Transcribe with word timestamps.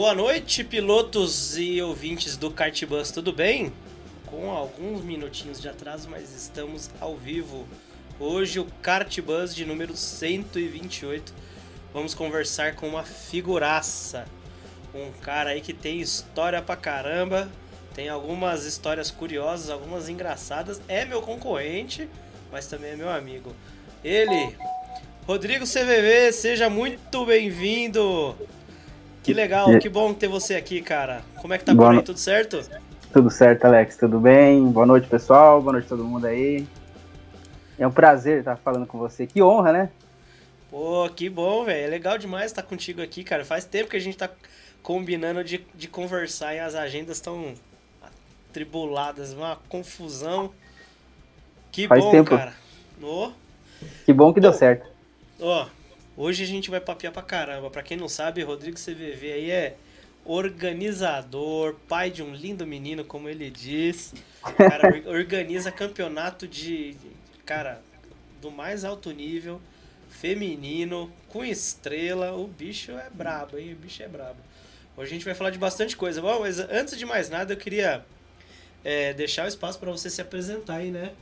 Boa 0.00 0.14
noite, 0.14 0.62
pilotos 0.62 1.58
e 1.58 1.82
ouvintes 1.82 2.36
do 2.36 2.52
Kartbus, 2.52 3.10
tudo 3.10 3.32
bem? 3.32 3.72
Com 4.26 4.48
alguns 4.48 5.02
minutinhos 5.02 5.60
de 5.60 5.68
atraso, 5.68 6.08
mas 6.08 6.32
estamos 6.32 6.88
ao 7.00 7.16
vivo. 7.16 7.66
Hoje 8.20 8.60
o 8.60 8.66
Kartbus 8.80 9.52
de 9.52 9.64
número 9.64 9.96
128. 9.96 11.34
Vamos 11.92 12.14
conversar 12.14 12.76
com 12.76 12.86
uma 12.86 13.02
figuraça. 13.02 14.24
Um 14.94 15.10
cara 15.20 15.50
aí 15.50 15.60
que 15.60 15.72
tem 15.72 16.00
história 16.00 16.62
pra 16.62 16.76
caramba, 16.76 17.50
tem 17.92 18.08
algumas 18.08 18.66
histórias 18.66 19.10
curiosas, 19.10 19.68
algumas 19.68 20.08
engraçadas. 20.08 20.80
É 20.86 21.04
meu 21.04 21.20
concorrente, 21.20 22.08
mas 22.52 22.68
também 22.68 22.92
é 22.92 22.96
meu 22.96 23.10
amigo. 23.10 23.52
Ele, 24.04 24.56
Rodrigo 25.26 25.64
CVV, 25.64 26.30
seja 26.32 26.70
muito 26.70 27.26
bem-vindo. 27.26 28.36
Que 29.28 29.34
legal, 29.34 29.78
que 29.78 29.90
bom 29.90 30.14
ter 30.14 30.26
você 30.26 30.54
aqui, 30.54 30.80
cara. 30.80 31.20
Como 31.42 31.52
é 31.52 31.58
que 31.58 31.64
tá 31.66 31.74
Boa 31.74 31.90
por 31.90 31.98
aí? 31.98 32.02
Tudo 32.02 32.18
certo? 32.18 32.66
Tudo 33.12 33.28
certo, 33.28 33.66
Alex. 33.66 33.98
Tudo 33.98 34.18
bem? 34.18 34.64
Boa 34.70 34.86
noite, 34.86 35.06
pessoal. 35.06 35.60
Boa 35.60 35.74
noite 35.74 35.84
a 35.84 35.88
todo 35.90 36.02
mundo 36.02 36.26
aí. 36.26 36.66
É 37.78 37.86
um 37.86 37.90
prazer 37.90 38.38
estar 38.38 38.56
falando 38.56 38.86
com 38.86 38.96
você. 38.96 39.26
Que 39.26 39.42
honra, 39.42 39.70
né? 39.70 39.90
Pô, 40.70 41.06
que 41.14 41.28
bom, 41.28 41.62
velho. 41.62 41.84
É 41.84 41.86
legal 41.86 42.16
demais 42.16 42.46
estar 42.46 42.62
contigo 42.62 43.02
aqui, 43.02 43.22
cara. 43.22 43.44
Faz 43.44 43.66
tempo 43.66 43.90
que 43.90 43.98
a 43.98 44.00
gente 44.00 44.16
tá 44.16 44.30
combinando 44.82 45.44
de, 45.44 45.62
de 45.74 45.88
conversar 45.88 46.54
e 46.54 46.60
as 46.60 46.74
agendas 46.74 47.18
estão 47.18 47.52
tribuladas, 48.50 49.34
uma 49.34 49.58
confusão. 49.68 50.50
Que 51.70 51.86
Faz 51.86 52.02
bom, 52.02 52.10
tempo. 52.12 52.30
cara. 52.30 52.54
Oh. 53.02 53.30
Que 54.06 54.12
bom 54.14 54.32
que 54.32 54.40
deu 54.40 54.54
certo. 54.54 54.86
Ó, 55.38 55.66
hoje 56.18 56.42
a 56.42 56.46
gente 56.46 56.68
vai 56.68 56.80
papiar 56.80 57.12
pra 57.12 57.22
caramba. 57.22 57.70
Pra 57.70 57.82
quem 57.82 57.96
não 57.96 58.08
sabe, 58.08 58.42
Rodrigo 58.42 58.76
CVV 58.76 59.32
aí 59.32 59.50
é 59.50 59.76
organizador, 60.24 61.76
pai 61.88 62.10
de 62.10 62.22
um 62.22 62.34
lindo 62.34 62.66
menino, 62.66 63.04
como 63.04 63.28
ele 63.28 63.48
diz. 63.48 64.12
Cara, 64.56 65.02
organiza 65.08 65.72
campeonato 65.72 66.46
de, 66.46 66.96
cara, 67.46 67.80
do 68.42 68.50
mais 68.50 68.84
alto 68.84 69.10
nível, 69.10 69.60
feminino, 70.10 71.10
com 71.28 71.44
estrela. 71.44 72.32
O 72.32 72.46
bicho 72.46 72.92
é 72.92 73.08
brabo, 73.10 73.56
hein? 73.56 73.72
O 73.72 73.76
bicho 73.76 74.02
é 74.02 74.08
brabo. 74.08 74.40
Hoje 74.96 75.10
a 75.10 75.14
gente 75.14 75.24
vai 75.24 75.34
falar 75.34 75.50
de 75.50 75.58
bastante 75.58 75.96
coisa. 75.96 76.20
Bom, 76.20 76.40
mas 76.40 76.58
antes 76.58 76.98
de 76.98 77.06
mais 77.06 77.30
nada, 77.30 77.52
eu 77.52 77.56
queria 77.56 78.04
é, 78.84 79.14
deixar 79.14 79.44
o 79.44 79.48
espaço 79.48 79.78
para 79.78 79.90
você 79.90 80.10
se 80.10 80.20
apresentar 80.20 80.76
aí, 80.76 80.90
né? 80.90 81.12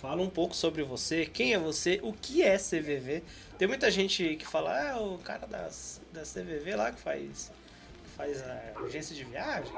Fala 0.00 0.20
um 0.20 0.28
pouco 0.28 0.56
sobre 0.56 0.82
você, 0.82 1.24
quem 1.24 1.54
é 1.54 1.58
você, 1.58 2.00
o 2.02 2.12
que 2.12 2.42
é 2.42 2.58
CVV. 2.58 3.22
Tem 3.58 3.68
muita 3.68 3.90
gente 3.90 4.36
que 4.36 4.46
fala, 4.46 4.92
ah, 4.92 5.00
o 5.00 5.18
cara 5.18 5.46
das, 5.46 6.00
da 6.12 6.22
CVV 6.22 6.74
lá 6.74 6.90
que 6.90 7.00
faz, 7.00 7.52
que 8.04 8.10
faz 8.10 8.42
a 8.42 8.84
agência 8.84 9.14
de 9.14 9.24
viagem. 9.24 9.72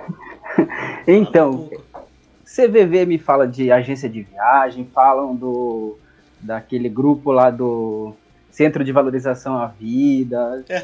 Então, 1.06 1.68
um 1.70 2.04
CVV 2.44 3.06
me 3.06 3.18
fala 3.18 3.46
de 3.46 3.70
agência 3.70 4.08
de 4.08 4.22
viagem, 4.22 4.88
falam 4.92 5.34
do 5.34 5.98
daquele 6.40 6.88
grupo 6.88 7.32
lá 7.32 7.50
do 7.50 8.14
Centro 8.50 8.84
de 8.84 8.92
Valorização 8.92 9.58
à 9.58 9.66
Vida. 9.66 10.64
É. 10.68 10.80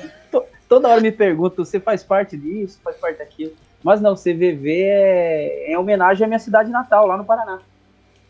Toda 0.69 0.89
hora 0.89 1.01
me 1.01 1.13
perguntam, 1.13 1.65
você 1.65 1.79
faz 1.79 2.03
parte 2.03 2.37
disso, 2.37 2.81
faz 2.83 2.97
parte 2.97 3.19
daquilo. 3.19 3.53
Mas 3.83 4.01
não, 4.01 4.15
CVV 4.15 4.83
é, 4.83 5.73
é 5.73 5.79
homenagem 5.79 6.25
à 6.25 6.29
minha 6.29 6.39
cidade 6.39 6.71
natal, 6.71 7.07
lá 7.07 7.17
no 7.17 7.25
Paraná. 7.25 7.61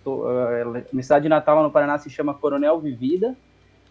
Eh, 0.07 0.85
minha 0.93 1.03
cidade 1.03 1.29
natal 1.29 1.57
lá 1.57 1.63
no 1.63 1.71
Paraná 1.71 1.99
se 1.99 2.09
chama 2.09 2.35
Coronel 2.35 2.81
Vivida. 2.81 3.37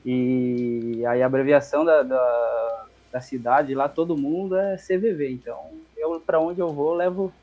E 0.05 1.03
aí 1.05 1.21
a 1.21 1.25
abreviação 1.25 1.83
da, 1.83 2.03
da, 2.03 2.85
da 3.11 3.21
cidade 3.21 3.75
lá, 3.75 3.89
todo 3.89 4.17
mundo 4.17 4.55
é 4.55 4.77
CVV. 4.77 5.31
Então, 5.31 5.71
eu 5.97 6.19
para 6.19 6.39
onde 6.39 6.59
eu 6.59 6.71
vou, 6.71 6.93
levo 6.93 7.33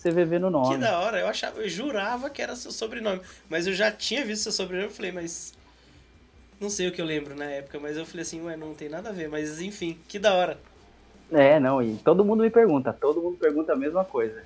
CVV 0.00 0.38
no 0.38 0.50
nome. 0.50 0.74
Que 0.74 0.80
da 0.80 0.98
hora, 1.00 1.20
eu 1.20 1.26
achava, 1.26 1.60
eu 1.60 1.68
jurava 1.68 2.28
que 2.28 2.42
era 2.42 2.54
seu 2.54 2.70
sobrenome, 2.70 3.22
mas 3.48 3.66
eu 3.66 3.72
já 3.72 3.90
tinha 3.90 4.24
visto 4.24 4.42
seu 4.42 4.52
sobrenome, 4.52 4.88
eu 4.88 4.94
falei, 4.94 5.12
mas 5.12 5.54
não 6.60 6.68
sei 6.68 6.88
o 6.88 6.92
que 6.92 7.00
eu 7.00 7.06
lembro 7.06 7.34
na 7.34 7.46
época, 7.46 7.78
mas 7.80 7.96
eu 7.96 8.04
falei 8.04 8.22
assim, 8.22 8.42
ué, 8.42 8.56
não 8.56 8.74
tem 8.74 8.88
nada 8.88 9.08
a 9.08 9.12
ver, 9.12 9.28
mas 9.28 9.60
enfim, 9.60 9.98
que 10.06 10.18
da 10.18 10.34
hora. 10.34 10.58
É, 11.32 11.58
não, 11.58 11.82
e 11.82 11.96
todo 11.96 12.24
mundo 12.24 12.42
me 12.42 12.50
pergunta, 12.50 12.92
todo 12.92 13.22
mundo 13.22 13.38
pergunta 13.38 13.72
a 13.72 13.76
mesma 13.76 14.04
coisa. 14.04 14.44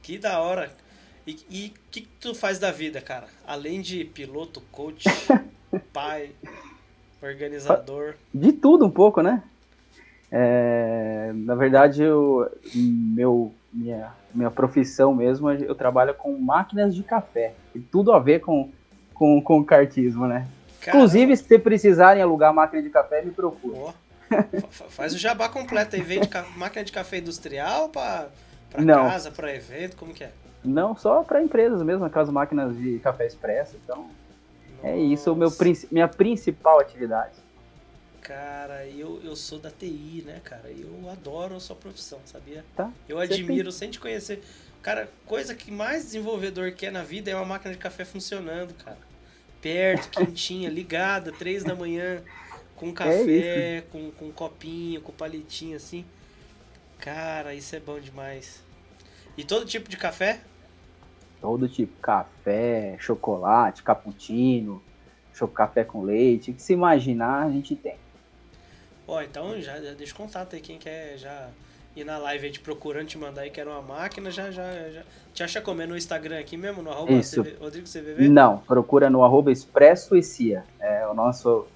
Que 0.00 0.16
da 0.16 0.38
hora. 0.38 0.70
E 1.26 1.72
o 1.74 1.90
que, 1.90 2.02
que 2.02 2.08
tu 2.20 2.34
faz 2.34 2.58
da 2.58 2.70
vida, 2.70 3.00
cara? 3.00 3.26
Além 3.44 3.80
de 3.80 4.04
piloto, 4.04 4.60
coach, 4.70 5.04
pai, 5.92 6.30
organizador. 7.20 8.14
De 8.32 8.52
tudo 8.52 8.86
um 8.86 8.90
pouco, 8.90 9.20
né? 9.20 9.42
É, 10.30 11.32
na 11.34 11.56
verdade, 11.56 12.02
eu, 12.02 12.48
meu, 12.74 13.52
minha, 13.72 14.12
minha 14.32 14.50
profissão 14.52 15.12
mesmo, 15.12 15.50
eu 15.50 15.74
trabalho 15.74 16.14
com 16.14 16.38
máquinas 16.38 16.94
de 16.94 17.02
café. 17.02 17.54
Tem 17.72 17.82
tudo 17.82 18.12
a 18.12 18.20
ver 18.20 18.40
com, 18.40 18.70
com, 19.12 19.42
com 19.42 19.64
cartismo, 19.64 20.28
né? 20.28 20.46
Caramba. 20.80 21.04
Inclusive, 21.04 21.36
se 21.36 21.58
precisarem 21.58 22.22
alugar 22.22 22.54
máquina 22.54 22.80
de 22.80 22.90
café, 22.90 23.22
me 23.22 23.32
procure. 23.32 23.74
Oh, 23.76 23.92
faz 24.70 25.12
o 25.12 25.18
jabá 25.18 25.48
completo 25.48 25.96
aí, 25.96 26.02
vende 26.02 26.28
máquina 26.56 26.84
de 26.84 26.92
café 26.92 27.18
industrial 27.18 27.88
para 27.88 28.30
casa, 28.70 29.32
para 29.32 29.52
evento, 29.52 29.96
como 29.96 30.14
que 30.14 30.22
é? 30.22 30.30
Não, 30.66 30.96
só 30.96 31.22
para 31.22 31.42
empresas 31.42 31.82
mesmo, 31.82 32.04
aquelas 32.04 32.28
máquinas 32.28 32.76
de 32.76 32.98
café 32.98 33.26
expresso. 33.26 33.76
Então, 33.82 34.08
Nossa. 34.76 34.88
é 34.88 34.98
isso 34.98 35.34
meu, 35.34 35.48
minha 35.90 36.08
principal 36.08 36.80
atividade. 36.80 37.46
Cara, 38.20 38.84
eu, 38.88 39.20
eu 39.22 39.36
sou 39.36 39.58
da 39.60 39.70
TI, 39.70 40.24
né, 40.26 40.40
cara? 40.42 40.68
Eu 40.68 41.08
adoro 41.08 41.54
a 41.54 41.60
sua 41.60 41.76
profissão, 41.76 42.18
sabia? 42.24 42.64
Tá. 42.74 42.90
Eu 43.08 43.20
admiro, 43.20 43.70
sem 43.70 43.88
te 43.88 44.00
conhecer. 44.00 44.42
Cara, 44.82 45.08
coisa 45.26 45.54
que 45.54 45.70
mais 45.70 46.06
desenvolvedor 46.06 46.72
quer 46.72 46.90
na 46.90 47.04
vida 47.04 47.30
é 47.30 47.36
uma 47.36 47.44
máquina 47.44 47.72
de 47.72 47.78
café 47.78 48.04
funcionando, 48.04 48.74
cara. 48.74 48.98
Perto, 49.62 50.10
quentinha, 50.18 50.68
ligada, 50.68 51.30
três 51.30 51.62
da 51.62 51.76
manhã, 51.76 52.20
com 52.74 52.88
é 52.88 52.92
café, 52.92 53.76
é 53.76 53.84
com, 53.92 54.10
com 54.10 54.32
copinho, 54.32 55.00
com 55.00 55.12
palitinho 55.12 55.76
assim. 55.76 56.04
Cara, 56.98 57.54
isso 57.54 57.76
é 57.76 57.80
bom 57.80 58.00
demais. 58.00 58.60
E 59.36 59.44
todo 59.44 59.66
tipo 59.66 59.88
de 59.88 59.96
café? 59.96 60.40
Todo 61.40 61.68
tipo, 61.68 61.98
café, 62.00 62.96
chocolate, 62.98 63.82
cappuccino, 63.82 64.82
café 65.54 65.84
com 65.84 66.02
leite, 66.02 66.50
o 66.50 66.54
que 66.54 66.62
se 66.62 66.72
imaginar 66.72 67.46
a 67.46 67.50
gente 67.50 67.76
tem. 67.76 67.96
Ó, 69.06 69.20
então 69.22 69.60
já, 69.60 69.80
já 69.80 69.92
deixa 69.92 70.14
contato 70.14 70.54
aí, 70.54 70.60
quem 70.60 70.78
quer 70.78 71.16
já 71.16 71.48
ir 71.94 72.04
na 72.04 72.18
live 72.18 72.46
aí 72.46 72.52
te 72.52 72.60
procurando, 72.60 73.06
te 73.06 73.18
mandar 73.18 73.42
aí 73.42 73.50
que 73.50 73.60
era 73.60 73.70
uma 73.70 73.82
máquina, 73.82 74.30
já, 74.30 74.50
já, 74.50 74.90
já. 74.90 75.02
Te 75.32 75.42
acha 75.42 75.60
como? 75.60 75.80
É 75.82 75.86
no 75.86 75.96
Instagram 75.96 76.38
aqui 76.38 76.56
mesmo, 76.56 76.82
no 76.82 76.90
arroba 76.90 77.12
Isso. 77.12 77.42
CV, 77.42 77.56
Rodrigo 77.58 77.86
CVV? 77.86 78.28
Não, 78.28 78.58
procura 78.58 79.08
no 79.08 79.24
arroba 79.24 79.52
Expresso 79.52 80.16
e 80.16 80.22
Cia. 80.22 80.64
É 80.80 81.06
o 81.06 81.14
nosso, 81.14 81.66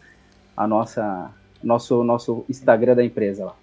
a 0.57 0.67
nossa, 0.67 1.31
nosso, 1.63 2.03
nosso 2.03 2.45
Instagram 2.49 2.97
da 2.97 3.05
empresa 3.05 3.47
lá. 3.47 3.57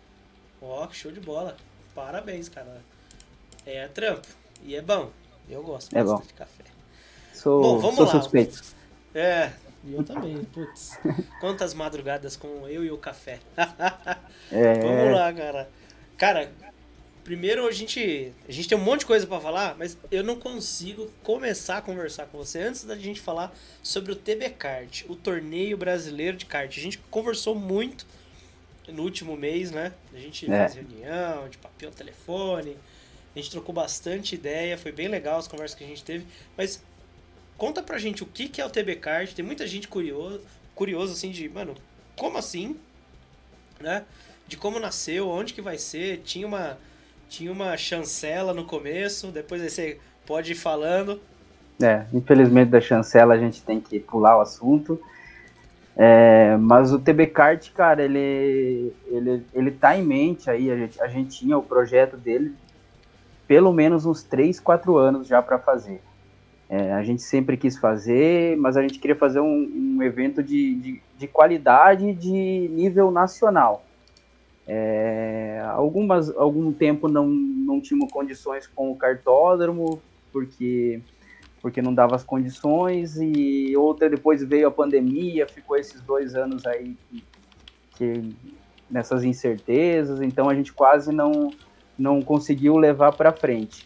Ó, 0.62 0.88
show 0.92 1.12
de 1.12 1.20
bola. 1.20 1.56
Parabéns, 1.94 2.48
cara. 2.48 2.82
É 3.66 3.88
trampo. 3.88 4.28
E 4.64 4.76
é 4.76 4.82
bom. 4.82 5.10
Eu 5.50 5.64
gosto 5.64 5.96
é 5.96 6.04
bom. 6.04 6.20
de 6.20 6.34
café. 6.34 6.64
Sou, 7.34 7.62
bom, 7.62 7.80
vamos 7.80 7.96
sou 7.96 8.06
lá. 8.06 8.12
suspeito. 8.12 8.64
É, 9.14 9.52
eu 9.88 10.04
também. 10.04 10.44
Putz, 10.46 11.00
quantas 11.40 11.74
madrugadas 11.74 12.36
com 12.36 12.68
eu 12.68 12.84
e 12.84 12.92
o 12.92 12.98
café. 12.98 13.40
é. 14.52 14.74
Vamos 14.82 15.16
lá, 15.16 15.34
cara. 15.34 15.70
Cara, 16.18 16.52
primeiro 17.24 17.68
a 17.68 17.72
gente, 17.72 18.34
a 18.48 18.52
gente 18.52 18.68
tem 18.68 18.78
um 18.78 18.82
monte 18.82 19.02
de 19.02 19.06
coisa 19.06 19.28
para 19.28 19.40
falar, 19.40 19.76
mas 19.78 19.98
eu 20.10 20.24
não 20.24 20.40
consigo 20.40 21.12
começar 21.24 21.78
a 21.78 21.82
conversar 21.82 22.26
com 22.28 22.38
você 22.38 22.60
antes 22.60 22.84
da 22.84 22.98
gente 22.98 23.22
falar 23.22 23.54
sobre 23.84 24.12
o 24.12 24.16
TB 24.16 24.50
Kart, 24.52 25.04
o 25.08 25.16
torneio 25.16 25.78
brasileiro 25.78 26.38
de 26.38 26.46
kart. 26.46 26.76
A 26.76 26.82
gente 26.82 26.98
conversou 27.12 27.54
muito 27.54 28.06
no 28.88 29.04
último 29.04 29.36
mês, 29.36 29.72
né? 29.72 29.94
A 30.14 30.18
gente 30.18 30.52
é. 30.52 30.70
fez 30.70 30.76
reunião, 30.76 31.50
de 31.50 31.58
papel, 31.58 31.92
telefone, 31.92 32.78
a 33.38 33.42
gente 33.42 33.52
trocou 33.52 33.74
bastante 33.74 34.34
ideia, 34.34 34.78
foi 34.78 34.92
bem 34.92 35.08
legal 35.08 35.38
as 35.38 35.48
conversas 35.48 35.78
que 35.78 35.84
a 35.84 35.88
gente 35.88 36.04
teve. 36.04 36.26
Mas 36.58 36.84
conta 37.56 37.84
pra 37.84 38.00
gente 38.00 38.24
o 38.24 38.26
que, 38.26 38.50
que 38.50 38.60
é 38.60 38.66
o 38.66 38.70
TB 38.70 38.96
Card. 38.96 39.36
Tem 39.36 39.46
muita 39.46 39.68
gente 39.68 39.88
curioso, 39.88 40.42
curioso 40.74 41.14
assim 41.14 41.30
de, 41.30 41.48
mano, 41.48 41.76
como 42.18 42.38
assim? 42.38 42.76
Né? 43.80 44.04
De 44.48 44.58
como 44.58 44.80
nasceu, 44.80 45.30
onde 45.30 45.54
que 45.54 45.62
vai 45.62 45.78
ser. 45.78 46.22
Tinha 46.24 46.48
uma, 46.48 46.80
tinha 47.30 47.52
uma 47.52 47.78
chancela 47.78 48.54
no 48.54 48.66
começo, 48.66 49.28
depois 49.28 49.62
aí 49.62 49.70
você 49.70 50.00
pode 50.26 50.54
ir 50.54 50.56
falando. 50.56 51.22
É, 51.80 52.06
infelizmente 52.12 52.70
da 52.70 52.82
chancela 52.82 53.36
a 53.36 53.38
gente 53.38 53.62
tem 53.62 53.80
que 53.80 54.00
pular 54.00 54.38
o 54.38 54.42
assunto. 54.42 55.00
É, 55.96 56.58
mas 56.58 56.92
o 56.92 57.00
TB 57.00 57.28
Kart, 57.28 57.72
cara, 57.72 58.04
ele, 58.04 58.94
ele, 59.08 59.46
ele 59.54 59.72
tá 59.72 59.96
em 59.96 60.04
mente 60.04 60.50
aí, 60.50 60.72
a 60.72 60.76
gente, 60.76 61.02
a 61.02 61.08
gente 61.08 61.38
tinha 61.38 61.56
o 61.56 61.62
projeto 61.62 62.18
dele 62.18 62.56
pelo 63.48 63.72
menos 63.72 64.06
uns 64.06 64.24
3, 64.24 64.60
4 64.60 64.98
anos 64.98 65.28
já 65.28 65.42
para 65.42 65.58
fazer. 65.58 66.02
É, 66.70 66.92
a 66.94 67.02
gente 67.02 67.22
sempre 67.22 67.56
quis 67.56 67.78
fazer, 67.78 68.58
mas 68.58 68.76
a 68.76 68.82
gente 68.82 69.00
queria 69.00 69.16
fazer 69.16 69.40
um, 69.40 69.96
um 69.98 70.04
evento 70.04 70.44
de, 70.44 70.76
de, 70.76 71.02
de, 71.18 71.28
qualidade 71.28 72.14
de 72.14 72.70
nível 72.70 73.10
nacional. 73.10 73.86
É, 74.68 75.64
algumas, 75.72 76.30
algum 76.36 76.74
tempo 76.74 77.08
não, 77.08 77.26
não 77.26 77.80
tínhamos 77.80 78.12
condições 78.12 78.68
com 78.68 78.92
o 78.92 78.98
cartódromo, 78.98 80.02
porque, 80.34 81.00
porque 81.62 81.82
não 81.82 81.94
dava 81.94 82.18
as 82.18 82.24
condições, 82.26 83.16
e 83.18 83.74
outra 83.78 84.10
depois 84.10 84.44
veio 84.44 84.68
a 84.68 84.72
pandemia, 84.72 85.48
ficou 85.48 85.78
esses 85.78 86.02
dois 86.02 86.36
anos 86.36 86.66
aí 86.66 86.98
que, 87.10 87.24
que 87.96 88.36
nessas 88.92 89.24
incertezas, 89.24 90.22
então 90.22 90.50
a 90.50 90.54
gente 90.56 90.74
quase 90.74 91.14
não, 91.14 91.50
não 91.98 92.22
conseguiu 92.22 92.78
levar 92.78 93.12
para 93.14 93.32
frente. 93.32 93.86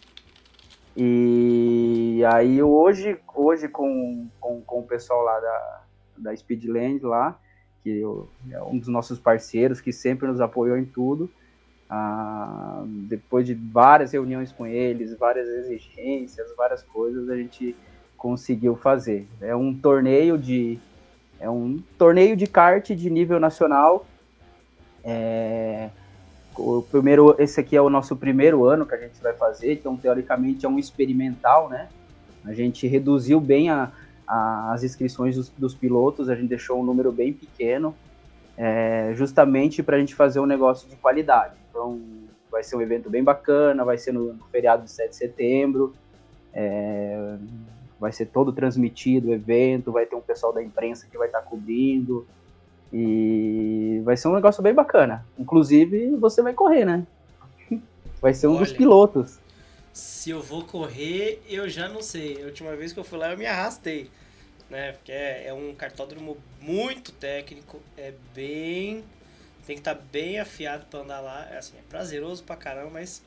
E 0.96 2.22
aí 2.32 2.62
hoje, 2.62 3.18
hoje 3.34 3.68
com, 3.68 4.28
com, 4.38 4.60
com 4.60 4.80
o 4.80 4.86
pessoal 4.86 5.22
lá 5.22 5.40
da, 5.40 5.82
da 6.18 6.36
Speedland 6.36 7.00
lá, 7.02 7.38
que 7.82 8.02
é 8.50 8.62
um 8.62 8.78
dos 8.78 8.88
nossos 8.88 9.18
parceiros, 9.18 9.80
que 9.80 9.92
sempre 9.92 10.28
nos 10.28 10.40
apoiou 10.40 10.76
em 10.76 10.84
tudo. 10.84 11.30
Ah, 11.88 12.84
depois 12.86 13.46
de 13.46 13.54
várias 13.54 14.12
reuniões 14.12 14.52
com 14.52 14.66
eles, 14.66 15.14
várias 15.16 15.48
exigências, 15.48 16.54
várias 16.56 16.82
coisas, 16.82 17.28
a 17.28 17.36
gente 17.36 17.76
conseguiu 18.16 18.76
fazer. 18.76 19.26
É 19.40 19.54
um 19.54 19.74
torneio 19.74 20.38
de 20.38 20.78
é 21.40 21.50
um 21.50 21.82
torneio 21.98 22.36
de 22.36 22.46
kart 22.46 22.88
de 22.90 23.10
nível 23.10 23.40
nacional. 23.40 24.06
É, 25.02 25.90
o 26.56 26.82
primeiro, 26.82 27.34
esse 27.38 27.60
aqui 27.60 27.76
é 27.76 27.80
o 27.80 27.88
nosso 27.88 28.16
primeiro 28.16 28.64
ano 28.64 28.84
que 28.84 28.94
a 28.94 28.98
gente 28.98 29.20
vai 29.22 29.32
fazer, 29.32 29.72
então 29.72 29.96
teoricamente 29.96 30.66
é 30.66 30.68
um 30.68 30.78
experimental, 30.78 31.68
né? 31.68 31.88
A 32.44 32.52
gente 32.52 32.86
reduziu 32.86 33.40
bem 33.40 33.70
a, 33.70 33.90
as 34.26 34.82
inscrições 34.82 35.36
dos, 35.36 35.48
dos, 35.50 35.74
pilotos, 35.74 36.28
a 36.28 36.34
gente 36.34 36.48
deixou 36.48 36.80
um 36.80 36.84
número 36.84 37.12
bem 37.12 37.32
pequeno, 37.32 37.94
é, 38.56 39.12
justamente 39.14 39.82
para 39.82 39.96
a 39.96 40.00
gente 40.00 40.14
fazer 40.14 40.40
um 40.40 40.46
negócio 40.46 40.88
de 40.88 40.96
qualidade. 40.96 41.54
Então, 41.70 42.00
vai 42.50 42.62
ser 42.62 42.76
um 42.76 42.82
evento 42.82 43.08
bem 43.08 43.22
bacana, 43.22 43.84
vai 43.84 43.96
ser 43.96 44.12
no, 44.12 44.34
no 44.34 44.44
feriado 44.46 44.84
de 44.84 44.90
7 44.90 45.10
de 45.10 45.16
setembro, 45.16 45.94
é, 46.52 47.36
vai 47.98 48.12
ser 48.12 48.26
todo 48.26 48.52
transmitido 48.52 49.28
o 49.28 49.32
evento, 49.32 49.92
vai 49.92 50.04
ter 50.04 50.16
um 50.16 50.20
pessoal 50.20 50.52
da 50.52 50.62
imprensa 50.62 51.06
que 51.10 51.16
vai 51.16 51.28
estar 51.28 51.40
tá 51.40 51.46
cobrindo, 51.46 52.26
e 52.92 54.02
vai 54.04 54.16
ser 54.16 54.28
um 54.28 54.34
negócio 54.34 54.62
bem 54.62 54.74
bacana. 54.74 55.24
Inclusive, 55.38 56.14
você 56.16 56.42
vai 56.42 56.52
correr, 56.52 56.84
né? 56.84 57.06
Vai 58.20 58.34
ser 58.34 58.46
um 58.48 58.52
Olha, 58.52 58.60
dos 58.60 58.72
pilotos. 58.72 59.38
Se 59.92 60.30
eu 60.30 60.42
vou 60.42 60.62
correr, 60.64 61.42
eu 61.48 61.68
já 61.68 61.88
não 61.88 62.02
sei. 62.02 62.42
A 62.42 62.46
última 62.46 62.76
vez 62.76 62.92
que 62.92 63.00
eu 63.00 63.04
fui 63.04 63.18
lá, 63.18 63.32
eu 63.32 63.38
me 63.38 63.46
arrastei. 63.46 64.10
Né? 64.68 64.92
Porque 64.92 65.10
é, 65.10 65.48
é 65.48 65.54
um 65.54 65.74
cartódromo 65.74 66.36
muito 66.60 67.12
técnico. 67.12 67.80
É 67.96 68.12
bem. 68.34 69.02
Tem 69.66 69.76
que 69.76 69.80
estar 69.80 69.94
tá 69.94 70.02
bem 70.12 70.38
afiado 70.38 70.86
para 70.86 71.00
andar 71.00 71.20
lá. 71.20 71.48
É 71.50 71.58
assim, 71.58 71.76
é 71.78 71.82
prazeroso 71.88 72.44
pra 72.44 72.56
caramba, 72.56 72.90
mas 72.92 73.22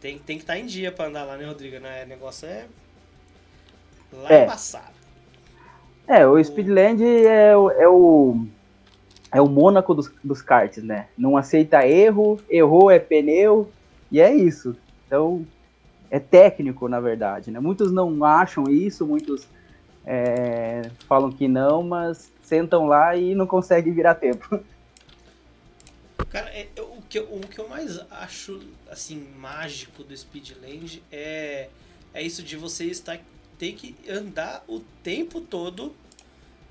tem, 0.00 0.18
tem 0.18 0.36
que 0.36 0.42
estar 0.42 0.54
tá 0.54 0.58
em 0.58 0.66
dia 0.66 0.90
para 0.90 1.06
andar 1.08 1.24
lá, 1.24 1.36
né, 1.36 1.46
Rodrigo? 1.46 1.78
Né? 1.78 2.04
O 2.04 2.08
negócio 2.08 2.48
é. 2.48 2.66
Lá 4.12 4.32
é. 4.32 4.44
passado. 4.44 4.98
É, 6.06 6.26
o 6.26 6.42
Speedland 6.42 7.04
é, 7.04 7.50
é 7.50 7.88
o 7.88 8.46
é 9.32 9.40
o 9.40 9.48
Mônaco 9.48 9.94
dos, 9.94 10.10
dos 10.22 10.42
karts, 10.42 10.82
né? 10.82 11.08
Não 11.16 11.36
aceita 11.36 11.86
erro, 11.86 12.40
errou 12.48 12.90
é 12.90 12.98
pneu, 12.98 13.70
e 14.10 14.20
é 14.20 14.34
isso. 14.34 14.76
Então, 15.06 15.46
é 16.10 16.18
técnico, 16.18 16.88
na 16.88 17.00
verdade, 17.00 17.50
né? 17.50 17.60
Muitos 17.60 17.92
não 17.92 18.24
acham 18.24 18.64
isso, 18.64 19.06
muitos 19.06 19.46
é, 20.04 20.90
falam 21.06 21.30
que 21.30 21.46
não, 21.46 21.82
mas 21.82 22.32
sentam 22.42 22.86
lá 22.86 23.14
e 23.14 23.34
não 23.34 23.46
conseguem 23.46 23.92
virar 23.92 24.14
tempo. 24.14 24.60
Cara, 26.30 26.48
é, 26.50 26.68
o, 26.78 27.02
que, 27.08 27.20
o 27.20 27.40
que 27.40 27.58
eu 27.58 27.68
mais 27.68 28.00
acho, 28.10 28.60
assim, 28.90 29.26
mágico 29.38 30.02
do 30.02 30.16
Speedland 30.16 31.02
é, 31.12 31.68
é 32.12 32.22
isso 32.22 32.42
de 32.42 32.56
você 32.56 32.84
estar, 32.84 33.18
ter 33.58 33.72
que 33.72 33.94
andar 34.10 34.64
o 34.66 34.80
tempo 35.02 35.40
todo 35.40 35.94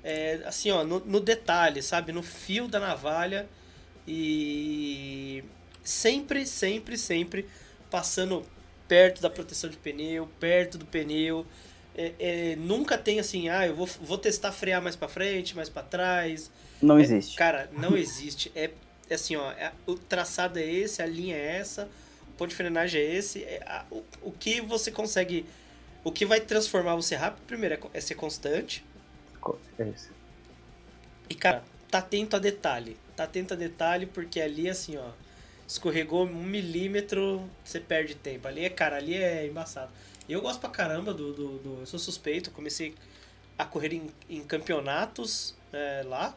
é, 0.08 0.40
assim, 0.46 0.70
ó, 0.70 0.82
no, 0.84 1.00
no, 1.00 1.20
detalhe, 1.20 1.82
sabe? 1.82 2.12
No 2.12 2.22
fio 2.22 2.66
da 2.66 2.80
navalha 2.80 3.46
e 4.06 5.44
sempre, 5.84 6.46
sempre, 6.46 6.96
sempre 6.96 7.46
passando 7.90 8.42
perto 8.88 9.20
da 9.20 9.28
proteção 9.28 9.68
de 9.68 9.76
pneu, 9.76 10.26
perto 10.40 10.78
do 10.78 10.86
pneu. 10.86 11.44
É, 11.94 12.12
é, 12.18 12.56
nunca 12.56 12.96
tem 12.96 13.20
assim, 13.20 13.50
ah, 13.50 13.66
eu 13.66 13.76
vou, 13.76 13.86
vou 13.86 14.16
testar 14.16 14.50
frear 14.50 14.80
mais 14.80 14.96
para 14.96 15.08
frente, 15.08 15.54
mais 15.54 15.68
para 15.68 15.82
trás. 15.82 16.50
Não 16.80 16.96
é, 16.96 17.02
existe. 17.02 17.36
Cara, 17.36 17.68
não 17.76 17.94
existe. 17.94 18.50
É, 18.54 18.70
é 19.10 19.14
assim, 19.14 19.36
ó, 19.36 19.50
é, 19.52 19.72
o 19.86 19.94
traçado 19.94 20.58
é 20.58 20.64
esse, 20.64 21.02
a 21.02 21.06
linha 21.06 21.36
é 21.36 21.56
essa, 21.58 21.86
o 22.30 22.32
ponto 22.38 22.48
de 22.48 22.56
frenagem 22.56 22.98
é 22.98 23.14
esse. 23.14 23.44
É, 23.44 23.62
a, 23.66 23.84
o, 23.90 24.02
o 24.22 24.32
que 24.32 24.62
você 24.62 24.90
consegue. 24.90 25.44
O 26.02 26.10
que 26.10 26.24
vai 26.24 26.40
transformar 26.40 26.96
você 26.96 27.14
rápido, 27.14 27.44
primeiro, 27.46 27.74
é, 27.74 27.98
é 27.98 28.00
ser 28.00 28.14
constante. 28.14 28.82
É 29.78 29.88
isso. 29.88 30.10
E, 31.28 31.34
cara, 31.34 31.62
tá 31.90 31.98
atento 31.98 32.36
a 32.36 32.38
detalhe. 32.38 32.96
Tá 33.16 33.24
atento 33.24 33.54
a 33.54 33.56
detalhe, 33.56 34.06
porque 34.06 34.40
ali, 34.40 34.68
assim, 34.68 34.96
ó. 34.96 35.10
Escorregou 35.66 36.24
um 36.24 36.42
milímetro, 36.42 37.48
você 37.62 37.78
perde 37.78 38.14
tempo. 38.14 38.48
Ali 38.48 38.64
é, 38.64 38.70
cara, 38.70 38.96
ali 38.96 39.14
é 39.14 39.46
embaçado. 39.46 39.90
E 40.26 40.32
eu 40.32 40.40
gosto 40.40 40.60
pra 40.60 40.70
caramba 40.70 41.12
do. 41.12 41.32
do, 41.32 41.58
do 41.58 41.80
eu 41.80 41.86
sou 41.86 41.98
suspeito, 41.98 42.50
comecei 42.50 42.94
a 43.58 43.64
correr 43.64 43.92
em, 43.92 44.10
em 44.30 44.42
campeonatos 44.42 45.54
é, 45.72 46.02
lá. 46.06 46.34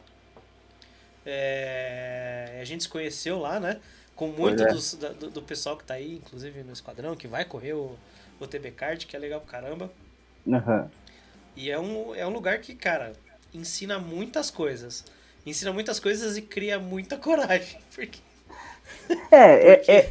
É, 1.24 2.58
a 2.60 2.64
gente 2.64 2.82
se 2.82 2.88
conheceu 2.88 3.38
lá, 3.38 3.60
né? 3.60 3.80
Com 4.14 4.28
muito 4.28 4.62
é. 4.62 4.72
dos, 4.72 4.94
do, 4.94 5.30
do, 5.30 5.42
pessoal 5.42 5.76
que 5.76 5.84
tá 5.84 5.94
aí, 5.94 6.16
inclusive 6.16 6.62
no 6.62 6.72
esquadrão, 6.72 7.16
que 7.16 7.26
vai 7.26 7.44
correr 7.44 7.72
o, 7.72 7.96
o 8.40 8.46
TB 8.46 8.72
Kart, 8.72 9.06
que 9.06 9.16
é 9.16 9.18
legal 9.18 9.40
pra 9.40 9.50
caramba. 9.50 9.90
Uhum. 10.46 10.90
E 11.56 11.70
é 11.70 11.78
um, 11.78 12.14
é 12.14 12.26
um 12.26 12.30
lugar 12.30 12.58
que, 12.58 12.74
cara, 12.74 13.12
ensina 13.52 13.98
muitas 13.98 14.50
coisas. 14.50 15.04
Ensina 15.44 15.72
muitas 15.72 15.98
coisas 15.98 16.36
e 16.36 16.42
cria 16.42 16.78
muita 16.78 17.16
coragem. 17.18 17.80
Porque... 17.94 18.20
É, 19.30 19.76
porque... 19.76 19.92
É, 19.92 20.10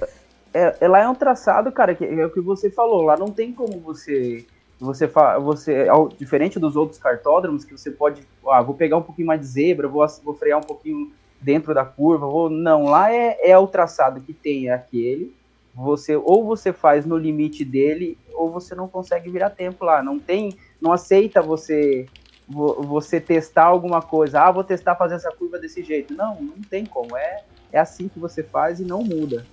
é, 0.54 0.78
é, 0.82 0.88
lá 0.88 1.00
é 1.00 1.10
um 1.10 1.16
traçado, 1.16 1.72
cara, 1.72 1.96
que 1.96 2.06
é 2.06 2.26
o 2.26 2.30
que 2.30 2.42
você 2.42 2.70
falou. 2.70 3.02
Lá 3.02 3.18
não 3.18 3.32
tem 3.32 3.52
como 3.52 3.80
você. 3.80 4.46
Você, 4.80 5.06
você 5.44 5.86
diferente 6.18 6.60
dos 6.60 6.76
outros 6.76 7.00
cartódromos, 7.00 7.64
que 7.64 7.78
você 7.78 7.92
pode. 7.92 8.24
Ah, 8.48 8.62
vou 8.62 8.74
pegar 8.74 8.98
um 8.98 9.04
pouquinho 9.04 9.28
mais 9.28 9.40
de 9.40 9.46
zebra, 9.46 9.88
vou, 9.88 10.06
vou 10.24 10.34
frear 10.34 10.58
um 10.58 10.64
pouquinho 10.64 11.12
dentro 11.40 11.74
da 11.74 11.86
curva. 11.86 12.26
Vou, 12.26 12.50
não, 12.50 12.86
lá 12.86 13.14
é, 13.14 13.38
é 13.44 13.58
o 13.58 13.68
traçado 13.68 14.22
que 14.22 14.34
tem 14.34 14.70
aquele. 14.70 15.36
Você 15.74 16.16
ou 16.16 16.44
você 16.44 16.74
faz 16.74 17.06
no 17.06 17.16
limite 17.16 17.64
dele, 17.64 18.18
ou 18.34 18.52
você 18.52 18.76
não 18.76 18.88
consegue 18.88 19.30
virar 19.30 19.52
tempo 19.52 19.86
lá. 19.86 20.02
Não 20.04 20.20
tem 20.20 20.58
não 20.82 20.92
aceita 20.92 21.42
você 21.42 22.08
você 22.48 23.22
testar 23.22 23.64
alguma 23.64 24.02
coisa. 24.02 24.42
Ah, 24.42 24.52
vou 24.52 24.64
testar 24.64 24.96
fazer 24.96 25.16
essa 25.16 25.32
curva 25.32 25.58
desse 25.58 25.84
jeito. 25.84 26.14
Não, 26.14 26.42
não 26.42 26.62
tem 26.70 26.86
como. 26.86 27.16
É, 27.16 27.44
é 27.72 27.80
assim 27.80 28.10
que 28.10 28.20
você 28.20 28.44
faz 28.44 28.80
e 28.80 28.84
não 28.84 29.04
muda. 29.04 29.46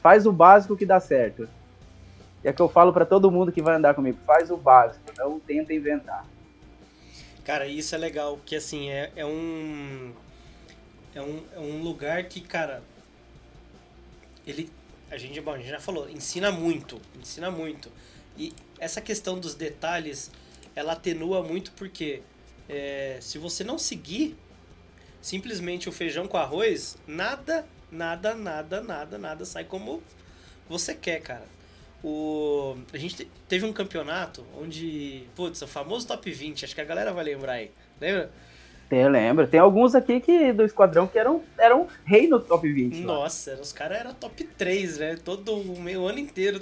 Faz 0.00 0.24
o 0.26 0.32
básico 0.32 0.76
que 0.76 0.86
dá 0.86 0.98
certo. 0.98 1.46
E 2.42 2.48
é 2.48 2.52
que 2.52 2.62
eu 2.62 2.68
falo 2.68 2.92
para 2.92 3.04
todo 3.04 3.30
mundo 3.30 3.52
que 3.52 3.60
vai 3.60 3.76
andar 3.76 3.94
comigo. 3.94 4.18
Faz 4.24 4.50
o 4.50 4.56
básico, 4.56 5.04
não 5.18 5.38
tenta 5.38 5.74
inventar. 5.74 6.24
Cara, 7.44 7.66
isso 7.66 7.94
é 7.94 7.98
legal, 7.98 8.36
porque 8.36 8.56
assim, 8.56 8.88
é, 8.90 9.12
é 9.16 9.26
um. 9.26 10.12
É 11.14 11.20
um, 11.20 11.42
é 11.54 11.58
um 11.58 11.82
lugar 11.82 12.24
que, 12.24 12.40
cara. 12.40 12.82
Ele. 14.46 14.70
A 15.10 15.18
gente, 15.18 15.40
bom, 15.40 15.52
a 15.52 15.58
gente 15.58 15.68
já 15.68 15.80
falou, 15.80 16.08
ensina 16.08 16.50
muito. 16.52 17.00
Ensina 17.20 17.50
muito. 17.50 17.90
E 18.38 18.54
essa 18.78 19.00
questão 19.00 19.38
dos 19.38 19.54
detalhes 19.54 20.30
ela 20.74 20.92
atenua 20.92 21.42
muito 21.42 21.72
porque 21.72 22.22
é, 22.68 23.18
se 23.20 23.38
você 23.38 23.64
não 23.64 23.78
seguir 23.78 24.36
simplesmente 25.20 25.88
o 25.88 25.92
feijão 25.92 26.26
com 26.26 26.36
arroz, 26.36 26.96
nada, 27.06 27.66
nada, 27.90 28.34
nada, 28.34 28.80
nada, 28.80 29.18
nada 29.18 29.44
sai 29.44 29.64
como 29.64 30.02
você 30.68 30.94
quer, 30.94 31.20
cara. 31.20 31.44
O, 32.02 32.76
a 32.92 32.96
gente 32.96 33.30
teve 33.46 33.66
um 33.66 33.72
campeonato 33.72 34.46
onde, 34.58 35.24
putz, 35.36 35.60
o 35.60 35.66
famoso 35.66 36.06
top 36.06 36.30
20, 36.30 36.64
acho 36.64 36.74
que 36.74 36.80
a 36.80 36.84
galera 36.84 37.12
vai 37.12 37.24
lembrar 37.24 37.54
aí, 37.54 37.70
lembra? 38.00 38.30
Eu 38.90 39.08
lembro. 39.08 39.46
Tem 39.46 39.60
alguns 39.60 39.94
aqui 39.94 40.18
que 40.20 40.52
do 40.52 40.64
esquadrão 40.64 41.06
que 41.06 41.16
eram, 41.16 41.44
eram 41.56 41.86
rei 42.04 42.26
no 42.26 42.40
top 42.40 42.70
20. 42.70 43.00
Nossa, 43.02 43.54
lá. 43.54 43.60
os 43.60 43.72
caras 43.72 44.00
eram 44.00 44.14
top 44.14 44.42
3, 44.42 44.98
né? 44.98 45.16
Todo 45.24 45.54
o 45.54 45.80
meio 45.80 46.06
ano 46.06 46.18
inteiro. 46.18 46.60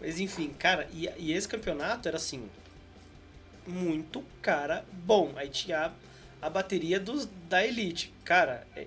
Mas 0.00 0.20
enfim, 0.20 0.54
cara, 0.56 0.86
e, 0.92 1.10
e 1.16 1.32
esse 1.32 1.48
campeonato 1.48 2.06
era 2.06 2.16
assim: 2.16 2.48
muito 3.68 4.24
cara 4.42 4.84
bom. 4.92 5.32
Aí 5.36 5.48
tinha 5.48 5.86
a, 5.86 6.46
a 6.46 6.50
bateria 6.50 6.98
dos, 6.98 7.28
da 7.48 7.64
Elite. 7.64 8.12
Cara, 8.24 8.66
é, 8.74 8.86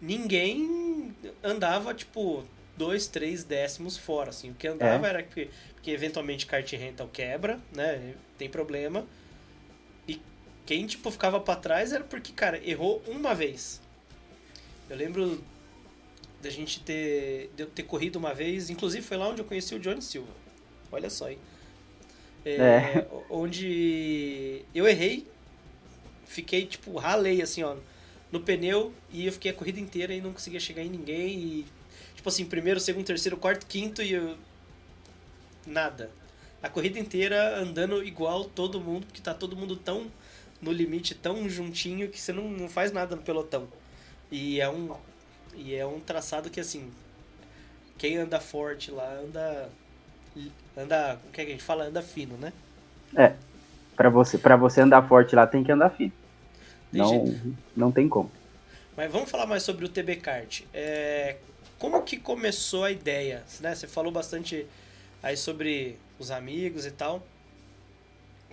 ninguém 0.00 1.14
andava, 1.42 1.94
tipo, 1.94 2.44
dois, 2.76 3.06
três 3.08 3.44
décimos 3.44 3.96
fora, 3.96 4.30
assim. 4.30 4.50
O 4.50 4.54
que 4.54 4.68
andava 4.68 5.06
é. 5.06 5.10
era 5.10 5.22
que, 5.22 5.50
porque 5.74 5.90
eventualmente 5.90 6.46
kart 6.46 6.70
rental 6.72 7.08
quebra, 7.08 7.60
né? 7.74 8.14
Tem 8.36 8.48
problema. 8.48 9.06
E 10.06 10.20
quem, 10.64 10.86
tipo, 10.86 11.10
ficava 11.10 11.40
para 11.40 11.58
trás 11.58 11.92
era 11.92 12.04
porque, 12.04 12.32
cara, 12.32 12.60
errou 12.64 13.02
uma 13.06 13.34
vez. 13.34 13.80
Eu 14.88 14.96
lembro 14.96 15.42
da 16.40 16.50
gente 16.50 16.80
ter, 16.80 17.50
de 17.56 17.66
ter 17.66 17.82
corrido 17.82 18.16
uma 18.16 18.32
vez, 18.32 18.70
inclusive 18.70 19.04
foi 19.04 19.16
lá 19.16 19.28
onde 19.28 19.40
eu 19.40 19.44
conheci 19.44 19.74
o 19.74 19.80
Johnny 19.80 20.00
Silva. 20.00 20.32
Olha 20.90 21.10
só, 21.10 21.28
hein? 21.28 21.38
É, 22.50 22.98
é. 22.98 23.08
Onde 23.28 24.62
eu 24.74 24.86
errei, 24.86 25.26
fiquei 26.26 26.66
tipo, 26.66 26.96
ralei 26.96 27.42
assim, 27.42 27.62
ó, 27.62 27.76
no 28.30 28.40
pneu 28.40 28.92
e 29.10 29.26
eu 29.26 29.32
fiquei 29.32 29.50
a 29.50 29.54
corrida 29.54 29.80
inteira 29.80 30.12
e 30.12 30.20
não 30.20 30.32
conseguia 30.32 30.60
chegar 30.60 30.82
em 30.82 30.90
ninguém. 30.90 31.38
E, 31.38 31.66
tipo 32.14 32.28
assim, 32.28 32.44
primeiro, 32.44 32.80
segundo, 32.80 33.06
terceiro, 33.06 33.36
quarto, 33.36 33.66
quinto 33.66 34.02
e 34.02 34.12
eu. 34.12 34.36
Nada. 35.66 36.10
A 36.62 36.68
corrida 36.68 36.98
inteira 36.98 37.58
andando 37.58 38.02
igual 38.02 38.44
todo 38.44 38.80
mundo, 38.80 39.06
porque 39.06 39.20
tá 39.20 39.32
todo 39.32 39.56
mundo 39.56 39.76
tão 39.76 40.10
no 40.60 40.72
limite, 40.72 41.14
tão 41.14 41.48
juntinho 41.48 42.08
que 42.08 42.20
você 42.20 42.32
não, 42.32 42.48
não 42.48 42.68
faz 42.68 42.92
nada 42.92 43.14
no 43.14 43.22
pelotão. 43.22 43.68
E 44.30 44.60
é 44.60 44.68
um. 44.68 44.94
E 45.54 45.74
é 45.74 45.86
um 45.86 46.00
traçado 46.00 46.50
que 46.50 46.60
assim. 46.60 46.90
Quem 47.96 48.16
anda 48.16 48.40
forte 48.40 48.90
lá 48.90 49.12
anda. 49.14 49.70
Anda. 50.78 51.18
O 51.28 51.32
que, 51.32 51.40
é 51.40 51.44
que 51.44 51.50
a 51.50 51.54
gente 51.54 51.64
fala? 51.64 51.84
Anda 51.84 52.02
fino, 52.02 52.36
né? 52.36 52.52
É. 53.16 53.32
Pra 53.96 54.08
você, 54.08 54.38
pra 54.38 54.56
você 54.56 54.80
andar 54.80 55.06
forte 55.08 55.34
lá 55.34 55.46
tem 55.46 55.64
que 55.64 55.72
andar 55.72 55.90
fino. 55.90 56.12
Tem 56.92 57.00
não, 57.00 57.08
jeito. 57.08 57.56
não 57.76 57.92
tem 57.92 58.08
como. 58.08 58.30
Mas 58.96 59.10
vamos 59.10 59.30
falar 59.30 59.46
mais 59.46 59.62
sobre 59.62 59.84
o 59.84 59.88
TB 59.88 60.16
Kart. 60.16 60.62
É, 60.72 61.36
como 61.78 62.02
que 62.02 62.16
começou 62.16 62.84
a 62.84 62.90
ideia? 62.90 63.42
Né? 63.60 63.74
Você 63.74 63.86
falou 63.86 64.12
bastante 64.12 64.66
aí 65.22 65.36
sobre 65.36 65.96
os 66.18 66.30
amigos 66.30 66.86
e 66.86 66.90
tal. 66.90 67.22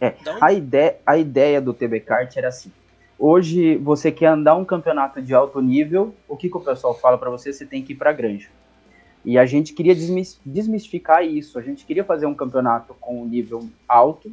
É, 0.02 0.14
a, 0.42 0.52
ideia, 0.52 0.98
a 1.06 1.18
ideia 1.18 1.62
do 1.62 1.74
TB 1.74 2.02
Kart 2.02 2.36
era 2.36 2.50
assim. 2.50 2.72
Hoje, 3.18 3.78
você 3.78 4.12
quer 4.12 4.28
andar 4.28 4.56
um 4.56 4.66
campeonato 4.66 5.22
de 5.22 5.34
alto 5.34 5.62
nível, 5.62 6.14
o 6.28 6.36
que, 6.36 6.50
que 6.50 6.58
o 6.58 6.60
pessoal 6.60 6.94
fala 6.94 7.18
para 7.18 7.30
você? 7.30 7.54
Você 7.54 7.66
tem 7.66 7.82
que 7.82 7.94
ir 7.94 7.96
para 7.96 8.12
granja. 8.12 8.50
E 9.26 9.38
a 9.38 9.46
gente 9.46 9.74
queria 9.74 9.96
desmistificar 10.46 11.26
isso. 11.26 11.58
A 11.58 11.62
gente 11.62 11.84
queria 11.84 12.04
fazer 12.04 12.28
um 12.28 12.36
campeonato 12.36 12.94
com 13.02 13.24
um 13.24 13.26
nível 13.26 13.68
alto, 13.88 14.32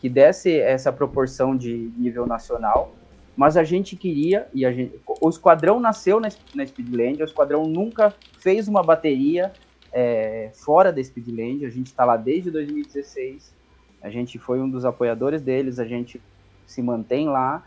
que 0.00 0.08
desse 0.08 0.58
essa 0.60 0.92
proporção 0.92 1.56
de 1.56 1.90
nível 1.96 2.26
nacional, 2.26 2.94
mas 3.38 3.56
a 3.56 3.64
gente 3.64 3.96
queria, 3.96 4.48
e 4.52 4.66
a 4.66 4.72
gente, 4.72 5.00
o 5.20 5.28
esquadrão 5.28 5.78
nasceu 5.80 6.20
na, 6.20 6.28
Speedland, 6.66 7.22
o 7.22 7.24
esquadrão 7.24 7.64
nunca 7.66 8.12
fez 8.40 8.68
uma 8.68 8.82
bateria 8.82 9.52
é, 9.92 10.50
fora 10.54 10.92
da 10.92 11.02
Speedland, 11.02 11.64
a 11.64 11.70
gente 11.70 11.86
está 11.86 12.04
lá 12.04 12.16
desde 12.16 12.50
2016, 12.50 13.54
a 14.02 14.10
gente 14.10 14.38
foi 14.38 14.60
um 14.60 14.68
dos 14.68 14.84
apoiadores 14.84 15.40
deles, 15.40 15.78
a 15.78 15.84
gente 15.84 16.20
se 16.66 16.82
mantém 16.82 17.28
lá, 17.28 17.64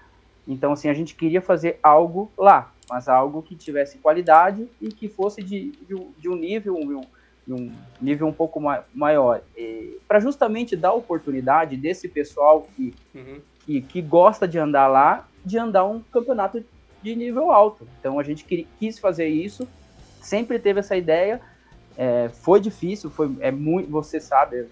então 0.48 0.74
assim, 0.74 0.89
a 0.89 0.94
gente 0.94 1.15
queria 1.15 1.41
fazer 1.41 1.80
algo 1.82 2.30
lá, 2.38 2.74
mas 2.91 3.07
algo 3.07 3.41
que 3.41 3.55
tivesse 3.55 4.00
qualidade 4.00 4.67
e 4.81 4.89
que 4.89 5.07
fosse 5.07 5.41
de, 5.41 5.71
de, 5.88 5.95
de 6.17 6.27
um 6.27 6.36
nível, 6.36 6.75
um, 6.75 7.01
um 7.48 7.71
nível 8.01 8.27
um 8.27 8.33
pouco 8.33 8.60
ma 8.60 8.83
maior, 8.93 9.41
para 10.05 10.19
justamente 10.19 10.75
dar 10.75 10.91
oportunidade 10.91 11.77
desse 11.77 12.10
pessoal 12.10 12.67
que, 12.75 12.93
uhum. 13.15 13.39
que, 13.65 13.81
que 13.81 14.01
gosta 14.01 14.45
de 14.45 14.60
andar 14.60 14.88
lá 14.88 15.25
de 15.43 15.57
andar 15.57 15.86
um 15.86 16.01
campeonato 16.01 16.62
de 17.01 17.15
nível 17.15 17.50
alto. 17.50 17.88
Então 17.98 18.19
a 18.19 18.24
gente 18.24 18.43
quis 18.43 19.00
fazer 19.00 19.27
isso, 19.29 19.65
sempre 20.21 20.60
teve 20.60 20.81
essa 20.81 20.98
ideia. 20.98 21.39
É, 21.98 22.27
foi 22.27 22.60
difícil, 22.60 23.10
foi 23.10 23.33
é 23.39 23.51
muito, 23.51 23.89
você 23.89 24.19
sabe, 24.19 24.67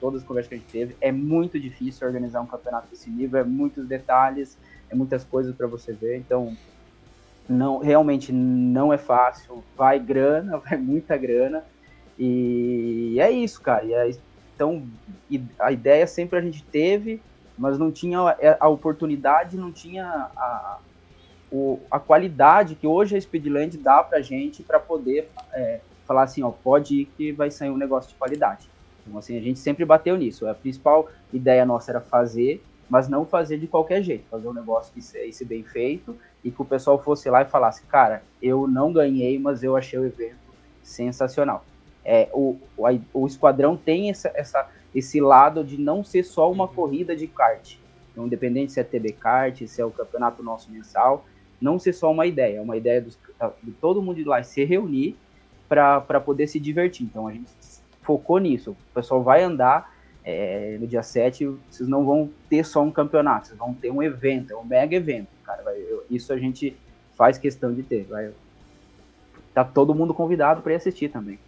todas 0.00 0.22
as 0.22 0.26
conversas 0.26 0.48
que 0.48 0.54
a 0.54 0.58
gente 0.58 0.70
teve, 0.70 0.96
é 1.02 1.12
muito 1.12 1.60
difícil 1.60 2.06
organizar 2.06 2.40
um 2.40 2.46
campeonato 2.46 2.88
desse 2.88 3.10
nível, 3.10 3.40
é 3.40 3.44
muitos 3.44 3.86
detalhes, 3.86 4.56
é 4.88 4.94
muitas 4.94 5.22
coisas 5.22 5.54
para 5.54 5.66
você 5.66 5.92
ver. 5.92 6.16
Então 6.16 6.56
não 7.48 7.78
realmente 7.78 8.32
não 8.32 8.92
é 8.92 8.98
fácil, 8.98 9.64
vai 9.76 9.98
grana, 9.98 10.58
vai 10.64 10.76
muita 10.76 11.16
grana. 11.16 11.64
E 12.18 13.16
é 13.20 13.30
isso, 13.30 13.60
cara. 13.60 13.84
É, 13.86 14.10
então, 14.54 14.84
a 15.58 15.72
ideia 15.72 16.06
sempre 16.06 16.38
a 16.38 16.42
gente 16.42 16.64
teve, 16.64 17.22
mas 17.56 17.78
não 17.78 17.92
tinha 17.92 18.18
a 18.58 18.68
oportunidade, 18.68 19.56
não 19.56 19.72
tinha 19.72 20.04
a, 20.36 20.78
o, 21.50 21.80
a 21.90 21.98
qualidade 21.98 22.74
que 22.74 22.86
hoje 22.86 23.16
a 23.16 23.20
Speedland 23.20 23.78
dá 23.78 24.02
pra 24.02 24.20
gente 24.20 24.62
para 24.62 24.80
poder 24.80 25.30
é, 25.52 25.80
falar 26.04 26.24
assim, 26.24 26.42
ó, 26.42 26.50
pode 26.50 27.02
ir 27.02 27.04
que 27.16 27.32
vai 27.32 27.50
sair 27.50 27.70
um 27.70 27.76
negócio 27.76 28.10
de 28.10 28.16
qualidade. 28.16 28.68
Então, 29.06 29.18
assim, 29.18 29.36
a 29.38 29.40
gente 29.40 29.58
sempre 29.58 29.84
bateu 29.84 30.16
nisso. 30.16 30.46
A 30.46 30.54
principal 30.54 31.08
ideia 31.32 31.64
nossa 31.64 31.92
era 31.92 32.00
fazer, 32.00 32.62
mas 32.90 33.08
não 33.08 33.24
fazer 33.24 33.58
de 33.58 33.66
qualquer 33.66 34.02
jeito, 34.02 34.24
fazer 34.28 34.48
um 34.48 34.52
negócio 34.52 34.92
que 34.92 35.00
saísse 35.00 35.44
bem 35.44 35.62
feito 35.62 36.16
e 36.44 36.50
que 36.50 36.62
o 36.62 36.64
pessoal 36.64 37.02
fosse 37.02 37.28
lá 37.28 37.42
e 37.42 37.46
falasse, 37.46 37.82
cara, 37.84 38.22
eu 38.40 38.66
não 38.66 38.92
ganhei, 38.92 39.38
mas 39.38 39.62
eu 39.62 39.76
achei 39.76 39.98
o 39.98 40.06
evento 40.06 40.36
sensacional. 40.82 41.64
É, 42.04 42.28
o, 42.32 42.56
o, 42.76 42.84
o 43.12 43.26
esquadrão 43.26 43.76
tem 43.76 44.10
essa, 44.10 44.30
essa 44.34 44.68
esse 44.94 45.20
lado 45.20 45.62
de 45.62 45.78
não 45.78 46.02
ser 46.02 46.22
só 46.24 46.50
uma 46.50 46.64
uhum. 46.64 46.74
corrida 46.74 47.14
de 47.14 47.26
kart. 47.26 47.76
Então, 48.12 48.26
independente 48.26 48.72
se 48.72 48.80
é 48.80 48.84
TB 48.84 49.12
Kart, 49.12 49.62
se 49.64 49.80
é 49.80 49.84
o 49.84 49.92
campeonato 49.92 50.42
nosso 50.42 50.72
mensal, 50.72 51.24
não 51.60 51.78
ser 51.78 51.92
só 51.92 52.10
uma 52.10 52.26
ideia, 52.26 52.58
é 52.58 52.60
uma 52.60 52.76
ideia 52.76 53.00
dos, 53.00 53.16
de 53.62 53.70
todo 53.72 54.02
mundo 54.02 54.18
ir 54.18 54.24
lá 54.24 54.42
se 54.42 54.64
reunir 54.64 55.16
para 55.68 56.20
poder 56.20 56.46
se 56.46 56.58
divertir. 56.58 57.06
Então 57.06 57.28
a 57.28 57.32
gente 57.32 57.48
focou 58.02 58.38
nisso. 58.38 58.72
O 58.72 58.94
pessoal 58.94 59.22
vai 59.22 59.42
andar 59.42 59.94
é, 60.24 60.76
no 60.80 60.86
dia 60.86 61.02
7, 61.02 61.46
vocês 61.70 61.88
não 61.88 62.04
vão 62.04 62.30
ter 62.48 62.64
só 62.64 62.82
um 62.82 62.90
campeonato, 62.90 63.48
vocês 63.48 63.58
vão 63.58 63.72
ter 63.72 63.90
um 63.90 64.02
evento, 64.02 64.52
é 64.52 64.56
um 64.56 64.64
mega 64.64 64.96
evento, 64.96 65.28
cara. 65.44 65.62
Vai, 65.62 65.76
isso 66.10 66.32
a 66.32 66.38
gente 66.38 66.76
faz 67.16 67.38
questão 67.38 67.72
de 67.74 67.82
ter. 67.82 68.04
Vai, 68.04 68.30
tá 69.54 69.64
todo 69.64 69.94
mundo 69.94 70.14
convidado 70.14 70.62
para 70.62 70.72
ir 70.72 70.76
assistir 70.76 71.08
também. 71.08 71.38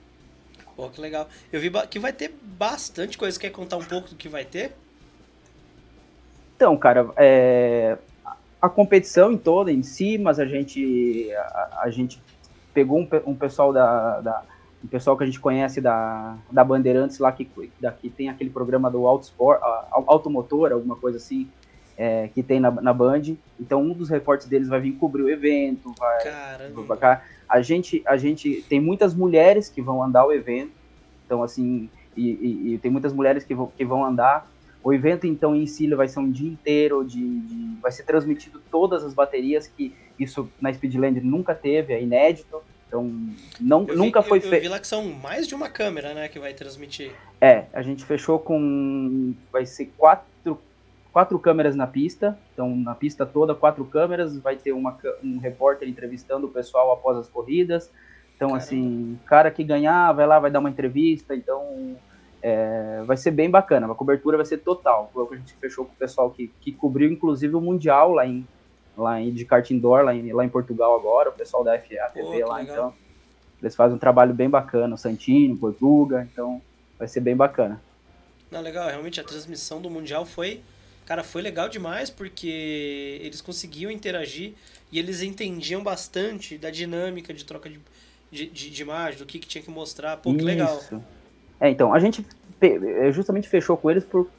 Pô, 0.77 0.89
que 0.89 1.01
legal. 1.01 1.29
Eu 1.53 1.61
vi 1.61 1.71
que 1.89 1.99
vai 1.99 2.13
ter 2.13 2.35
bastante 2.43 3.19
coisa. 3.19 3.39
Quer 3.39 3.51
contar 3.51 3.77
um 3.77 3.85
pouco 3.85 4.09
do 4.09 4.17
que 4.17 4.29
vai 4.29 4.45
ter? 4.45 4.73
Então, 6.57 6.77
cara, 6.77 7.11
é, 7.17 7.97
a 8.61 8.69
competição 8.69 9.33
em 9.33 9.39
toda 9.39 9.73
em 9.73 9.83
si, 9.83 10.19
mas 10.19 10.39
a 10.39 10.45
gente 10.45 11.31
a, 11.33 11.81
a 11.83 11.91
gente 11.91 12.21
pegou 12.75 12.99
um, 12.99 13.09
um 13.27 13.35
pessoal 13.35 13.73
da, 13.73 14.21
da, 14.21 14.43
um 14.85 14.89
pessoal 14.89 15.17
que 15.17 15.23
a 15.23 15.27
gente 15.27 15.41
conhece 15.41 15.81
da, 15.81 16.37
da 16.51 16.65
Bandeirantes 16.65 17.19
lá 17.19 17.33
que 17.33 17.49
daqui 17.81 18.11
tem 18.11 18.29
aquele 18.29 18.51
programa 18.51 18.91
do 18.91 19.07
Autosport, 19.07 19.61
Automotor, 19.91 20.73
alguma 20.73 20.97
coisa 20.97 21.19
assim, 21.19 21.49
é, 22.01 22.29
que 22.29 22.43
tem 22.43 22.59
na, 22.59 22.71
na 22.71 22.95
Band. 22.95 23.37
Então 23.61 23.83
um 23.83 23.93
dos 23.93 24.09
reportes 24.09 24.47
deles 24.47 24.69
vai 24.69 24.81
vir 24.81 24.93
cobrir 24.93 25.23
o 25.23 25.29
evento, 25.29 25.95
vai, 25.99 26.25
Caramba. 26.25 26.97
vai 26.97 27.21
a 27.47 27.61
gente, 27.61 28.03
a 28.07 28.17
gente 28.17 28.65
tem 28.71 28.81
muitas 28.81 29.13
mulheres 29.13 29.69
que 29.69 29.83
vão 29.83 30.03
andar 30.03 30.25
o 30.25 30.33
evento, 30.33 30.73
então 31.27 31.43
assim, 31.43 31.91
e, 32.17 32.31
e, 32.31 32.75
e 32.75 32.79
tem 32.79 32.91
muitas 32.91 33.13
mulheres 33.13 33.45
que 33.45 33.55
vão, 33.55 33.71
que 33.77 33.85
vão 33.85 34.03
andar. 34.03 34.51
O 34.83 34.95
evento 34.95 35.27
então 35.27 35.55
em 35.55 35.67
si 35.67 35.87
vai 35.95 36.09
ser 36.09 36.21
um 36.21 36.31
dia 36.31 36.49
inteiro, 36.49 37.05
de, 37.05 37.41
de, 37.41 37.77
vai 37.83 37.93
ser 37.93 38.05
transmitido 38.05 38.63
todas 38.71 39.05
as 39.05 39.13
baterias 39.13 39.67
que 39.67 39.95
isso 40.19 40.49
na 40.59 40.73
Speedland 40.73 41.21
nunca 41.21 41.55
teve, 41.55 41.93
é 41.93 42.03
inédito. 42.03 42.63
Então, 42.89 43.05
não, 43.61 43.83
nunca 43.85 44.23
foi 44.23 44.41
feito. 44.41 44.55
Eu 44.55 44.61
vi 44.63 44.69
lá 44.69 44.81
que 44.81 44.87
são 44.87 45.05
mais 45.05 45.47
de 45.47 45.55
uma 45.55 45.69
câmera, 45.69 46.15
né, 46.15 46.29
que 46.29 46.41
vai 46.41 46.55
transmitir. 46.55 47.13
É, 47.41 47.67
a 47.73 47.83
gente 47.83 48.05
fechou 48.05 48.39
com. 48.39 49.35
Vai 49.53 49.67
ser 49.67 49.93
quatro 49.97 50.59
quatro 51.13 51.39
câmeras 51.39 51.75
na 51.75 51.87
pista, 51.87 52.39
então 52.53 52.75
na 52.75 52.95
pista 52.95 53.27
toda 53.27 53.55
quatro 53.55 53.85
câmeras, 53.85 54.39
vai 54.39 54.57
ter 54.57 54.73
uma, 54.73 54.97
um 55.23 55.39
repórter 55.39 55.89
entrevistando 55.89 56.47
o 56.47 56.51
pessoal 56.51 56.93
após 56.93 57.17
as 57.17 57.29
corridas. 57.29 57.91
Então, 58.37 58.49
Caramba. 58.49 58.65
assim, 58.65 59.19
cara 59.27 59.51
que 59.51 59.63
ganhar 59.63 60.13
vai 60.13 60.27
lá, 60.27 60.39
vai 60.39 60.51
dar 60.51 60.61
uma 60.61 60.71
entrevista, 60.71 61.35
então 61.35 61.97
é, 62.43 63.03
vai 63.05 63.17
ser 63.17 63.31
bem 63.33 63.51
bacana, 63.51 63.91
a 63.91 63.95
cobertura 63.95 64.37
vai 64.37 64.47
ser 64.47 64.59
total. 64.59 65.11
Foi 65.13 65.25
o 65.25 65.27
que 65.27 65.35
a 65.35 65.39
gente 65.39 65.55
fechou 65.55 65.85
com 65.85 65.93
o 65.93 65.97
pessoal 65.97 66.31
que, 66.31 66.49
que 66.61 66.73
cobriu, 66.73 67.11
inclusive, 67.11 67.55
o 67.55 67.61
Mundial 67.61 68.13
lá 68.13 68.27
em, 68.27 68.47
lá 68.97 69.21
em 69.21 69.33
de 69.33 69.45
kart 69.45 69.69
indoor, 69.71 70.05
lá 70.05 70.15
em, 70.15 70.33
lá 70.33 70.45
em 70.45 70.49
Portugal 70.49 70.97
agora, 70.97 71.29
o 71.31 71.33
pessoal 71.33 71.63
da 71.63 71.79
FA 71.79 72.11
TV 72.15 72.45
lá, 72.45 72.57
legal. 72.57 72.63
então 72.63 72.95
eles 73.61 73.77
fazem 73.77 73.97
um 73.97 73.99
trabalho 73.99 74.33
bem 74.33 74.49
bacana, 74.49 74.95
o 74.95 74.99
Santini, 74.99 75.55
Portuga, 75.55 76.27
então 76.33 76.63
vai 76.99 77.07
ser 77.07 77.21
bem 77.21 77.37
bacana. 77.37 77.81
Não, 78.51 78.63
legal, 78.63 78.89
realmente 78.89 79.21
a 79.21 79.25
transmissão 79.25 79.81
do 79.81 79.91
Mundial 79.91 80.25
foi 80.25 80.63
Cara, 81.11 81.25
foi 81.25 81.43
legal 81.43 81.69
demais 81.69 82.09
porque 82.09 83.19
eles 83.21 83.41
conseguiam 83.41 83.91
interagir 83.91 84.53
e 84.93 84.97
eles 84.97 85.23
entendiam 85.23 85.83
bastante 85.83 86.57
da 86.57 86.71
dinâmica 86.71 87.35
de 87.35 87.45
troca 87.45 87.69
de, 87.69 87.81
de, 88.31 88.47
de, 88.47 88.71
de 88.71 88.83
imagem, 88.83 89.19
do 89.19 89.27
que, 89.27 89.41
que 89.41 89.49
tinha 89.49 89.61
que 89.61 89.73
mostrar. 89.73 90.19
Pô, 90.19 90.31
que 90.31 90.37
Isso. 90.37 90.47
legal. 90.47 90.81
É, 91.61 91.69
então, 91.69 91.93
a 91.93 91.99
gente 91.99 92.25
é, 92.61 93.11
justamente 93.11 93.49
fechou 93.49 93.77
com 93.77 93.91
eles 93.91 94.05
por 94.05 94.31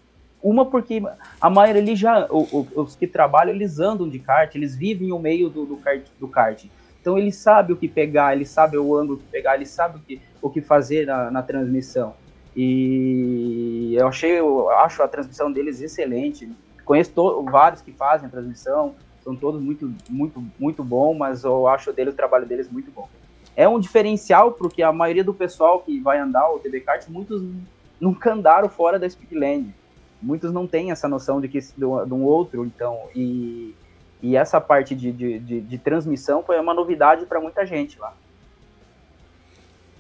uma 0.42 0.66
porque 0.66 1.04
a 1.42 1.50
maioria 1.50 1.82
ali 1.82 1.94
já 1.94 2.26
os 2.32 2.96
que 2.96 3.06
trabalham 3.06 3.54
eles 3.54 3.78
andam 3.78 4.08
de 4.08 4.18
kart 4.20 4.56
eles 4.56 4.74
vivem 4.74 5.12
o 5.12 5.20
meio 5.20 5.50
do, 5.50 5.66
do, 5.66 5.76
kart, 5.76 6.06
do 6.18 6.28
kart 6.30 6.64
então 7.02 7.18
ele 7.18 7.34
sabe 7.34 7.74
o 7.74 7.76
que 7.76 7.88
pegar 7.88 8.34
ele 8.34 8.46
sabe 8.46 8.78
o 8.78 8.96
ângulo 8.96 9.20
que 9.20 9.26
pegar 9.26 9.56
ele 9.56 9.68
sabe 9.68 9.98
o 9.98 10.02
que, 10.02 10.22
o 10.42 10.50
que 10.50 10.62
fazer 10.62 11.06
na, 11.06 11.30
na 11.30 11.44
transmissão 11.44 12.16
e 12.56 13.96
eu 13.96 14.08
achei, 14.08 14.40
eu 14.40 14.70
acho 14.70 15.02
a 15.02 15.08
transmissão 15.08 15.52
deles 15.52 15.82
excelente. 15.82 16.52
Conheço 16.84 17.14
vários 17.44 17.82
que 17.82 17.92
fazem 17.92 18.28
a 18.28 18.32
transmissão, 18.32 18.96
são 19.24 19.36
todos 19.36 19.62
muito, 19.62 19.94
muito, 20.10 20.44
muito 20.60 20.84
bom, 20.84 21.14
mas 21.14 21.44
eu 21.44 21.68
acho 21.68 21.94
dele 21.94 22.10
o 22.10 22.14
trabalho 22.14 22.46
deles 22.46 22.70
muito 22.70 22.92
bom. 22.92 23.08
é 23.56 23.68
um 23.68 23.80
diferencial 23.80 24.52
porque 24.54 24.82
a 24.82 24.92
maioria 24.92 25.24
do 25.24 25.34
pessoal 25.34 25.80
que 25.82 26.00
vai 26.00 26.20
andar 26.20 26.50
o 26.52 26.60
TB 26.60 26.82
Kart, 26.82 27.08
muitos 27.08 27.44
nunca 28.00 28.34
andaram 28.34 28.68
fora 28.68 28.98
da 28.98 29.10
Speedland. 29.10 29.74
Muitos 30.22 30.52
não 30.52 30.68
têm 30.68 30.92
essa 30.92 31.08
noção 31.08 31.42
de 31.42 31.48
que 31.48 31.60
de 31.60 31.86
um 31.86 32.24
outro, 32.24 32.66
então, 32.66 33.10
e, 33.16 33.76
e 34.22 34.36
essa 34.36 34.62
parte 34.62 34.94
de, 34.94 35.12
de, 35.12 35.40
de, 35.40 35.62
de 35.62 35.78
transmissão 35.80 36.44
foi 36.44 36.60
uma 36.60 36.74
novidade 36.74 37.26
para 37.26 37.40
muita 37.40 37.66
gente 37.66 37.98
lá. 38.00 38.14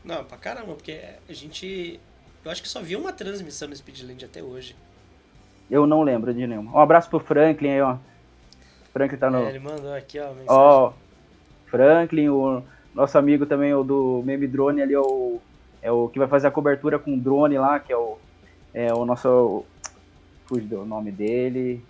Não, 0.03 0.23
pra 0.23 0.37
caramba, 0.37 0.73
porque 0.73 0.99
a 1.27 1.33
gente. 1.33 1.99
Eu 2.43 2.51
acho 2.51 2.61
que 2.61 2.69
só 2.69 2.81
viu 2.81 2.99
uma 2.99 3.13
transmissão 3.13 3.67
no 3.67 3.75
Speedland 3.75 4.25
até 4.25 4.41
hoje. 4.41 4.75
Eu 5.69 5.85
não 5.85 6.01
lembro 6.01 6.33
de 6.33 6.45
nenhuma. 6.45 6.71
Um 6.71 6.79
abraço 6.79 7.09
pro 7.09 7.19
Franklin 7.19 7.69
aí, 7.69 7.81
ó. 7.81 7.97
Franklin 8.91 9.17
tá 9.17 9.29
no. 9.29 9.45
É, 9.45 9.49
ele 9.49 9.59
mandou 9.59 9.93
aqui, 9.93 10.19
ó. 10.19 10.29
Mensagem. 10.29 10.47
Ó, 10.49 10.93
Franklin, 11.67 12.29
o 12.29 12.63
nosso 12.93 13.17
amigo 13.17 13.45
também, 13.45 13.73
o 13.73 13.83
do 13.83 14.21
Meme 14.25 14.47
Drone 14.47 14.81
ali, 14.81 14.93
é 14.93 14.99
o, 14.99 15.39
é 15.81 15.91
o 15.91 16.09
que 16.09 16.19
vai 16.19 16.27
fazer 16.27 16.47
a 16.47 16.51
cobertura 16.51 16.99
com 16.99 17.17
drone 17.17 17.57
lá, 17.57 17.79
que 17.79 17.93
é 17.93 17.97
o, 17.97 18.17
é 18.73 18.93
o 18.93 19.05
nosso. 19.05 19.63
Fugi 20.45 20.65
do 20.65 20.83
nome 20.83 21.11
dele. 21.11 21.81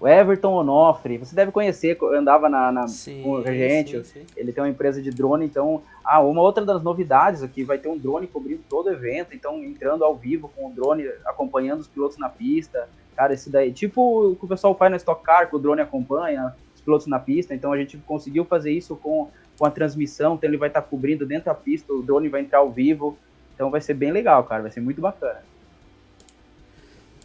O 0.00 0.08
Everton 0.08 0.54
Onofre, 0.54 1.18
você 1.18 1.34
deve 1.34 1.52
conhecer, 1.52 1.98
andava 2.14 2.48
na, 2.48 2.72
na 2.72 2.88
sim, 2.88 3.22
com 3.22 3.36
a 3.36 3.52
gente. 3.52 4.02
Sim, 4.02 4.20
sim. 4.20 4.26
Ele 4.34 4.50
tem 4.50 4.64
uma 4.64 4.70
empresa 4.70 5.02
de 5.02 5.10
drone, 5.10 5.44
então. 5.44 5.82
Ah, 6.02 6.20
uma 6.20 6.40
outra 6.40 6.64
das 6.64 6.82
novidades 6.82 7.42
aqui, 7.42 7.62
vai 7.62 7.76
ter 7.76 7.88
um 7.88 7.98
drone 7.98 8.26
cobrindo 8.26 8.62
todo 8.66 8.86
o 8.86 8.92
evento, 8.92 9.34
então 9.34 9.62
entrando 9.62 10.02
ao 10.02 10.16
vivo 10.16 10.50
com 10.56 10.68
o 10.68 10.72
drone, 10.72 11.06
acompanhando 11.26 11.80
os 11.80 11.86
pilotos 11.86 12.16
na 12.16 12.30
pista. 12.30 12.88
Cara, 13.14 13.34
esse 13.34 13.50
daí, 13.50 13.70
tipo 13.70 14.30
o 14.30 14.36
que 14.36 14.44
o 14.46 14.48
pessoal 14.48 14.74
faz 14.74 14.90
na 14.90 14.96
Stock 14.96 15.22
Car, 15.22 15.50
que 15.50 15.54
o 15.54 15.58
drone 15.58 15.82
acompanha 15.82 16.54
os 16.74 16.80
pilotos 16.80 17.06
na 17.06 17.18
pista, 17.18 17.54
então 17.54 17.70
a 17.70 17.76
gente 17.76 17.98
conseguiu 17.98 18.46
fazer 18.46 18.72
isso 18.72 18.96
com, 18.96 19.28
com 19.58 19.66
a 19.66 19.70
transmissão, 19.70 20.34
então 20.34 20.48
ele 20.48 20.56
vai 20.56 20.70
estar 20.70 20.80
tá 20.80 20.88
cobrindo 20.88 21.26
dentro 21.26 21.44
da 21.44 21.54
pista, 21.54 21.92
o 21.92 22.02
drone 22.02 22.30
vai 22.30 22.40
entrar 22.40 22.60
ao 22.60 22.70
vivo, 22.70 23.18
então 23.54 23.70
vai 23.70 23.82
ser 23.82 23.92
bem 23.92 24.10
legal, 24.10 24.42
cara, 24.44 24.62
vai 24.62 24.70
ser 24.70 24.80
muito 24.80 25.02
bacana. 25.02 25.42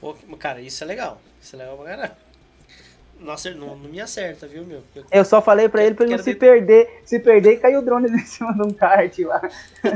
Pô, 0.01 0.13
cara, 0.37 0.59
isso 0.59 0.83
é 0.83 0.87
legal, 0.87 1.21
isso 1.41 1.55
é 1.55 1.59
legal 1.59 1.77
pra 1.77 1.85
caralho. 1.85 2.24
Nossa, 3.19 3.51
não, 3.51 3.75
não 3.75 3.89
me 3.89 3.99
acerta, 3.99 4.47
viu, 4.47 4.63
meu? 4.65 4.83
Eu, 4.95 5.05
eu 5.11 5.25
só 5.25 5.41
falei 5.41 5.69
pra 5.69 5.83
ele 5.83 5.95
pra 5.95 6.05
ele 6.05 6.15
não 6.15 6.23
se 6.23 6.35
perder, 6.35 7.01
se 7.05 7.19
perder 7.19 7.59
cair 7.59 7.77
o 7.77 7.81
drone 7.81 8.07
em 8.11 8.25
cima 8.25 8.53
de 8.53 8.61
um 8.61 8.71
kart 8.71 9.17
lá. 9.19 9.41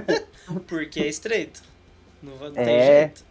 Porque 0.68 1.02
é 1.02 1.08
estreito. 1.08 1.62
Não, 2.24 2.36
não 2.38 2.48
é, 2.56 2.66
tem 2.66 2.86
jeito. 2.86 3.26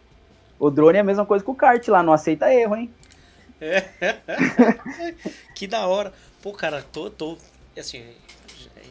O 0.59 0.69
drone 0.69 0.97
é 0.97 1.01
a 1.01 1.03
mesma 1.03 1.25
coisa 1.25 1.43
que 1.43 1.51
o 1.51 1.55
kart 1.55 1.85
lá, 1.87 2.03
não 2.03 2.13
aceita 2.13 2.53
erro, 2.53 2.75
hein? 2.75 2.93
É. 3.59 3.83
que 5.55 5.67
da 5.67 5.85
hora. 5.87 6.13
Pô, 6.41 6.53
cara, 6.53 6.81
tô, 6.81 7.09
tô. 7.09 7.37
Assim, 7.77 8.03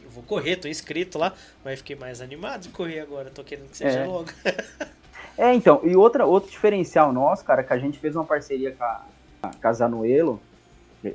eu 0.04 0.10
vou 0.10 0.22
correr, 0.22 0.56
tô 0.56 0.68
inscrito 0.68 1.18
lá, 1.18 1.32
mas 1.64 1.78
fiquei 1.78 1.96
mais 1.96 2.20
animado 2.20 2.62
de 2.62 2.68
correr 2.70 3.00
agora, 3.00 3.30
tô 3.30 3.42
querendo 3.44 3.70
que 3.70 3.76
seja 3.76 4.00
é. 4.00 4.06
logo. 4.06 4.30
é, 5.36 5.54
então, 5.54 5.80
e 5.84 5.96
outra, 5.96 6.26
outro 6.26 6.50
diferencial 6.50 7.12
nosso, 7.12 7.44
cara, 7.44 7.62
que 7.62 7.72
a 7.72 7.78
gente 7.78 7.98
fez 7.98 8.14
uma 8.14 8.24
parceria 8.24 8.72
com 8.72 8.84
a, 8.84 9.04
com 9.60 9.68
a 9.68 9.72
Zanuelo. 9.72 10.40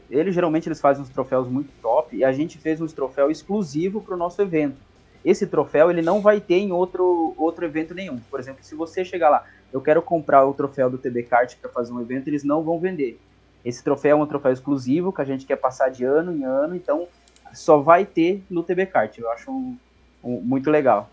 Eles 0.10 0.34
geralmente 0.34 0.68
eles 0.68 0.80
fazem 0.80 1.04
uns 1.04 1.10
troféus 1.10 1.48
muito 1.48 1.70
top 1.82 2.16
e 2.16 2.24
a 2.24 2.32
gente 2.32 2.58
fez 2.58 2.80
um 2.80 2.88
troféu 2.88 3.30
exclusivo 3.30 4.02
para 4.02 4.16
o 4.16 4.18
nosso 4.18 4.42
evento. 4.42 4.78
Esse 5.26 5.48
troféu 5.48 5.90
ele 5.90 6.02
não 6.02 6.22
vai 6.22 6.40
ter 6.40 6.56
em 6.56 6.72
outro, 6.72 7.34
outro 7.38 7.66
evento 7.66 7.94
nenhum. 7.94 8.20
Por 8.30 8.40
exemplo, 8.40 8.64
se 8.64 8.76
você 8.76 9.04
chegar 9.04 9.30
lá, 9.30 9.46
eu 9.72 9.82
quero 9.82 10.02
comprar 10.02 10.46
o 10.46 10.54
troféu 10.54 10.90
do 10.90 10.98
TB 10.98 11.24
Kart 11.24 11.56
para 11.58 11.70
fazer 11.70 11.92
um 11.94 12.02
evento, 12.02 12.28
eles 12.28 12.44
não 12.44 12.62
vão 12.62 12.80
vender. 12.80 13.20
Esse 13.64 13.84
troféu 13.84 14.18
é 14.18 14.22
um 14.22 14.28
troféu 14.28 14.52
exclusivo 14.52 15.14
que 15.14 15.22
a 15.22 15.26
gente 15.26 15.46
quer 15.46 15.56
passar 15.56 15.90
de 15.90 16.04
ano 16.04 16.36
em 16.36 16.44
ano, 16.44 16.76
então 16.76 17.08
só 17.54 17.78
vai 17.78 18.06
ter 18.06 18.44
no 18.50 18.64
TB 18.64 18.88
Kart. 18.88 19.18
Eu 19.18 19.32
acho 19.32 19.52
um, 19.52 19.78
um, 20.24 20.42
muito 20.42 20.70
legal. 20.70 21.10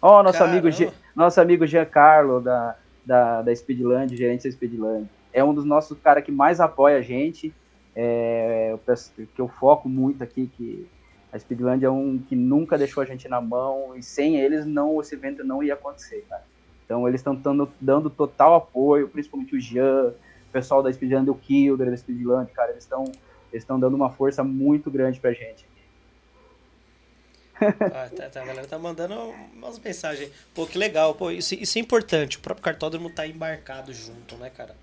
Ó, 0.00 0.20
oh, 0.20 0.22
nosso 0.22 0.42
amigo 0.42 0.68
nosso 1.14 1.40
amigo 1.40 1.66
Giancarlo 1.66 2.40
da, 2.40 2.76
da, 3.04 3.42
da 3.42 3.54
Speedland, 3.54 4.16
gerente 4.16 4.44
da 4.44 4.52
Speedland. 4.52 5.08
É 5.32 5.42
um 5.44 5.52
dos 5.52 5.64
nossos 5.64 5.98
caras 5.98 6.24
que 6.24 6.32
mais 6.32 6.60
apoia 6.60 6.98
a 6.98 7.02
gente. 7.02 7.52
É, 7.94 8.68
eu 8.72 8.78
peço, 8.78 9.12
que 9.12 9.40
eu 9.40 9.48
foco 9.48 9.88
muito 9.88 10.22
aqui 10.22 10.50
que 10.56 10.86
a 11.32 11.38
Speedland 11.38 11.84
é 11.84 11.90
um 11.90 12.18
que 12.18 12.34
nunca 12.34 12.76
deixou 12.76 13.02
a 13.02 13.06
gente 13.06 13.28
na 13.28 13.40
mão 13.40 13.96
e 13.96 14.02
sem 14.02 14.36
eles 14.36 14.66
não 14.66 15.00
esse 15.00 15.14
evento 15.14 15.44
não 15.44 15.62
ia 15.62 15.74
acontecer, 15.74 16.24
cara. 16.28 16.44
Então 16.84 17.06
eles 17.06 17.20
estão 17.20 17.40
dando 17.80 18.10
total 18.10 18.54
apoio, 18.54 19.08
principalmente 19.08 19.54
o 19.54 19.60
Jean, 19.60 20.08
o 20.08 20.52
pessoal 20.52 20.82
da 20.82 20.92
Speedland, 20.92 21.30
o 21.30 21.34
Kilder 21.34 21.90
da 21.90 21.96
Speedland, 21.96 22.50
cara, 22.52 22.70
eles 22.72 22.84
estão 22.84 23.04
eles 23.52 23.62
estão 23.62 23.78
dando 23.78 23.94
uma 23.94 24.10
força 24.10 24.42
muito 24.44 24.90
grande 24.90 25.20
pra 25.20 25.32
gente. 25.32 25.68
Ah, 27.60 28.08
tá, 28.08 28.30
tá, 28.30 28.42
a 28.42 28.46
galera 28.46 28.66
tá 28.66 28.78
mandando 28.78 29.14
umas 29.54 29.78
mensagens. 29.78 30.30
Pô, 30.54 30.66
que 30.66 30.78
legal. 30.78 31.14
Pô, 31.14 31.30
isso, 31.30 31.54
isso 31.54 31.76
é 31.76 31.80
importante. 31.82 32.38
O 32.38 32.40
próprio 32.40 32.64
cartódromo 32.64 33.10
tá 33.10 33.26
embarcado 33.26 33.92
junto, 33.92 34.34
né, 34.36 34.48
cara? 34.48 34.74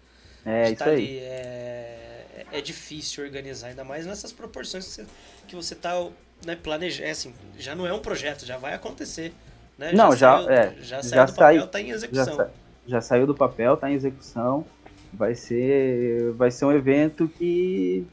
É, 0.46 0.68
isso 0.68 0.76
tá 0.76 0.92
aí. 0.92 0.94
Ali, 0.94 1.20
é, 1.20 2.07
é 2.52 2.62
difícil 2.62 3.24
organizar, 3.24 3.68
ainda 3.68 3.84
mais 3.84 4.06
nessas 4.06 4.32
proporções 4.32 4.86
que 4.86 4.92
você, 4.92 5.06
que 5.48 5.56
você 5.56 5.76
tá 5.76 6.08
né, 6.46 6.56
planejando. 6.56 7.08
É 7.08 7.12
assim, 7.12 7.34
já 7.58 7.76
não 7.76 7.86
é 7.86 7.94
um 7.94 8.00
projeto, 8.00 8.46
já 8.46 8.58
vai 8.58 8.74
acontecer. 8.74 9.34
Né? 9.78 9.92
Não, 9.94 10.16
já, 10.16 10.38
já, 10.38 10.44
saiu, 10.44 10.52
é, 10.52 10.76
já 10.82 11.04
saiu 11.04 11.16
já 11.16 11.26
do 11.26 11.34
papel, 11.34 11.60
sai, 11.62 11.68
tá 11.70 11.82
em 11.82 11.90
execução. 11.92 12.36
Já, 12.36 12.50
já, 12.88 13.02
saiu 13.02 13.28
do 13.28 13.36
papel, 13.36 13.78
tá 13.78 13.90
em 13.90 13.94
execução. 13.94 14.66
Vai 15.14 15.36
ser, 15.36 16.32
vai 16.34 16.52
ser 16.52 16.66
um 16.66 16.72
evento 16.72 17.28
que 17.28 18.06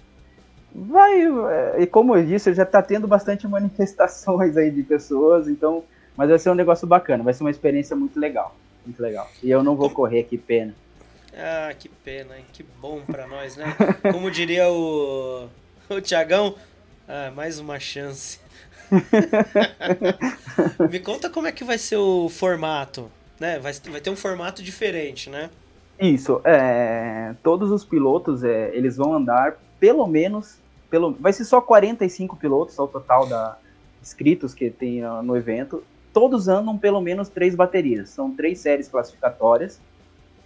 vai. 0.74 1.22
É, 1.22 1.82
e 1.82 1.86
como 1.86 2.16
eu 2.16 2.24
disse, 2.24 2.52
já 2.54 2.64
tá 2.64 2.82
tendo 2.82 3.08
bastante 3.08 3.46
manifestações 3.48 4.56
aí 4.56 4.70
de 4.70 4.82
pessoas, 4.82 5.48
então. 5.48 5.84
Mas 6.16 6.28
vai 6.28 6.38
ser 6.38 6.50
um 6.50 6.54
negócio 6.54 6.86
bacana, 6.86 7.24
vai 7.24 7.34
ser 7.34 7.42
uma 7.42 7.50
experiência 7.50 7.96
muito 7.96 8.20
legal. 8.20 8.54
Muito 8.86 9.02
legal. 9.02 9.28
E 9.42 9.50
eu 9.50 9.64
não 9.64 9.74
vou 9.74 9.90
correr, 9.90 10.22
que 10.24 10.38
pena. 10.38 10.74
Ah, 11.36 11.74
que 11.78 11.88
pena, 11.88 12.36
hein? 12.36 12.44
Que 12.52 12.62
bom 12.62 13.00
para 13.00 13.26
nós, 13.26 13.56
né? 13.56 13.64
Como 14.12 14.30
diria 14.30 14.68
o, 14.68 15.48
o 15.88 16.00
Tiagão, 16.00 16.54
ah, 17.08 17.32
mais 17.34 17.58
uma 17.58 17.80
chance. 17.80 18.38
Me 20.90 21.00
conta 21.00 21.28
como 21.28 21.46
é 21.46 21.52
que 21.52 21.64
vai 21.64 21.78
ser 21.78 21.96
o 21.96 22.28
formato, 22.28 23.10
né? 23.40 23.58
Vai, 23.58 23.72
vai 23.90 24.00
ter 24.00 24.10
um 24.10 24.16
formato 24.16 24.62
diferente, 24.62 25.28
né? 25.28 25.50
Isso, 25.98 26.40
é, 26.44 27.34
todos 27.42 27.70
os 27.70 27.84
pilotos, 27.84 28.44
é, 28.44 28.70
eles 28.74 28.96
vão 28.96 29.14
andar 29.14 29.56
pelo 29.80 30.06
menos, 30.06 30.58
pelo, 30.90 31.12
vai 31.12 31.32
ser 31.32 31.44
só 31.44 31.60
45 31.60 32.36
pilotos 32.36 32.78
ao 32.78 32.88
total 32.88 33.26
da 33.26 33.56
inscritos 34.02 34.52
que 34.52 34.70
tem 34.70 35.00
no 35.22 35.34
evento. 35.34 35.82
Todos 36.12 36.46
andam 36.46 36.76
pelo 36.76 37.00
menos 37.00 37.28
três 37.28 37.54
baterias, 37.54 38.10
são 38.10 38.30
três 38.30 38.58
séries 38.58 38.86
classificatórias. 38.86 39.80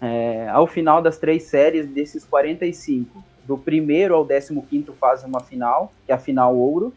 É, 0.00 0.48
ao 0.48 0.66
final 0.66 1.02
das 1.02 1.18
três 1.18 1.44
séries, 1.44 1.86
desses 1.86 2.24
45, 2.24 3.22
do 3.44 3.58
primeiro 3.58 4.14
ao 4.14 4.26
15 4.26 4.92
fazem 4.98 5.28
uma 5.28 5.40
final, 5.40 5.92
que 6.06 6.12
é 6.12 6.14
a 6.14 6.18
final 6.18 6.54
ouro, 6.54 6.92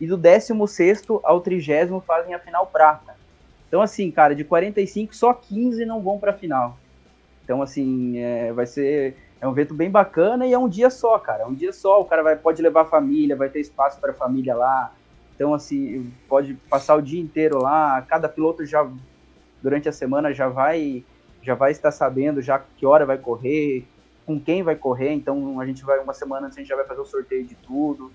e 0.00 0.06
do 0.06 0.16
16 0.16 1.06
ao 1.22 1.40
30 1.40 2.00
fazem 2.00 2.34
a 2.34 2.38
final 2.38 2.66
prata. 2.66 3.14
Então, 3.68 3.82
assim, 3.82 4.10
cara, 4.10 4.34
de 4.34 4.42
45, 4.42 5.14
só 5.14 5.32
15 5.32 5.84
não 5.84 6.02
vão 6.02 6.18
para 6.18 6.32
a 6.32 6.34
final. 6.34 6.76
Então, 7.44 7.62
assim, 7.62 8.18
é, 8.18 8.52
vai 8.52 8.66
ser. 8.66 9.16
É 9.40 9.46
um 9.46 9.52
evento 9.52 9.72
bem 9.72 9.90
bacana 9.90 10.46
e 10.46 10.52
é 10.52 10.58
um 10.58 10.68
dia 10.68 10.90
só, 10.90 11.18
cara. 11.18 11.44
É 11.44 11.46
um 11.46 11.54
dia 11.54 11.72
só. 11.72 12.00
O 12.00 12.04
cara 12.04 12.22
vai, 12.22 12.36
pode 12.36 12.60
levar 12.60 12.82
a 12.82 12.86
família, 12.86 13.36
vai 13.36 13.48
ter 13.48 13.60
espaço 13.60 14.00
para 14.00 14.10
a 14.10 14.14
família 14.14 14.54
lá. 14.54 14.92
Então, 15.34 15.54
assim, 15.54 16.12
pode 16.28 16.54
passar 16.68 16.96
o 16.96 17.02
dia 17.02 17.20
inteiro 17.20 17.58
lá. 17.62 18.02
Cada 18.02 18.28
piloto 18.28 18.66
já, 18.66 18.86
durante 19.62 19.88
a 19.88 19.92
semana, 19.92 20.34
já 20.34 20.48
vai 20.48 21.04
já 21.42 21.54
vai 21.54 21.70
estar 21.70 21.90
sabendo 21.90 22.42
já 22.42 22.58
que 22.58 22.84
hora 22.84 23.06
vai 23.06 23.18
correr, 23.18 23.86
com 24.26 24.38
quem 24.38 24.62
vai 24.62 24.76
correr, 24.76 25.12
então 25.12 25.58
a 25.60 25.66
gente 25.66 25.84
vai 25.84 25.98
uma 25.98 26.12
semana 26.12 26.46
antes 26.46 26.58
a 26.58 26.60
gente 26.60 26.68
já 26.68 26.76
vai 26.76 26.86
fazer 26.86 27.00
o 27.00 27.06
sorteio 27.06 27.44
de 27.44 27.54
tudo. 27.54 28.12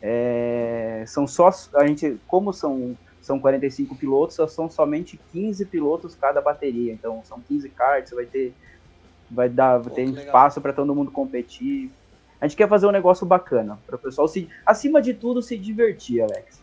É, 0.00 1.04
são 1.06 1.26
só 1.26 1.50
a 1.74 1.86
gente, 1.86 2.18
como 2.26 2.52
são 2.52 2.96
são 3.20 3.38
45 3.38 3.94
pilotos, 3.94 4.34
são 4.52 4.68
somente 4.68 5.18
15 5.32 5.66
pilotos 5.66 6.16
cada 6.16 6.40
bateria, 6.40 6.92
então 6.92 7.22
são 7.24 7.40
15 7.40 7.68
karts, 7.68 8.12
vai 8.12 8.26
ter 8.26 8.52
vai 9.30 9.48
dar 9.48 9.80
Pô, 9.80 9.90
ter 9.90 10.04
espaço 10.04 10.60
para 10.60 10.72
todo 10.72 10.94
mundo 10.94 11.10
competir. 11.10 11.90
A 12.40 12.46
gente 12.46 12.56
quer 12.56 12.68
fazer 12.68 12.86
um 12.86 12.90
negócio 12.90 13.24
bacana 13.24 13.78
para 13.86 13.96
o 13.96 13.98
pessoal 13.98 14.26
se 14.26 14.48
acima 14.66 15.00
de 15.00 15.14
tudo 15.14 15.40
se 15.40 15.56
divertir, 15.56 16.20
Alex. 16.20 16.60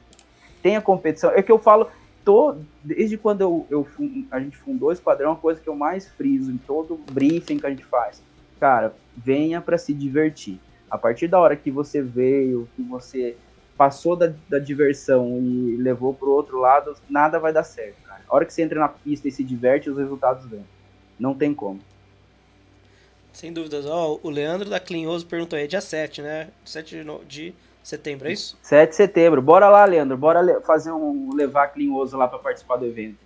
Tem 0.62 0.76
a 0.76 0.82
competição, 0.82 1.32
é 1.32 1.42
que 1.42 1.52
eu 1.52 1.58
falo, 1.58 1.90
tô, 2.30 2.56
desde 2.84 3.18
quando 3.18 3.42
eu, 3.42 3.66
eu, 3.72 3.88
a 4.30 4.40
gente 4.40 4.56
fundou 4.56 4.90
o 4.90 4.92
Esquadrão, 4.92 5.32
a 5.32 5.36
coisa 5.36 5.60
que 5.60 5.68
eu 5.68 5.76
mais 5.76 6.08
friso 6.10 6.52
em 6.52 6.58
todo 6.58 6.96
briefing 7.12 7.58
que 7.58 7.66
a 7.66 7.72
gente 7.72 7.84
faz. 7.84 8.22
Cara, 8.60 8.94
venha 9.18 9.60
para 9.60 9.80
se 9.80 9.96
divertir. 9.96 10.60
A 10.92 10.96
partir 10.96 11.28
da 11.28 11.40
hora 11.40 11.56
que 11.56 11.72
você 11.72 12.04
veio, 12.04 12.70
que 12.76 12.84
você 12.84 13.36
passou 13.76 14.16
da, 14.16 14.32
da 14.48 14.60
diversão 14.60 15.40
e 15.42 15.76
levou 15.78 16.14
pro 16.14 16.30
outro 16.30 16.60
lado, 16.60 16.96
nada 17.10 17.40
vai 17.40 17.52
dar 17.52 17.64
certo, 17.64 17.96
cara. 18.04 18.22
A 18.30 18.36
hora 18.36 18.46
que 18.46 18.54
você 18.54 18.62
entra 18.62 18.80
na 18.80 18.90
pista 18.90 19.28
e 19.28 19.32
se 19.32 19.44
diverte, 19.44 19.90
os 19.90 19.98
resultados 19.98 20.46
vêm. 20.46 20.64
Não 21.20 21.34
tem 21.34 21.52
como. 21.52 21.80
Sem 23.34 23.52
dúvidas. 23.52 23.88
Ó, 23.88 24.20
oh, 24.24 24.28
o 24.28 24.30
Leandro 24.30 24.70
da 24.70 24.80
Clinhoso 24.80 25.26
perguntou 25.26 25.58
aí, 25.58 25.64
é 25.64 25.68
dia 25.68 25.82
7, 25.82 26.22
né? 26.22 26.50
7 26.64 27.04
de, 27.28 27.56
setembro, 27.90 28.28
é 28.28 28.32
isso? 28.32 28.58
7 28.62 28.90
de 28.90 28.96
setembro. 28.96 29.42
Bora 29.42 29.70
lá, 29.70 29.86
Leandro. 29.86 30.18
Bora 30.18 30.62
fazer 30.62 30.92
um 30.92 31.34
levar 31.34 31.70
clinhoso 31.70 32.18
lá 32.18 32.28
para 32.28 32.40
participar 32.40 32.78
do 32.78 32.86
evento. 32.86 33.18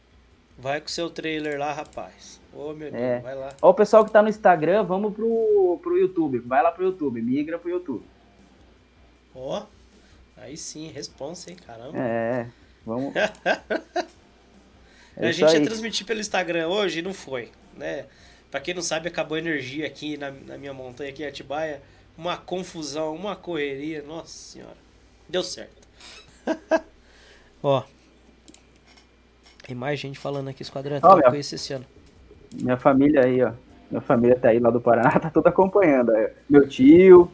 Vai 0.57 0.79
com 0.79 0.87
seu 0.87 1.09
trailer 1.09 1.59
lá, 1.59 1.73
rapaz. 1.73 2.39
Ô, 2.53 2.73
meu 2.73 2.91
Deus, 2.91 2.93
é. 2.93 3.19
vai 3.19 3.35
lá. 3.35 3.49
Ó, 3.61 3.71
o 3.71 3.73
pessoal 3.73 4.05
que 4.05 4.11
tá 4.11 4.21
no 4.21 4.29
Instagram, 4.29 4.83
vamos 4.83 5.13
pro, 5.13 5.79
pro 5.81 5.97
YouTube. 5.97 6.39
Vai 6.39 6.61
lá 6.61 6.71
pro 6.71 6.83
YouTube, 6.83 7.21
migra 7.21 7.57
pro 7.57 7.69
YouTube. 7.69 8.05
Ó, 9.33 9.65
aí 10.37 10.55
sim, 10.55 10.91
responsa, 10.91 11.49
hein, 11.49 11.57
caramba. 11.65 11.97
É, 11.97 12.47
vamos. 12.85 13.13
é 15.17 15.27
a 15.27 15.31
gente 15.31 15.53
ia 15.53 15.63
transmitir 15.63 16.05
pelo 16.05 16.19
Instagram 16.19 16.67
hoje 16.67 16.99
e 16.99 17.01
não 17.01 17.13
foi, 17.13 17.51
né? 17.75 18.05
Pra 18.51 18.59
quem 18.59 18.75
não 18.75 18.83
sabe, 18.83 19.07
acabou 19.07 19.35
a 19.35 19.39
energia 19.39 19.87
aqui 19.87 20.15
na, 20.15 20.29
na 20.29 20.57
minha 20.59 20.73
montanha 20.73 21.09
aqui 21.09 21.23
em 21.23 21.25
Atibaia. 21.25 21.81
Uma 22.17 22.37
confusão, 22.37 23.15
uma 23.15 23.35
correria, 23.35 24.03
nossa 24.03 24.27
senhora. 24.27 24.77
Deu 25.27 25.43
certo. 25.43 25.87
Ó. 27.61 27.83
Tem 29.65 29.75
mais 29.75 29.99
gente 29.99 30.19
falando 30.19 30.49
aqui, 30.49 30.61
Esquadrão. 30.61 30.99
Oh, 31.01 31.17
eu 31.17 31.23
conheci 31.23 31.55
esse 31.55 31.73
ano. 31.73 31.85
Minha 32.53 32.77
família 32.77 33.23
aí, 33.23 33.41
ó. 33.41 33.53
Minha 33.89 34.01
família 34.01 34.37
tá 34.37 34.49
aí 34.49 34.59
lá 34.59 34.69
do 34.69 34.81
Paraná, 34.81 35.09
tá 35.19 35.29
toda 35.29 35.49
acompanhando. 35.49 36.11
Meu 36.49 36.67
tio, 36.67 37.31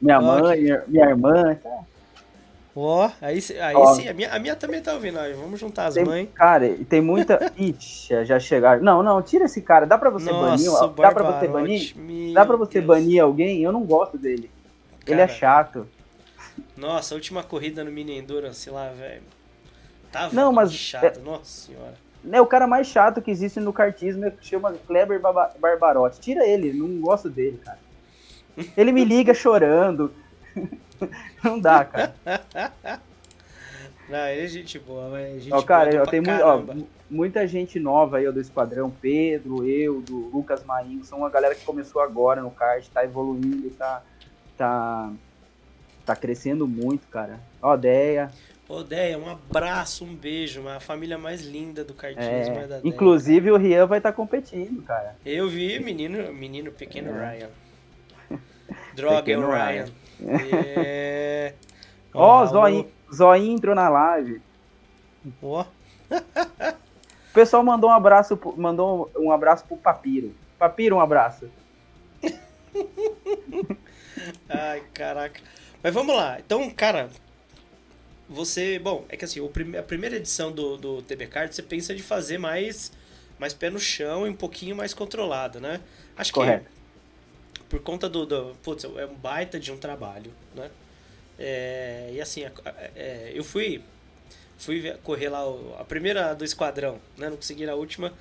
minha 0.00 0.20
mãe, 0.20 0.60
minha 0.86 1.06
irmã, 1.06 1.54
tá. 1.56 1.84
Ó, 2.76 3.06
oh, 3.06 3.10
aí, 3.24 3.38
aí 3.60 3.76
oh. 3.76 3.94
sim, 3.94 4.08
a 4.08 4.12
minha, 4.12 4.32
a 4.32 4.38
minha 4.38 4.56
também 4.56 4.82
tá 4.82 4.94
ouvindo. 4.94 5.18
Aí, 5.18 5.32
vamos 5.32 5.60
juntar 5.60 5.86
as 5.86 5.94
tem, 5.94 6.04
mães. 6.04 6.28
Cara, 6.34 6.66
e 6.66 6.84
tem 6.84 7.00
muita. 7.00 7.52
Ixi, 7.56 8.24
já 8.24 8.40
chegaram. 8.40 8.82
Não, 8.82 9.00
não, 9.00 9.22
tira 9.22 9.44
esse 9.44 9.62
cara. 9.62 9.86
Dá 9.86 9.96
pra 9.96 10.10
você 10.10 10.30
Nossa, 10.30 10.88
banir? 10.88 10.96
Dá 10.96 11.12
pra 11.12 11.24
você 11.24 11.48
banir? 11.48 12.32
Dá 12.34 12.44
pra 12.44 12.56
você 12.56 12.80
Deus. 12.80 12.86
banir 12.86 13.22
alguém? 13.22 13.62
Eu 13.62 13.70
não 13.70 13.84
gosto 13.84 14.18
dele. 14.18 14.50
Cara, 15.04 15.12
Ele 15.12 15.20
é 15.20 15.28
chato. 15.28 15.86
Nossa, 16.76 17.14
a 17.14 17.16
última 17.16 17.44
corrida 17.44 17.84
no 17.84 17.92
Mini 17.92 18.18
Endurance 18.18 18.68
lá, 18.68 18.88
velho. 18.88 19.22
Tava 20.10 20.34
não, 20.34 20.52
mas 20.52 20.72
chato, 20.72 21.18
é... 21.18 21.22
nossa 21.22 21.44
senhora. 21.44 21.94
É 22.32 22.40
o 22.40 22.46
cara 22.46 22.66
mais 22.66 22.86
chato 22.86 23.20
que 23.20 23.30
existe 23.30 23.60
no 23.60 23.72
kartismo, 23.72 24.30
que 24.30 24.46
chama 24.46 24.72
Kleber 24.86 25.20
Barbarotti. 25.20 26.20
Tira 26.20 26.46
ele, 26.46 26.72
não 26.72 27.00
gosto 27.00 27.28
dele, 27.28 27.60
cara. 27.62 27.78
Ele 28.76 28.92
me 28.92 29.04
liga 29.04 29.34
chorando. 29.34 30.12
não 31.42 31.58
dá, 31.58 31.84
cara. 31.84 32.14
Não, 34.08 34.26
ele 34.28 34.42
é 34.42 34.46
gente 34.46 34.78
boa, 34.78 35.08
mas 35.08 35.42
gente 35.42 35.52
ó, 35.52 35.62
cara, 35.62 35.90
boa 35.90 36.06
tem 36.06 36.20
ó, 36.42 36.62
muita 37.10 37.46
gente 37.46 37.80
nova 37.80 38.18
aí 38.18 38.28
ó, 38.28 38.32
do 38.32 38.40
Esquadrão, 38.40 38.90
Pedro, 38.90 39.66
eu, 39.66 40.02
do 40.02 40.28
Lucas 40.28 40.62
Marinho, 40.64 41.04
são 41.04 41.18
uma 41.18 41.30
galera 41.30 41.54
que 41.54 41.64
começou 41.64 42.02
agora 42.02 42.42
no 42.42 42.50
kart, 42.50 42.86
tá 42.88 43.04
evoluindo, 43.04 43.70
tá, 43.70 44.02
tá, 44.56 45.10
tá 46.04 46.16
crescendo 46.16 46.66
muito, 46.66 47.06
cara. 47.08 47.40
Ó, 47.62 47.76
Deia. 47.76 48.30
Odeia, 48.66 49.18
um 49.18 49.28
abraço, 49.28 50.04
um 50.04 50.14
beijo, 50.14 50.66
a 50.68 50.80
família 50.80 51.18
mais 51.18 51.42
linda 51.42 51.84
do 51.84 51.92
kartismo 51.92 52.24
é, 52.24 52.64
é 52.64 52.66
da 52.66 52.80
Inclusive 52.82 53.50
o 53.50 53.56
Rian 53.58 53.86
vai 53.86 53.98
estar 53.98 54.10
tá 54.10 54.16
competindo, 54.16 54.82
cara. 54.82 55.16
Eu 55.24 55.48
vi 55.48 55.78
menino, 55.78 56.32
menino 56.32 56.72
pequeno 56.72 57.10
é. 57.10 57.36
Ryan. 57.36 57.50
Droga, 58.96 59.30
é 59.30 59.36
o 59.36 59.50
Ryan. 59.50 59.86
É... 60.20 61.54
Ó, 62.12 62.42
oh, 62.42 62.46
Zoinho, 62.46 62.86
Zoinho 63.12 63.56
entrou 63.56 63.74
na 63.74 63.88
live. 63.88 64.40
Ó. 65.42 65.64
o 66.10 67.32
pessoal 67.32 67.64
mandou 67.64 67.90
um 67.90 67.92
abraço, 67.92 68.38
mandou 68.56 69.10
um 69.16 69.32
abraço 69.32 69.64
pro 69.64 69.76
Papiro. 69.76 70.34
Papiro, 70.58 70.96
um 70.96 71.00
abraço. 71.00 71.50
Ai, 74.48 74.82
caraca. 74.92 75.40
Mas 75.82 75.92
vamos 75.92 76.14
lá. 76.14 76.38
Então, 76.38 76.70
cara, 76.70 77.10
você. 78.28 78.78
Bom, 78.78 79.04
é 79.08 79.16
que 79.16 79.24
assim, 79.24 79.40
a 79.78 79.82
primeira 79.82 80.16
edição 80.16 80.52
do, 80.52 80.76
do 80.76 81.02
TB 81.02 81.26
Card 81.26 81.54
você 81.54 81.62
pensa 81.62 81.94
de 81.94 82.02
fazer 82.02 82.38
mais, 82.38 82.92
mais 83.38 83.52
pé 83.52 83.70
no 83.70 83.78
chão 83.78 84.26
e 84.26 84.30
um 84.30 84.34
pouquinho 84.34 84.76
mais 84.76 84.94
controlado, 84.94 85.60
né? 85.60 85.80
Acho 86.16 86.32
Correto. 86.32 86.64
que 86.64 86.83
por 87.74 87.82
conta 87.82 88.08
do, 88.08 88.24
do. 88.24 88.54
Putz, 88.62 88.84
é 88.84 89.04
um 89.04 89.14
baita 89.14 89.58
de 89.58 89.72
um 89.72 89.76
trabalho, 89.76 90.30
né? 90.54 90.70
É, 91.36 92.10
e 92.12 92.20
assim, 92.20 92.44
é, 92.94 93.32
eu 93.34 93.42
fui 93.42 93.82
fui 94.56 94.92
correr 95.02 95.28
lá 95.28 95.40
a 95.80 95.84
primeira 95.84 96.34
do 96.34 96.44
esquadrão, 96.44 97.00
né? 97.18 97.28
Não 97.28 97.36
consegui 97.36 97.68
a 97.68 97.74
última 97.74 98.12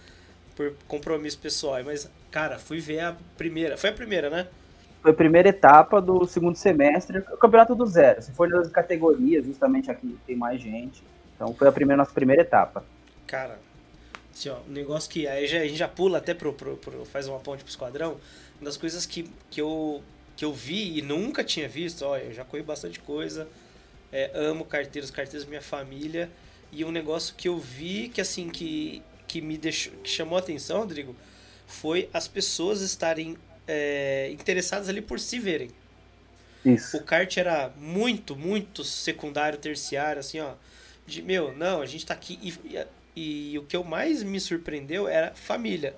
por 0.56 0.74
compromisso 0.88 1.38
pessoal, 1.38 1.84
mas 1.84 2.10
cara, 2.32 2.58
fui 2.58 2.80
ver 2.80 3.02
a 3.02 3.16
primeira. 3.38 3.78
Foi 3.78 3.92
a 3.92 3.94
primeira, 3.94 4.30
né? 4.30 4.48
foi 5.04 5.12
a 5.12 5.14
primeira 5.14 5.50
etapa 5.50 6.02
do 6.02 6.26
segundo 6.26 6.56
semestre, 6.56 7.20
o 7.20 7.38
campeonato 7.38 7.76
do 7.76 7.86
zero. 7.86 8.22
Se 8.22 8.32
for 8.32 8.48
nas 8.48 8.70
categorias, 8.70 9.46
justamente 9.46 9.92
aqui 9.92 10.18
tem 10.26 10.36
mais 10.36 10.62
gente. 10.62 11.04
Então 11.36 11.54
foi 11.54 11.68
a 11.68 11.72
primeira, 11.72 11.98
nossa 11.98 12.14
primeira 12.14 12.42
etapa. 12.42 12.84
Cara, 13.28 13.60
assim, 14.34 14.50
ó, 14.50 14.58
um 14.68 14.72
negócio 14.72 15.10
que 15.10 15.28
aí 15.28 15.48
já, 15.48 15.60
a 15.60 15.68
gente 15.68 15.78
já 15.78 15.88
pula 15.88 16.18
até 16.18 16.34
pro, 16.34 16.54
pro, 16.54 16.76
pro, 16.78 17.06
faz 17.06 17.28
uma 17.28 17.40
ponte 17.40 17.64
pro 17.64 17.70
esquadrão. 17.70 18.20
Uma 18.60 18.66
das 18.66 18.78
coisas 18.78 19.06
que, 19.06 19.30
que, 19.50 19.62
eu, 19.62 20.04
que 20.36 20.44
eu 20.44 20.52
vi 20.52 20.98
e 20.98 21.02
nunca 21.02 21.44
tinha 21.44 21.68
visto, 21.68 22.04
ó, 22.04 22.18
eu 22.18 22.34
já 22.34 22.44
corri 22.44 22.64
bastante 22.64 23.00
coisa. 23.00 23.48
É, 24.12 24.32
amo 24.34 24.66
carteiros, 24.66 25.12
carteiros 25.12 25.48
minha 25.48 25.62
família. 25.62 26.30
E 26.72 26.84
um 26.84 26.92
negócio 26.92 27.36
que 27.36 27.48
eu 27.48 27.60
vi 27.60 28.10
que 28.10 28.20
assim, 28.20 28.50
que, 28.50 29.02
que 29.28 29.42
me 29.42 29.58
deixou, 29.58 29.94
que 30.04 30.10
chamou 30.10 30.38
a 30.38 30.40
atenção, 30.40 30.80
Rodrigo, 30.80 31.16
foi 31.68 32.10
as 32.12 32.28
pessoas 32.28 32.82
estarem 32.82 33.38
é, 33.68 34.30
interessadas 34.32 34.90
ali 34.90 35.02
por 35.02 35.20
se 35.20 35.40
verem. 35.40 35.70
Isso. 36.66 36.98
O 36.98 37.04
kart 37.04 37.36
era 37.38 37.72
muito, 37.78 38.36
muito 38.36 38.84
secundário, 38.84 39.60
terciário, 39.60 40.20
assim, 40.20 40.40
ó. 40.40 40.54
De, 41.06 41.22
meu, 41.22 41.56
não, 41.56 41.82
a 41.82 41.86
gente 41.86 42.06
tá 42.06 42.14
aqui. 42.14 42.40
E, 42.42 42.86
e, 43.16 43.58
o 43.58 43.64
que 43.64 43.76
eu 43.76 43.84
mais 43.84 44.24
me 44.24 44.40
surpreendeu 44.40 45.08
era 45.08 45.34
família. 45.34 45.96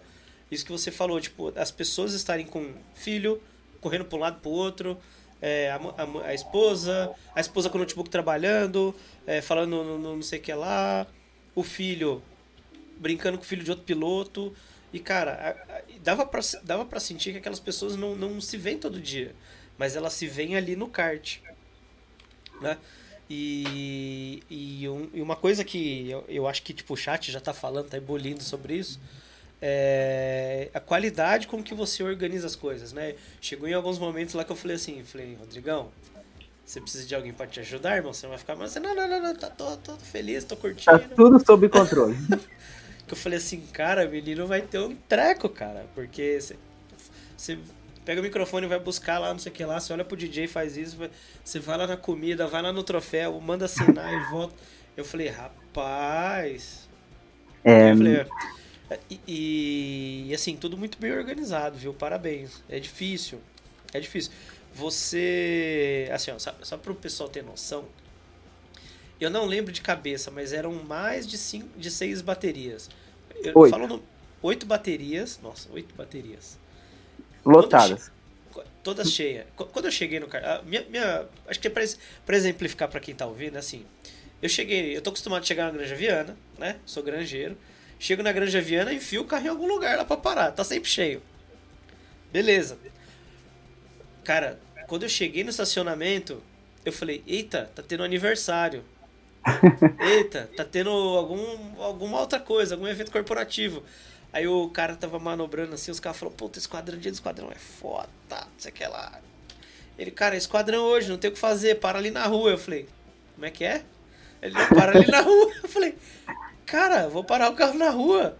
Isso 0.52 0.66
que 0.66 0.72
você 0.72 0.92
falou, 0.92 1.20
tipo, 1.20 1.52
as 1.58 1.72
pessoas 1.72 2.14
estarem 2.14 2.46
com 2.46 2.74
filho, 2.94 3.42
correndo 3.82 4.06
para 4.06 4.18
um 4.18 4.22
lado 4.22 4.40
para 4.40 4.50
o 4.50 4.54
outro, 4.54 4.98
é, 5.42 5.72
a, 5.72 5.76
a, 5.76 6.28
a, 6.28 6.34
esposa, 6.34 7.14
a 7.34 7.42
esposa 7.42 7.70
com 7.70 7.78
o 7.78 7.82
notebook 7.82 8.10
trabalhando, 8.10 8.96
é, 9.26 9.42
falando 9.42 9.84
no, 9.84 9.98
no, 9.98 10.16
não 10.16 10.22
sei 10.22 10.40
o 10.40 10.42
que 10.42 10.54
lá, 10.54 11.06
o 11.54 11.64
filho 11.64 12.22
brincando 12.98 13.38
com 13.38 13.44
o 13.44 13.48
filho 13.48 13.64
de 13.64 13.70
outro 13.70 13.86
piloto. 13.86 14.54
E, 14.94 15.00
cara, 15.00 15.84
dava 16.04 16.26
pra, 16.26 16.42
dava 16.64 16.86
pra 16.86 17.00
sentir 17.00 17.34
que 17.34 17.40
aquelas 17.40 17.60
pessoas 17.60 17.96
não, 17.96 18.16
não 18.16 18.40
se 18.40 18.56
veem 18.58 18.78
todo 18.78 19.00
dia. 19.00 19.36
Mas 19.78 19.96
elas 19.96 20.14
se 20.14 20.28
veem 20.28 20.56
ali 20.56 20.76
no 20.76 20.88
kart. 20.88 21.40
Né? 22.62 22.78
E, 23.30 24.44
e, 24.50 24.88
um, 24.88 25.10
e 25.14 25.22
uma 25.22 25.36
coisa 25.36 25.64
que 25.64 26.10
eu, 26.10 26.24
eu 26.28 26.48
acho 26.48 26.62
que 26.62 26.74
tipo, 26.74 26.94
o 26.94 26.98
chat 26.98 27.32
já 27.32 27.40
tá 27.40 27.54
falando, 27.54 27.90
tá 27.90 27.98
ebolindo 27.98 28.44
sobre 28.44 28.76
isso. 28.76 29.00
É 29.62 30.70
a 30.74 30.80
qualidade 30.80 31.48
com 31.48 31.64
que 31.64 31.74
você 31.74 32.04
organiza 32.04 32.46
as 32.46 32.56
coisas, 32.56 32.94
né? 32.94 33.16
Chegou 33.42 33.68
em 33.68 33.74
alguns 33.74 33.98
momentos 33.98 34.36
lá 34.36 34.44
que 34.44 34.52
eu 34.52 34.56
falei 34.56 34.76
assim, 34.76 35.04
falei, 35.04 35.36
Rodrigão, 35.40 35.90
você 36.66 36.82
precisa 36.82 37.06
de 37.06 37.16
alguém 37.16 37.32
para 37.32 37.48
te 37.48 37.60
ajudar, 37.60 37.96
irmão? 37.96 38.14
Você 38.14 38.28
vai 38.28 38.38
ficar, 38.38 38.56
mas 38.56 38.76
não, 38.76 38.96
não, 38.96 39.08
não, 39.08 39.22
não, 39.22 39.36
tá, 39.36 39.50
tô, 39.50 39.78
tô 39.78 39.96
feliz, 39.98 40.44
tô 40.44 40.56
curtindo. 40.56 41.00
Tá 41.00 41.10
tudo 41.16 41.44
sob 41.44 41.70
controle. 41.70 42.16
que 43.08 43.14
eu 43.14 43.18
falei 43.18 43.38
assim, 43.38 43.62
cara, 43.72 44.08
o 44.08 44.10
menino 44.10 44.48
vai 44.48 44.62
ter 44.62 44.80
um 44.80 44.96
treco, 44.96 45.48
cara. 45.48 45.86
Porque 45.94 46.40
você 47.38 47.58
pega 48.06 48.22
o 48.22 48.24
microfone 48.24 48.66
e 48.66 48.70
vai 48.70 48.80
buscar 48.80 49.18
lá, 49.20 49.32
não 49.32 49.40
sei 49.40 49.52
o 49.52 49.56
que 49.56 49.66
lá, 49.66 49.80
você 49.80 49.92
olha 49.92 50.06
pro 50.06 50.16
DJ 50.16 50.48
faz 50.48 50.78
isso, 50.78 50.98
você 51.44 51.60
vai 51.60 51.78
lá 51.78 51.88
na 51.88 51.98
comida, 51.98 52.48
vai 52.48 52.62
lá 52.62 52.72
no 52.72 52.84
troféu, 52.84 53.40
manda 53.42 53.66
assinar 53.66 54.14
e 54.14 54.30
volta. 54.30 54.56
Eu 54.96 55.04
falei, 55.04 55.28
rapaz. 55.28 56.88
É. 57.64 57.92
Eu 57.92 57.98
falei, 57.98 58.26
é, 58.90 59.00
e, 59.28 60.28
e, 60.30 60.34
assim, 60.34 60.56
tudo 60.56 60.78
muito 60.78 60.98
bem 61.00 61.12
organizado, 61.12 61.78
viu? 61.78 61.94
Parabéns. 61.94 62.64
É 62.70 62.80
difícil. 62.80 63.42
É 63.92 64.00
difícil. 64.00 64.32
Você. 64.74 66.08
Assim, 66.12 66.32
ó, 66.32 66.40
só, 66.40 66.54
só 66.62 66.78
para 66.78 66.92
o 66.92 66.96
pessoal 66.96 67.28
ter 67.28 67.44
noção, 67.44 67.86
eu 69.20 69.30
não 69.30 69.46
lembro 69.46 69.72
de 69.72 69.82
cabeça, 69.82 70.30
mas 70.30 70.54
eram 70.54 70.74
mais 70.84 71.26
de, 71.26 71.38
cinco, 71.38 71.68
de 71.78 71.90
seis 71.90 72.22
baterias. 72.22 72.90
Eu 73.44 73.54
oito. 73.56 73.72
falo 73.72 73.88
no, 73.88 74.04
oito 74.44 74.66
baterias. 74.66 75.40
Nossa, 75.42 75.72
oito 75.72 75.96
baterias. 75.96 76.60
Lotadas. 77.46 78.12
Todas 78.84 79.12
cheias. 79.12 79.46
Quando 79.56 79.86
eu 79.86 79.92
cheguei 79.92 80.20
no 80.20 80.28
carro. 80.28 80.64
Minha, 80.66 80.86
minha, 80.90 81.26
acho 81.48 81.60
que 81.60 81.68
é 81.68 81.72
para 81.72 82.36
exemplificar 82.36 82.88
para 82.88 83.00
quem 83.00 83.16
tá 83.16 83.26
ouvindo, 83.26 83.58
assim. 83.58 83.86
Eu 84.42 84.50
cheguei. 84.50 84.96
Eu 84.96 85.02
tô 85.02 85.10
acostumado 85.10 85.42
a 85.42 85.46
chegar 85.46 85.66
na 85.66 85.72
Granja 85.72 85.96
Viana, 85.96 86.38
né? 86.58 86.78
Sou 86.86 87.02
granjeiro. 87.02 87.58
Chego 87.98 88.22
na 88.22 88.32
Granja 88.32 88.62
Viana 88.62 88.92
e 88.92 88.98
enfio 88.98 89.22
o 89.22 89.26
carro 89.26 89.46
em 89.46 89.50
algum 89.50 89.68
lugar 89.68 89.98
lá 89.98 90.06
pra 90.06 90.18
parar. 90.18 90.52
Tá 90.52 90.64
sempre 90.64 90.90
cheio. 90.90 91.22
Beleza. 92.32 92.78
Cara, 94.24 94.60
quando 94.88 95.04
eu 95.04 95.10
cheguei 95.10 95.44
no 95.44 95.50
estacionamento, 95.50 96.44
eu 96.84 96.92
falei: 96.92 97.24
Eita, 97.26 97.72
tá 97.74 97.82
tendo 97.82 98.04
aniversário. 98.04 98.84
Eita, 100.00 100.50
tá 100.56 100.64
tendo 100.64 100.90
algum, 100.90 101.82
alguma 101.82 102.20
outra 102.20 102.40
coisa, 102.40 102.76
algum 102.76 102.88
evento 102.88 103.12
corporativo. 103.12 103.84
Aí 104.36 104.46
o 104.50 104.68
cara 104.68 104.98
tava 104.98 105.18
manobrando 105.18 105.76
assim, 105.76 105.90
os 105.90 106.00
caras 106.02 106.20
falaram, 106.20 106.36
puta, 106.36 106.60
esquadrão, 106.60 107.00
dia 107.00 107.10
do 107.10 107.16
esquadrão 107.16 107.50
é 107.50 107.56
foda, 107.56 108.10
não 108.30 108.48
sei 108.58 108.70
o 108.70 108.74
que 108.74 108.86
lá. 108.86 109.14
Ele, 109.98 110.12
cara, 110.12 110.36
esquadrão 110.36 110.84
hoje, 110.84 111.08
não 111.08 111.18
tem 111.18 111.30
o 111.30 111.34
que 111.34 111.40
fazer, 111.40 111.76
para 111.76 111.98
ali 111.98 112.12
na 112.12 112.26
rua. 112.26 112.52
Eu 112.52 112.58
falei, 112.58 112.86
como 113.34 113.46
é 113.46 113.50
que 113.50 113.64
é? 113.64 113.82
Ele, 114.42 114.54
não, 114.54 114.68
para 114.68 114.92
ali 114.92 115.10
na 115.10 115.22
rua. 115.22 115.54
Eu 115.64 115.70
falei, 115.70 115.96
cara, 116.66 117.08
vou 117.08 117.24
parar 117.24 117.50
o 117.50 117.56
carro 117.56 117.76
na 117.76 117.90
rua. 117.90 118.38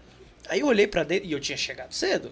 Aí 0.50 0.60
eu 0.60 0.66
olhei 0.66 0.86
para 0.86 1.02
dentro 1.02 1.26
e 1.26 1.32
eu 1.32 1.40
tinha 1.40 1.56
chegado 1.56 1.94
cedo. 1.94 2.30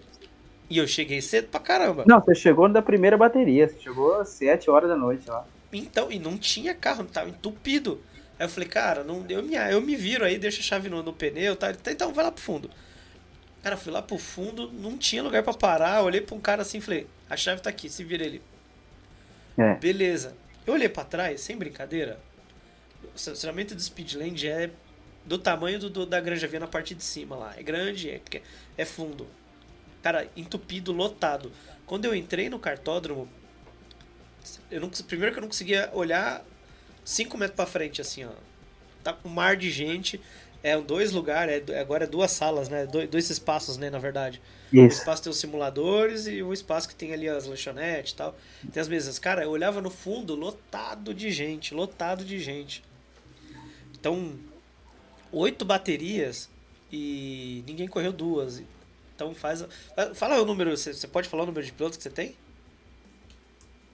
E 0.69 0.77
eu 0.77 0.87
cheguei 0.87 1.19
cedo 1.19 1.47
pra 1.47 1.59
caramba. 1.59 2.03
Não, 2.05 2.21
você 2.21 2.35
chegou 2.35 2.69
da 2.69 2.83
primeira 2.83 3.17
bateria, 3.17 3.67
você 3.67 3.79
chegou 3.79 4.13
às 4.21 4.29
7 4.29 4.69
horas 4.69 4.91
da 4.91 4.95
noite 4.95 5.27
lá. 5.27 5.43
Então, 5.73 6.11
e 6.11 6.19
não 6.19 6.37
tinha 6.37 6.75
carro, 6.75 7.03
tava 7.05 7.29
entupido. 7.29 7.99
Aí 8.37 8.45
eu 8.45 8.49
falei, 8.49 8.69
cara, 8.69 9.03
não, 9.03 9.25
eu, 9.27 9.41
me, 9.41 9.55
eu 9.55 9.81
me 9.81 9.95
viro 9.95 10.23
aí, 10.23 10.37
deixa 10.37 10.59
a 10.59 10.63
chave 10.63 10.87
no, 10.87 11.01
no 11.01 11.13
pneu, 11.13 11.55
tá? 11.55 11.73
Então 11.89 12.13
vai 12.13 12.25
lá 12.25 12.31
pro 12.31 12.43
fundo. 12.43 12.69
Cara, 13.65 13.77
fui 13.77 13.91
lá 13.91 13.99
pro 13.99 14.19
fundo, 14.19 14.71
não 14.71 14.95
tinha 14.95 15.23
lugar 15.23 15.41
para 15.41 15.51
parar, 15.51 16.03
olhei 16.03 16.21
pra 16.21 16.35
um 16.35 16.39
cara 16.39 16.61
assim 16.61 16.77
e 16.77 16.81
falei, 16.81 17.07
a 17.27 17.35
chave 17.35 17.63
tá 17.63 17.71
aqui, 17.71 17.89
se 17.89 18.03
vira 18.03 18.23
ele. 18.23 18.39
É. 19.57 19.73
Beleza. 19.77 20.37
Eu 20.67 20.75
olhei 20.75 20.87
para 20.87 21.03
trás, 21.03 21.41
sem 21.41 21.57
brincadeira. 21.57 22.19
O 23.03 23.15
estacionamento 23.15 23.73
do 23.73 23.81
Speedland 23.81 24.47
é 24.47 24.69
do 25.25 25.39
tamanho 25.39 25.79
do, 25.79 25.89
do, 25.89 26.05
da 26.05 26.21
Granja 26.21 26.47
Via 26.47 26.59
na 26.59 26.67
parte 26.67 26.93
de 26.93 27.03
cima 27.03 27.35
lá. 27.35 27.55
É 27.57 27.63
grande, 27.63 28.11
é, 28.11 28.21
é 28.77 28.85
fundo. 28.85 29.27
Cara, 30.03 30.29
entupido, 30.37 30.91
lotado. 30.91 31.51
Quando 31.87 32.05
eu 32.05 32.13
entrei 32.13 32.51
no 32.51 32.59
cartódromo, 32.59 33.27
eu 34.69 34.79
não, 34.79 34.89
primeiro 34.89 35.33
que 35.33 35.39
eu 35.39 35.41
não 35.41 35.49
conseguia 35.49 35.89
olhar 35.91 36.45
5 37.03 37.35
metros 37.35 37.55
para 37.55 37.65
frente, 37.65 37.99
assim, 37.99 38.25
ó. 38.25 38.31
Tá 39.03 39.17
um 39.25 39.29
mar 39.29 39.57
de 39.57 39.71
gente. 39.71 40.21
É 40.67 40.75
dois 40.81 41.11
lugares, 41.11 41.61
é, 41.69 41.79
agora 41.79 42.05
é 42.05 42.07
duas 42.07 42.31
salas, 42.31 42.69
né? 42.69 42.87
Dois, 42.87 43.07
dois 43.07 43.29
espaços, 43.29 43.77
né, 43.77 43.91
na 43.91 43.99
verdade. 43.99 44.41
Isso. 44.73 44.97
O 44.97 44.99
espaço 44.99 45.21
tem 45.21 45.29
os 45.29 45.37
simuladores 45.37 46.25
e 46.25 46.41
o 46.41 46.51
espaço 46.51 46.89
que 46.89 46.95
tem 46.95 47.13
ali 47.13 47.29
as 47.29 47.45
lanchonetes 47.45 48.13
e 48.13 48.15
tal. 48.15 48.35
Tem 48.73 48.81
as 48.81 48.87
mesas. 48.87 49.19
Cara, 49.19 49.43
eu 49.43 49.51
olhava 49.51 49.79
no 49.79 49.91
fundo, 49.91 50.33
lotado 50.33 51.13
de 51.13 51.29
gente, 51.29 51.71
lotado 51.71 52.25
de 52.25 52.39
gente. 52.39 52.83
Então, 53.93 54.31
oito 55.31 55.63
baterias 55.63 56.49
e 56.91 57.63
ninguém 57.67 57.87
correu 57.87 58.11
duas. 58.11 58.63
Então 59.15 59.35
faz. 59.35 59.63
Fala 60.15 60.41
o 60.41 60.45
número, 60.45 60.75
você 60.75 61.07
pode 61.07 61.29
falar 61.29 61.43
o 61.43 61.45
número 61.45 61.63
de 61.63 61.71
pilotos 61.71 61.95
que 61.95 62.01
você 62.01 62.09
tem? 62.09 62.35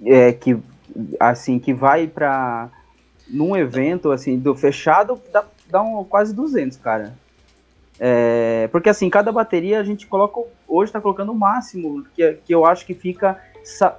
É 0.05 0.31
que 0.31 0.57
assim 1.19 1.59
que 1.59 1.73
vai 1.73 2.07
para 2.07 2.71
num 3.27 3.55
evento 3.55 4.11
assim 4.11 4.37
do 4.37 4.55
fechado 4.55 5.21
dá, 5.31 5.45
dá 5.71 5.81
um, 5.81 6.03
quase 6.03 6.33
200, 6.35 6.77
cara. 6.77 7.13
É, 7.99 8.67
porque 8.71 8.89
assim, 8.89 9.09
cada 9.09 9.31
bateria 9.31 9.79
a 9.79 9.83
gente 9.83 10.07
coloca, 10.07 10.41
hoje 10.67 10.89
está 10.89 10.99
colocando 10.99 11.31
o 11.31 11.35
máximo 11.35 12.03
que, 12.15 12.33
que 12.45 12.53
eu 12.53 12.65
acho 12.65 12.85
que 12.85 12.93
fica 12.93 13.39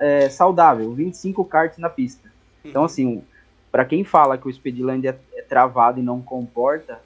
é, 0.00 0.28
saudável, 0.28 0.92
25 0.92 1.44
karts 1.44 1.78
na 1.78 1.88
pista. 1.88 2.30
Então 2.64 2.84
assim, 2.84 3.22
para 3.70 3.84
quem 3.84 4.04
fala 4.04 4.36
que 4.36 4.48
o 4.48 4.52
Speedland 4.52 5.06
é, 5.06 5.16
é, 5.34 5.42
travado 5.42 6.00
e 6.00 6.02
não 6.02 6.20
comporta, 6.20 7.00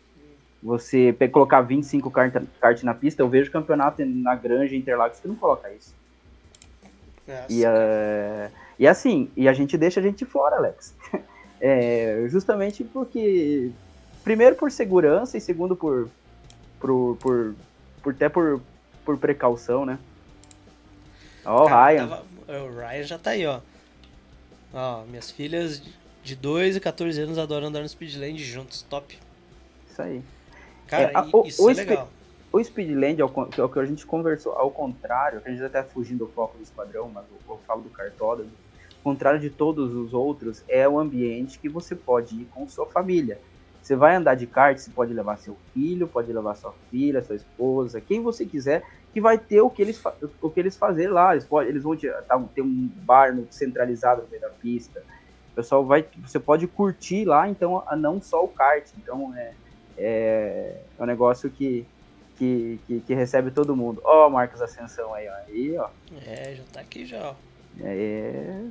você 0.62 1.14
colocar 1.30 1.60
25 1.60 2.10
kart, 2.10 2.34
kart 2.60 2.82
na 2.82 2.94
pista, 2.94 3.22
eu 3.22 3.28
vejo 3.28 3.52
campeonato 3.52 4.04
na 4.04 4.34
Granja 4.34 4.74
Interlagos 4.74 5.20
que 5.20 5.28
não 5.28 5.36
coloca 5.36 5.70
isso. 5.70 5.94
Nossa, 7.28 7.46
e, 7.48 7.64
uh, 7.64 8.50
e 8.78 8.86
assim, 8.86 9.30
e 9.36 9.48
a 9.48 9.52
gente 9.52 9.76
deixa 9.76 10.00
a 10.00 10.02
gente 10.02 10.24
fora, 10.24 10.56
Alex. 10.56 10.94
É, 11.58 12.26
justamente 12.28 12.84
porque, 12.84 13.72
primeiro 14.26 14.56
por 14.56 14.72
segurança 14.72 15.38
e 15.38 15.40
segundo 15.40 15.76
por, 15.76 16.10
por, 16.80 17.16
por, 17.20 17.54
por 18.02 18.12
até 18.12 18.28
por, 18.28 18.60
por 19.04 19.16
precaução, 19.18 19.86
né? 19.86 20.00
Ó, 21.44 21.62
o 21.62 21.66
Ryan. 21.68 22.08
Tava, 22.08 22.26
o 22.48 22.76
Ryan 22.76 23.02
já 23.04 23.18
tá 23.20 23.30
aí, 23.30 23.46
ó. 23.46 23.60
Ó, 24.74 25.04
minhas 25.04 25.30
filhas 25.30 25.80
de 26.24 26.34
2 26.34 26.74
e 26.74 26.80
14 26.80 27.20
anos 27.20 27.38
adoram 27.38 27.68
andar 27.68 27.82
no 27.82 27.88
Speedland 27.88 28.42
juntos, 28.42 28.82
top. 28.82 29.16
Isso 29.88 30.02
aí. 30.02 30.20
Cara, 30.88 31.12
é, 31.14 31.20
o, 31.32 31.46
isso 31.46 31.64
o 31.64 31.70
é 31.70 31.74
legal. 31.74 32.08
O 32.52 32.64
Speedland, 32.64 33.20
é 33.20 33.24
o, 33.24 33.28
que 33.28 33.60
é 33.60 33.62
o 33.64 33.68
que 33.68 33.78
a 33.78 33.84
gente 33.84 34.04
conversou, 34.04 34.54
ao 34.54 34.72
contrário, 34.72 35.40
a 35.44 35.50
gente 35.50 35.62
até 35.62 35.82
tá 35.82 35.88
fugindo 35.88 36.26
do 36.26 36.32
foco 36.32 36.58
do 36.58 36.64
esquadrão, 36.64 37.08
mas 37.08 37.24
eu, 37.30 37.54
eu 37.54 37.60
falo 37.64 37.82
do 37.82 37.90
cartódromo 37.90 38.50
contrário 39.04 39.38
de 39.38 39.50
todos 39.50 39.94
os 39.94 40.12
outros, 40.12 40.64
é 40.66 40.88
o 40.88 40.98
ambiente 40.98 41.60
que 41.60 41.68
você 41.68 41.94
pode 41.94 42.34
ir 42.34 42.44
com 42.46 42.68
sua 42.68 42.86
família. 42.86 43.38
Você 43.86 43.94
vai 43.94 44.16
andar 44.16 44.34
de 44.34 44.48
kart, 44.48 44.76
você 44.76 44.90
pode 44.90 45.14
levar 45.14 45.38
seu 45.38 45.56
filho, 45.72 46.08
pode 46.08 46.32
levar 46.32 46.56
sua 46.56 46.74
filha, 46.90 47.22
sua 47.22 47.36
esposa, 47.36 48.00
quem 48.00 48.20
você 48.20 48.44
quiser, 48.44 48.82
que 49.12 49.20
vai 49.20 49.38
ter 49.38 49.60
o 49.60 49.70
que 49.70 49.80
eles, 49.80 50.02
o 50.42 50.50
que 50.50 50.58
eles 50.58 50.76
fazer 50.76 51.06
lá. 51.08 51.34
Eles, 51.34 51.44
pode, 51.44 51.68
eles 51.68 51.84
vão 51.84 51.96
ter, 51.96 52.12
tá, 52.24 52.36
ter 52.52 52.62
um 52.62 52.90
bar 52.96 53.32
centralizado 53.48 54.22
no 54.22 54.28
meio 54.28 54.42
da 54.42 54.48
pista. 54.48 55.04
O 55.52 55.54
pessoal 55.54 55.86
vai, 55.86 56.04
você 56.20 56.40
pode 56.40 56.66
curtir 56.66 57.24
lá, 57.26 57.48
então, 57.48 57.80
não 57.96 58.20
só 58.20 58.44
o 58.44 58.48
kart. 58.48 58.84
Então, 58.98 59.32
é, 59.36 59.52
é, 59.96 60.80
é 60.98 61.02
um 61.04 61.06
negócio 61.06 61.48
que, 61.48 61.86
que, 62.36 62.80
que, 62.88 63.00
que 63.02 63.14
recebe 63.14 63.52
todo 63.52 63.76
mundo. 63.76 64.00
Ó, 64.02 64.26
oh, 64.26 64.30
Marcos 64.30 64.60
Ascensão 64.60 65.14
aí, 65.14 65.28
ó. 65.28 65.34
Aí, 65.46 65.78
ó. 65.78 65.88
É, 66.26 66.56
já 66.56 66.64
tá 66.72 66.80
aqui 66.80 67.06
já, 67.06 67.22
ó. 67.22 67.34
É, 67.80 68.64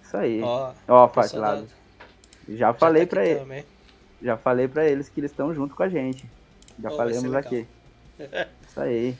isso 0.00 0.16
aí. 0.16 0.40
Ó, 0.42 0.72
ó 0.86 1.08
Fatilado. 1.08 1.66
Já, 2.48 2.56
já 2.56 2.74
falei 2.74 3.06
tá 3.06 3.10
para 3.10 3.26
eles. 3.26 3.64
Já 4.22 4.36
falei 4.36 4.68
para 4.68 4.86
eles 4.86 5.08
que 5.08 5.20
eles 5.20 5.30
estão 5.30 5.54
junto 5.54 5.74
com 5.74 5.82
a 5.82 5.88
gente. 5.88 6.24
Já 6.82 6.90
oh, 6.90 6.96
falamos 6.96 7.34
aqui. 7.34 7.66
Isso 8.68 8.80
aí. 8.80 9.16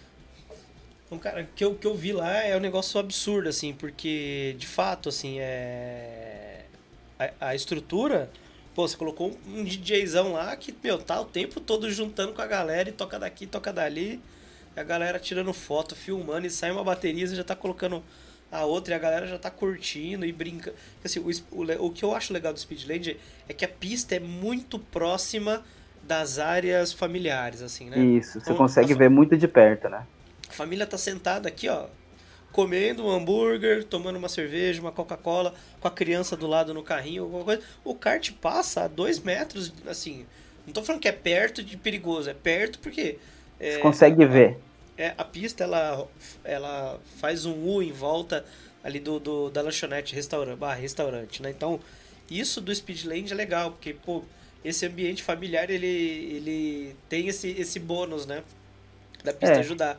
Então, 1.07 1.19
cara, 1.19 1.43
o 1.43 1.47
que 1.55 1.65
eu, 1.65 1.75
que 1.75 1.87
eu 1.87 1.95
vi 1.95 2.13
lá 2.13 2.43
é 2.43 2.57
um 2.57 2.61
negócio 2.61 2.99
absurdo, 2.99 3.49
assim, 3.49 3.73
porque, 3.73 4.57
de 4.59 4.67
fato, 4.67 5.09
assim, 5.09 5.39
é... 5.39 6.65
A, 7.19 7.49
a 7.49 7.55
estrutura... 7.55 8.31
Pô, 8.75 8.89
você 8.89 8.97
colocou 8.97 9.39
um 9.47 9.63
DJzão 9.63 10.33
lá 10.33 10.57
que, 10.57 10.75
meu, 10.83 10.99
tá 10.99 11.21
o 11.21 11.25
tempo 11.25 11.61
todo 11.61 11.89
juntando 11.93 12.33
com 12.33 12.43
a 12.43 12.47
galera 12.47 12.89
e 12.89 12.93
toca 12.93 13.21
daqui, 13.21 13.47
toca 13.47 13.73
dali. 13.73 14.21
A 14.75 14.83
galera 14.83 15.21
tirando 15.21 15.53
foto, 15.53 15.95
filmando 15.95 16.49
e 16.49 16.51
sai 16.51 16.73
uma 16.73 16.83
bateria 16.83 17.23
e 17.23 17.37
já 17.37 17.45
tá 17.45 17.55
colocando 17.55 18.03
a 18.55 18.65
outra 18.65 18.95
e 18.95 18.97
a 18.97 18.99
galera 19.01 19.27
já 19.27 19.37
tá 19.37 19.51
curtindo 19.51 20.25
e 20.25 20.33
brinca. 20.33 20.73
Assim, 21.05 21.19
o, 21.19 21.29
o, 21.51 21.87
o 21.87 21.91
que 21.91 22.05
eu 22.05 22.15
acho 22.15 22.33
legal 22.33 22.53
do 22.53 22.61
Speedland 22.61 23.17
é 23.49 23.53
que 23.53 23.65
a 23.65 23.69
pista 23.69 24.15
é 24.15 24.21
muito 24.21 24.79
próxima 24.79 25.63
das 26.03 26.39
áreas 26.39 26.93
familiares, 26.93 27.63
assim, 27.63 27.91
né? 27.91 27.99
Isso, 27.99 28.39
então, 28.39 28.53
você 28.53 28.59
consegue 28.59 28.95
ver 28.95 29.11
muito 29.11 29.37
de 29.37 29.49
perto, 29.49 29.89
né? 29.89 30.07
A 30.49 30.53
família 30.53 30.87
tá 30.87 30.97
sentada 30.97 31.49
aqui, 31.49 31.69
ó, 31.69 31.87
comendo 32.53 33.05
um 33.05 33.11
hambúrguer, 33.11 33.83
tomando 33.83 34.17
uma 34.17 34.29
cerveja, 34.29 34.81
uma 34.81 34.93
Coca-Cola, 34.93 35.53
com 35.81 35.89
a 35.89 35.91
criança 35.91 36.37
do 36.37 36.47
lado 36.47 36.73
no 36.73 36.83
carrinho, 36.83 37.25
alguma 37.25 37.43
coisa. 37.43 37.63
O 37.83 37.95
kart 37.95 38.31
passa 38.41 38.85
a 38.85 38.89
dois 38.89 39.19
metros, 39.19 39.73
assim. 39.89 40.25
Não 40.65 40.73
tô 40.73 40.83
falando 40.83 41.01
que 41.01 41.09
é 41.09 41.13
perto 41.13 41.63
de 41.63 41.77
perigoso, 41.77 42.31
é 42.31 42.35
perto 42.35 42.79
porque. 42.79 43.19
É, 43.59 43.73
você 43.73 43.79
consegue 43.81 44.25
ver 44.27 44.59
é, 44.97 45.15
a 45.17 45.25
pista 45.25 45.65
ela, 45.65 46.07
ela 46.45 47.01
faz 47.19 47.47
um 47.47 47.65
U 47.65 47.83
em 47.83 47.93
volta 47.93 48.45
ali 48.83 49.01
do, 49.01 49.19
do 49.19 49.51
da 49.51 49.63
lanchonete 49.63 50.15
restaurante, 50.15 50.59
barra 50.59 50.75
restaurante, 50.75 51.43
né? 51.43 51.51
Então, 51.51 51.81
isso 52.31 52.61
do 52.61 52.75
Speedland 52.75 53.33
é 53.33 53.35
legal, 53.35 53.73
porque, 53.73 53.95
pô, 53.95 54.23
esse 54.65 54.87
ambiente 54.87 55.23
familiar, 55.23 55.71
ele, 55.71 55.87
ele 55.87 56.97
tem 57.09 57.29
esse, 57.29 57.51
esse 57.51 57.79
bônus, 57.79 58.27
né? 58.27 58.43
Da 59.23 59.33
pista 59.33 59.57
é. 59.57 59.61
ajudar. 59.61 59.97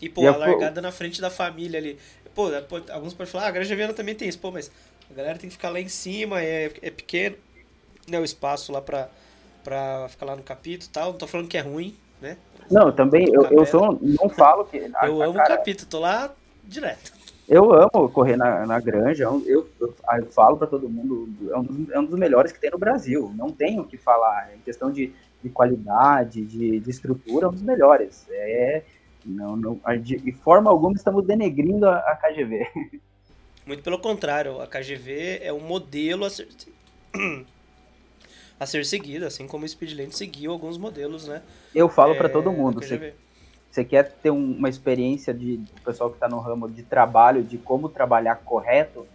E, 0.00 0.08
pô, 0.08 0.22
e 0.22 0.26
a 0.26 0.36
largada 0.36 0.76
pô... 0.76 0.80
na 0.80 0.92
frente 0.92 1.20
da 1.20 1.30
família 1.30 1.78
ali. 1.78 1.98
Pô, 2.34 2.48
alguns 2.90 3.14
podem 3.14 3.30
falar, 3.30 3.44
ah, 3.44 3.48
a 3.48 3.50
Granja 3.50 3.74
Viana 3.74 3.92
também 3.92 4.14
tem 4.14 4.28
isso. 4.28 4.38
Pô, 4.38 4.50
mas 4.50 4.70
a 5.10 5.14
galera 5.14 5.38
tem 5.38 5.48
que 5.48 5.56
ficar 5.56 5.70
lá 5.70 5.80
em 5.80 5.88
cima, 5.88 6.42
é, 6.42 6.72
é 6.80 6.90
pequeno, 6.90 7.36
né? 8.08 8.18
O 8.18 8.24
espaço 8.24 8.72
lá 8.72 8.80
pra, 8.80 9.08
pra 9.64 10.08
ficar 10.08 10.26
lá 10.26 10.36
no 10.36 10.42
capítulo 10.42 10.88
e 10.90 10.92
tal. 10.92 11.10
Não 11.12 11.18
tô 11.18 11.26
falando 11.26 11.48
que 11.48 11.56
é 11.56 11.60
ruim, 11.60 11.96
né? 12.20 12.36
Não, 12.70 12.92
também 12.92 13.28
eu, 13.32 13.42
eu 13.50 13.66
sou, 13.66 13.98
não 14.00 14.28
falo 14.28 14.64
que. 14.64 14.78
A, 14.94 15.06
eu 15.06 15.22
amo 15.22 15.38
o 15.38 15.44
capítulo, 15.44 15.90
tô 15.90 15.98
lá 15.98 16.30
direto. 16.64 17.12
Eu 17.48 17.72
amo 17.72 18.08
correr 18.10 18.36
na, 18.36 18.64
na 18.64 18.78
granja, 18.78 19.24
eu, 19.24 19.42
eu, 19.44 19.68
eu 19.80 20.26
falo 20.26 20.56
para 20.56 20.68
todo 20.68 20.88
mundo, 20.88 21.28
é 21.50 21.56
um, 21.58 21.64
dos, 21.64 21.90
é 21.90 21.98
um, 21.98 22.04
dos, 22.04 22.16
melhores 22.16 22.52
que 22.52 22.60
tem 22.60 22.70
no 22.70 22.78
Brasil. 22.78 23.32
Não 23.36 23.50
tenho 23.50 23.82
o 23.82 23.86
que 23.86 23.96
falar. 23.96 24.54
Em 24.54 24.60
questão 24.60 24.92
de, 24.92 25.12
de 25.42 25.50
qualidade, 25.50 26.44
de, 26.44 26.78
de, 26.78 26.90
estrutura, 26.90 27.46
é 27.46 27.48
um 27.48 27.52
dos 27.52 27.62
melhores. 27.62 28.24
É, 28.30 28.84
não, 29.26 29.56
não, 29.56 29.80
de, 30.00 30.18
de 30.18 30.32
forma 30.32 30.70
alguma 30.70 30.94
estamos 30.94 31.26
denegrindo 31.26 31.88
a, 31.88 31.96
a 31.96 32.16
KGV. 32.16 32.68
Muito 33.66 33.82
pelo 33.82 33.98
contrário, 33.98 34.60
a 34.60 34.66
KGV 34.66 35.40
é 35.42 35.52
um 35.52 35.60
modelo 35.60 36.24
a 36.24 36.30
ser, 36.30 36.48
a 38.60 38.66
ser 38.66 38.84
seguido, 38.84 39.26
assim 39.26 39.46
como 39.46 39.64
o 39.64 39.68
Speedland 39.68 40.14
seguiu 40.14 40.52
alguns 40.52 40.76
modelos, 40.76 41.26
né? 41.26 41.42
Eu 41.74 41.88
falo 41.88 42.12
é, 42.12 42.16
para 42.16 42.28
todo 42.28 42.52
mundo, 42.52 42.80
você, 42.82 43.14
você 43.70 43.84
quer 43.84 44.12
ter 44.12 44.30
um, 44.30 44.52
uma 44.52 44.68
experiência 44.68 45.34
de 45.34 45.56
do 45.56 45.80
pessoal 45.82 46.10
que 46.10 46.16
está 46.16 46.28
no 46.28 46.38
ramo 46.38 46.70
de 46.70 46.82
trabalho, 46.82 47.42
de 47.42 47.56
como 47.56 47.88
trabalhar 47.88 48.36
correto, 48.36 49.06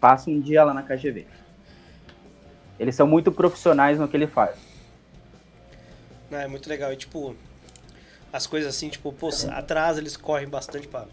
passa 0.00 0.30
um 0.30 0.40
dia 0.40 0.64
lá 0.64 0.72
na 0.72 0.82
KGV. 0.82 1.26
Eles 2.78 2.94
são 2.94 3.06
muito 3.06 3.30
profissionais 3.30 3.98
no 3.98 4.08
que 4.08 4.16
ele 4.16 4.26
faz. 4.26 4.56
É 6.30 6.46
muito 6.46 6.68
legal. 6.68 6.90
E 6.92 6.96
tipo, 6.96 7.36
as 8.32 8.46
coisas 8.46 8.74
assim, 8.74 8.88
tipo, 8.88 9.12
pô, 9.12 9.28
atrás 9.50 9.98
eles 9.98 10.16
correm 10.16 10.48
bastante 10.48 10.88
para 10.88 11.06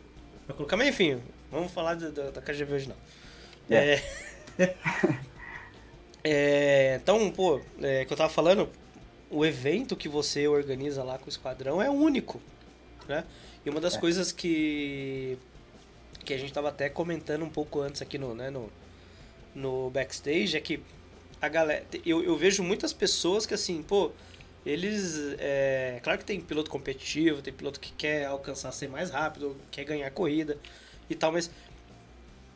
colocar. 0.55 0.77
Mas 0.77 0.87
enfim, 0.87 1.21
Vamos 1.51 1.71
falar 1.71 1.95
da, 1.95 2.09
da, 2.09 2.31
da 2.31 2.41
KGV 2.41 2.73
hoje 2.73 2.89
não. 2.89 2.95
É. 3.69 4.01
é... 4.59 4.75
é 6.27 6.99
então, 7.01 7.31
pô, 7.31 7.61
é, 7.81 8.05
que 8.05 8.13
eu 8.13 8.17
tava 8.17 8.31
falando, 8.31 8.69
o 9.29 9.45
evento 9.45 9.95
que 9.95 10.09
você 10.09 10.47
organiza 10.47 11.03
lá 11.03 11.17
com 11.17 11.25
o 11.25 11.29
esquadrão 11.29 11.81
é 11.81 11.89
único, 11.89 12.41
né? 13.07 13.23
E 13.65 13.69
uma 13.69 13.79
das 13.79 13.95
é. 13.95 13.99
coisas 13.99 14.31
que 14.31 15.37
que 16.25 16.33
a 16.33 16.37
gente 16.37 16.51
tava 16.51 16.67
até 16.67 16.89
comentando 16.89 17.43
um 17.43 17.49
pouco 17.49 17.79
antes 17.79 18.01
aqui 18.01 18.17
no, 18.17 18.35
né, 18.35 18.49
no, 18.49 18.69
no 19.55 19.89
backstage 19.89 20.57
é 20.57 20.59
que 20.59 20.81
a 21.41 21.47
galera, 21.47 21.85
eu, 22.05 22.21
eu 22.21 22.35
vejo 22.35 22.61
muitas 22.61 22.91
pessoas 22.91 23.45
que 23.45 23.53
assim, 23.53 23.81
pô, 23.81 24.11
eles, 24.65 25.35
é, 25.39 25.99
claro 26.03 26.19
que 26.19 26.25
tem 26.25 26.41
piloto 26.41 26.69
competitivo, 26.69 27.41
tem 27.41 27.53
piloto 27.53 27.79
que 27.79 27.93
quer 27.93 28.25
alcançar 28.25 28.73
ser 28.73 28.89
mais 28.89 29.09
rápido, 29.09 29.55
quer 29.71 29.85
ganhar 29.85 30.09
corrida 30.11 30.57
e 31.09 31.15
tal, 31.15 31.31
mas 31.31 31.49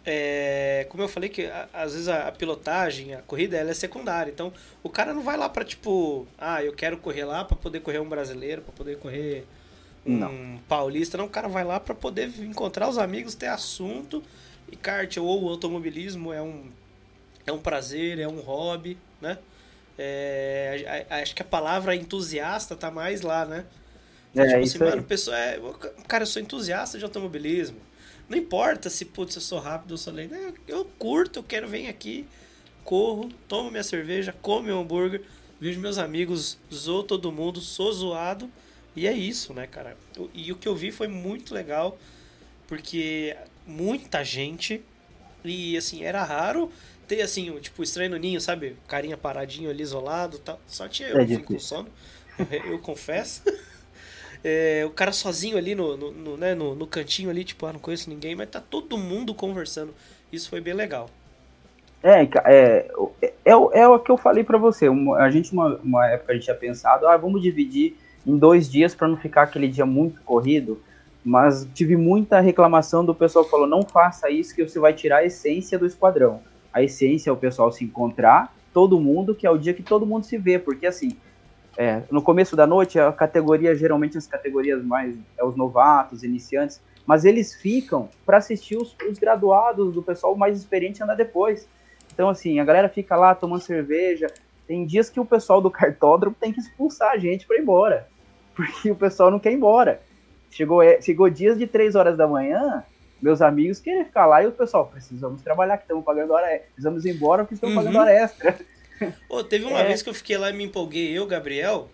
é, 0.05 0.87
como 0.89 1.03
eu 1.03 1.07
falei 1.07 1.29
que 1.29 1.49
às 1.71 1.93
vezes 1.93 2.07
a, 2.07 2.27
a, 2.27 2.31
pilotagem, 2.31 3.13
a 3.13 3.21
corrida, 3.21 3.57
ela 3.57 3.69
é 3.69 3.73
secundária. 3.73 4.31
Então, 4.31 4.51
o 4.81 4.89
cara 4.89 5.13
não 5.13 5.21
vai 5.21 5.37
lá 5.37 5.47
para 5.47 5.63
tipo, 5.63 6.27
ah, 6.37 6.63
eu 6.63 6.73
quero 6.73 6.97
correr 6.97 7.25
lá 7.25 7.45
para 7.45 7.55
poder 7.55 7.81
correr 7.81 7.99
um 7.99 8.09
brasileiro, 8.09 8.61
para 8.61 8.73
poder 8.73 8.97
correr 8.97 9.45
um 10.05 10.17
não. 10.17 10.59
paulista. 10.67 11.17
Não, 11.17 11.25
o 11.25 11.29
cara 11.29 11.47
vai 11.47 11.63
lá 11.63 11.79
para 11.79 11.93
poder 11.93 12.31
encontrar 12.39 12.89
os 12.89 12.97
amigos, 12.97 13.35
ter 13.35 13.47
assunto. 13.47 14.23
E 14.71 14.75
kart 14.75 15.17
ou 15.17 15.49
automobilismo 15.49 16.33
é 16.33 16.41
um 16.41 16.65
é 17.45 17.51
um 17.51 17.59
prazer, 17.59 18.19
é 18.19 18.27
um 18.27 18.39
hobby, 18.39 18.97
né? 19.19 19.37
É, 19.97 21.05
acho 21.09 21.35
que 21.35 21.41
a 21.41 21.45
palavra 21.45 21.95
entusiasta 21.95 22.75
tá 22.75 22.89
mais 22.89 23.21
lá, 23.21 23.45
né? 23.45 23.65
É, 24.35 24.45
tipo 24.45 24.63
assim, 24.63 24.77
mano, 24.79 25.03
pessoa 25.03 25.37
é, 25.37 25.59
cara, 26.07 26.23
eu 26.23 26.27
sou 26.27 26.41
entusiasta 26.41 26.97
de 26.97 27.03
automobilismo 27.03 27.77
não 28.31 28.37
importa 28.37 28.89
se, 28.89 29.03
putz, 29.03 29.35
eu 29.35 29.41
sou 29.41 29.59
rápido 29.59 29.91
ou 29.91 29.97
sou 29.97 30.13
lento. 30.13 30.33
Eu 30.65 30.85
curto, 30.97 31.39
eu 31.39 31.43
quero 31.43 31.67
vir 31.67 31.87
aqui, 31.87 32.25
corro, 32.85 33.29
tomo 33.45 33.69
minha 33.69 33.83
cerveja, 33.83 34.33
como 34.41 34.67
meu 34.67 34.79
hambúrguer, 34.79 35.21
vejo 35.59 35.81
meus 35.81 35.97
amigos, 35.97 36.57
zoo 36.73 37.03
todo 37.03 37.29
mundo, 37.29 37.59
sou 37.59 37.91
zoado. 37.91 38.49
E 38.95 39.05
é 39.05 39.11
isso, 39.11 39.53
né, 39.53 39.67
cara? 39.67 39.97
E 40.33 40.49
o 40.49 40.55
que 40.55 40.65
eu 40.65 40.73
vi 40.73 40.91
foi 40.91 41.09
muito 41.09 41.53
legal, 41.53 41.97
porque 42.67 43.35
muita 43.67 44.23
gente, 44.23 44.81
e 45.43 45.75
assim, 45.75 46.03
era 46.03 46.23
raro 46.23 46.71
ter 47.09 47.21
assim, 47.21 47.53
tipo, 47.59 47.83
estranho 47.83 48.11
no 48.11 48.17
ninho, 48.17 48.39
sabe? 48.39 48.77
Carinha 48.87 49.17
paradinho 49.17 49.69
ali, 49.69 49.83
isolado 49.83 50.39
tal. 50.39 50.61
Só 50.67 50.87
tinha 50.87 51.09
eu, 51.09 51.19
é 51.19 51.37
com 51.37 51.59
sono, 51.59 51.89
eu, 52.49 52.71
eu 52.71 52.79
confesso. 52.79 53.43
É, 54.43 54.83
o 54.85 54.89
cara 54.89 55.11
sozinho 55.11 55.57
ali 55.57 55.75
no, 55.75 55.95
no, 55.95 56.11
no, 56.11 56.37
né, 56.37 56.55
no, 56.55 56.73
no 56.73 56.87
cantinho 56.87 57.29
ali, 57.29 57.43
tipo, 57.43 57.65
ah, 57.65 57.73
não 57.73 57.79
conheço 57.79 58.09
ninguém, 58.09 58.35
mas 58.35 58.49
tá 58.49 58.59
todo 58.59 58.97
mundo 58.97 59.33
conversando. 59.33 59.93
Isso 60.31 60.49
foi 60.49 60.61
bem 60.61 60.73
legal. 60.73 61.09
É, 62.03 62.23
é, 62.23 62.87
é, 63.21 63.33
é, 63.45 63.51
é 63.51 63.87
o 63.87 63.99
que 63.99 64.11
eu 64.11 64.17
falei 64.17 64.43
para 64.43 64.57
você. 64.57 64.87
A 65.19 65.29
gente, 65.29 65.51
uma, 65.53 65.79
uma 65.83 66.07
época, 66.07 66.31
a 66.31 66.35
gente 66.35 66.45
tinha 66.45 66.55
pensado, 66.55 67.07
ah, 67.07 67.15
vamos 67.15 67.41
dividir 67.41 67.95
em 68.25 68.37
dois 68.37 68.69
dias 68.69 68.95
para 68.95 69.07
não 69.07 69.17
ficar 69.17 69.43
aquele 69.43 69.67
dia 69.67 69.85
muito 69.85 70.21
corrido. 70.21 70.81
Mas 71.23 71.67
tive 71.73 71.95
muita 71.95 72.39
reclamação 72.39 73.05
do 73.05 73.13
pessoal 73.13 73.45
que 73.45 73.51
falou: 73.51 73.67
não 73.67 73.83
faça 73.83 74.29
isso, 74.29 74.55
que 74.55 74.67
você 74.67 74.79
vai 74.79 74.93
tirar 74.93 75.17
a 75.17 75.25
essência 75.25 75.77
do 75.77 75.85
esquadrão. 75.85 76.41
A 76.73 76.81
essência 76.81 77.29
é 77.29 77.33
o 77.33 77.37
pessoal 77.37 77.71
se 77.71 77.83
encontrar, 77.83 78.55
todo 78.73 78.99
mundo, 78.99 79.35
que 79.35 79.45
é 79.45 79.51
o 79.51 79.57
dia 79.57 79.73
que 79.73 79.83
todo 79.83 80.05
mundo 80.05 80.25
se 80.25 80.37
vê. 80.37 80.57
Porque 80.57 80.87
assim, 80.87 81.15
é, 81.81 82.03
no 82.11 82.21
começo 82.21 82.55
da 82.55 82.67
noite, 82.67 82.99
a 82.99 83.11
categoria, 83.11 83.73
geralmente 83.73 84.15
as 84.15 84.27
categorias 84.27 84.83
mais, 84.83 85.15
é 85.35 85.43
os 85.43 85.55
novatos, 85.55 86.21
iniciantes, 86.21 86.79
mas 87.07 87.25
eles 87.25 87.55
ficam 87.55 88.07
para 88.23 88.37
assistir 88.37 88.77
os, 88.77 88.95
os, 89.09 89.17
graduados 89.17 89.91
do 89.91 90.03
pessoal 90.03 90.35
mais 90.35 90.55
experiente 90.55 91.01
andar 91.01 91.15
depois. 91.15 91.67
Então, 92.13 92.29
assim, 92.29 92.59
a 92.59 92.63
galera 92.63 92.87
fica 92.87 93.15
lá 93.15 93.33
tomando 93.33 93.61
cerveja. 93.61 94.27
Tem 94.67 94.85
dias 94.85 95.09
que 95.09 95.19
o 95.19 95.25
pessoal 95.25 95.59
do 95.59 95.71
cartódromo 95.71 96.35
tem 96.39 96.53
que 96.53 96.59
expulsar 96.59 97.13
a 97.13 97.17
gente 97.17 97.47
para 97.47 97.57
ir 97.57 97.61
embora, 97.61 98.07
porque 98.55 98.91
o 98.91 98.95
pessoal 98.95 99.31
não 99.31 99.39
quer 99.39 99.51
ir 99.51 99.55
embora. 99.55 100.03
Chegou, 100.51 100.83
é, 100.83 101.01
chegou 101.01 101.31
dias 101.31 101.57
de 101.57 101.65
3 101.65 101.95
horas 101.95 102.15
da 102.15 102.27
manhã, 102.27 102.83
meus 103.19 103.41
amigos 103.41 103.79
querem 103.79 104.05
ficar 104.05 104.27
lá 104.27 104.43
e 104.43 104.45
o 104.47 104.51
pessoal, 104.51 104.85
precisamos 104.85 105.41
trabalhar, 105.41 105.77
que 105.77 105.83
estamos 105.85 106.05
pagando 106.05 106.31
hora 106.31 106.45
extra. 106.45 106.67
Precisamos 106.73 107.05
ir 107.05 107.15
embora 107.15 107.43
porque 107.43 107.55
estamos 107.55 107.75
uhum. 107.75 107.81
pagando 107.81 107.99
hora 107.99 108.13
extra. 108.13 108.55
Pô, 109.27 109.43
teve 109.43 109.65
uma 109.65 109.79
é. 109.79 109.87
vez 109.87 110.01
que 110.01 110.09
eu 110.09 110.13
fiquei 110.13 110.37
lá 110.37 110.49
e 110.49 110.53
me 110.53 110.63
empolguei, 110.65 111.17
eu, 111.17 111.25
Gabriel. 111.25 111.89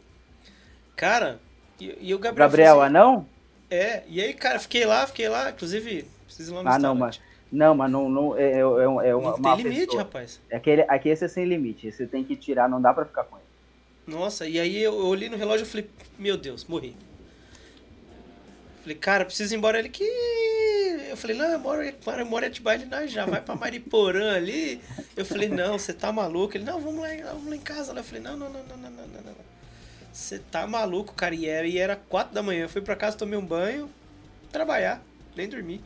Cara, 0.95 1.39
e, 1.79 1.97
e 2.01 2.13
o 2.13 2.19
Gabriel. 2.19 2.47
Gabriel, 2.47 2.81
assim, 2.81 2.87
anão? 2.87 3.27
É, 3.69 4.03
e 4.07 4.21
aí, 4.21 4.33
cara, 4.33 4.59
fiquei 4.59 4.85
lá, 4.85 5.05
fiquei 5.05 5.27
lá, 5.29 5.51
inclusive, 5.51 6.05
preciso 6.25 6.53
ir 6.53 6.55
lá 6.55 6.63
no 6.63 6.69
Ah, 6.69 6.79
não, 6.79 6.95
mas. 6.95 7.19
Não, 7.51 7.75
mas 7.75 7.89
não, 7.89 8.09
não 8.09 8.37
é, 8.37 8.43
é, 8.43 8.57
é, 8.57 8.61
é 8.61 9.15
uma. 9.15 9.37
Não 9.37 9.41
tem 9.41 9.55
limite, 9.57 9.85
pessoa. 9.85 10.03
rapaz. 10.03 10.41
É 10.49 10.57
aquele, 10.57 10.81
aqui 10.83 11.09
esse 11.09 11.25
é 11.25 11.27
sem 11.27 11.45
limite. 11.45 11.91
Você 11.91 12.05
tem 12.05 12.23
que 12.23 12.35
tirar, 12.35 12.67
não 12.67 12.81
dá 12.81 12.93
pra 12.93 13.05
ficar 13.05 13.23
com 13.23 13.37
ele. 13.37 13.45
Nossa, 14.05 14.47
e 14.47 14.59
aí 14.59 14.81
eu, 14.81 14.93
eu 14.93 15.05
olhei 15.05 15.29
no 15.29 15.37
relógio 15.37 15.65
e 15.65 15.67
falei, 15.67 15.89
meu 16.17 16.37
Deus, 16.37 16.65
morri. 16.65 16.95
Falei, 18.81 18.97
cara, 18.97 19.25
preciso 19.25 19.53
ir 19.53 19.57
embora. 19.57 19.79
Ele 19.79 19.89
que. 19.89 20.03
Eu 21.09 21.17
falei, 21.17 21.37
não, 21.37 21.45
eu 21.45 21.59
moro, 21.59 21.81
eu 21.81 22.25
moro 22.25 22.45
em 22.45 22.47
Atibaia, 22.47 22.77
ele 22.77 22.85
não, 22.85 23.07
já 23.07 23.25
vai 23.25 23.41
pra 23.41 23.55
Mariporã 23.55 24.35
ali. 24.35 24.81
Eu 25.15 25.25
falei, 25.25 25.49
não, 25.49 25.77
você 25.77 25.93
tá 25.93 26.11
maluco? 26.11 26.57
Ele, 26.57 26.63
não, 26.63 26.79
vamos 26.79 27.01
lá, 27.01 27.09
vamos 27.33 27.49
lá 27.49 27.55
em 27.55 27.61
casa. 27.61 27.93
Eu 27.93 28.03
falei, 28.03 28.21
não, 28.21 28.37
não, 28.37 28.49
não, 28.49 28.63
não, 28.63 28.77
não, 28.77 28.89
não, 28.91 29.07
não. 29.07 29.47
Você 30.11 30.39
tá 30.39 30.65
maluco, 30.65 31.13
cara. 31.13 31.35
E 31.35 31.45
era, 31.45 31.67
e 31.67 31.77
era 31.77 31.95
quatro 31.95 32.33
da 32.33 32.41
manhã. 32.41 32.63
Eu 32.63 32.69
fui 32.69 32.81
pra 32.81 32.95
casa, 32.95 33.17
tomei 33.17 33.37
um 33.37 33.45
banho, 33.45 33.89
trabalhar, 34.51 35.01
nem 35.35 35.47
dormir. 35.47 35.81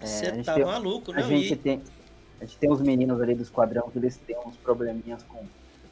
Você 0.00 0.26
é, 0.26 0.42
tá 0.42 0.54
tem, 0.54 0.64
maluco, 0.64 1.12
não? 1.12 1.18
A 1.18 1.22
gente, 1.22 1.52
e... 1.52 1.56
tem, 1.56 1.82
a 2.40 2.44
gente 2.44 2.58
tem 2.58 2.70
uns 2.70 2.80
meninos 2.80 3.20
ali 3.20 3.34
do 3.34 3.42
esquadrão 3.42 3.88
que 3.90 3.98
eles 3.98 4.16
têm 4.16 4.36
uns 4.44 4.56
probleminhas 4.56 5.22
com, 5.22 5.44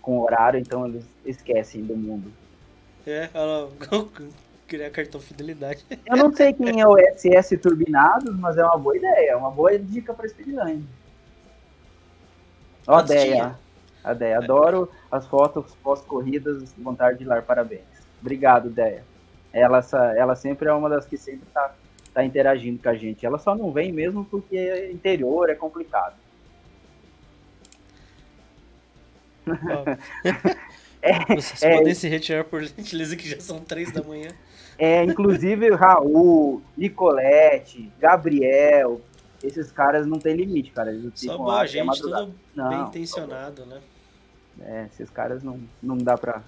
com 0.03 0.21
horário, 0.21 0.59
então 0.59 0.87
eles 0.87 1.05
esquecem 1.25 1.83
do 1.83 1.97
mundo. 1.97 2.33
É, 3.07 3.31
olha 3.35 3.65
lá, 3.65 4.07
criar 4.71 4.89
cartão 4.91 5.21
fidelidade. 5.21 5.85
Eu 6.07 6.17
não 6.17 6.33
sei 6.33 6.53
quem 6.53 6.81
é 6.81 6.87
o 6.87 6.97
SS 6.97 7.57
Turbinados, 7.59 8.39
mas 8.39 8.57
é 8.57 8.65
uma 8.65 8.79
boa 8.79 8.97
ideia, 8.97 9.33
é 9.33 9.37
uma 9.37 9.51
boa 9.51 9.77
dica 9.77 10.15
para 10.15 10.29
Speedline. 10.29 10.87
Ó, 12.87 12.99
a 12.99 13.03
ideia. 13.03 13.59
A 14.05 14.13
ideia. 14.13 14.39
Adoro 14.39 14.89
as 15.11 15.27
fotos 15.27 15.75
pós-corridas, 15.83 16.73
vontade 16.79 17.19
de 17.19 17.25
dar 17.25 17.43
parabéns. 17.43 17.83
Obrigado, 18.21 18.71
Deia. 18.71 19.03
Ela, 19.53 19.85
ela 20.17 20.37
sempre 20.37 20.69
é 20.69 20.73
uma 20.73 20.89
das 20.89 21.05
que 21.05 21.17
sempre 21.17 21.49
tá, 21.53 21.75
tá 22.15 22.25
interagindo 22.25 22.81
com 22.81 22.89
a 22.89 22.95
gente. 22.95 23.27
Ela 23.27 23.39
só 23.39 23.57
não 23.57 23.73
vem 23.73 23.93
mesmo 23.93 24.25
porque 24.25 24.57
é 24.57 24.93
interior, 24.93 25.51
é 25.51 25.57
complicado. 25.57 26.15
é, 31.03 31.35
Vocês 31.35 31.61
é, 31.63 31.77
podem 31.77 31.95
se 31.95 32.09
retirar 32.09 32.45
por 32.45 32.63
gentileza 32.63 33.17
que 33.17 33.29
já 33.29 33.41
são 33.41 33.59
três 33.59 33.91
da 33.91 34.03
manhã. 34.03 34.31
É, 34.81 35.05
inclusive 35.05 35.69
Raul, 35.75 36.63
Nicolette, 36.75 37.93
Gabriel, 38.01 38.99
esses 39.45 39.71
caras 39.71 40.07
não 40.07 40.19
tem 40.19 40.35
limite, 40.35 40.71
cara. 40.71 40.91
Eles 40.91 41.13
Só 41.17 41.37
boa 41.37 41.67
gente, 41.67 42.01
tudo 42.01 42.35
não, 42.57 42.69
bem 42.71 42.81
intencionado, 42.81 43.67
né? 43.67 43.79
É, 44.59 44.87
esses 44.87 45.11
caras 45.11 45.43
não, 45.43 45.61
não 45.83 45.99
dá 45.99 46.17
pra. 46.17 46.43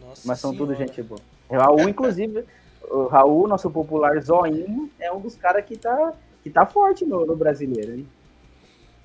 Nossa 0.00 0.22
Mas 0.26 0.40
são 0.40 0.52
senhora. 0.52 0.74
tudo 0.74 0.78
gente 0.78 1.02
boa. 1.02 1.20
Raul, 1.50 1.86
inclusive, 1.86 2.42
o 2.88 3.06
Raul, 3.06 3.46
nosso 3.46 3.70
popular 3.70 4.18
Zoinho, 4.18 4.90
é 4.98 5.12
um 5.12 5.20
dos 5.20 5.36
caras 5.36 5.62
que 5.66 5.76
tá, 5.76 6.14
que 6.42 6.48
tá 6.48 6.64
forte 6.64 7.04
no, 7.04 7.26
no 7.26 7.36
brasileiro, 7.36 7.96
hein? 7.96 8.08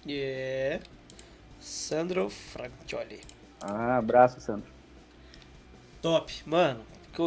É. 0.08 0.80
Sandro 1.60 2.30
Francioli. 2.30 3.20
Ah, 3.60 3.98
abraço, 3.98 4.40
Sandro. 4.40 4.72
Top, 6.02 6.32
mano. 6.46 6.80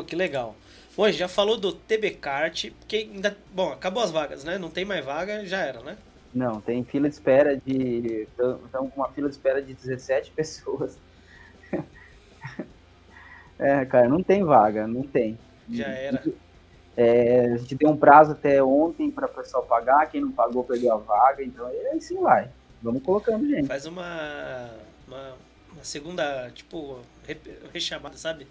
Que 0.07 0.17
legal. 0.17 0.57
Bom, 0.97 1.05
a 1.05 1.11
gente 1.11 1.19
já 1.19 1.29
falou 1.29 1.57
do 1.57 1.73
TB 1.73 2.11
Kart, 2.13 2.71
que 2.87 2.97
ainda. 2.97 3.37
Bom, 3.53 3.73
acabou 3.73 4.03
as 4.03 4.13
vagas, 4.13 4.45
né? 4.45 4.59
Não 4.59 4.71
tem 4.71 4.85
mais 4.85 5.05
vaga, 5.05 5.45
já 5.45 5.61
era, 5.61 5.81
né? 5.81 5.97
Não, 6.33 6.61
tem 6.61 6.85
fila 6.85 7.09
de 7.09 7.15
espera 7.15 7.57
de. 7.57 8.29
Estão 8.31 8.89
com 8.89 9.01
uma 9.01 9.09
fila 9.09 9.29
de 9.29 9.35
espera 9.35 9.61
de 9.61 9.75
17 9.75 10.31
pessoas. 10.37 10.99
é, 13.59 13.85
cara, 13.87 14.09
não 14.09 14.23
tem 14.23 14.45
vaga, 14.45 14.87
não 14.87 15.03
tem. 15.03 15.39
Já 15.69 15.89
era. 15.89 16.23
É, 16.97 17.53
a 17.53 17.57
gente 17.57 17.75
deu 17.75 17.91
um 17.91 17.97
prazo 17.97 18.33
até 18.33 18.63
ontem 18.63 19.11
para 19.11 19.27
o 19.27 19.29
pessoal 19.29 19.65
pagar, 19.65 20.07
quem 20.07 20.21
não 20.21 20.31
pagou 20.31 20.63
perdeu 20.63 20.93
a 20.93 20.97
vaga, 20.97 21.43
então 21.43 21.69
é 21.69 21.97
assim 21.97 22.21
vai. 22.21 22.49
Vamos 22.81 23.03
colocando 23.03 23.49
gente. 23.49 23.67
Faz 23.67 23.87
uma, 23.87 24.71
uma, 25.09 25.35
uma 25.73 25.83
segunda, 25.83 26.51
tipo, 26.51 27.01
rechamada, 27.73 28.17
sabe? 28.17 28.47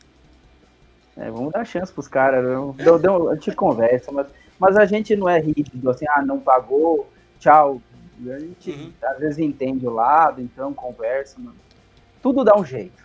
É, 1.17 1.29
vamos 1.29 1.51
dar 1.51 1.65
chance 1.65 1.91
pros 1.91 2.07
caras. 2.07 2.43
Deu, 2.75 2.99
deu, 2.99 3.29
a 3.29 3.35
gente 3.35 3.51
conversa, 3.53 4.11
mas, 4.11 4.27
mas 4.59 4.77
a 4.77 4.85
gente 4.85 5.15
não 5.15 5.29
é 5.29 5.39
rígido, 5.39 5.89
assim, 5.89 6.05
ah, 6.09 6.21
não 6.21 6.39
pagou, 6.39 7.09
tchau. 7.39 7.81
A 8.25 8.39
gente 8.39 8.71
uhum. 8.71 8.93
às 9.03 9.19
vezes 9.19 9.39
entende 9.39 9.85
o 9.85 9.91
lado, 9.91 10.41
então 10.41 10.73
conversa, 10.73 11.39
mano. 11.39 11.55
Tudo 12.21 12.43
dá 12.43 12.55
um 12.55 12.65
jeito. 12.65 13.03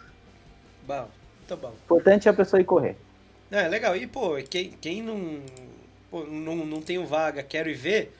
Bom, 0.87 1.09
tá 1.47 1.57
bom. 1.57 1.69
O 1.69 1.85
importante 1.85 2.29
é 2.29 2.31
a 2.31 2.35
pessoa 2.35 2.61
ir 2.61 2.65
correr. 2.65 2.97
É, 3.51 3.67
legal. 3.67 3.97
E, 3.97 4.07
pô, 4.07 4.37
quem, 4.49 4.71
quem 4.81 5.03
não, 5.03 5.41
pô, 6.11 6.25
não, 6.25 6.57
não 6.57 6.81
tem 6.81 7.05
vaga, 7.05 7.43
quero 7.43 7.69
ir 7.69 7.75
ver, 7.75 8.15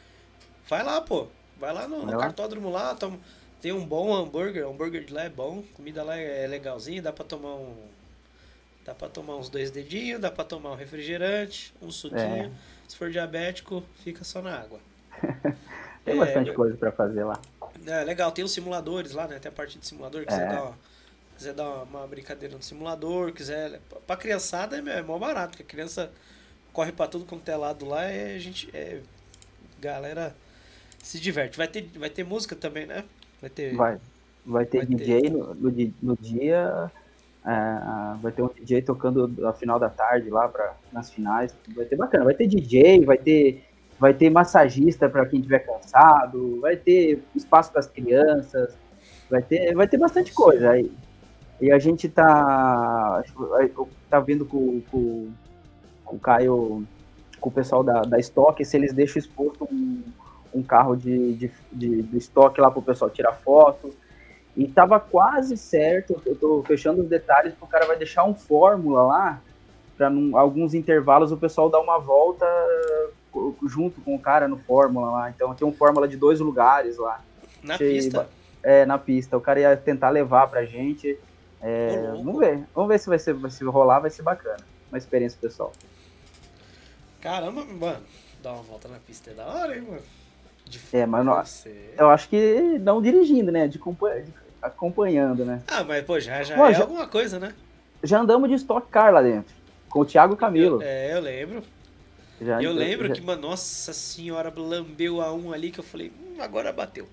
Vai 0.69 0.83
lá, 0.85 1.01
pô. 1.01 1.27
Vai 1.59 1.73
lá 1.73 1.89
no, 1.89 2.03
Vai 2.03 2.07
no 2.07 2.19
lá. 2.19 2.25
cartódromo 2.25 2.71
lá, 2.71 2.95
toma, 2.95 3.19
tem 3.61 3.73
um 3.73 3.85
bom 3.85 4.15
hambúrguer, 4.15 4.65
o 4.65 4.71
hambúrguer 4.71 5.05
de 5.05 5.13
lá 5.13 5.25
é 5.25 5.29
bom, 5.29 5.65
comida 5.75 6.05
lá 6.05 6.17
é 6.17 6.47
legalzinha, 6.47 7.03
dá 7.03 7.13
pra 7.13 7.25
tomar 7.25 7.55
um. 7.55 7.75
Dá 8.89 8.95
pra 8.95 9.07
tomar 9.07 9.37
uns 9.37 9.51
dois 9.51 9.71
dedinhos, 9.71 10.19
dá 10.19 10.31
pra 10.31 10.43
tomar 10.45 10.73
um 10.73 10.75
refrigerante, 10.75 11.75
um 11.83 11.91
suquinho. 11.91 12.47
É. 12.47 12.51
Se 12.89 12.97
for 12.97 13.11
diabético, 13.11 13.85
fica 14.03 14.25
só 14.25 14.41
na 14.41 14.59
água. 14.59 14.81
tem 16.07 16.15
é, 16.15 16.17
bastante 16.17 16.53
coisa 16.55 16.75
para 16.75 16.91
fazer 16.91 17.23
lá. 17.23 17.39
É, 17.87 18.03
legal, 18.03 18.33
tem 18.33 18.43
os 18.43 18.51
simuladores 18.51 19.13
lá, 19.13 19.29
né? 19.29 19.39
Tem 19.39 19.51
a 19.51 19.53
parte 19.53 19.79
de 19.79 19.87
simulador 19.87 20.25
que 20.25 20.33
é. 20.33 20.37
você 20.37 20.47
dá 20.47 20.63
uma, 20.63 20.79
quiser 21.37 21.53
dar 21.53 21.83
uma, 21.83 22.07
brincadeira 22.07 22.57
no 22.57 22.63
simulador, 22.63 23.31
quiser. 23.31 23.79
Pra 24.07 24.17
criançada 24.17 24.79
é, 24.79 24.99
é 25.01 25.03
mó 25.03 25.19
barato, 25.19 25.51
porque 25.51 25.65
a 25.65 25.67
criança 25.67 26.11
corre 26.73 26.91
pra 26.91 27.07
tudo 27.07 27.27
quanto 27.27 27.47
é 27.47 27.57
lado 27.57 27.85
lá 27.85 28.11
e 28.11 28.37
a 28.37 28.39
gente. 28.39 28.75
É, 28.75 29.03
galera 29.79 30.35
se 31.03 31.21
diverte. 31.21 31.59
Vai 31.59 31.69
ter, 31.69 31.91
vai 31.95 32.09
ter 32.09 32.25
música 32.25 32.57
também, 32.57 32.87
né? 32.87 33.05
Vai 33.39 33.51
ter. 33.51 33.75
Vai. 33.75 34.01
Vai 34.47 34.65
ter 34.65 34.79
vai 34.79 34.87
DJ 34.87 35.21
ter... 35.21 35.31
No, 35.31 35.55
no, 36.03 36.17
dia. 36.17 36.91
É, 37.47 38.17
vai 38.21 38.33
ter 38.33 38.43
um 38.43 38.49
DJ 38.49 38.83
tocando 38.83 39.27
no 39.29 39.53
final 39.55 39.79
da 39.79 39.89
tarde 39.89 40.29
lá 40.29 40.49
pra, 40.49 40.75
nas 40.93 41.11
finais. 41.11 41.55
Vai 41.75 41.85
ter 41.85 41.97
bacana. 41.97 42.25
Vai 42.25 42.35
ter 42.35 42.47
DJ, 42.47 43.05
vai 43.05 43.19
ter, 43.19 43.65
vai 43.99 44.13
ter 44.13 44.31
massagista 44.31 45.09
para 45.09 45.27
quem 45.27 45.41
estiver 45.41 45.61
cansado, 45.61 46.61
vai 46.61 46.77
ter 46.77 47.23
espaço 47.35 47.71
para 47.71 47.81
as 47.81 47.87
crianças, 47.87 48.77
vai 49.31 49.43
ter, 49.43 49.75
vai 49.75 49.89
ter 49.89 49.99
bastante 49.99 50.33
coisa. 50.33 50.71
aí 50.71 50.91
e 51.61 51.73
a 51.73 51.79
gente 51.79 52.09
tá, 52.09 53.23
tá 54.09 54.21
vendo 54.21 54.47
com, 54.47 54.81
com, 54.91 55.29
com 56.05 56.17
o 56.17 56.19
Caio, 56.19 56.85
com 57.41 57.49
o 57.49 57.53
pessoal 57.53 57.83
da, 57.83 58.03
da 58.03 58.19
Stock, 58.19 58.65
se 58.65 58.77
eles 58.77 58.93
deixam 58.93 59.19
exposto 59.19 59.65
um, 59.65 60.03
um 60.55 60.63
carro 60.63 60.97
de, 60.97 61.35
de, 61.35 61.51
de, 61.73 62.03
do 62.03 62.17
estoque 62.17 62.61
lá 62.61 62.71
para 62.71 62.79
o 62.79 62.83
pessoal 62.83 63.11
tirar 63.11 63.33
foto. 63.33 63.93
E 64.59 64.67
tava 64.67 64.99
quase 64.99 65.57
certo, 65.57 66.21
eu 66.27 66.35
tô 66.35 66.65
fechando 66.67 67.01
os 67.01 67.09
detalhes, 67.09 67.53
porque 67.53 67.65
o 67.65 67.69
cara 67.69 67.87
vai 67.87 67.97
deixar 67.97 68.25
um 68.25 68.35
fórmula 68.35 69.03
lá, 69.03 69.41
para 69.97 70.11
alguns 70.35 70.75
intervalos 70.75 71.31
o 71.31 71.37
pessoal 71.37 71.71
dar 71.71 71.79
uma 71.79 71.99
volta 71.99 72.45
junto 73.69 74.01
com 74.01 74.17
o 74.17 74.19
cara 74.19 74.49
no 74.49 74.59
fórmula 74.59 75.13
lá. 75.13 75.31
Então 75.31 75.55
tem 75.55 75.67
um 75.67 75.73
fórmula 75.73 76.09
de 76.09 76.17
dois 76.17 76.41
lugares 76.41 76.97
lá. 76.99 77.21
Na 77.63 77.75
Achei, 77.75 77.95
pista? 77.95 78.29
É, 78.61 78.85
na 78.85 78.99
pista. 78.99 79.37
O 79.37 79.41
cara 79.41 79.61
ia 79.61 79.77
tentar 79.77 80.11
levar 80.11 80.49
pra 80.49 80.65
gente. 80.65 81.17
É, 81.63 82.11
vamos 82.17 82.41
ver. 82.41 82.65
Vamos 82.75 82.89
ver 82.89 82.99
se 82.99 83.09
vai 83.09 83.19
ser, 83.21 83.37
se 83.51 83.65
rolar, 83.65 84.01
vai 84.01 84.11
ser 84.11 84.23
bacana. 84.23 84.65
Uma 84.91 84.99
experiência 84.99 85.39
pessoal. 85.41 85.73
Caramba, 87.21 87.65
mano. 87.65 88.03
Dar 88.43 88.55
uma 88.55 88.63
volta 88.63 88.89
na 88.89 88.99
pista 88.99 89.31
é 89.31 89.35
da 89.35 89.47
hora, 89.47 89.77
hein, 89.77 89.83
mano. 89.83 90.03
De 90.65 90.81
é, 90.93 91.07
mas 91.07 91.25
não, 91.25 91.43
eu 91.97 92.11
acho 92.11 92.29
que 92.29 92.79
não 92.81 93.01
dirigindo, 93.01 93.51
né? 93.51 93.67
De, 93.67 93.81
acompanhando, 94.69 95.45
né? 95.45 95.63
Ah, 95.67 95.85
mas 95.85 96.05
pô, 96.05 96.19
já, 96.19 96.43
já 96.43 96.57
pô, 96.57 96.67
é 96.67 96.75
já, 96.75 96.81
alguma 96.83 97.07
coisa, 97.07 97.39
né? 97.39 97.55
Já 98.03 98.21
andamos 98.21 98.49
de 98.49 98.55
Stock 98.55 98.89
Car 98.89 99.13
lá 99.13 99.21
dentro. 99.21 99.55
Com 99.89 100.01
o 100.01 100.05
Thiago 100.05 100.37
Camilo. 100.37 100.83
Eu, 100.83 100.89
é, 100.89 101.15
eu 101.15 101.21
lembro. 101.21 101.63
Já, 102.41 102.63
eu 102.63 102.73
lembro 102.73 103.09
já... 103.09 103.15
que, 103.15 103.21
mano, 103.21 103.43
nossa 103.43 103.93
senhora, 103.93 104.53
lambeu 104.57 105.21
a 105.21 105.33
1 105.33 105.53
ali 105.53 105.71
que 105.71 105.81
eu 105.81 105.85
falei, 105.85 106.13
hum, 106.21 106.41
agora 106.41 106.73
bateu. 106.73 107.07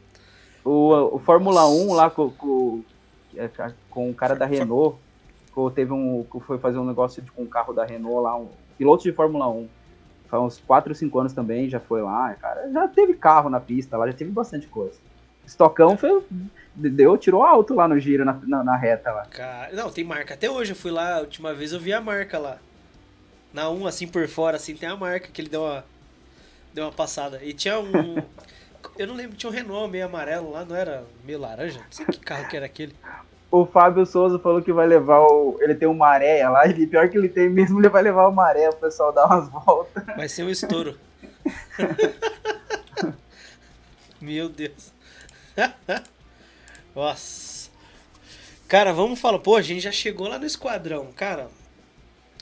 O, 0.64 1.16
o 1.16 1.20
Fórmula 1.20 1.62
nossa. 1.62 1.76
1 1.76 1.94
lá 1.94 2.10
com, 2.10 2.30
com, 2.32 2.84
é, 3.36 3.50
com 3.90 4.10
o 4.10 4.14
cara 4.14 4.36
da 4.36 4.46
Renault, 4.46 4.98
teve 5.74 5.92
um, 5.92 6.26
foi 6.46 6.60
fazer 6.60 6.78
um 6.78 6.86
negócio 6.86 7.24
com 7.36 7.44
um 7.44 7.48
carro 7.48 7.74
da 7.74 7.86
Renault 7.86 8.22
lá, 8.22 8.36
um 8.38 8.50
piloto 8.78 9.04
de 9.04 9.12
Fórmula 9.12 9.48
1 9.48 9.68
faz 10.28 10.44
uns 10.44 10.60
4 10.60 10.92
ou 10.92 10.96
5 10.96 11.20
anos 11.20 11.34
também, 11.34 11.70
já 11.70 11.80
foi 11.80 12.02
lá, 12.02 12.34
cara, 12.36 12.70
já 12.72 12.88
teve 12.88 13.14
carro 13.14 13.50
na 13.50 13.60
pista 13.60 13.98
lá, 13.98 14.08
já 14.08 14.14
teve 14.14 14.32
bastante 14.32 14.68
coisa. 14.68 15.00
Estocão 15.46 15.96
foi, 15.96 16.24
deu, 16.76 17.18
tirou 17.18 17.44
alto 17.44 17.74
lá 17.74 17.88
no 17.88 18.00
giro, 18.00 18.26
na, 18.26 18.34
na, 18.44 18.64
na, 18.64 18.76
reta 18.76 19.12
lá. 19.12 19.26
Cara, 19.26 19.74
não, 19.74 19.92
tem 19.92 20.04
marca. 20.04 20.34
Até 20.34 20.50
hoje 20.50 20.72
eu 20.72 20.76
fui 20.76 20.92
lá, 20.92 21.18
a 21.18 21.20
última 21.22 21.54
vez 21.54 21.72
eu 21.72 21.80
vi 21.80 21.94
a 21.94 22.02
marca 22.02 22.38
lá. 22.38 22.58
Na 23.54 23.70
1, 23.70 23.88
assim, 23.88 24.08
por 24.08 24.28
fora, 24.28 24.58
assim, 24.58 24.76
tem 24.76 24.90
a 24.90 24.96
marca 24.96 25.30
que 25.32 25.42
ele 25.42 25.50
deu 25.50 25.64
uma, 25.64 25.86
deu 26.74 26.86
uma 26.86 26.92
passada. 26.92 27.40
E 27.44 27.54
tinha 27.54 27.80
um... 27.80 28.18
eu 28.98 29.08
não 29.08 29.16
lembro, 29.16 29.38
tinha 29.38 29.50
um 29.50 29.54
Renault 29.54 29.90
meio 29.90 30.06
amarelo 30.06 30.52
lá, 30.52 30.66
não 30.66 30.76
era 30.76 31.06
meio 31.24 31.40
laranja? 31.40 31.80
Não 31.80 31.92
sei 31.92 32.06
que 32.06 32.20
carro 32.20 32.48
que 32.50 32.58
era 32.58 32.66
aquele 32.66 32.94
o 33.56 33.66
Fábio 33.66 34.06
Souza 34.06 34.38
falou 34.38 34.62
que 34.62 34.74
vai 34.74 34.86
levar 34.86 35.22
o. 35.22 35.58
Ele 35.62 35.74
tem 35.74 35.88
uma 35.88 36.06
maré 36.06 36.48
lá, 36.50 36.68
e 36.68 36.86
pior 36.86 37.08
que 37.10 37.18
ele 37.18 37.30
tem 37.30 37.50
mesmo, 37.50 37.80
ele 37.80 37.88
vai 37.88 38.04
levar 38.04 38.28
o 38.28 38.32
maré, 38.32 38.68
o 38.70 38.76
pessoal 38.76 39.14
dar 39.14 39.28
umas 39.28 39.48
voltas. 39.50 40.04
Vai 40.16 40.28
ser 40.28 40.44
um 40.44 40.50
estouro. 40.50 40.98
Meu 44.20 44.50
Deus. 44.50 44.92
Nossa. 46.96 47.70
Cara, 48.68 48.94
vamos 48.94 49.20
falar. 49.20 49.40
Pô, 49.40 49.56
a 49.56 49.62
gente 49.62 49.82
já 49.82 49.92
chegou 49.92 50.28
lá 50.28 50.40
no 50.40 50.46
esquadrão. 50.46 51.12
Cara, 51.16 51.48